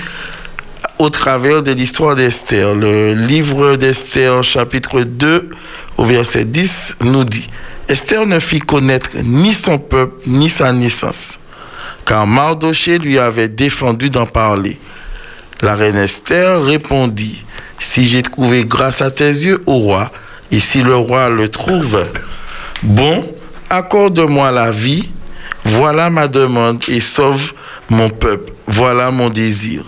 au 0.98 1.08
travers 1.08 1.62
de 1.62 1.72
l'histoire 1.72 2.14
d'Esther. 2.14 2.74
Le 2.74 3.14
livre 3.14 3.76
d'Esther, 3.76 4.44
chapitre 4.44 5.00
2, 5.00 5.48
au 5.96 6.04
verset 6.04 6.44
10, 6.44 6.96
nous 7.00 7.24
dit 7.24 7.48
Esther 7.88 8.26
ne 8.26 8.38
fit 8.38 8.58
connaître 8.58 9.08
ni 9.24 9.54
son 9.54 9.78
peuple, 9.78 10.20
ni 10.26 10.50
sa 10.50 10.70
naissance, 10.70 11.38
car 12.04 12.26
Mardoché 12.26 12.98
lui 12.98 13.18
avait 13.18 13.48
défendu 13.48 14.10
d'en 14.10 14.26
parler. 14.26 14.78
La 15.62 15.76
reine 15.76 15.96
Esther 15.96 16.62
répondit 16.62 17.42
Si 17.78 18.06
j'ai 18.06 18.20
trouvé 18.20 18.66
grâce 18.66 19.00
à 19.00 19.10
tes 19.10 19.30
yeux, 19.30 19.62
au 19.64 19.78
roi, 19.78 20.12
et 20.52 20.60
si 20.60 20.82
le 20.82 20.94
roi 20.94 21.30
le 21.30 21.48
trouve 21.48 22.04
bon, 22.82 23.34
accorde-moi 23.70 24.50
la 24.50 24.70
vie 24.70 25.08
voilà 25.66 26.10
ma 26.10 26.28
demande 26.28 26.84
et 26.88 27.00
sauve 27.00 27.52
mon 27.90 28.08
peuple. 28.08 28.52
Voilà 28.66 29.10
mon 29.10 29.30
désir. 29.30 29.84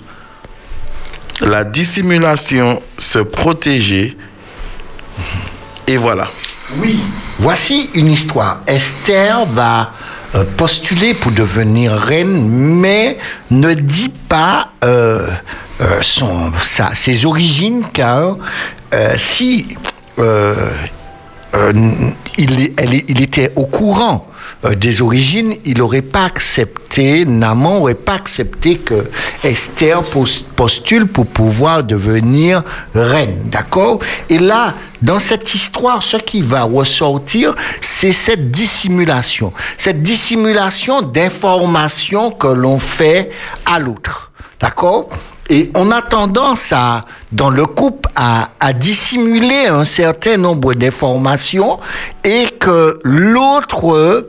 La 1.41 1.63
dissimulation, 1.63 2.83
se 2.99 3.21
protéger. 3.21 4.17
Et 5.87 5.97
voilà. 5.97 6.29
Oui, 6.79 6.99
voici 7.39 7.91
une 7.95 8.09
histoire. 8.09 8.59
Esther 8.67 9.47
va 9.47 9.93
euh, 10.35 10.45
postuler 10.57 11.15
pour 11.15 11.31
devenir 11.31 11.93
reine, 11.93 12.49
mais 12.49 13.17
ne 13.51 13.73
dit 13.73 14.13
pas 14.29 14.71
euh, 14.85 15.29
euh, 15.81 16.01
ses 16.93 17.25
origines, 17.25 17.85
car 17.93 18.37
si 19.17 19.77
elle, 21.53 21.77
il 22.37 23.23
était 23.23 23.53
au 23.55 23.67
courant 23.67 24.29
euh, 24.65 24.75
des 24.75 25.03
origines, 25.03 25.55
il 25.65 25.79
n'aurait 25.79 26.03
pas 26.03 26.25
accepté, 26.25 27.25
Naman 27.25 27.75
n'aurait 27.79 27.95
pas 27.95 28.15
accepté 28.15 28.77
que 28.79 29.05
Esther 29.45 30.03
postule 30.57 31.07
pour 31.07 31.27
pouvoir 31.27 31.85
devenir 31.85 32.65
reine, 32.93 33.39
d'accord? 33.45 34.01
Et 34.29 34.41
là, 34.41 34.75
dans 35.01 35.21
cette 35.21 35.55
histoire, 35.55 36.03
ce 36.03 36.17
qui 36.17 36.41
va 36.41 36.65
ressortir, 36.65 37.55
c'est 37.81 38.11
cette 38.11 38.51
dissimulation, 38.51 39.53
cette 39.77 40.03
dissimulation 40.03 41.03
d'informations 41.03 42.33
que 42.33 42.49
l'on 42.49 42.81
fait 42.81 43.31
à 43.65 43.79
l'autre, 43.79 44.33
d'accord? 44.59 45.09
Et 45.51 45.71
on 45.77 45.91
a 45.93 46.03
tendance 46.03 46.73
à, 46.73 47.05
dans 47.33 47.49
le 47.49 47.65
couple, 47.65 48.11
à, 48.17 48.51
à 48.61 48.73
dissimuler 48.73 49.67
un 49.69 49.85
certain 49.85 50.37
nombre 50.37 50.75
d'informations 50.75 51.79
et 52.25 52.49
que 52.59 52.99
l'autre 53.05 54.27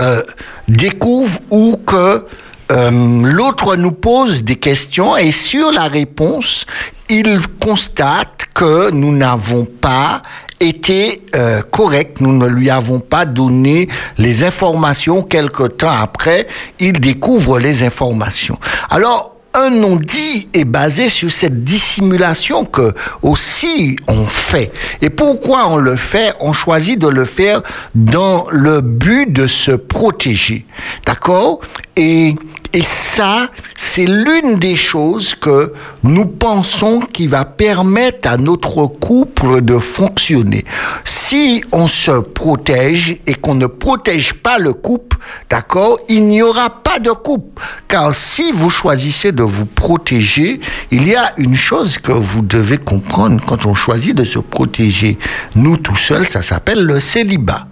euh, 0.00 0.22
découvre 0.68 1.38
ou 1.50 1.76
que 1.86 2.24
euh, 2.70 2.90
l'autre 3.24 3.76
nous 3.76 3.92
pose 3.92 4.42
des 4.42 4.56
questions 4.56 5.16
et 5.16 5.32
sur 5.32 5.72
la 5.72 5.84
réponse, 5.84 6.66
il 7.08 7.40
constate 7.60 8.46
que 8.52 8.90
nous 8.90 9.16
n'avons 9.16 9.64
pas 9.64 10.22
été 10.60 11.22
euh, 11.36 11.62
corrects, 11.62 12.20
nous 12.20 12.36
ne 12.36 12.46
lui 12.46 12.68
avons 12.68 13.00
pas 13.00 13.24
donné 13.24 13.88
les 14.18 14.44
informations. 14.44 15.22
Quelque 15.22 15.64
temps 15.64 15.90
après, 15.90 16.48
il 16.78 17.00
découvre 17.00 17.58
les 17.58 17.82
informations. 17.82 18.58
Alors, 18.90 19.37
un 19.58 19.70
non-dit 19.70 20.48
est 20.54 20.64
basé 20.64 21.08
sur 21.08 21.32
cette 21.32 21.64
dissimulation 21.64 22.64
que 22.64 22.92
aussi 23.22 23.96
on 24.06 24.24
fait. 24.24 24.70
Et 25.02 25.10
pourquoi 25.10 25.68
on 25.68 25.78
le 25.78 25.96
fait? 25.96 26.34
On 26.40 26.52
choisit 26.52 26.98
de 26.98 27.08
le 27.08 27.24
faire 27.24 27.62
dans 27.94 28.46
le 28.50 28.80
but 28.80 29.32
de 29.32 29.46
se 29.46 29.72
protéger. 29.72 30.64
D'accord? 31.04 31.60
Et 31.96 32.36
et 32.72 32.82
ça, 32.82 33.50
c'est 33.76 34.04
l'une 34.04 34.58
des 34.58 34.76
choses 34.76 35.34
que 35.34 35.72
nous 36.02 36.26
pensons 36.26 37.00
qui 37.00 37.26
va 37.26 37.44
permettre 37.46 38.28
à 38.28 38.36
notre 38.36 38.86
couple 38.86 39.62
de 39.62 39.78
fonctionner. 39.78 40.64
Si 41.04 41.64
on 41.72 41.86
se 41.86 42.20
protège 42.20 43.18
et 43.26 43.34
qu'on 43.34 43.54
ne 43.54 43.66
protège 43.66 44.34
pas 44.34 44.58
le 44.58 44.74
couple, 44.74 45.16
d'accord, 45.48 45.98
il 46.08 46.28
n'y 46.28 46.42
aura 46.42 46.68
pas 46.82 46.98
de 46.98 47.10
couple. 47.10 47.62
Car 47.88 48.14
si 48.14 48.52
vous 48.52 48.70
choisissez 48.70 49.32
de 49.32 49.42
vous 49.42 49.66
protéger, 49.66 50.60
il 50.90 51.08
y 51.08 51.14
a 51.14 51.32
une 51.38 51.56
chose 51.56 51.96
que 51.96 52.12
vous 52.12 52.42
devez 52.42 52.78
comprendre 52.78 53.42
quand 53.46 53.64
on 53.66 53.74
choisit 53.74 54.14
de 54.14 54.24
se 54.24 54.38
protéger. 54.38 55.18
Nous 55.54 55.78
tout 55.78 55.96
seuls, 55.96 56.26
ça 56.26 56.42
s'appelle 56.42 56.82
le 56.82 57.00
célibat. 57.00 57.66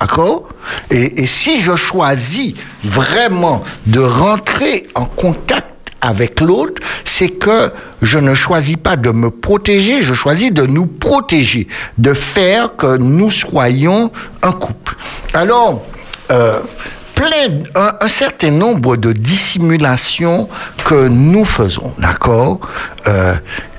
D'accord? 0.00 0.48
Et, 0.90 1.26
si 1.26 1.60
je 1.60 1.74
choisis 1.74 2.54
vraiment 2.84 3.64
de 3.86 4.00
rentrer 4.00 4.86
en 4.94 5.06
contact 5.06 5.66
avec 6.00 6.40
l'autre, 6.40 6.80
c'est 7.04 7.30
que 7.30 7.72
je 8.02 8.18
ne 8.18 8.34
choisis 8.34 8.76
pas 8.76 8.96
de 8.96 9.10
me 9.10 9.30
protéger, 9.30 10.02
je 10.02 10.14
choisis 10.14 10.52
de 10.52 10.64
nous 10.64 10.86
protéger, 10.86 11.66
de 11.96 12.14
faire 12.14 12.76
que 12.76 12.96
nous 12.96 13.30
soyons 13.32 14.12
un 14.42 14.52
couple. 14.52 14.94
Alors, 15.34 15.82
euh, 16.30 16.60
plein, 17.16 17.58
un, 17.74 18.08
certain 18.08 18.52
nombre 18.52 18.96
de 18.96 19.12
dissimulations 19.12 20.48
que 20.84 21.08
nous 21.08 21.44
faisons, 21.44 21.92
d'accord? 21.98 22.60
Euh, 23.08 23.34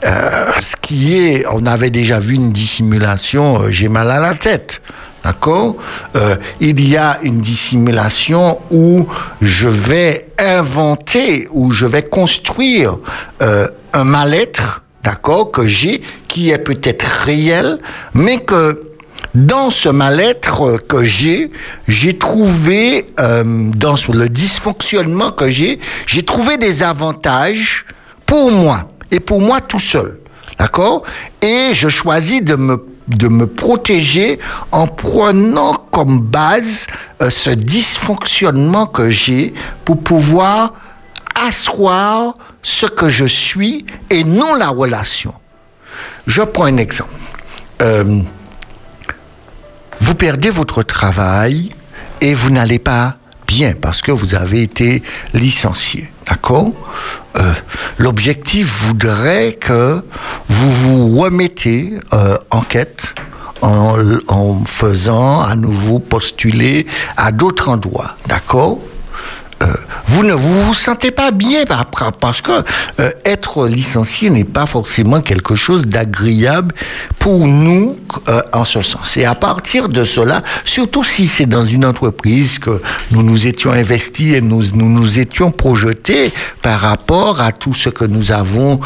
euh, 0.06 0.52
Ce 0.60 0.76
qui 0.82 1.18
est, 1.18 1.46
on 1.50 1.66
avait 1.66 1.90
déjà 1.90 2.20
vu 2.20 2.36
une 2.36 2.52
dissimulation, 2.52 3.70
j'ai 3.70 3.88
mal 3.88 4.12
à 4.12 4.20
la 4.20 4.34
tête. 4.34 4.82
D'accord? 5.24 5.76
Euh, 6.16 6.38
Il 6.60 6.88
y 6.88 6.96
a 6.96 7.20
une 7.24 7.42
dissimulation 7.42 8.60
où 8.72 9.08
je 9.42 9.68
vais 9.68 10.30
inventer, 10.40 11.48
où 11.52 11.72
je 11.72 11.86
vais 11.86 12.04
construire 12.04 12.98
euh, 13.42 13.68
un 13.94 14.06
mal-être, 14.06 14.82
d'accord, 15.04 15.52
que 15.52 15.68
j'ai, 15.68 16.02
qui 16.28 16.52
est 16.52 16.60
peut-être 16.60 17.04
réel, 17.04 17.80
mais 18.14 18.38
que 18.38 18.84
dans 19.36 19.70
ce 19.70 19.90
mal-être 19.90 20.78
que 20.88 21.04
j'ai, 21.04 21.52
j'ai 21.88 22.18
trouvé, 22.18 23.08
euh, 23.20 23.44
dans 23.76 23.96
le 24.12 24.28
dysfonctionnement 24.30 25.32
que 25.32 25.50
j'ai, 25.50 25.80
j'ai 26.08 26.24
trouvé 26.24 26.58
des 26.58 26.82
avantages 26.82 27.86
pour 28.26 28.52
moi, 28.52 28.88
et 29.12 29.20
pour 29.20 29.42
moi 29.42 29.62
tout 29.62 29.80
seul. 29.80 30.18
D'accord? 30.58 31.04
Et 31.42 31.70
je 31.74 31.90
choisis 31.90 32.44
de 32.44 32.56
me 32.56 32.86
de 33.10 33.28
me 33.28 33.48
protéger 33.48 34.40
en 34.72 34.88
prenant 34.88 35.74
comme 35.74 36.20
base 36.20 36.88
euh, 37.22 37.30
ce 37.30 37.50
dysfonctionnement 37.50 38.86
que 38.86 39.10
j'ai 39.10 39.54
pour 39.86 40.02
pouvoir 40.02 40.74
asseoir 41.36 42.36
ce 42.62 42.86
que 42.86 43.10
je 43.10 43.26
suis 43.26 43.86
et 44.10 44.24
non 44.24 44.56
la 44.56 44.70
relation. 44.70 45.34
Je 46.28 46.42
prends 46.42 46.66
un 46.66 46.78
exemple. 46.78 47.14
Euh, 47.82 48.22
vous 50.02 50.16
perdez 50.16 50.50
votre 50.50 50.84
travail 50.84 51.74
et 52.22 52.34
vous 52.34 52.50
n'allez 52.50 52.80
pas 52.80 53.18
bien 53.48 53.74
parce 53.74 54.02
que 54.02 54.12
vous 54.12 54.36
avez 54.36 54.62
été 54.62 55.02
licencié. 55.34 56.10
D'accord? 56.28 56.74
Euh, 57.40 57.54
L'objectif 57.98 58.84
voudrait 58.84 59.54
que 59.54 60.02
vous 60.48 60.72
vous 60.72 61.18
remettez 61.18 61.98
euh, 62.14 62.38
en 62.52 62.62
quête 62.62 63.16
en, 63.62 63.98
en, 64.28 64.64
faisant 64.66 65.42
à 65.42 65.56
nouveau 65.56 66.00
postuler 66.00 66.88
à 67.18 67.32
d'autres 67.32 67.70
endroits. 67.70 68.16
D'accord? 68.28 68.80
Euh, 69.62 69.74
vous 70.08 70.24
ne 70.24 70.34
vous, 70.34 70.74
sentez 70.74 71.12
pas 71.12 71.32
bien 71.32 71.66
parce 72.20 72.42
que 72.42 72.64
euh, 73.00 73.12
être 73.26 73.68
licencié 73.68 74.30
n'est 74.30 74.44
pas 74.44 74.66
forcément 74.66 75.22
quelque 75.22 75.56
chose 75.56 75.88
d'agréable 75.88 76.74
pour 77.20 77.46
nous 77.46 77.98
euh, 78.28 78.42
en 78.54 78.66
ce 78.66 78.82
sens. 78.82 79.18
Et 79.18 79.26
à 79.26 79.36
partir 79.36 79.90
de 79.90 80.06
cela, 80.06 80.44
surtout 80.64 81.04
si 81.04 81.28
c'est 81.28 81.46
dans 81.46 81.66
une 81.66 81.86
entreprise 81.86 82.58
que 82.60 82.82
nous 83.12 83.22
nous 83.22 83.48
étions 83.48 83.72
investis 83.72 84.34
et 84.34 84.42
nous 84.42 84.64
nous, 84.74 84.90
nous 84.90 85.20
étions 85.20 85.52
projetés 85.52 86.32
par 86.62 86.80
rapport 86.80 87.42
à 87.42 87.52
tout 87.52 87.74
ce 87.74 87.90
que 87.90 88.06
nous 88.06 88.32
avons 88.32 88.80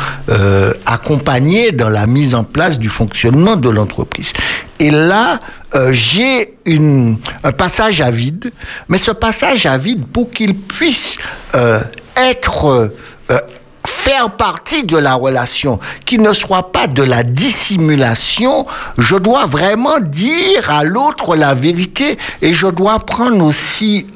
accompagné 0.85 1.71
dans 1.71 1.89
la 1.89 2.07
mise 2.07 2.35
en 2.35 2.43
place 2.43 2.79
du 2.79 2.89
fonctionnement 2.89 3.55
de 3.55 3.69
l'entreprise. 3.69 4.33
Et 4.79 4.91
là, 4.91 5.39
euh, 5.75 5.91
j'ai 5.91 6.57
un 6.67 7.51
passage 7.51 8.01
à 8.01 8.11
vide, 8.11 8.51
mais 8.89 8.97
ce 8.97 9.11
passage 9.11 9.65
à 9.65 9.77
vide, 9.77 10.05
pour 10.07 10.31
qu'il 10.31 10.55
puisse 10.55 11.17
euh, 11.55 11.79
être, 12.15 12.91
euh, 13.29 13.39
faire 13.85 14.31
partie 14.31 14.83
de 14.83 14.97
la 14.97 15.13
relation, 15.13 15.79
qu'il 16.05 16.21
ne 16.21 16.33
soit 16.33 16.71
pas 16.71 16.87
de 16.87 17.03
la 17.03 17.23
dissimulation, 17.23 18.65
je 18.97 19.15
dois 19.15 19.45
vraiment 19.45 19.99
dire 19.99 20.69
à 20.69 20.83
l'autre 20.83 21.35
la 21.35 21.53
vérité 21.53 22.17
et 22.41 22.53
je 22.53 22.67
dois 22.67 22.99
prendre 22.99 23.45
aussi, 23.45 24.07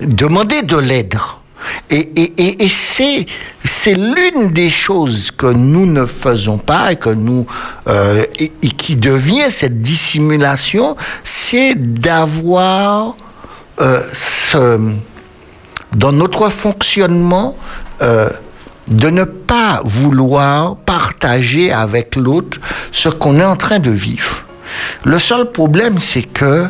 demander 0.00 0.62
de 0.62 0.76
l'aide. 0.76 1.16
Et, 1.90 2.68
c'est, 2.68 3.26
l'une 3.94 4.52
des 4.52 4.70
choses 4.70 5.30
que 5.30 5.46
nous 5.46 5.86
ne 5.86 6.06
faisons 6.06 6.58
pas 6.58 6.92
et 6.92 6.96
que 6.96 7.10
nous 7.10 7.46
euh, 7.88 8.24
qui 8.76 8.96
devient 8.96 9.50
cette 9.50 9.80
dissimulation, 9.80 10.96
c'est 11.24 11.74
d'avoir 11.74 13.14
euh, 13.80 14.02
dans 15.96 16.12
notre 16.12 16.48
fonctionnement 16.50 17.56
euh, 18.02 18.30
de 18.88 19.10
ne 19.10 19.24
pas 19.24 19.80
vouloir 19.84 20.76
partager 20.76 21.72
avec 21.72 22.16
l'autre 22.16 22.58
ce 22.92 23.08
qu'on 23.08 23.36
est 23.36 23.44
en 23.44 23.56
train 23.56 23.78
de 23.78 23.90
vivre. 23.90 24.44
Le 25.04 25.18
seul 25.18 25.50
problème, 25.50 25.98
c'est 25.98 26.22
que 26.22 26.68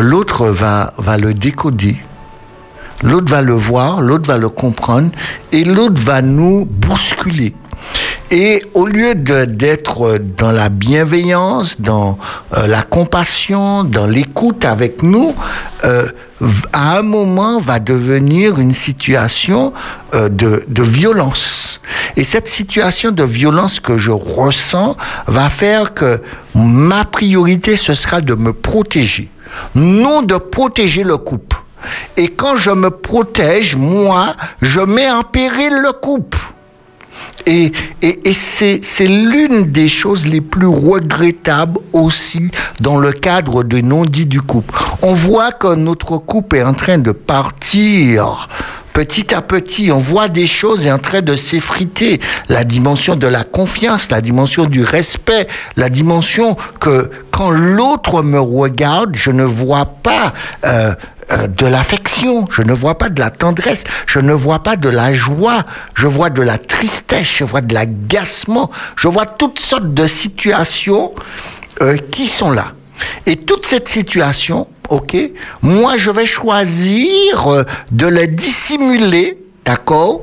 l'autre 0.00 0.48
va 0.48 0.92
le 1.16 1.32
décoder 1.32 1.98
l'autre 3.02 3.30
va 3.30 3.42
le 3.42 3.52
voir, 3.52 4.00
l'autre 4.00 4.26
va 4.26 4.38
le 4.38 4.48
comprendre, 4.48 5.10
et 5.52 5.64
l'autre 5.64 6.00
va 6.02 6.22
nous 6.22 6.64
bousculer. 6.66 7.54
Et 8.30 8.64
au 8.74 8.86
lieu 8.86 9.14
d'être 9.14 10.18
dans 10.18 10.50
la 10.50 10.68
bienveillance, 10.68 11.80
dans 11.80 12.18
euh, 12.56 12.66
la 12.66 12.82
compassion, 12.82 13.84
dans 13.84 14.06
l'écoute 14.06 14.64
avec 14.64 15.04
nous, 15.04 15.34
euh, 15.84 16.08
à 16.72 16.98
un 16.98 17.02
moment 17.02 17.60
va 17.60 17.78
devenir 17.78 18.58
une 18.58 18.74
situation 18.74 19.72
euh, 20.14 20.28
de, 20.28 20.64
de, 20.66 20.82
violence. 20.82 21.80
Et 22.16 22.24
cette 22.24 22.48
situation 22.48 23.12
de 23.12 23.22
violence 23.22 23.78
que 23.78 23.96
je 23.96 24.10
ressens 24.10 24.96
va 25.28 25.48
faire 25.48 25.94
que 25.94 26.20
ma 26.54 27.04
priorité, 27.04 27.76
ce 27.76 27.94
sera 27.94 28.20
de 28.20 28.34
me 28.34 28.52
protéger, 28.52 29.30
non 29.76 30.22
de 30.22 30.36
protéger 30.36 31.04
le 31.04 31.16
couple. 31.16 31.58
Et 32.16 32.28
quand 32.28 32.56
je 32.56 32.70
me 32.70 32.90
protège, 32.90 33.76
moi, 33.76 34.36
je 34.62 34.80
mets 34.80 35.10
en 35.10 35.22
péril 35.22 35.78
le 35.82 35.92
couple. 35.92 36.38
Et, 37.46 37.72
et, 38.02 38.28
et 38.28 38.32
c'est, 38.32 38.80
l'une 39.00 39.70
des 39.70 39.88
choses 39.88 40.26
les 40.26 40.40
plus 40.40 40.66
regrettables 40.66 41.78
aussi 41.92 42.50
dans 42.80 42.98
le 42.98 43.12
cadre 43.12 43.62
de 43.62 43.80
non-dit 43.80 44.26
du 44.26 44.42
couple. 44.42 44.74
On 45.02 45.12
voit 45.12 45.52
que 45.52 45.74
notre 45.74 46.18
couple 46.18 46.56
est 46.56 46.64
en 46.64 46.74
train 46.74 46.98
de 46.98 47.12
partir 47.12 48.48
petit 48.96 49.34
à 49.34 49.42
petit, 49.42 49.92
on 49.92 49.98
voit 49.98 50.28
des 50.28 50.46
choses 50.46 50.86
est 50.86 50.90
en 50.90 50.96
train 50.96 51.20
de 51.20 51.36
s'effriter. 51.36 52.18
La 52.48 52.64
dimension 52.64 53.14
de 53.14 53.26
la 53.26 53.44
confiance, 53.44 54.10
la 54.10 54.22
dimension 54.22 54.64
du 54.64 54.82
respect, 54.82 55.48
la 55.76 55.90
dimension 55.90 56.56
que 56.80 57.10
quand 57.30 57.50
l'autre 57.50 58.22
me 58.22 58.40
regarde, 58.40 59.14
je 59.14 59.30
ne 59.30 59.44
vois 59.44 59.84
pas 59.84 60.32
euh, 60.64 60.94
euh, 61.32 61.48
de 61.48 61.66
l'affection, 61.66 62.46
je 62.52 62.62
ne 62.62 62.72
vois 62.72 62.98
pas 62.98 63.08
de 63.08 63.18
la 63.18 63.30
tendresse, 63.30 63.82
je 64.06 64.20
ne 64.20 64.32
vois 64.32 64.62
pas 64.62 64.76
de 64.76 64.88
la 64.88 65.12
joie, 65.12 65.64
je 65.94 66.06
vois 66.06 66.30
de 66.30 66.40
la 66.40 66.56
tristesse, 66.56 67.26
je 67.26 67.42
vois 67.42 67.62
de 67.62 67.74
l'agacement, 67.74 68.70
je 68.94 69.08
vois 69.08 69.26
toutes 69.26 69.58
sortes 69.58 69.92
de 69.92 70.06
situations 70.06 71.14
euh, 71.82 71.96
qui 72.12 72.26
sont 72.26 72.52
là. 72.52 72.74
Et 73.26 73.36
toute 73.36 73.66
cette 73.66 73.88
situation 73.88 74.68
ok 74.88 75.16
Moi, 75.62 75.96
je 75.96 76.12
vais 76.12 76.26
choisir 76.26 77.48
euh, 77.48 77.64
de 77.90 78.06
le 78.06 78.28
dissimuler, 78.28 79.36
d'accord 79.64 80.20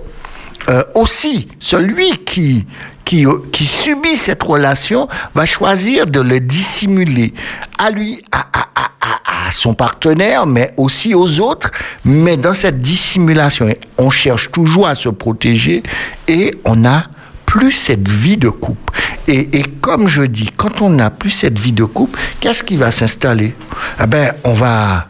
Aussi, 0.95 1.49
celui 1.59 2.11
qui, 2.23 2.65
qui, 3.03 3.25
qui 3.51 3.65
subit 3.65 4.15
cette 4.15 4.41
relation 4.41 5.09
va 5.35 5.45
choisir 5.45 6.05
de 6.05 6.21
le 6.21 6.39
dissimuler. 6.39 7.33
À 7.77 7.91
lui, 7.91 8.23
à, 8.31 8.47
à, 8.53 8.92
à, 9.03 9.51
son 9.51 9.73
partenaire, 9.73 10.45
mais 10.45 10.73
aussi 10.77 11.13
aux 11.13 11.39
autres. 11.39 11.71
Mais 12.05 12.37
dans 12.37 12.53
cette 12.53 12.81
dissimulation, 12.81 13.69
on 13.97 14.09
cherche 14.09 14.51
toujours 14.51 14.87
à 14.87 14.95
se 14.95 15.09
protéger 15.09 15.83
et 16.27 16.55
on 16.65 16.85
a 16.85 17.03
plus 17.45 17.71
cette 17.71 18.07
vie 18.07 18.37
de 18.37 18.49
couple. 18.49 18.93
Et, 19.27 19.59
et 19.59 19.63
comme 19.81 20.07
je 20.07 20.23
dis, 20.23 20.49
quand 20.55 20.81
on 20.81 20.89
n'a 20.89 21.09
plus 21.09 21.29
cette 21.29 21.59
vie 21.59 21.73
de 21.73 21.83
couple, 21.83 22.19
qu'est-ce 22.39 22.63
qui 22.63 22.77
va 22.77 22.91
s'installer? 22.91 23.53
Eh 24.01 24.07
ben, 24.07 24.33
on 24.43 24.53
va, 24.53 25.07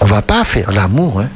on 0.00 0.04
va 0.04 0.22
pas 0.22 0.44
faire 0.44 0.70
l'amour. 0.70 1.20
Hein. 1.20 1.28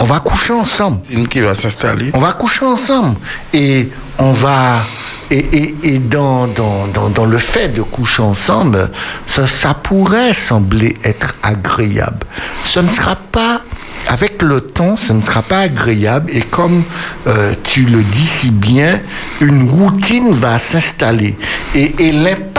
On 0.00 0.04
va 0.04 0.20
coucher 0.20 0.52
ensemble. 0.52 1.00
Une 1.10 1.28
qui 1.28 1.40
va 1.40 1.54
s'installer. 1.54 2.10
On 2.14 2.18
va 2.20 2.32
coucher 2.32 2.64
ensemble. 2.64 3.16
Et 3.52 3.88
on 4.18 4.32
va. 4.32 4.82
Et, 5.30 5.38
et, 5.38 5.74
et 5.94 5.98
dans, 5.98 6.46
dans, 6.46 6.86
dans, 6.88 7.08
dans 7.08 7.24
le 7.24 7.38
fait 7.38 7.68
de 7.68 7.82
coucher 7.82 8.22
ensemble, 8.22 8.90
ça, 9.26 9.46
ça 9.46 9.74
pourrait 9.74 10.34
sembler 10.34 10.96
être 11.02 11.34
agréable. 11.42 12.26
Ce 12.64 12.80
ne 12.80 12.88
sera 12.88 13.16
pas 13.16 13.62
avec 14.06 14.42
le 14.42 14.60
temps, 14.60 14.96
ce 14.96 15.14
ne 15.14 15.22
sera 15.22 15.42
pas 15.42 15.60
agréable 15.60 16.30
et 16.30 16.42
comme 16.42 16.84
euh, 17.26 17.54
tu 17.62 17.86
le 17.86 18.02
dis 18.02 18.26
si 18.26 18.50
bien, 18.50 19.00
une 19.40 19.68
routine 19.70 20.34
va 20.34 20.58
s'installer 20.58 21.38
et, 21.74 21.94
et 21.98 22.12
l'impact 22.12 22.53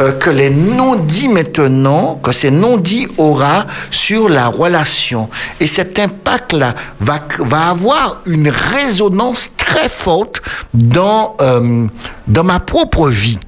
euh, 0.00 0.12
que 0.12 0.30
les 0.30 0.50
non-dits 0.50 1.28
maintenant, 1.28 2.20
que 2.22 2.32
ces 2.32 2.50
non-dits 2.50 3.08
aura 3.16 3.66
sur 3.90 4.28
la 4.28 4.48
relation. 4.48 5.28
Et 5.60 5.66
cet 5.66 5.98
impact-là 5.98 6.74
va, 7.00 7.20
va 7.38 7.68
avoir 7.68 8.20
une 8.26 8.48
résonance 8.48 9.50
très 9.56 9.88
forte 9.88 10.42
dans, 10.74 11.36
euh, 11.40 11.86
dans 12.26 12.44
ma 12.44 12.60
propre 12.60 13.08
vie. 13.08 13.38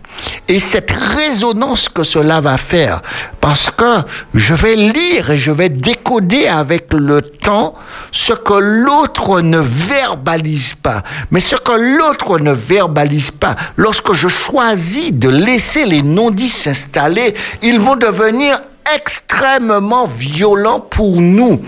Et 0.48 0.58
cette 0.58 0.90
résonance 0.90 1.88
que 1.88 2.02
cela 2.02 2.40
va 2.40 2.56
faire, 2.56 3.02
parce 3.40 3.70
que 3.70 4.02
je 4.34 4.54
vais 4.54 4.76
lire 4.76 5.30
et 5.30 5.38
je 5.38 5.50
vais 5.50 5.68
décoder 5.68 6.46
avec 6.46 6.92
le 6.92 7.20
temps 7.22 7.74
ce 8.12 8.32
que 8.32 8.54
l'autre 8.54 9.40
ne 9.40 9.58
verbalise 9.58 10.74
pas. 10.74 11.02
Mais 11.30 11.40
ce 11.40 11.56
que 11.56 11.98
l'autre 11.98 12.38
ne 12.38 12.52
verbalise 12.52 13.30
pas, 13.30 13.56
lorsque 13.76 14.12
je 14.12 14.28
choisis 14.28 15.12
de 15.12 15.28
laisser 15.28 15.84
les 15.84 16.02
non-dits 16.02 16.48
s'installer, 16.48 17.34
ils 17.62 17.78
vont 17.78 17.96
devenir 17.96 18.60
extrêmement 18.96 20.06
violents 20.06 20.80
pour 20.80 21.20
nous. 21.20 21.60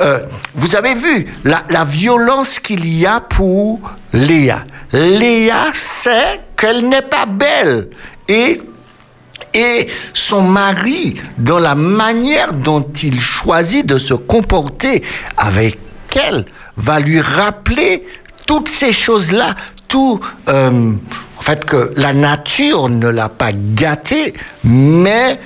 Euh, 0.00 0.20
vous 0.54 0.76
avez 0.76 0.94
vu 0.94 1.26
la, 1.44 1.84
violence 1.84 2.58
qu'il 2.58 2.86
y 2.86 3.06
a 3.06 3.20
pour 3.20 3.80
Léa. 4.12 4.64
Léa 4.92 5.66
sait 5.74 6.40
qu'elle 6.56 6.88
n'est 6.88 7.02
pas 7.02 7.26
belle 7.26 7.88
et 8.28 8.60
et 9.56 9.86
son 10.12 10.42
mari, 10.42 11.14
dans 11.38 11.60
la 11.60 11.76
manière 11.76 12.52
dont 12.52 12.84
il 13.02 13.20
choisit 13.20 13.86
de 13.86 13.98
se 13.98 14.14
comporter 14.14 15.04
avec 15.36 15.78
elle, 16.16 16.44
va 16.76 16.98
lui 16.98 17.20
rappeler 17.20 18.04
toutes 18.46 18.68
ces 18.68 18.92
choses-là, 18.92 19.54
tout, 19.86 20.20
euh, 20.48 20.92
en 21.38 21.40
fait, 21.40 21.64
que 21.64 21.92
la 21.96 22.12
nature 22.12 22.88
ne 22.88 23.06
l'a 23.08 23.28
pas 23.28 23.52
gâté, 23.52 24.34
mais 24.64 25.38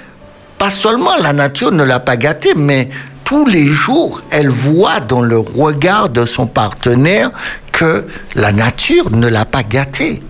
pas 0.59 0.71
seulement 0.71 1.17
la 1.17 1.33
nature 1.33 1.73
ne 1.73 1.85
l'a 1.85 2.01
pas 2.01 2.17
gâté, 2.17 2.53
mais 2.57 2.89
tous 3.25 3.47
les 3.47 3.67
jours, 3.67 4.23
elle 4.31 4.49
voit 4.49 5.01
dans 5.01 5.21
le 5.21 5.39
regard 5.39 6.09
de 6.09 6.27
son 6.27 6.47
partenaire 6.47 7.31
que 7.73 8.07
la 8.35 8.53
nature 8.53 9.11
ne 9.11 9.29
l'a 9.29 9.45
pas 9.45 9.63
gâté. 9.63 10.21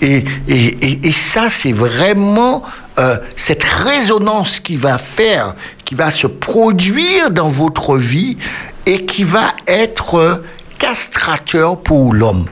Et, 0.00 0.24
et, 0.48 1.06
et, 1.06 1.12
ça, 1.12 1.48
c'est 1.48 1.72
vraiment 1.72 2.62
euh, 2.98 3.16
cette 3.36 3.64
résonance 3.64 4.60
qui 4.60 4.76
va 4.76 4.98
faire, 4.98 5.54
qui 5.84 5.94
va 5.94 6.10
se 6.10 6.26
produire 6.26 7.30
dans 7.30 7.48
votre 7.48 7.96
vie 7.96 8.36
et 8.84 9.06
qui 9.06 9.24
va 9.24 9.46
être 9.66 10.42
castrateur 10.78 11.78
pour 11.78 12.12
l'homme. 12.12 12.46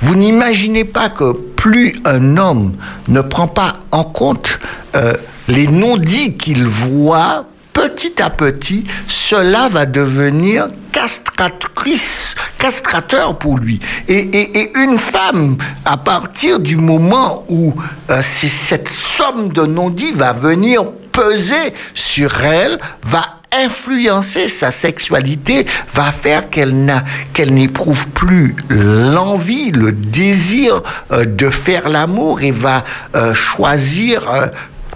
Vous 0.00 0.14
n'imaginez 0.14 0.84
pas 0.84 1.10
que 1.10 1.32
plus 1.32 1.94
un 2.04 2.36
homme 2.36 2.76
ne 3.08 3.20
prend 3.20 3.48
pas 3.48 3.80
en 3.92 4.04
compte 4.04 4.58
euh, 4.94 5.12
les 5.48 5.66
non-dits 5.66 6.36
qu'il 6.36 6.64
voit, 6.64 7.46
petit 7.72 8.22
à 8.22 8.30
petit, 8.30 8.84
cela 9.06 9.68
va 9.68 9.84
devenir 9.86 10.68
castratrice, 10.92 12.34
castrateur 12.58 13.38
pour 13.38 13.58
lui. 13.58 13.80
Et, 14.08 14.72
une 14.76 14.98
femme, 14.98 15.56
à 15.84 15.96
partir 15.96 16.60
du 16.60 16.76
moment 16.76 17.44
où 17.48 17.74
euh, 18.10 18.22
cette 18.22 18.88
somme 18.88 19.50
de 19.50 19.66
non-dits 19.66 20.12
va 20.12 20.32
venir 20.32 20.84
peser 21.12 21.74
sur 21.94 22.44
elle, 22.44 22.78
va 23.02 23.24
influencer 23.52 24.48
sa 24.48 24.72
sexualité, 24.72 25.66
va 25.92 26.10
faire 26.10 26.50
qu'elle 26.50 26.74
n'éprouve 27.50 28.08
plus 28.08 28.56
l'envie, 28.68 29.70
le 29.70 29.92
désir 29.92 30.82
euh, 31.12 31.24
de 31.24 31.50
faire 31.50 31.88
l'amour 31.88 32.40
et 32.42 32.50
va 32.50 32.82
euh, 33.14 33.32
choisir 33.34 34.50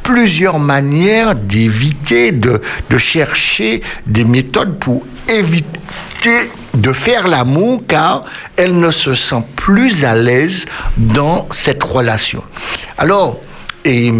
plusieurs 0.08 0.58
manières 0.58 1.34
d'éviter, 1.34 2.32
de, 2.32 2.62
de 2.88 2.98
chercher 2.98 3.82
des 4.06 4.24
méthodes 4.24 4.78
pour 4.78 5.04
éviter 5.28 6.50
de 6.72 6.92
faire 6.92 7.28
l'amour 7.28 7.82
car 7.86 8.22
elle 8.56 8.78
ne 8.78 8.90
se 8.90 9.14
sent 9.14 9.44
plus 9.54 10.06
à 10.06 10.14
l'aise 10.14 10.64
dans 10.96 11.46
cette 11.50 11.82
relation. 11.82 12.42
Alors, 12.96 13.38
et, 13.84 14.10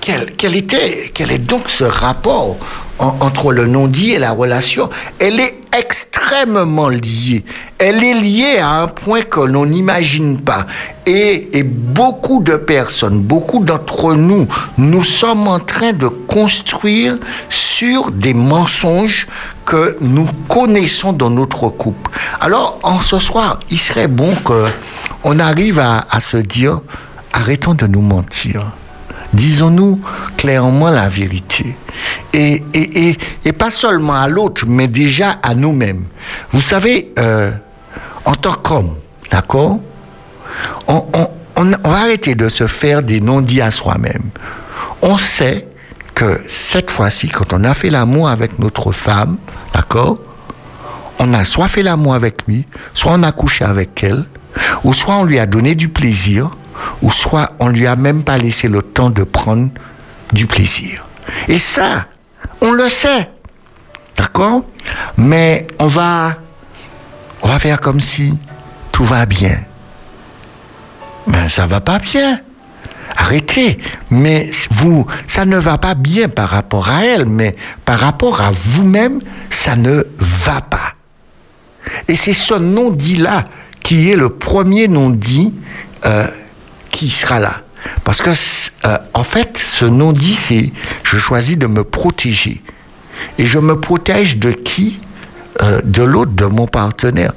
quel, 0.00 0.56
était, 0.56 1.10
quel 1.12 1.30
est 1.30 1.38
donc 1.38 1.68
ce 1.68 1.84
rapport 1.84 2.56
en, 2.98 3.08
entre 3.20 3.52
le 3.52 3.66
non-dit 3.66 4.12
et 4.12 4.18
la 4.18 4.32
relation? 4.32 4.88
Elle 5.18 5.40
est 5.40 5.58
extrêmement 5.78 6.11
liée. 6.90 7.44
Elle 7.78 8.02
est 8.04 8.14
liée 8.14 8.58
à 8.58 8.82
un 8.82 8.88
point 8.88 9.22
que 9.22 9.40
l'on 9.40 9.66
n'imagine 9.66 10.40
pas. 10.40 10.66
Et, 11.06 11.62
beaucoup 11.64 12.42
de 12.42 12.56
personnes, 12.56 13.20
beaucoup 13.20 13.62
d'entre 13.64 14.14
nous, 14.14 14.46
nous 14.78 15.02
sommes 15.02 15.48
en 15.48 15.58
train 15.58 15.92
de 15.92 16.08
construire 16.08 17.18
sur 17.48 18.10
des 18.10 18.34
mensonges 18.34 19.26
que 19.64 19.96
nous 20.00 20.26
connaissons 20.48 21.12
dans 21.12 21.30
notre 21.30 21.68
couple. 21.68 22.10
Alors, 22.40 22.78
en 22.82 23.00
ce 23.00 23.18
soir, 23.18 23.60
il 23.70 23.78
serait 23.78 24.08
bon 24.08 24.34
que 24.44 24.66
on 25.24 25.38
arrive 25.38 25.78
à 25.78 26.20
se 26.20 26.36
dire, 26.36 26.80
arrêtons 27.32 27.74
de 27.74 27.86
nous 27.86 28.02
mentir. 28.02 28.64
Disons-nous 29.32 30.00
clairement 30.36 30.90
la 30.90 31.08
vérité. 31.08 31.74
Et, 32.32 32.62
et, 32.74 33.08
et, 33.08 33.18
et 33.44 33.52
pas 33.52 33.70
seulement 33.70 34.14
à 34.14 34.28
l'autre, 34.28 34.64
mais 34.66 34.88
déjà 34.88 35.30
à 35.42 35.54
nous-mêmes. 35.54 36.06
Vous 36.52 36.60
savez, 36.60 37.12
euh, 37.18 37.52
en 38.24 38.34
tant 38.34 38.54
qu'homme, 38.54 38.94
d'accord 39.30 39.80
on, 40.88 41.06
on, 41.14 41.28
on, 41.56 41.72
on, 41.84 41.90
va 41.90 42.00
arrêter 42.00 42.34
de 42.34 42.48
se 42.48 42.66
faire 42.66 43.02
des 43.02 43.20
non-dits 43.20 43.62
à 43.62 43.70
soi-même. 43.70 44.30
On 45.00 45.18
sait 45.18 45.66
que 46.14 46.40
cette 46.46 46.90
fois-ci, 46.90 47.28
quand 47.28 47.52
on 47.52 47.64
a 47.64 47.74
fait 47.74 47.90
l'amour 47.90 48.28
avec 48.28 48.58
notre 48.58 48.92
femme, 48.92 49.38
d'accord 49.74 50.18
On 51.18 51.32
a 51.32 51.44
soit 51.44 51.68
fait 51.68 51.82
l'amour 51.82 52.14
avec 52.14 52.46
lui, 52.46 52.66
soit 52.94 53.12
on 53.14 53.22
a 53.22 53.32
couché 53.32 53.64
avec 53.64 54.02
elle, 54.04 54.26
ou 54.84 54.92
soit 54.92 55.14
on 55.16 55.24
lui 55.24 55.38
a 55.38 55.46
donné 55.46 55.74
du 55.74 55.88
plaisir, 55.88 56.50
ou 57.02 57.10
soit 57.10 57.52
on 57.58 57.68
lui 57.68 57.86
a 57.86 57.96
même 57.96 58.24
pas 58.24 58.38
laissé 58.38 58.68
le 58.68 58.82
temps 58.82 59.10
de 59.10 59.24
prendre 59.24 59.70
du 60.32 60.46
plaisir. 60.46 61.04
Et 61.48 61.58
ça, 61.58 62.06
on 62.60 62.72
le 62.72 62.88
sait, 62.88 63.30
d'accord? 64.16 64.64
Mais 65.16 65.66
on 65.78 65.86
va, 65.86 66.36
on 67.42 67.48
va 67.48 67.58
faire 67.58 67.80
comme 67.80 68.00
si 68.00 68.38
tout 68.90 69.04
va 69.04 69.26
bien. 69.26 69.58
Mais 71.26 71.48
ça 71.48 71.66
va 71.66 71.80
pas 71.80 71.98
bien. 71.98 72.40
Arrêtez. 73.16 73.78
Mais 74.10 74.50
vous, 74.70 75.06
ça 75.26 75.44
ne 75.44 75.58
va 75.58 75.78
pas 75.78 75.94
bien 75.94 76.28
par 76.28 76.48
rapport 76.50 76.88
à 76.88 77.04
elle, 77.04 77.26
mais 77.26 77.52
par 77.84 77.98
rapport 77.98 78.40
à 78.40 78.50
vous-même, 78.50 79.20
ça 79.50 79.76
ne 79.76 80.04
va 80.18 80.60
pas. 80.60 80.94
Et 82.08 82.14
c'est 82.14 82.32
ce 82.32 82.54
non-dit-là 82.54 83.44
qui 83.82 84.10
est 84.10 84.16
le 84.16 84.30
premier 84.30 84.88
non-dit 84.88 85.54
euh, 86.06 86.26
qui 86.92 87.10
sera 87.10 87.40
là. 87.40 87.62
Parce 88.04 88.22
que, 88.22 88.30
euh, 88.30 88.98
en 89.14 89.24
fait, 89.24 89.58
ce 89.58 89.84
non-dit, 89.84 90.36
c'est 90.36 90.70
je 91.02 91.16
choisis 91.16 91.58
de 91.58 91.66
me 91.66 91.82
protéger. 91.82 92.62
Et 93.38 93.46
je 93.48 93.58
me 93.58 93.80
protège 93.80 94.36
de 94.36 94.52
qui? 94.52 95.00
Euh, 95.60 95.82
de 95.84 96.02
l'autre, 96.02 96.32
de 96.32 96.46
mon 96.46 96.66
partenaire. 96.66 97.32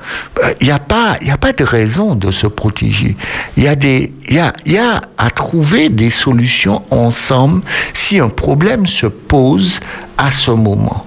Il 0.62 0.68
n'y 0.68 0.72
a, 0.72 0.80
pas, 0.80 1.18
a 1.30 1.38
pas 1.38 1.52
de 1.52 1.66
raison 1.66 2.16
de 2.16 2.32
se 2.32 2.48
protéger. 2.48 3.18
Il 3.58 3.64
y, 3.64 3.66
y, 3.66 4.40
a, 4.40 4.54
y 4.66 4.78
a 4.78 5.02
à 5.18 5.30
trouver 5.32 5.90
des 5.90 6.12
solutions 6.12 6.82
ensemble 6.92 7.62
si 7.94 8.20
un 8.20 8.30
problème 8.30 8.88
se 8.88 9.08
pose 9.08 9.82
à 10.18 10.32
ce 10.32 10.52
moment. 10.52 11.06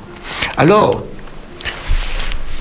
Alors, 0.59 1.03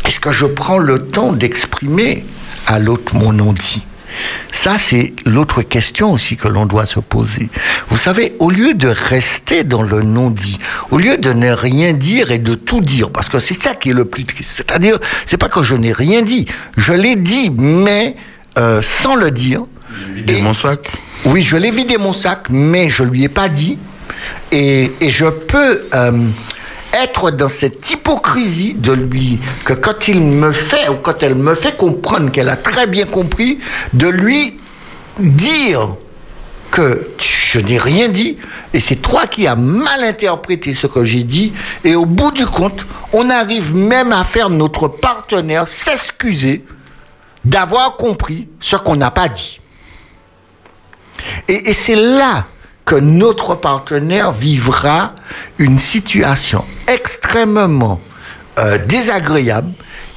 est-ce 0.06 0.22
que 0.22 0.32
je 0.32 0.46
prends 0.46 0.80
le 0.80 1.08
temps 1.10 1.34
d'exprimer 1.34 2.26
à 2.68 2.80
l'autre 2.80 3.16
mon 3.16 3.34
non-dit? 3.34 3.84
Ça, 4.52 4.78
c'est 4.80 5.14
l'autre 5.26 5.62
question 5.62 6.12
aussi 6.12 6.36
que 6.38 6.48
l'on 6.48 6.66
doit 6.66 6.86
se 6.86 7.00
poser. 7.00 7.50
Vous 7.90 7.98
savez, 7.98 8.36
au 8.40 8.50
lieu 8.50 8.74
de 8.74 8.88
rester 8.88 9.64
dans 9.64 9.84
le 9.84 10.02
non-dit, 10.02 10.58
au 10.92 10.98
lieu 10.98 11.18
de 11.18 11.34
ne 11.34 11.52
rien 11.52 11.94
dire 11.94 12.32
et 12.32 12.40
de 12.40 12.56
tout 12.56 12.82
dire, 12.82 13.10
parce 13.10 13.30
que 13.30 13.40
c'est 13.40 13.62
ça 13.62 13.76
qui 13.76 13.90
est 13.90 13.94
le 13.94 14.06
plus 14.06 14.26
triste. 14.26 14.52
C'est-à-dire, 14.52 15.00
c'est 15.26 15.38
pas 15.38 15.50
que 15.50 15.64
je 15.64 15.76
n'ai 15.76 15.94
rien 15.94 16.22
dit, 16.22 16.46
je 16.76 16.94
l'ai 16.94 17.16
dit, 17.16 17.50
mais 17.50 18.16
euh, 18.58 18.82
sans 18.82 19.16
le 19.16 19.32
dire. 19.32 19.64
Vidé 20.14 20.42
mon 20.42 20.54
sac. 20.54 20.92
Oui, 21.26 21.42
je 21.42 21.56
l'ai 21.56 21.72
vidé 21.72 21.98
mon 21.98 22.14
sac, 22.14 22.48
mais 22.50 22.90
je 22.90 23.04
lui 23.04 23.24
ai 23.24 23.30
pas 23.30 23.48
dit. 23.48 23.78
Et, 24.52 24.92
et 25.02 25.10
je 25.10 25.26
peux 25.26 25.88
euh, 25.94 26.12
être 26.94 27.32
dans 27.32 27.50
cette 27.50 27.90
hypocrisie 27.90 28.74
de 28.74 28.94
lui, 28.94 29.40
que 29.66 29.74
quand 29.74 30.08
il 30.08 30.20
me 30.20 30.52
fait, 30.52 30.90
ou 30.90 30.96
quand 30.96 31.22
elle 31.22 31.36
me 31.36 31.56
fait 31.56 31.76
comprendre 31.76 32.32
qu'elle 32.32 32.50
a 32.50 32.58
très 32.58 32.88
bien 32.88 33.06
compris, 33.06 33.60
de 33.94 34.08
lui 34.08 34.60
dire 35.20 35.96
que 36.72 37.10
je 37.20 37.60
n'ai 37.60 37.78
rien 37.78 38.10
dit, 38.10 38.38
et 38.74 38.80
c'est 38.80 38.98
toi 38.98 39.28
qui 39.28 39.48
as 39.48 39.56
mal 39.56 40.04
interprété 40.04 40.74
ce 40.74 40.88
que 40.88 41.04
j'ai 41.04 41.24
dit, 41.24 41.54
et 41.84 41.96
au 41.96 42.06
bout 42.06 42.32
du 42.32 42.46
compte, 42.46 42.86
on 43.14 43.30
arrive 43.30 43.76
même 43.76 44.12
à 44.12 44.24
faire 44.24 44.50
notre 44.50 44.88
partenaire 44.88 45.68
s'excuser 45.68 46.66
d'avoir 47.46 47.96
compris 47.96 48.48
ce 48.60 48.76
qu'on 48.76 48.96
n'a 48.96 49.12
pas 49.12 49.30
dit. 49.30 49.60
Et, 51.48 51.70
et 51.70 51.74
c'est 51.74 51.96
là 51.96 52.48
que 52.88 52.96
notre 52.96 53.56
partenaire 53.56 54.32
vivra 54.32 55.14
une 55.60 55.78
situation 55.78 56.64
extrêmement 56.88 58.00
euh, 58.58 58.78
désagréable 58.78 59.72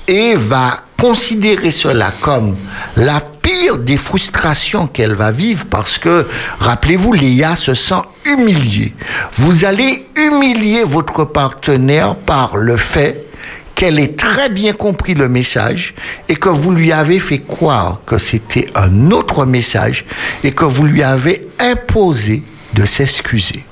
et 0.06 0.34
va 0.34 0.84
considérer 0.98 1.72
cela 1.72 2.12
comme 2.20 2.56
la 2.96 3.20
pire 3.20 3.76
des 3.76 3.96
frustrations 3.96 4.86
qu'elle 4.86 5.14
va 5.14 5.32
vivre 5.32 5.66
parce 5.68 5.98
que, 5.98 6.28
rappelez-vous, 6.60 7.12
Léa 7.12 7.56
se 7.56 7.74
sent 7.74 8.02
humiliée. 8.24 8.94
Vous 9.38 9.64
allez 9.64 10.06
humilier 10.14 10.84
votre 10.84 11.24
partenaire 11.24 12.14
par 12.14 12.56
le 12.56 12.76
fait 12.76 13.26
qu'elle 13.74 13.98
ait 13.98 14.14
très 14.14 14.48
bien 14.48 14.74
compris 14.74 15.14
le 15.14 15.28
message 15.28 15.94
et 16.28 16.36
que 16.36 16.48
vous 16.48 16.70
lui 16.70 16.92
avez 16.92 17.18
fait 17.18 17.38
croire 17.40 18.00
que 18.06 18.18
c'était 18.18 18.68
un 18.76 19.10
autre 19.10 19.44
message 19.44 20.04
et 20.44 20.52
que 20.52 20.64
vous 20.64 20.84
lui 20.84 21.02
avez 21.02 21.48
imposé 21.58 22.44
de 22.74 22.84
s'excuser. 22.86 23.64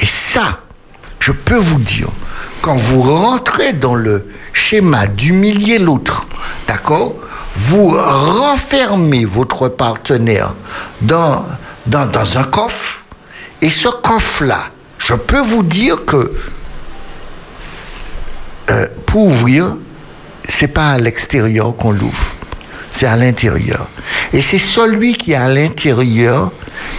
Et 0.00 0.06
ça, 0.06 0.60
je 1.18 1.32
peux 1.32 1.56
vous 1.56 1.80
dire, 1.80 2.08
quand 2.62 2.76
vous 2.76 3.02
rentrez 3.02 3.72
dans 3.72 3.94
le 3.94 4.28
schéma 4.52 5.06
d'humilier 5.06 5.78
l'autre, 5.78 6.26
d'accord 6.66 7.14
Vous 7.56 7.88
renfermez 7.90 9.24
votre 9.24 9.68
partenaire 9.68 10.54
dans, 11.00 11.44
un 11.86 12.44
coffre, 12.44 13.04
et 13.60 13.70
ce 13.70 13.88
coffre-là, 13.88 14.70
je 14.98 15.14
peux 15.14 15.40
vous 15.40 15.62
dire 15.62 16.04
que 16.04 16.32
euh, 18.70 18.86
pour 19.06 19.26
ouvrir, 19.26 19.76
c'est 20.48 20.68
pas 20.68 20.90
à 20.90 20.98
l'extérieur 20.98 21.76
qu'on 21.76 21.92
l'ouvre, 21.92 22.24
c'est 22.98 23.06
à 23.06 23.14
l'intérieur. 23.16 23.88
Et 24.32 24.42
c'est 24.42 24.58
celui 24.58 25.14
qui 25.14 25.32
est 25.32 25.36
à 25.36 25.48
l'intérieur 25.48 26.50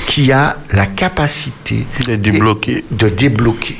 qui 0.07 0.31
a 0.31 0.55
la 0.71 0.85
capacité 0.85 1.85
De 2.07 2.15
débloquer. 2.15 2.85
de 2.91 3.09
débloquer. 3.09 3.77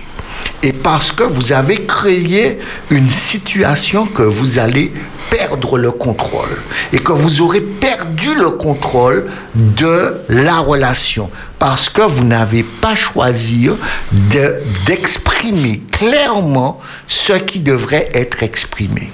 Et 0.62 0.74
parce 0.74 1.12
que 1.14 1.24
vous 1.24 1.54
avez 1.54 1.78
créé 1.86 2.58
une 2.90 3.10
situation 3.10 4.06
que 4.06 4.22
vous 4.24 4.60
allez 4.60 4.92
perdre 5.30 5.78
le 5.78 5.92
contrôle 5.92 6.58
et 6.92 7.00
que 7.00 7.14
vous 7.14 7.40
aurez 7.42 7.62
perdu 7.62 8.34
le 8.36 8.50
contrôle 8.50 9.28
de 9.56 10.16
la 10.28 10.60
relation 10.60 11.30
parce 11.58 11.88
que 11.88 12.02
vous 12.02 12.24
n'avez 12.26 12.64
pas 12.64 12.96
choisi 12.96 13.70
de- 14.12 14.56
d'exprimer 14.86 15.82
clairement 15.92 16.80
ce 17.08 17.34
qui 17.34 17.60
devrait 17.60 18.10
être 18.14 18.44
exprimé. 18.44 19.10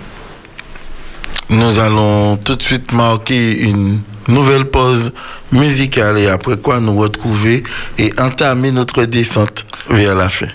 Nous 1.49 1.79
allons 1.79 2.37
tout 2.37 2.55
de 2.55 2.61
suite 2.63 2.91
marquer 2.91 3.59
une 3.59 4.01
nouvelle 4.27 4.65
pause 4.65 5.11
musicale 5.51 6.17
et 6.17 6.27
après 6.27 6.57
quoi 6.57 6.79
nous 6.79 6.97
retrouver 6.97 7.63
et 7.97 8.11
entamer 8.19 8.71
notre 8.71 9.03
descente 9.05 9.65
vers 9.89 10.15
la 10.15 10.29
fin. 10.29 10.47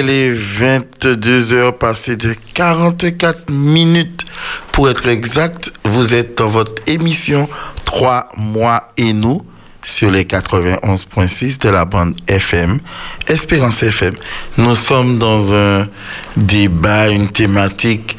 Il 0.00 0.10
est 0.10 0.30
22 0.30 1.52
heures 1.54 1.78
passées 1.78 2.16
de 2.16 2.34
44 2.54 3.50
minutes. 3.50 4.24
Pour 4.70 4.90
être 4.90 5.08
exact, 5.08 5.72
vous 5.84 6.12
êtes 6.12 6.36
dans 6.36 6.48
votre 6.48 6.74
émission 6.86 7.48
3 7.84 8.28
mois 8.36 8.92
et 8.98 9.14
nous 9.14 9.40
sur 9.82 10.10
les 10.10 10.24
91.6 10.24 11.62
de 11.62 11.68
la 11.70 11.84
bande 11.84 12.14
FM, 12.26 12.80
Espérance 13.26 13.82
FM. 13.82 14.14
Nous 14.58 14.74
sommes 14.74 15.18
dans 15.18 15.54
un 15.54 15.88
débat, 16.36 17.08
une 17.08 17.28
thématique 17.28 18.18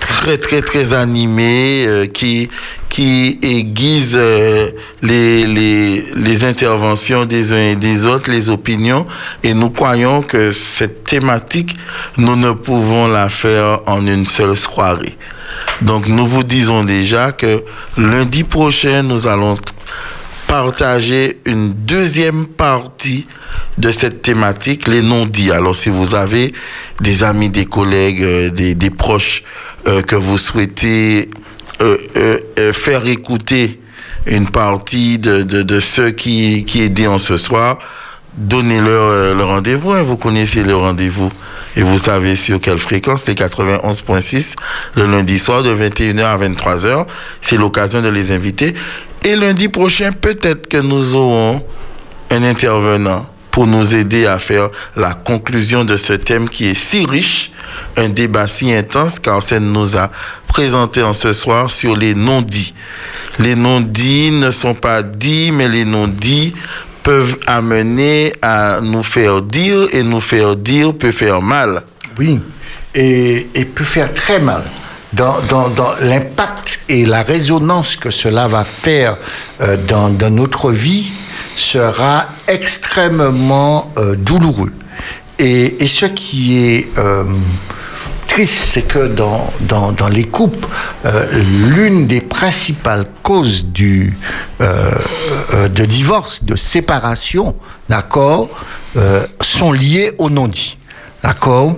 très 0.00 0.38
très 0.38 0.62
très 0.62 0.92
animée 0.94 1.84
euh, 1.86 2.06
qui 2.06 2.48
qui 2.90 3.38
aiguise 3.40 4.12
euh, 4.14 4.70
les, 5.00 5.46
les, 5.46 6.04
les 6.14 6.44
interventions 6.44 7.24
des 7.24 7.52
uns 7.52 7.70
et 7.70 7.76
des 7.76 8.04
autres, 8.04 8.30
les 8.30 8.50
opinions, 8.50 9.06
et 9.42 9.54
nous 9.54 9.70
croyons 9.70 10.20
que 10.22 10.52
cette 10.52 11.04
thématique, 11.04 11.76
nous 12.18 12.36
ne 12.36 12.50
pouvons 12.50 13.06
la 13.06 13.28
faire 13.30 13.80
en 13.86 14.06
une 14.06 14.26
seule 14.26 14.56
soirée. 14.56 15.16
Donc 15.80 16.08
nous 16.08 16.26
vous 16.26 16.42
disons 16.42 16.84
déjà 16.84 17.32
que 17.32 17.62
lundi 17.96 18.44
prochain, 18.44 19.02
nous 19.02 19.26
allons 19.26 19.56
partager 20.48 21.40
une 21.46 21.72
deuxième 21.72 22.46
partie 22.46 23.26
de 23.78 23.92
cette 23.92 24.20
thématique, 24.20 24.88
les 24.88 25.00
non-dits. 25.00 25.52
Alors 25.52 25.76
si 25.76 25.90
vous 25.90 26.16
avez 26.16 26.52
des 27.00 27.22
amis, 27.22 27.50
des 27.50 27.66
collègues, 27.66 28.22
euh, 28.22 28.50
des, 28.50 28.74
des 28.74 28.90
proches 28.90 29.44
euh, 29.86 30.02
que 30.02 30.16
vous 30.16 30.38
souhaitez 30.38 31.30
faire 32.72 33.06
écouter 33.06 33.80
une 34.26 34.48
partie 34.48 35.18
de, 35.18 35.42
de, 35.42 35.80
ceux 35.80 36.10
qui, 36.10 36.64
qui 36.64 36.82
aident 36.82 37.06
en 37.06 37.18
ce 37.18 37.36
soir, 37.36 37.78
donnez-leur 38.34 39.02
euh, 39.10 39.34
le 39.34 39.44
rendez-vous. 39.44 39.92
hein. 39.92 40.02
Vous 40.02 40.16
connaissez 40.16 40.62
le 40.62 40.74
rendez-vous. 40.76 41.30
Et 41.76 41.82
vous 41.82 41.98
savez 41.98 42.36
sur 42.36 42.60
quelle 42.60 42.78
fréquence, 42.78 43.22
c'est 43.24 43.38
91.6, 43.38 44.54
le 44.96 45.06
lundi 45.06 45.38
soir 45.38 45.62
de 45.62 45.72
21h 45.74 46.24
à 46.24 46.36
23h. 46.38 47.06
C'est 47.40 47.56
l'occasion 47.56 48.02
de 48.02 48.08
les 48.08 48.32
inviter. 48.32 48.74
Et 49.24 49.36
lundi 49.36 49.68
prochain, 49.68 50.12
peut-être 50.12 50.68
que 50.68 50.78
nous 50.78 51.14
aurons 51.14 51.64
un 52.30 52.42
intervenant 52.42 53.26
pour 53.50 53.66
nous 53.66 53.94
aider 53.94 54.26
à 54.26 54.38
faire 54.38 54.70
la 54.96 55.14
conclusion 55.14 55.84
de 55.84 55.96
ce 55.96 56.12
thème 56.12 56.48
qui 56.48 56.66
est 56.68 56.74
si 56.74 57.06
riche, 57.06 57.50
un 57.96 58.08
débat 58.08 58.48
si 58.48 58.72
intense 58.72 59.18
qu'Arsène 59.18 59.72
nous 59.72 59.96
a 59.96 60.10
présenté 60.46 61.02
en 61.02 61.14
ce 61.14 61.32
soir 61.32 61.70
sur 61.70 61.96
les 61.96 62.14
non-dits. 62.14 62.74
Les 63.38 63.54
non-dits 63.54 64.30
ne 64.32 64.50
sont 64.50 64.74
pas 64.74 65.02
dits, 65.02 65.50
mais 65.52 65.68
les 65.68 65.84
non-dits 65.84 66.54
peuvent 67.02 67.38
amener 67.46 68.34
à 68.42 68.80
nous 68.82 69.02
faire 69.02 69.42
dire 69.42 69.88
et 69.92 70.02
nous 70.02 70.20
faire 70.20 70.56
dire 70.56 70.94
peut 70.94 71.12
faire 71.12 71.40
mal. 71.40 71.82
Oui, 72.18 72.40
et, 72.94 73.46
peut 73.74 73.84
faire 73.84 74.12
très 74.12 74.40
mal. 74.40 74.62
Dans, 75.12 75.34
l'impact 76.00 76.80
et 76.88 77.04
la 77.04 77.22
résonance 77.22 77.96
que 77.96 78.10
cela 78.10 78.46
va 78.46 78.62
faire 78.64 79.16
euh, 79.60 79.76
dans 79.88 80.30
notre 80.30 80.70
vie 80.70 81.12
sera 81.56 82.26
extrêmement 82.46 83.92
euh, 83.98 84.16
douloureux. 84.16 84.72
Et, 85.38 85.82
et 85.82 85.86
ce 85.86 86.06
qui 86.06 86.58
est 86.58 86.88
euh, 86.98 87.24
triste, 88.26 88.70
c'est 88.72 88.82
que 88.82 89.06
dans, 89.08 89.50
dans, 89.60 89.92
dans 89.92 90.08
les 90.08 90.24
couples, 90.24 90.68
euh, 91.04 91.26
l'une 91.68 92.06
des 92.06 92.20
principales 92.20 93.06
causes 93.22 93.64
du, 93.64 94.16
euh, 94.60 94.92
de 95.68 95.84
divorce, 95.84 96.44
de 96.44 96.56
séparation, 96.56 97.56
d'accord, 97.88 98.48
sont 99.40 99.72
liées 99.72 100.12
au 100.18 100.30
non-dit. 100.30 100.76
D'accord? 101.22 101.76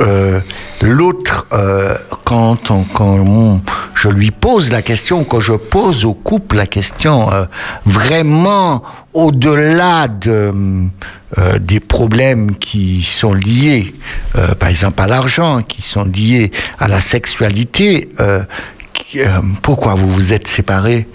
Euh, 0.00 0.40
L'autre, 0.80 1.46
euh, 1.52 1.96
quand, 2.24 2.72
quand 2.92 3.60
je 3.94 4.08
lui 4.08 4.30
pose 4.30 4.72
la 4.72 4.82
question, 4.82 5.24
quand 5.24 5.40
je 5.40 5.52
pose 5.52 6.04
au 6.04 6.14
couple 6.14 6.56
la 6.56 6.66
question, 6.66 7.32
euh, 7.32 7.44
vraiment 7.84 8.82
au-delà 9.12 10.08
de, 10.08 10.52
des 11.60 11.80
problèmes 11.80 12.56
qui 12.56 13.02
sont 13.02 13.34
liés, 13.34 13.94
par 14.58 14.70
exemple 14.70 15.02
à 15.02 15.06
l'argent, 15.06 15.62
qui 15.62 15.82
sont 15.82 16.04
liés 16.04 16.50
à 16.78 16.88
la 16.88 17.00
sexualité, 17.00 18.08
pourquoi 19.60 19.94
vous 19.94 20.08
vous 20.08 20.32
êtes 20.32 20.48
séparés 20.48 21.06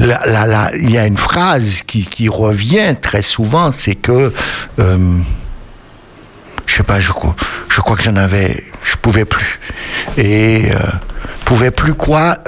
il 0.00 0.90
y 0.90 0.98
a 0.98 1.06
une 1.06 1.18
phrase 1.18 1.82
qui, 1.82 2.28
revient 2.28 2.96
très 3.00 3.22
souvent, 3.22 3.70
c'est 3.70 3.94
que, 3.94 4.32
je 6.74 6.78
sais 6.78 6.82
pas, 6.82 6.98
je, 6.98 7.12
crois- 7.12 7.36
que 7.94 8.02
j'en 8.02 8.16
avais, 8.16 8.64
je 8.82 8.96
pouvais 8.96 9.24
plus. 9.24 9.60
Et 10.16 10.72
euh, 10.72 10.78
pouvais 11.44 11.70
plus 11.70 11.94
quoi 11.94 12.38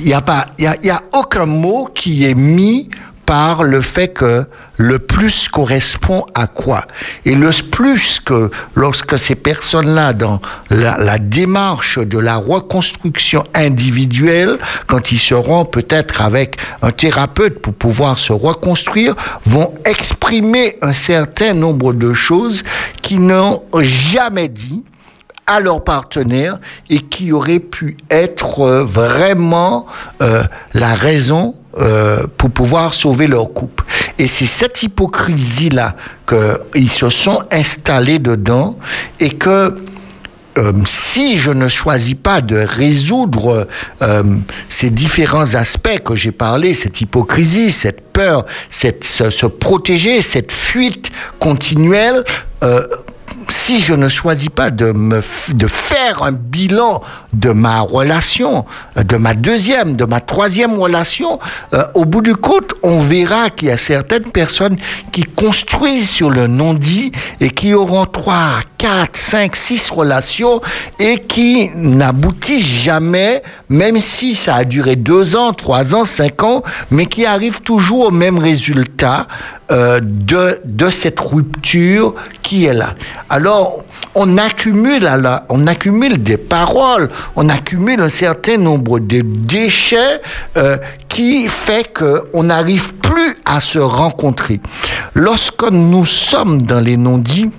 Il 0.00 0.06
n'y 0.06 0.12
a 0.12 0.20
pas, 0.20 0.46
il 0.58 0.64
y 0.82 0.90
a 0.90 1.00
aucun 1.12 1.46
mot 1.46 1.88
qui 1.94 2.24
est 2.24 2.34
mis 2.34 2.90
par 3.30 3.62
le 3.62 3.80
fait 3.80 4.08
que 4.08 4.44
le 4.76 4.98
plus 4.98 5.46
correspond 5.46 6.26
à 6.34 6.48
quoi. 6.48 6.88
Et 7.24 7.36
le 7.36 7.50
plus 7.70 8.18
que 8.18 8.50
lorsque 8.74 9.16
ces 9.16 9.36
personnes-là, 9.36 10.14
dans 10.14 10.40
la, 10.68 11.18
démarche 11.20 12.00
de 12.00 12.18
la 12.18 12.34
reconstruction 12.34 13.44
individuelle, 13.54 14.58
quand 14.88 15.12
ils 15.12 15.20
seront 15.20 15.64
peut-être 15.64 16.22
avec 16.22 16.56
un 16.82 16.90
thérapeute 16.90 17.62
pour 17.62 17.72
pouvoir 17.72 18.18
se 18.18 18.32
reconstruire, 18.32 19.14
vont 19.46 19.74
exprimer 19.84 20.76
un 20.82 20.92
certain 20.92 21.54
nombre 21.54 21.92
de 21.92 22.12
choses 22.12 22.64
qu'ils 23.00 23.24
n'ont 23.24 23.62
jamais 23.78 24.48
dit 24.48 24.82
à 25.46 25.60
leur 25.60 25.84
partenaire 25.84 26.58
et 26.88 26.98
qui 26.98 27.30
auraient 27.30 27.60
pu 27.60 27.96
être 28.10 28.82
vraiment 28.82 29.86
euh, 30.20 30.42
la 30.74 30.94
raison 30.94 31.54
euh, 31.78 32.26
pour 32.36 32.50
pouvoir 32.50 32.94
sauver 32.94 33.28
leur 33.28 33.52
couple. 33.52 33.84
Et 34.18 34.26
c'est 34.26 34.44
cette 34.46 34.82
hypocrisie-là 34.82 35.94
qu'ils 36.28 36.90
se 36.90 37.10
sont 37.10 37.44
installés 37.52 38.18
dedans 38.18 38.76
et 39.20 39.30
que 39.30 39.78
euh, 40.58 40.72
si 40.84 41.38
je 41.38 41.52
ne 41.52 41.68
choisis 41.68 42.14
pas 42.14 42.40
de 42.40 42.56
résoudre 42.56 43.68
euh, 44.02 44.22
ces 44.68 44.90
différents 44.90 45.54
aspects 45.54 46.00
que 46.04 46.16
j'ai 46.16 46.32
parlé, 46.32 46.74
cette 46.74 47.00
hypocrisie, 47.00 47.70
cette 47.70 48.00
peur, 48.00 48.46
cette, 48.68 49.04
se, 49.04 49.46
protéger, 49.46 50.22
cette 50.22 50.50
fuite 50.50 51.12
continuelle, 51.38 52.24
si 53.48 53.78
je 53.78 53.94
ne 53.94 54.08
choisis 54.08 54.48
pas 54.48 54.70
de, 54.70 54.92
me, 54.92 55.20
de 55.54 55.66
faire 55.66 56.22
un 56.22 56.32
bilan 56.32 57.02
de 57.32 57.50
ma 57.50 57.80
relation, 57.80 58.64
euh, 58.96 59.02
de 59.02 59.16
ma 59.16 59.34
deuxième, 59.34 59.96
de 59.96 60.04
ma 60.04 60.20
troisième 60.20 60.78
relation, 60.78 61.38
euh, 61.72 61.84
au 61.94 62.04
bout 62.04 62.22
du 62.22 62.34
compte, 62.34 62.74
on 62.82 63.00
verra 63.00 63.50
qu'il 63.50 63.68
y 63.68 63.70
a 63.70 63.76
certaines 63.76 64.30
personnes 64.30 64.76
qui 65.12 65.22
construisent 65.22 66.10
sur 66.10 66.30
le 66.30 66.46
non-dit 66.46 67.12
et 67.40 67.50
qui 67.50 67.74
auront 67.74 68.06
trois, 68.06 68.60
quatre, 68.78 69.16
cinq, 69.16 69.56
six 69.56 69.90
relations 69.90 70.60
et 70.98 71.18
qui 71.18 71.70
n'aboutissent 71.76 72.64
jamais, 72.64 73.42
même 73.68 73.98
si 73.98 74.34
ça 74.34 74.56
a 74.56 74.64
duré 74.64 74.96
deux 74.96 75.36
ans, 75.36 75.52
trois 75.52 75.94
ans, 75.94 76.04
cinq 76.04 76.42
ans, 76.42 76.62
mais 76.90 77.06
qui 77.06 77.26
arrivent 77.26 77.62
toujours 77.62 78.06
au 78.06 78.10
même 78.10 78.38
résultat 78.38 79.26
euh, 79.70 80.00
de, 80.02 80.60
de 80.64 80.90
cette 80.90 81.20
rupture 81.20 82.14
qui 82.42 82.64
est 82.64 82.74
là. 82.74 82.94
Alors, 83.28 83.84
on 84.14 84.36
accumule, 84.38 85.08
on 85.48 85.66
accumule 85.66 86.22
des 86.22 86.36
paroles, 86.36 87.08
on 87.36 87.48
accumule 87.48 88.00
un 88.00 88.08
certain 88.08 88.56
nombre 88.56 88.98
de 88.98 89.20
déchets 89.22 90.20
euh, 90.56 90.76
qui 91.08 91.46
fait 91.46 91.92
qu'on 91.92 92.42
n'arrive 92.42 92.94
plus 92.94 93.36
à 93.44 93.60
se 93.60 93.78
rencontrer. 93.78 94.60
Lorsque 95.14 95.70
nous 95.70 96.06
sommes 96.06 96.62
dans 96.62 96.80
les 96.80 96.96
non-dits, 96.96 97.50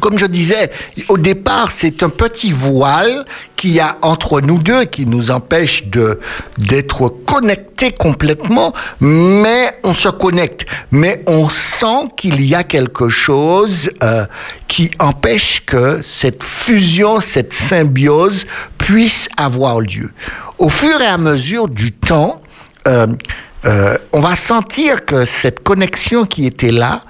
comme 0.00 0.18
je 0.18 0.26
disais, 0.26 0.70
au 1.08 1.18
départ, 1.18 1.72
c'est 1.72 2.02
un 2.02 2.08
petit 2.08 2.50
voile 2.50 3.24
qu'il 3.56 3.72
y 3.72 3.80
a 3.80 3.98
entre 4.02 4.40
nous 4.40 4.58
deux 4.58 4.84
qui 4.84 5.04
nous 5.06 5.30
empêche 5.30 5.86
de 5.86 6.20
d'être 6.56 7.08
connectés 7.26 7.92
complètement, 7.92 8.72
mais 9.00 9.78
on 9.84 9.94
se 9.94 10.08
connecte, 10.08 10.66
mais 10.90 11.22
on 11.26 11.48
sent 11.48 12.10
qu'il 12.16 12.44
y 12.44 12.54
a 12.54 12.64
quelque 12.64 13.08
chose 13.08 13.90
euh, 14.02 14.26
qui 14.68 14.90
empêche 14.98 15.64
que 15.66 16.00
cette 16.02 16.42
fusion, 16.42 17.20
cette 17.20 17.52
symbiose 17.52 18.46
puisse 18.78 19.28
avoir 19.36 19.80
lieu. 19.80 20.12
Au 20.58 20.68
fur 20.68 21.00
et 21.00 21.06
à 21.06 21.18
mesure 21.18 21.68
du 21.68 21.92
temps, 21.92 22.40
euh, 22.86 23.06
euh, 23.64 23.98
on 24.12 24.20
va 24.20 24.36
sentir 24.36 25.04
que 25.04 25.24
cette 25.24 25.62
connexion 25.62 26.24
qui 26.26 26.46
était 26.46 26.70
là 26.70 27.02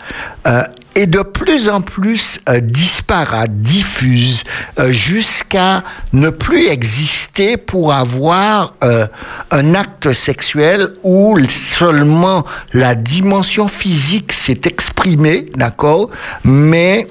est 0.99 1.07
de 1.07 1.23
plus 1.23 1.69
en 1.69 1.81
plus 1.81 2.41
euh, 2.49 2.59
disparate, 2.59 3.63
diffuse, 3.63 4.43
euh, 4.79 4.91
jusqu'à 4.91 5.85
ne 6.13 6.31
plus 6.31 6.67
exister 6.67 7.57
pour 7.57 7.95
avoir 7.95 8.75
euh, 8.83 9.07
un 9.53 9.75
acte 9.77 10.13
sexuel 10.13 10.95
où 11.05 11.39
seulement 11.49 12.45
la 12.73 12.97
dimension 12.97 13.69
physique 13.69 14.33
s'est 14.33 14.63
exprimée, 14.65 15.47
d'accord, 15.55 16.11
mais 16.45 17.07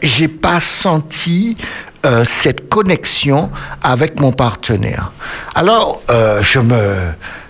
j'ai 0.00 0.28
pas 0.28 0.60
senti 0.60 1.56
cette 2.24 2.68
connexion 2.68 3.50
avec 3.82 4.20
mon 4.20 4.30
partenaire. 4.30 5.10
Alors, 5.56 6.02
je 6.08 6.60
me 6.60 6.84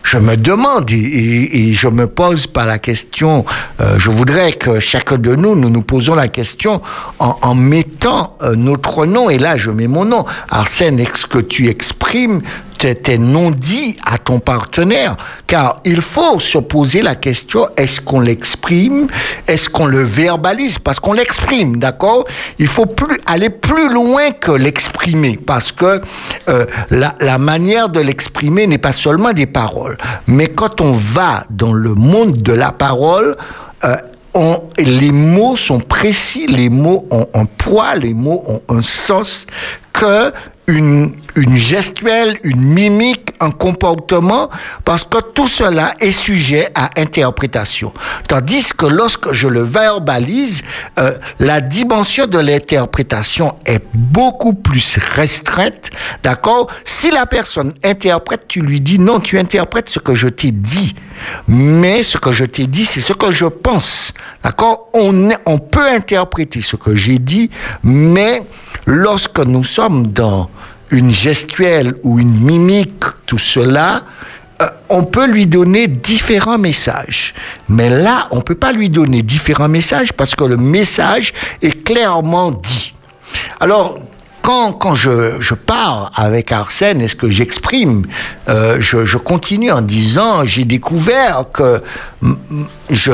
je 0.06 0.18
me 0.18 0.36
demande 0.36 0.90
et, 0.92 1.72
je 1.72 1.88
me 1.88 2.06
pose 2.06 2.46
pas 2.46 2.64
la 2.64 2.78
question. 2.78 3.44
Euh, 3.80 3.98
je 3.98 4.08
voudrais 4.08 4.52
que 4.52 4.78
chacun 4.78 5.18
de 5.18 5.34
nous, 5.34 5.56
nous 5.56 5.68
nous 5.68 5.82
posons 5.82 6.14
la 6.14 6.28
question 6.28 6.80
en, 7.18 7.36
en 7.42 7.54
mettant 7.56 8.38
euh, 8.42 8.54
notre 8.54 9.04
nom. 9.04 9.28
Et 9.30 9.38
là, 9.38 9.56
je 9.56 9.72
mets 9.72 9.88
mon 9.88 10.04
nom. 10.04 10.24
Arsène, 10.48 11.00
est-ce 11.00 11.26
que 11.26 11.40
tu 11.40 11.66
exprimes 11.66 12.40
tes 12.76 13.18
non-dits 13.18 13.96
à 14.04 14.18
ton 14.18 14.38
partenaire 14.38 15.16
Car 15.46 15.80
il 15.84 16.02
faut 16.02 16.40
se 16.40 16.58
poser 16.58 17.02
la 17.02 17.14
question 17.14 17.68
est-ce 17.76 18.00
qu'on 18.00 18.20
l'exprime 18.20 19.08
Est-ce 19.46 19.68
qu'on 19.68 19.86
le 19.86 20.02
verbalise? 20.02 20.78
Parce 20.78 21.00
qu'on 21.00 21.12
l'exprime, 21.12 21.78
d'accord? 21.78 22.24
Il 22.58 22.68
faut 22.68 22.86
plus 22.86 23.20
aller 23.26 23.50
plus 23.50 23.92
loin 23.92 24.30
que 24.30 24.52
l'exprimer 24.52 25.38
parce 25.44 25.72
que 25.72 26.00
euh, 26.48 26.66
la, 26.90 27.38
manière 27.38 27.88
de 27.88 28.00
l'exprimer 28.00 28.66
n'est 28.66 28.78
pas 28.78 28.92
seulement 28.92 29.32
des 29.32 29.46
paroles. 29.46 29.96
Mais 30.26 30.48
quand 30.48 30.80
on 30.80 30.92
va 30.92 31.44
dans 31.50 31.72
le 31.72 31.94
monde 31.94 32.42
de 32.42 32.52
la 32.52 32.72
parole, 32.72 33.36
euh, 33.84 33.96
on, 34.34 34.62
les 34.78 35.12
mots 35.12 35.56
sont 35.56 35.80
précis, 35.80 36.46
les 36.46 36.68
mots 36.68 37.06
ont 37.10 37.26
un 37.34 37.44
poids, 37.44 37.94
les 37.94 38.14
mots 38.14 38.42
ont 38.46 38.60
un 38.68 38.82
sens 38.82 39.46
que 39.92 40.32
une, 40.68 41.12
une 41.36 41.56
gestuelle, 41.56 42.38
une 42.42 42.60
mimique, 42.60 43.30
un 43.40 43.50
comportement, 43.50 44.50
parce 44.84 45.04
que 45.04 45.18
tout 45.34 45.46
cela 45.46 45.94
est 46.00 46.10
sujet 46.10 46.68
à 46.74 46.90
interprétation. 46.96 47.92
Tandis 48.28 48.72
que 48.76 48.86
lorsque 48.86 49.32
je 49.32 49.46
le 49.46 49.62
verbalise, 49.62 50.62
euh, 50.98 51.16
la 51.38 51.60
dimension 51.60 52.26
de 52.26 52.38
l'interprétation 52.38 53.54
est 53.64 53.84
beaucoup 53.94 54.54
plus 54.54 54.98
restreinte, 55.14 55.90
d'accord? 56.22 56.68
Si 56.84 57.10
la 57.10 57.26
personne 57.26 57.74
interprète, 57.84 58.48
tu 58.48 58.60
lui 58.60 58.80
dis 58.80 58.98
non, 58.98 59.20
tu 59.20 59.38
interprètes 59.38 59.88
ce 59.90 59.98
que 59.98 60.14
je 60.14 60.28
t'ai 60.28 60.50
dit, 60.50 60.94
mais 61.46 62.02
ce 62.02 62.18
que 62.18 62.32
je 62.32 62.44
t'ai 62.44 62.66
dit, 62.66 62.84
c'est 62.84 63.00
ce 63.00 63.12
que 63.12 63.30
je 63.30 63.46
pense, 63.46 64.12
d'accord? 64.42 64.88
On, 64.94 65.30
on 65.44 65.58
peut 65.58 65.86
interpréter 65.88 66.60
ce 66.62 66.76
que 66.76 66.96
j'ai 66.96 67.18
dit, 67.18 67.50
mais 67.82 68.42
lorsque 68.86 69.40
nous 69.40 69.64
sommes 69.64 70.06
dans 70.08 70.48
une 70.90 71.10
gestuelle 71.10 71.96
ou 72.02 72.18
une 72.18 72.40
mimique, 72.40 73.04
tout 73.26 73.38
cela, 73.38 74.04
euh, 74.62 74.68
on 74.88 75.04
peut 75.04 75.26
lui 75.26 75.46
donner 75.46 75.86
différents 75.88 76.58
messages. 76.58 77.34
Mais 77.68 77.90
là, 77.90 78.28
on 78.30 78.36
ne 78.36 78.42
peut 78.42 78.54
pas 78.54 78.72
lui 78.72 78.88
donner 78.88 79.22
différents 79.22 79.68
messages 79.68 80.12
parce 80.12 80.34
que 80.34 80.44
le 80.44 80.56
message 80.56 81.34
est 81.60 81.84
clairement 81.84 82.52
dit. 82.52 82.94
Alors, 83.60 83.98
quand, 84.40 84.72
quand 84.72 84.94
je, 84.94 85.40
je 85.40 85.54
pars 85.54 86.12
avec 86.14 86.52
Arsène, 86.52 87.00
est-ce 87.00 87.16
que 87.16 87.28
j'exprime 87.28 88.06
euh, 88.48 88.76
je, 88.80 89.04
je, 89.04 89.18
continue 89.18 89.72
en 89.72 89.82
disant, 89.82 90.44
j'ai 90.44 90.64
découvert 90.64 91.46
que 91.52 91.82
je 92.90 93.10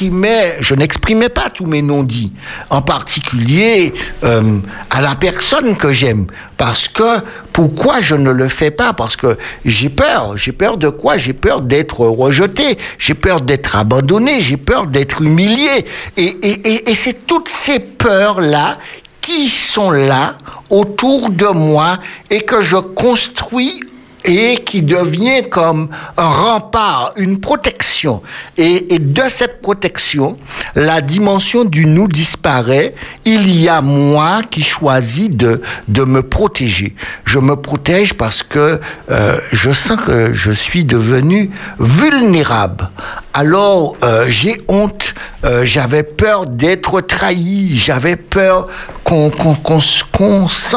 je 0.00 0.74
n'exprimais 0.74 1.28
pas 1.28 1.50
tous 1.50 1.66
mes 1.66 1.82
non-dits, 1.82 2.32
en 2.70 2.82
particulier 2.82 3.94
euh, 4.22 4.60
à 4.90 5.00
la 5.00 5.14
personne 5.14 5.76
que 5.76 5.92
j'aime. 5.92 6.26
Parce 6.56 6.88
que, 6.88 7.20
pourquoi 7.52 8.00
je 8.00 8.14
ne 8.14 8.30
le 8.30 8.48
fais 8.48 8.70
pas? 8.70 8.92
Parce 8.92 9.16
que 9.16 9.38
j'ai 9.64 9.88
peur. 9.88 10.36
J'ai 10.36 10.52
peur 10.52 10.76
de 10.76 10.88
quoi? 10.88 11.16
J'ai 11.16 11.32
peur 11.32 11.60
d'être 11.60 12.00
rejeté, 12.00 12.78
j'ai 12.98 13.14
peur 13.14 13.40
d'être 13.40 13.76
abandonné, 13.76 14.40
j'ai 14.40 14.56
peur 14.56 14.86
d'être 14.86 15.22
humilié. 15.22 15.86
Et 16.16 16.94
c'est 16.94 17.26
toutes 17.26 17.48
ces 17.48 17.78
peurs-là 17.78 18.78
qui 19.20 19.48
sont 19.48 19.90
là 19.90 20.36
autour 20.68 21.30
de 21.30 21.46
moi 21.46 21.98
et 22.30 22.42
que 22.42 22.60
je 22.60 22.76
construis 22.76 23.80
et 24.24 24.56
qui 24.64 24.82
devient 24.82 25.44
comme 25.50 25.88
un 26.16 26.28
rempart, 26.28 27.12
une 27.16 27.38
protection. 27.40 28.22
Et, 28.56 28.94
et, 28.94 28.98
de 28.98 29.22
cette 29.28 29.60
protection, 29.60 30.36
la 30.74 31.00
dimension 31.00 31.64
du 31.64 31.84
nous 31.84 32.08
disparaît. 32.08 32.94
Il 33.24 33.54
y 33.60 33.68
a 33.68 33.80
moi 33.80 34.40
qui 34.50 34.62
choisis 34.62 35.30
de, 35.30 35.60
de 35.88 36.04
me 36.04 36.22
protéger. 36.22 36.94
Je 37.24 37.38
me 37.38 37.56
protège 37.56 38.14
parce 38.14 38.42
que 38.42 38.80
euh, 39.10 39.38
je 39.52 39.72
sens 39.72 39.98
que 40.06 40.32
je 40.32 40.50
suis 40.50 40.84
devenu 40.84 41.50
vulnérable. 41.78 42.90
Alors 43.34 43.96
euh, 44.02 44.26
j'ai 44.28 44.62
honte, 44.68 45.14
euh, 45.44 45.64
j'avais 45.64 46.02
peur 46.02 46.46
d'être 46.46 47.00
trahi, 47.00 47.76
j'avais 47.76 48.16
peur 48.16 48.68
qu'on 49.02 49.30
qu'on 49.30 49.54
qu'on 49.54 49.80
qu'on 50.12 50.48
sent... 50.48 50.76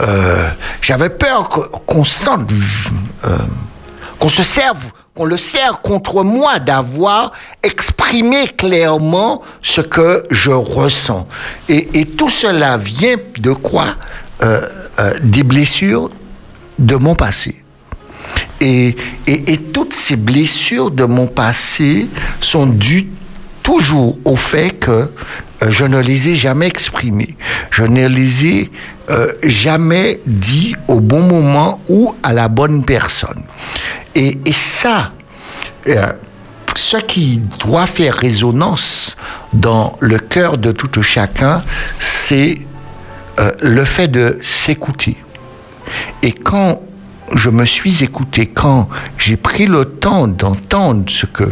Euh, 0.00 0.50
j'avais 0.82 1.08
peur 1.08 1.48
qu'on 1.86 2.04
sente, 2.04 2.50
euh, 3.24 3.36
qu'on 4.18 4.28
se 4.28 4.42
serve, 4.42 4.84
qu'on 5.14 5.24
le 5.24 5.38
serve 5.38 5.78
contre 5.82 6.22
moi 6.22 6.58
d'avoir 6.58 7.32
exprimé 7.62 8.48
clairement 8.48 9.42
ce 9.62 9.80
que 9.80 10.26
je 10.30 10.50
ressens. 10.50 11.26
Et, 11.68 12.04
tout 12.04 12.28
cela 12.28 12.76
vient 12.76 13.16
de 13.38 13.52
quoi? 13.52 13.96
Euh, 14.42 14.68
Des 15.22 15.42
blessures 15.42 16.10
de 16.78 16.96
mon 16.96 17.14
passé. 17.14 17.62
Et, 18.60 18.96
et, 19.26 19.56
toutes 19.58 19.94
ces 19.94 20.16
blessures 20.16 20.90
de 20.90 21.04
mon 21.04 21.26
passé 21.26 22.08
sont 22.40 22.66
dues 22.66 23.08
toujours 23.62 24.16
au 24.24 24.36
fait 24.36 24.70
que 24.70 25.10
je 25.68 25.84
ne 25.84 26.00
les 26.00 26.28
ai 26.28 26.34
jamais 26.34 26.66
exprimées. 26.66 27.36
Je 27.70 27.82
ne 27.82 28.06
les 28.06 28.46
ai 28.46 28.70
euh, 29.10 29.32
jamais 29.42 30.20
dit 30.26 30.74
au 30.88 31.00
bon 31.00 31.22
moment 31.22 31.80
ou 31.88 32.14
à 32.22 32.32
la 32.32 32.48
bonne 32.48 32.84
personne. 32.84 33.42
Et, 34.14 34.38
ça, 34.52 35.10
euh, 35.88 36.12
ce 36.74 36.96
qui 36.96 37.42
doit 37.58 37.86
faire 37.86 38.14
résonance 38.14 39.16
dans 39.52 39.92
le 40.00 40.18
cœur 40.18 40.58
de 40.58 40.72
tout 40.72 41.02
chacun, 41.02 41.62
c'est 42.00 42.58
euh, 43.38 43.52
le 43.60 43.84
fait 43.84 44.08
de 44.08 44.38
s'écouter. 44.42 45.16
Et 46.22 46.32
quand 46.32 46.80
je 47.34 47.50
me 47.50 47.64
suis 47.64 48.04
écouté 48.04 48.46
quand 48.46 48.88
j'ai 49.18 49.36
pris 49.36 49.66
le 49.66 49.84
temps 49.84 50.28
d'entendre 50.28 51.04
ce 51.08 51.26
que 51.26 51.44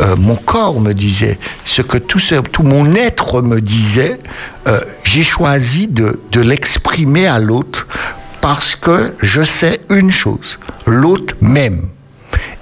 euh, 0.00 0.16
mon 0.16 0.36
corps 0.36 0.80
me 0.80 0.92
disait, 0.92 1.38
ce 1.64 1.82
que 1.82 1.98
tout, 1.98 2.20
mon 2.62 2.94
être 2.94 3.42
me 3.42 3.60
disait, 3.60 4.20
euh, 4.66 4.80
j'ai 5.04 5.22
choisi 5.22 5.88
de, 5.88 6.18
l'exprimer 6.34 7.26
à 7.26 7.38
l'autre 7.38 7.86
parce 8.40 8.76
que 8.76 9.14
je 9.20 9.42
sais 9.42 9.80
une 9.90 10.12
chose, 10.12 10.58
l'autre 10.86 11.34
m'aime 11.40 11.88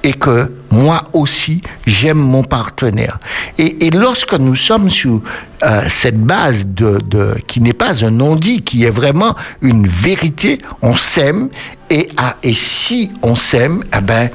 et 0.02 0.12
que 0.12 0.52
moi 0.70 1.04
aussi, 1.12 1.62
j'aime 1.86 2.18
mon 2.18 2.44
partenaire. 2.44 3.18
Et, 3.58 3.90
lorsque 3.90 4.34
nous 4.34 4.54
sommes 4.54 4.90
sur 4.90 5.22
euh, 5.62 5.82
cette 5.88 6.20
base 6.20 6.66
de 6.66 7.34
qui 7.46 7.60
n'est 7.60 7.72
pas 7.72 8.04
un 8.04 8.10
non-dit, 8.10 8.62
qui 8.62 8.84
est 8.84 8.90
vraiment 8.90 9.34
une 9.62 9.86
vérité, 9.86 10.58
on 10.82 10.94
s'aime, 10.94 11.48
et, 11.94 12.08
ah, 12.16 12.34
et 12.42 12.54
si 12.54 13.12
on 13.22 13.36
s'aime, 13.36 13.84
eh 13.96 14.00
ben, 14.00 14.28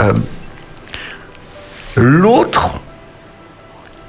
euh, 0.00 0.12
l'autre 1.96 2.80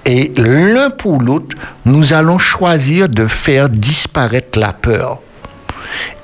et 0.06 0.32
l'un 0.38 0.92
pour 0.92 1.20
l'autre, 1.20 1.56
nous 1.86 2.14
allons 2.14 2.38
choisir 2.38 3.10
de 3.10 3.26
faire 3.26 3.70
disparaître 3.70 4.60
la 4.60 4.72
peur. 4.72 5.18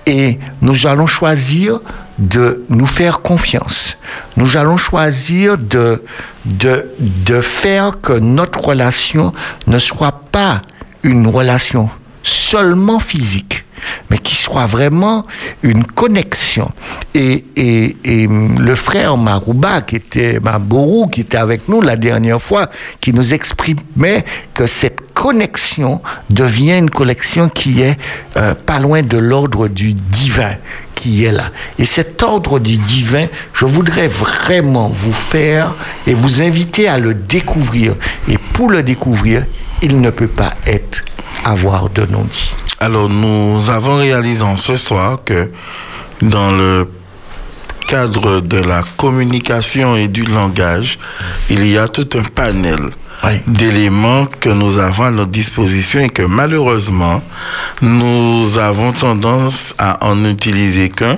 Et 0.06 0.38
nous 0.62 0.86
allons 0.86 1.08
choisir 1.08 1.82
de 2.20 2.64
nous 2.70 2.86
faire 2.86 3.22
confiance. 3.22 3.98
Nous 4.36 4.56
allons 4.56 4.78
choisir 4.78 5.58
de, 5.58 6.04
de, 6.46 6.92
de 7.00 7.42
faire 7.42 8.02
que 8.02 8.14
notre 8.14 8.64
relation 8.64 9.34
ne 9.66 9.80
soit 9.80 10.22
pas 10.32 10.62
une 11.02 11.26
relation 11.26 11.90
seulement 12.22 13.00
physique, 13.00 13.66
mais 14.10 14.18
qui 14.18 14.36
soit 14.36 14.66
vraiment 14.66 15.26
une 15.64 15.86
connexion. 15.86 16.72
Et, 17.14 17.46
et, 17.56 17.98
et 18.04 18.28
le 18.28 18.76
frère 18.76 19.18
Marouba, 19.18 19.82
qui 19.82 19.96
était, 19.96 20.40
Mabourou, 20.40 21.08
qui 21.08 21.22
était 21.22 21.38
avec 21.38 21.68
nous 21.68 21.82
la 21.82 21.96
dernière 21.96 22.42
fois, 22.42 22.70
qui 23.02 23.14
nous 23.14 23.34
exprimait 23.34 24.26
que 24.54 24.68
cette 24.68 25.14
connexion 25.14 26.02
devient 26.30 26.78
une 26.78 26.90
connexion 26.90 27.50
qui 27.50 27.82
est 27.82 27.98
euh, 28.38 28.54
pas 28.54 28.80
loin 28.80 29.02
de 29.02 29.18
l'ordre 29.18 29.68
du 29.68 29.94
divin 29.94 30.56
qui 30.98 31.26
est 31.26 31.32
là. 31.32 31.52
Et 31.78 31.86
cet 31.86 32.24
ordre 32.24 32.60
du 32.60 32.78
divin, 32.78 33.28
je 33.54 33.66
voudrais 33.66 34.08
vraiment 34.08 34.90
vous 34.90 35.14
faire 35.14 35.76
et 36.08 36.14
vous 36.14 36.42
inviter 36.42 36.88
à 36.88 36.98
le 36.98 37.14
découvrir. 37.14 37.96
Et 38.28 38.38
pour 38.38 38.70
le 38.70 38.82
découvrir, 38.84 39.46
il 39.82 40.02
ne 40.02 40.10
peut 40.10 40.28
pas 40.28 40.54
être 40.66 41.04
avoir 41.46 41.90
de 41.90 42.06
non-dit. 42.06 42.52
Alors, 42.80 43.10
nous 43.10 43.70
avons 43.70 43.98
réalisé 43.98 44.46
ce 44.58 44.78
soir 44.78 45.20
que 45.26 45.50
dans 46.22 46.52
le 46.52 46.88
cadre 47.88 48.42
de 48.42 48.58
la 48.58 48.84
communication 48.98 49.96
et 49.96 50.08
du 50.08 50.24
langage, 50.24 51.00
il 51.50 51.66
y 51.66 51.78
a 51.78 51.88
tout 51.88 52.08
un 52.16 52.24
panel 52.24 52.92
d'éléments 53.48 54.26
que 54.26 54.50
nous 54.50 54.78
avons 54.78 55.04
à 55.06 55.12
notre 55.12 55.32
disposition 55.32 56.00
et 56.00 56.10
que 56.10 56.22
malheureusement, 56.22 57.22
nous 57.82 58.58
avons 58.58 58.92
tendance 58.94 59.74
à 59.78 60.06
en 60.06 60.24
utiliser 60.26 60.90
qu'un 60.90 61.18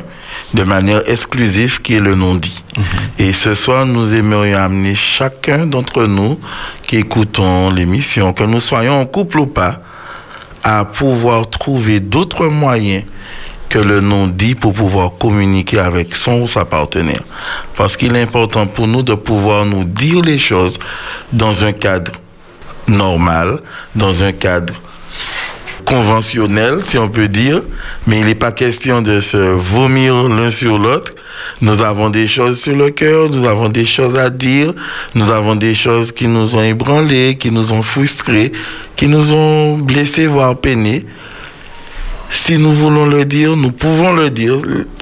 de 0.53 0.63
manière 0.63 1.01
exclusive 1.07 1.81
qui 1.81 1.95
est 1.95 1.99
le 1.99 2.15
non-dit. 2.15 2.63
Mhm. 2.77 2.83
Et 3.19 3.33
ce 3.33 3.53
soir, 3.53 3.85
nous 3.85 4.13
aimerions 4.13 4.57
amener 4.57 4.95
chacun 4.95 5.65
d'entre 5.65 6.05
nous 6.05 6.39
qui 6.87 6.97
écoutons 6.97 7.69
l'émission, 7.69 8.31
que 8.33 8.43
nous 8.43 8.61
soyons 8.61 9.01
en 9.01 9.05
couple 9.05 9.39
ou 9.39 9.47
pas, 9.47 9.81
à 10.63 10.85
pouvoir 10.85 11.49
trouver 11.49 11.99
d'autres 11.99 12.47
moyens 12.47 13.03
que 13.69 13.79
le 13.79 14.01
non-dit 14.01 14.55
pour 14.55 14.73
pouvoir 14.73 15.11
communiquer 15.19 15.79
avec 15.79 16.15
son 16.15 16.41
ou 16.41 16.47
sa 16.47 16.65
partenaire. 16.65 17.21
Parce 17.77 17.95
qu'il 17.95 18.15
est 18.15 18.21
important 18.21 18.65
pour 18.65 18.87
nous 18.87 19.03
de 19.03 19.13
pouvoir 19.13 19.65
nous 19.65 19.83
dire 19.83 20.21
les 20.21 20.39
choses 20.39 20.79
dans 21.31 21.63
un 21.63 21.71
cadre 21.71 22.11
normal, 22.87 23.59
dans 23.95 24.23
un 24.23 24.31
cadre 24.31 24.73
conventionnel, 25.85 26.79
si 26.85 26.97
on 26.97 27.09
peut 27.09 27.27
dire, 27.27 27.61
mais 28.07 28.19
il 28.19 28.25
n'est 28.25 28.35
pas 28.35 28.51
question 28.51 29.01
de 29.01 29.19
se 29.19 29.37
vomir 29.37 30.27
l'un 30.27 30.51
sur 30.51 30.77
l'autre. 30.77 31.13
Nous 31.61 31.81
avons 31.81 32.09
des 32.09 32.27
choses 32.27 32.59
sur 32.59 32.75
le 32.75 32.89
cœur, 32.89 33.29
nous 33.29 33.47
avons 33.47 33.69
des 33.69 33.85
choses 33.85 34.15
à 34.17 34.29
dire, 34.29 34.73
nous 35.15 35.31
avons 35.31 35.55
des 35.55 35.75
choses 35.75 36.11
qui 36.11 36.27
nous 36.27 36.55
ont 36.55 36.63
ébranlés, 36.63 37.37
qui 37.39 37.51
nous 37.51 37.71
ont 37.73 37.83
frustrés, 37.83 38.51
qui 38.95 39.07
nous 39.07 39.33
ont 39.33 39.77
blessés, 39.77 40.27
voire 40.27 40.55
peinés. 40.57 41.05
Si 42.31 42.57
nous 42.57 42.73
voulons 42.73 43.05
le 43.05 43.25
dire, 43.25 43.55
nous 43.55 43.71
pouvons 43.71 44.13
le 44.13 44.29
dire, 44.29 44.57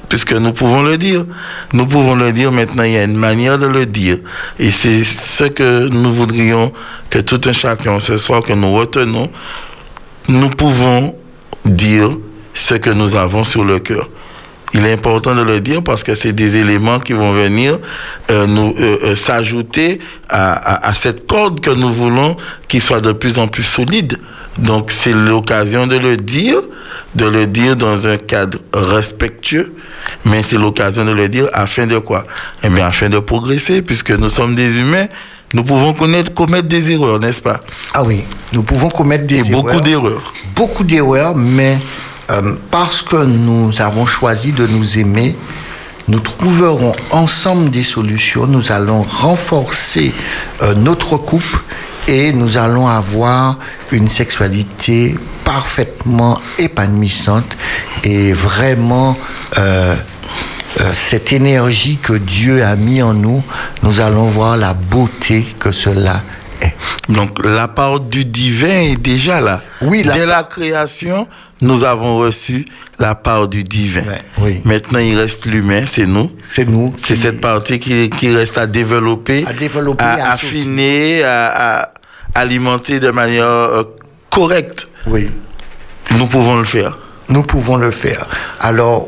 puisque 0.09 0.34
nous 0.34 0.53
pouvons 0.53 0.81
le 0.81 0.97
dire. 0.97 1.26
Nous 1.73 1.85
pouvons 1.85 2.15
le 2.15 2.31
dire, 2.31 2.51
maintenant 2.51 2.84
il 2.84 2.93
y 2.93 2.97
a 2.97 3.03
une 3.03 3.18
manière 3.18 3.59
de 3.59 3.68
le 3.68 3.85
dire. 3.85 4.19
Et 4.59 4.72
c'est 4.72 5.03
ce 5.03 5.43
que 5.43 5.88
nous 5.89 6.14
voudrions 6.14 6.72
que 7.09 7.19
tout 7.19 7.41
un 7.45 7.51
chacun 7.51 7.99
ce 7.99 8.18
soir, 8.18 8.41
que 8.41 8.53
nous 8.53 8.73
retenons. 8.73 9.30
Nous 10.30 10.49
pouvons 10.49 11.15
dire 11.65 12.18
ce 12.53 12.76
que 12.76 12.89
nous 12.89 13.15
avons 13.15 13.43
sur 13.43 13.64
le 13.64 13.80
cœur. 13.80 14.09
Il 14.73 14.85
est 14.85 14.94
important 14.94 15.34
de 15.34 15.41
le 15.41 15.60
dire 15.61 15.81
parce 15.81 16.03
que 16.03 16.14
c'est 16.14 16.34
des 16.34 16.57
éléments 16.57 16.99
qui 16.99 17.14
vont 17.14 17.31
venir 17.31 17.80
euh, 18.30 18.45
nous 18.45 18.76
euh, 18.80 18.98
euh, 19.03 19.15
s'ajouter 19.15 19.99
à, 20.30 20.88
à, 20.88 20.94
cette 20.94 21.26
corde 21.26 21.61
que 21.61 21.69
nous 21.69 21.91
voulons 21.94 22.35
qui 22.68 22.81
soit 22.81 22.99
de 22.99 23.14
plus 23.14 23.39
en 23.39 23.48
plus 23.48 23.64
solide. 23.64 24.18
Donc 24.57 24.91
c'est 24.91 25.14
l'occasion 25.14 25.88
de 25.88 25.98
le 25.98 26.18
dire, 26.18 26.60
de 27.15 27.26
le 27.26 27.48
dire 27.48 27.76
dans 27.76 28.07
un 28.07 28.18
cadre 28.18 28.60
respectueux, 28.73 29.73
mais 30.26 30.44
c'est 30.44 30.57
l'occasion 30.57 31.06
de 31.06 31.11
le 31.11 31.30
dire 31.30 31.48
afin 31.53 31.85
de 31.85 31.99
quoi? 31.99 32.26
Eh 32.64 32.69
bien, 32.69 32.85
afin 32.88 33.10
de 33.10 33.19
progresser, 33.19 33.81
puisque 33.81 34.11
nous 34.11 34.30
sommes 34.30 34.56
des 34.56 34.76
humains, 34.77 35.06
nous 35.53 35.64
pouvons 35.64 35.94
connaître, 35.94 36.34
commettre 36.34 36.68
des 36.68 36.91
erreurs, 36.91 37.19
n'est-ce 37.19 37.41
pas? 37.41 37.60
Ah 37.94 38.03
oui, 38.03 38.26
nous 38.52 38.64
pouvons 38.64 38.89
commettre 38.89 39.26
des 39.27 39.38
erreurs. 39.38 39.52
beaucoup 39.64 39.80
d'erreurs. 39.80 40.34
Beaucoup 40.56 40.84
d'erreurs, 40.84 41.35
mais 41.35 41.77
euh, 42.30 42.56
parce 42.72 43.02
que 43.02 43.24
nous 43.26 43.82
avons 43.82 44.06
choisi 44.06 44.52
de 44.52 44.68
nous 44.68 44.99
aimer, 44.99 45.36
nous 46.08 46.20
trouverons 46.20 46.95
ensemble 47.12 47.70
des 47.70 47.84
solutions, 47.84 48.48
nous 48.48 48.72
allons 48.72 49.02
renforcer 49.04 50.14
euh, 50.62 50.74
notre 50.74 51.18
couple 51.18 51.60
et 52.08 52.32
nous 52.32 52.58
allons 52.58 52.88
avoir 52.88 53.58
une 53.91 54.08
sexualité 54.08 55.18
parfaitement 55.44 56.40
épanouissante 56.58 57.58
et 58.04 58.32
vraiment 58.34 59.18
euh, 59.58 59.95
euh, 60.80 60.91
cette 60.94 61.34
énergie 61.34 61.98
que 61.98 62.14
Dieu 62.14 62.64
a 62.64 62.76
mis 62.76 63.02
en 63.02 63.14
nous, 63.14 63.44
nous 63.84 63.99
allons 63.99 64.28
voir 64.28 64.58
la 64.58 64.74
beauté 64.74 65.45
que 65.60 65.72
cela 65.72 66.22
est. 66.62 66.74
Donc 67.10 67.44
la 67.44 67.68
part 67.68 67.99
du 67.99 68.26
divin 68.26 68.91
est 68.91 69.02
déjà 69.02 69.41
là. 69.41 69.62
Oui, 69.82 70.04
Dès 70.04 70.26
la 70.26 70.44
création, 70.44 71.28
nous 71.62 71.84
avons 71.84 72.18
reçu 72.18 72.66
la 73.00 73.16
part 73.16 73.48
du 73.48 73.64
divin. 73.64 74.04
oui. 74.40 74.62
Maintenant, 74.64 75.00
il 75.00 75.18
reste 75.18 75.46
l'humain, 75.46 75.84
c'est 75.88 76.06
nous. 76.06 76.32
C'est 76.44 76.68
nous. 76.68 76.94
C'est 77.02 77.16
cette 77.16 77.42
partie 77.42 77.80
qui, 77.80 78.10
qui, 78.10 78.30
reste 78.36 78.58
à 78.58 78.68
développer, 78.68 79.46
à, 79.48 79.54
développer, 79.54 80.04
à, 80.04 80.32
affiner, 80.32 81.24
à, 81.24 81.92
alimenter 82.36 83.00
de 83.00 83.10
manière 83.12 83.46
euh, 83.46 83.84
correcte. 84.30 84.88
Oui. 85.08 85.30
Nous 86.12 86.28
pouvons 86.28 86.58
le 86.58 86.66
faire. 86.66 86.98
Nous 87.30 87.44
pouvons 87.44 87.78
le 87.78 87.92
faire. 87.92 88.26
Alors, 88.60 89.08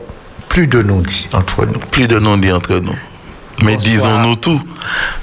plus 0.50 0.68
de 0.68 0.82
non-dits 0.82 1.30
entre 1.34 1.66
nous. 1.66 1.80
Plus 1.92 2.08
de 2.08 2.20
non-dits 2.20 2.52
entre 2.52 2.80
nous. 2.80 2.96
Mais 3.64 3.78
disons-nous 3.78 4.36
tout. 4.36 4.62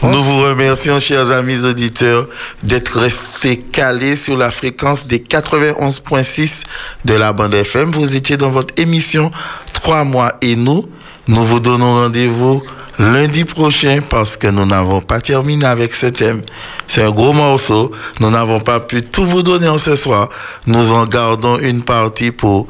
Nous 0.02 0.20
vous 0.22 0.42
remercions, 0.42 0.98
chers 0.98 1.30
amis 1.30 1.64
auditeurs, 1.64 2.28
d'être 2.62 2.98
restés 2.98 3.58
calés 3.58 4.16
sur 4.16 4.36
la 4.36 4.50
fréquence 4.50 5.06
des 5.06 5.18
91.6 5.18 6.62
de 7.04 7.14
la 7.14 7.32
bande 7.32 7.54
FM. 7.54 7.90
Vous 7.92 8.14
étiez 8.14 8.36
dans 8.36 8.50
votre 8.50 8.74
émission 8.76 9.30
Trois 9.72 10.04
mois 10.04 10.34
et 10.42 10.56
nous. 10.56 10.84
Nous 11.28 11.44
vous 11.44 11.60
donnons 11.60 11.94
rendez-vous 12.02 12.62
lundi 12.98 13.44
prochain 13.44 14.00
parce 14.08 14.36
que 14.36 14.46
nous 14.46 14.64
n'avons 14.64 15.00
pas 15.00 15.20
terminé 15.20 15.64
avec 15.66 15.94
ce 15.94 16.06
thème. 16.06 16.42
C'est 16.88 17.02
un 17.02 17.10
gros 17.10 17.32
morceau. 17.32 17.92
Nous 18.20 18.30
n'avons 18.30 18.60
pas 18.60 18.80
pu 18.80 19.02
tout 19.02 19.26
vous 19.26 19.42
donner 19.42 19.68
en 19.68 19.78
ce 19.78 19.96
soir. 19.96 20.28
Nous 20.66 20.92
en 20.92 21.04
gardons 21.04 21.58
une 21.58 21.82
partie 21.82 22.30
pour 22.30 22.68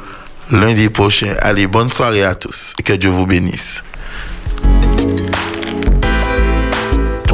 lundi 0.51 0.89
prochain. 0.89 1.35
Allez, 1.41 1.67
bonne 1.67 1.89
soirée 1.89 2.25
à 2.25 2.35
tous 2.35 2.75
que 2.85 2.93
Dieu 2.93 3.11
vous 3.11 3.27
bénisse. 3.27 3.83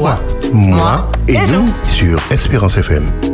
Toi, 0.02 0.18
moi 0.52 1.12
et 1.28 1.46
nous 1.46 1.64
sur 1.84 2.18
Espérance 2.32 2.76
FM. 2.76 3.31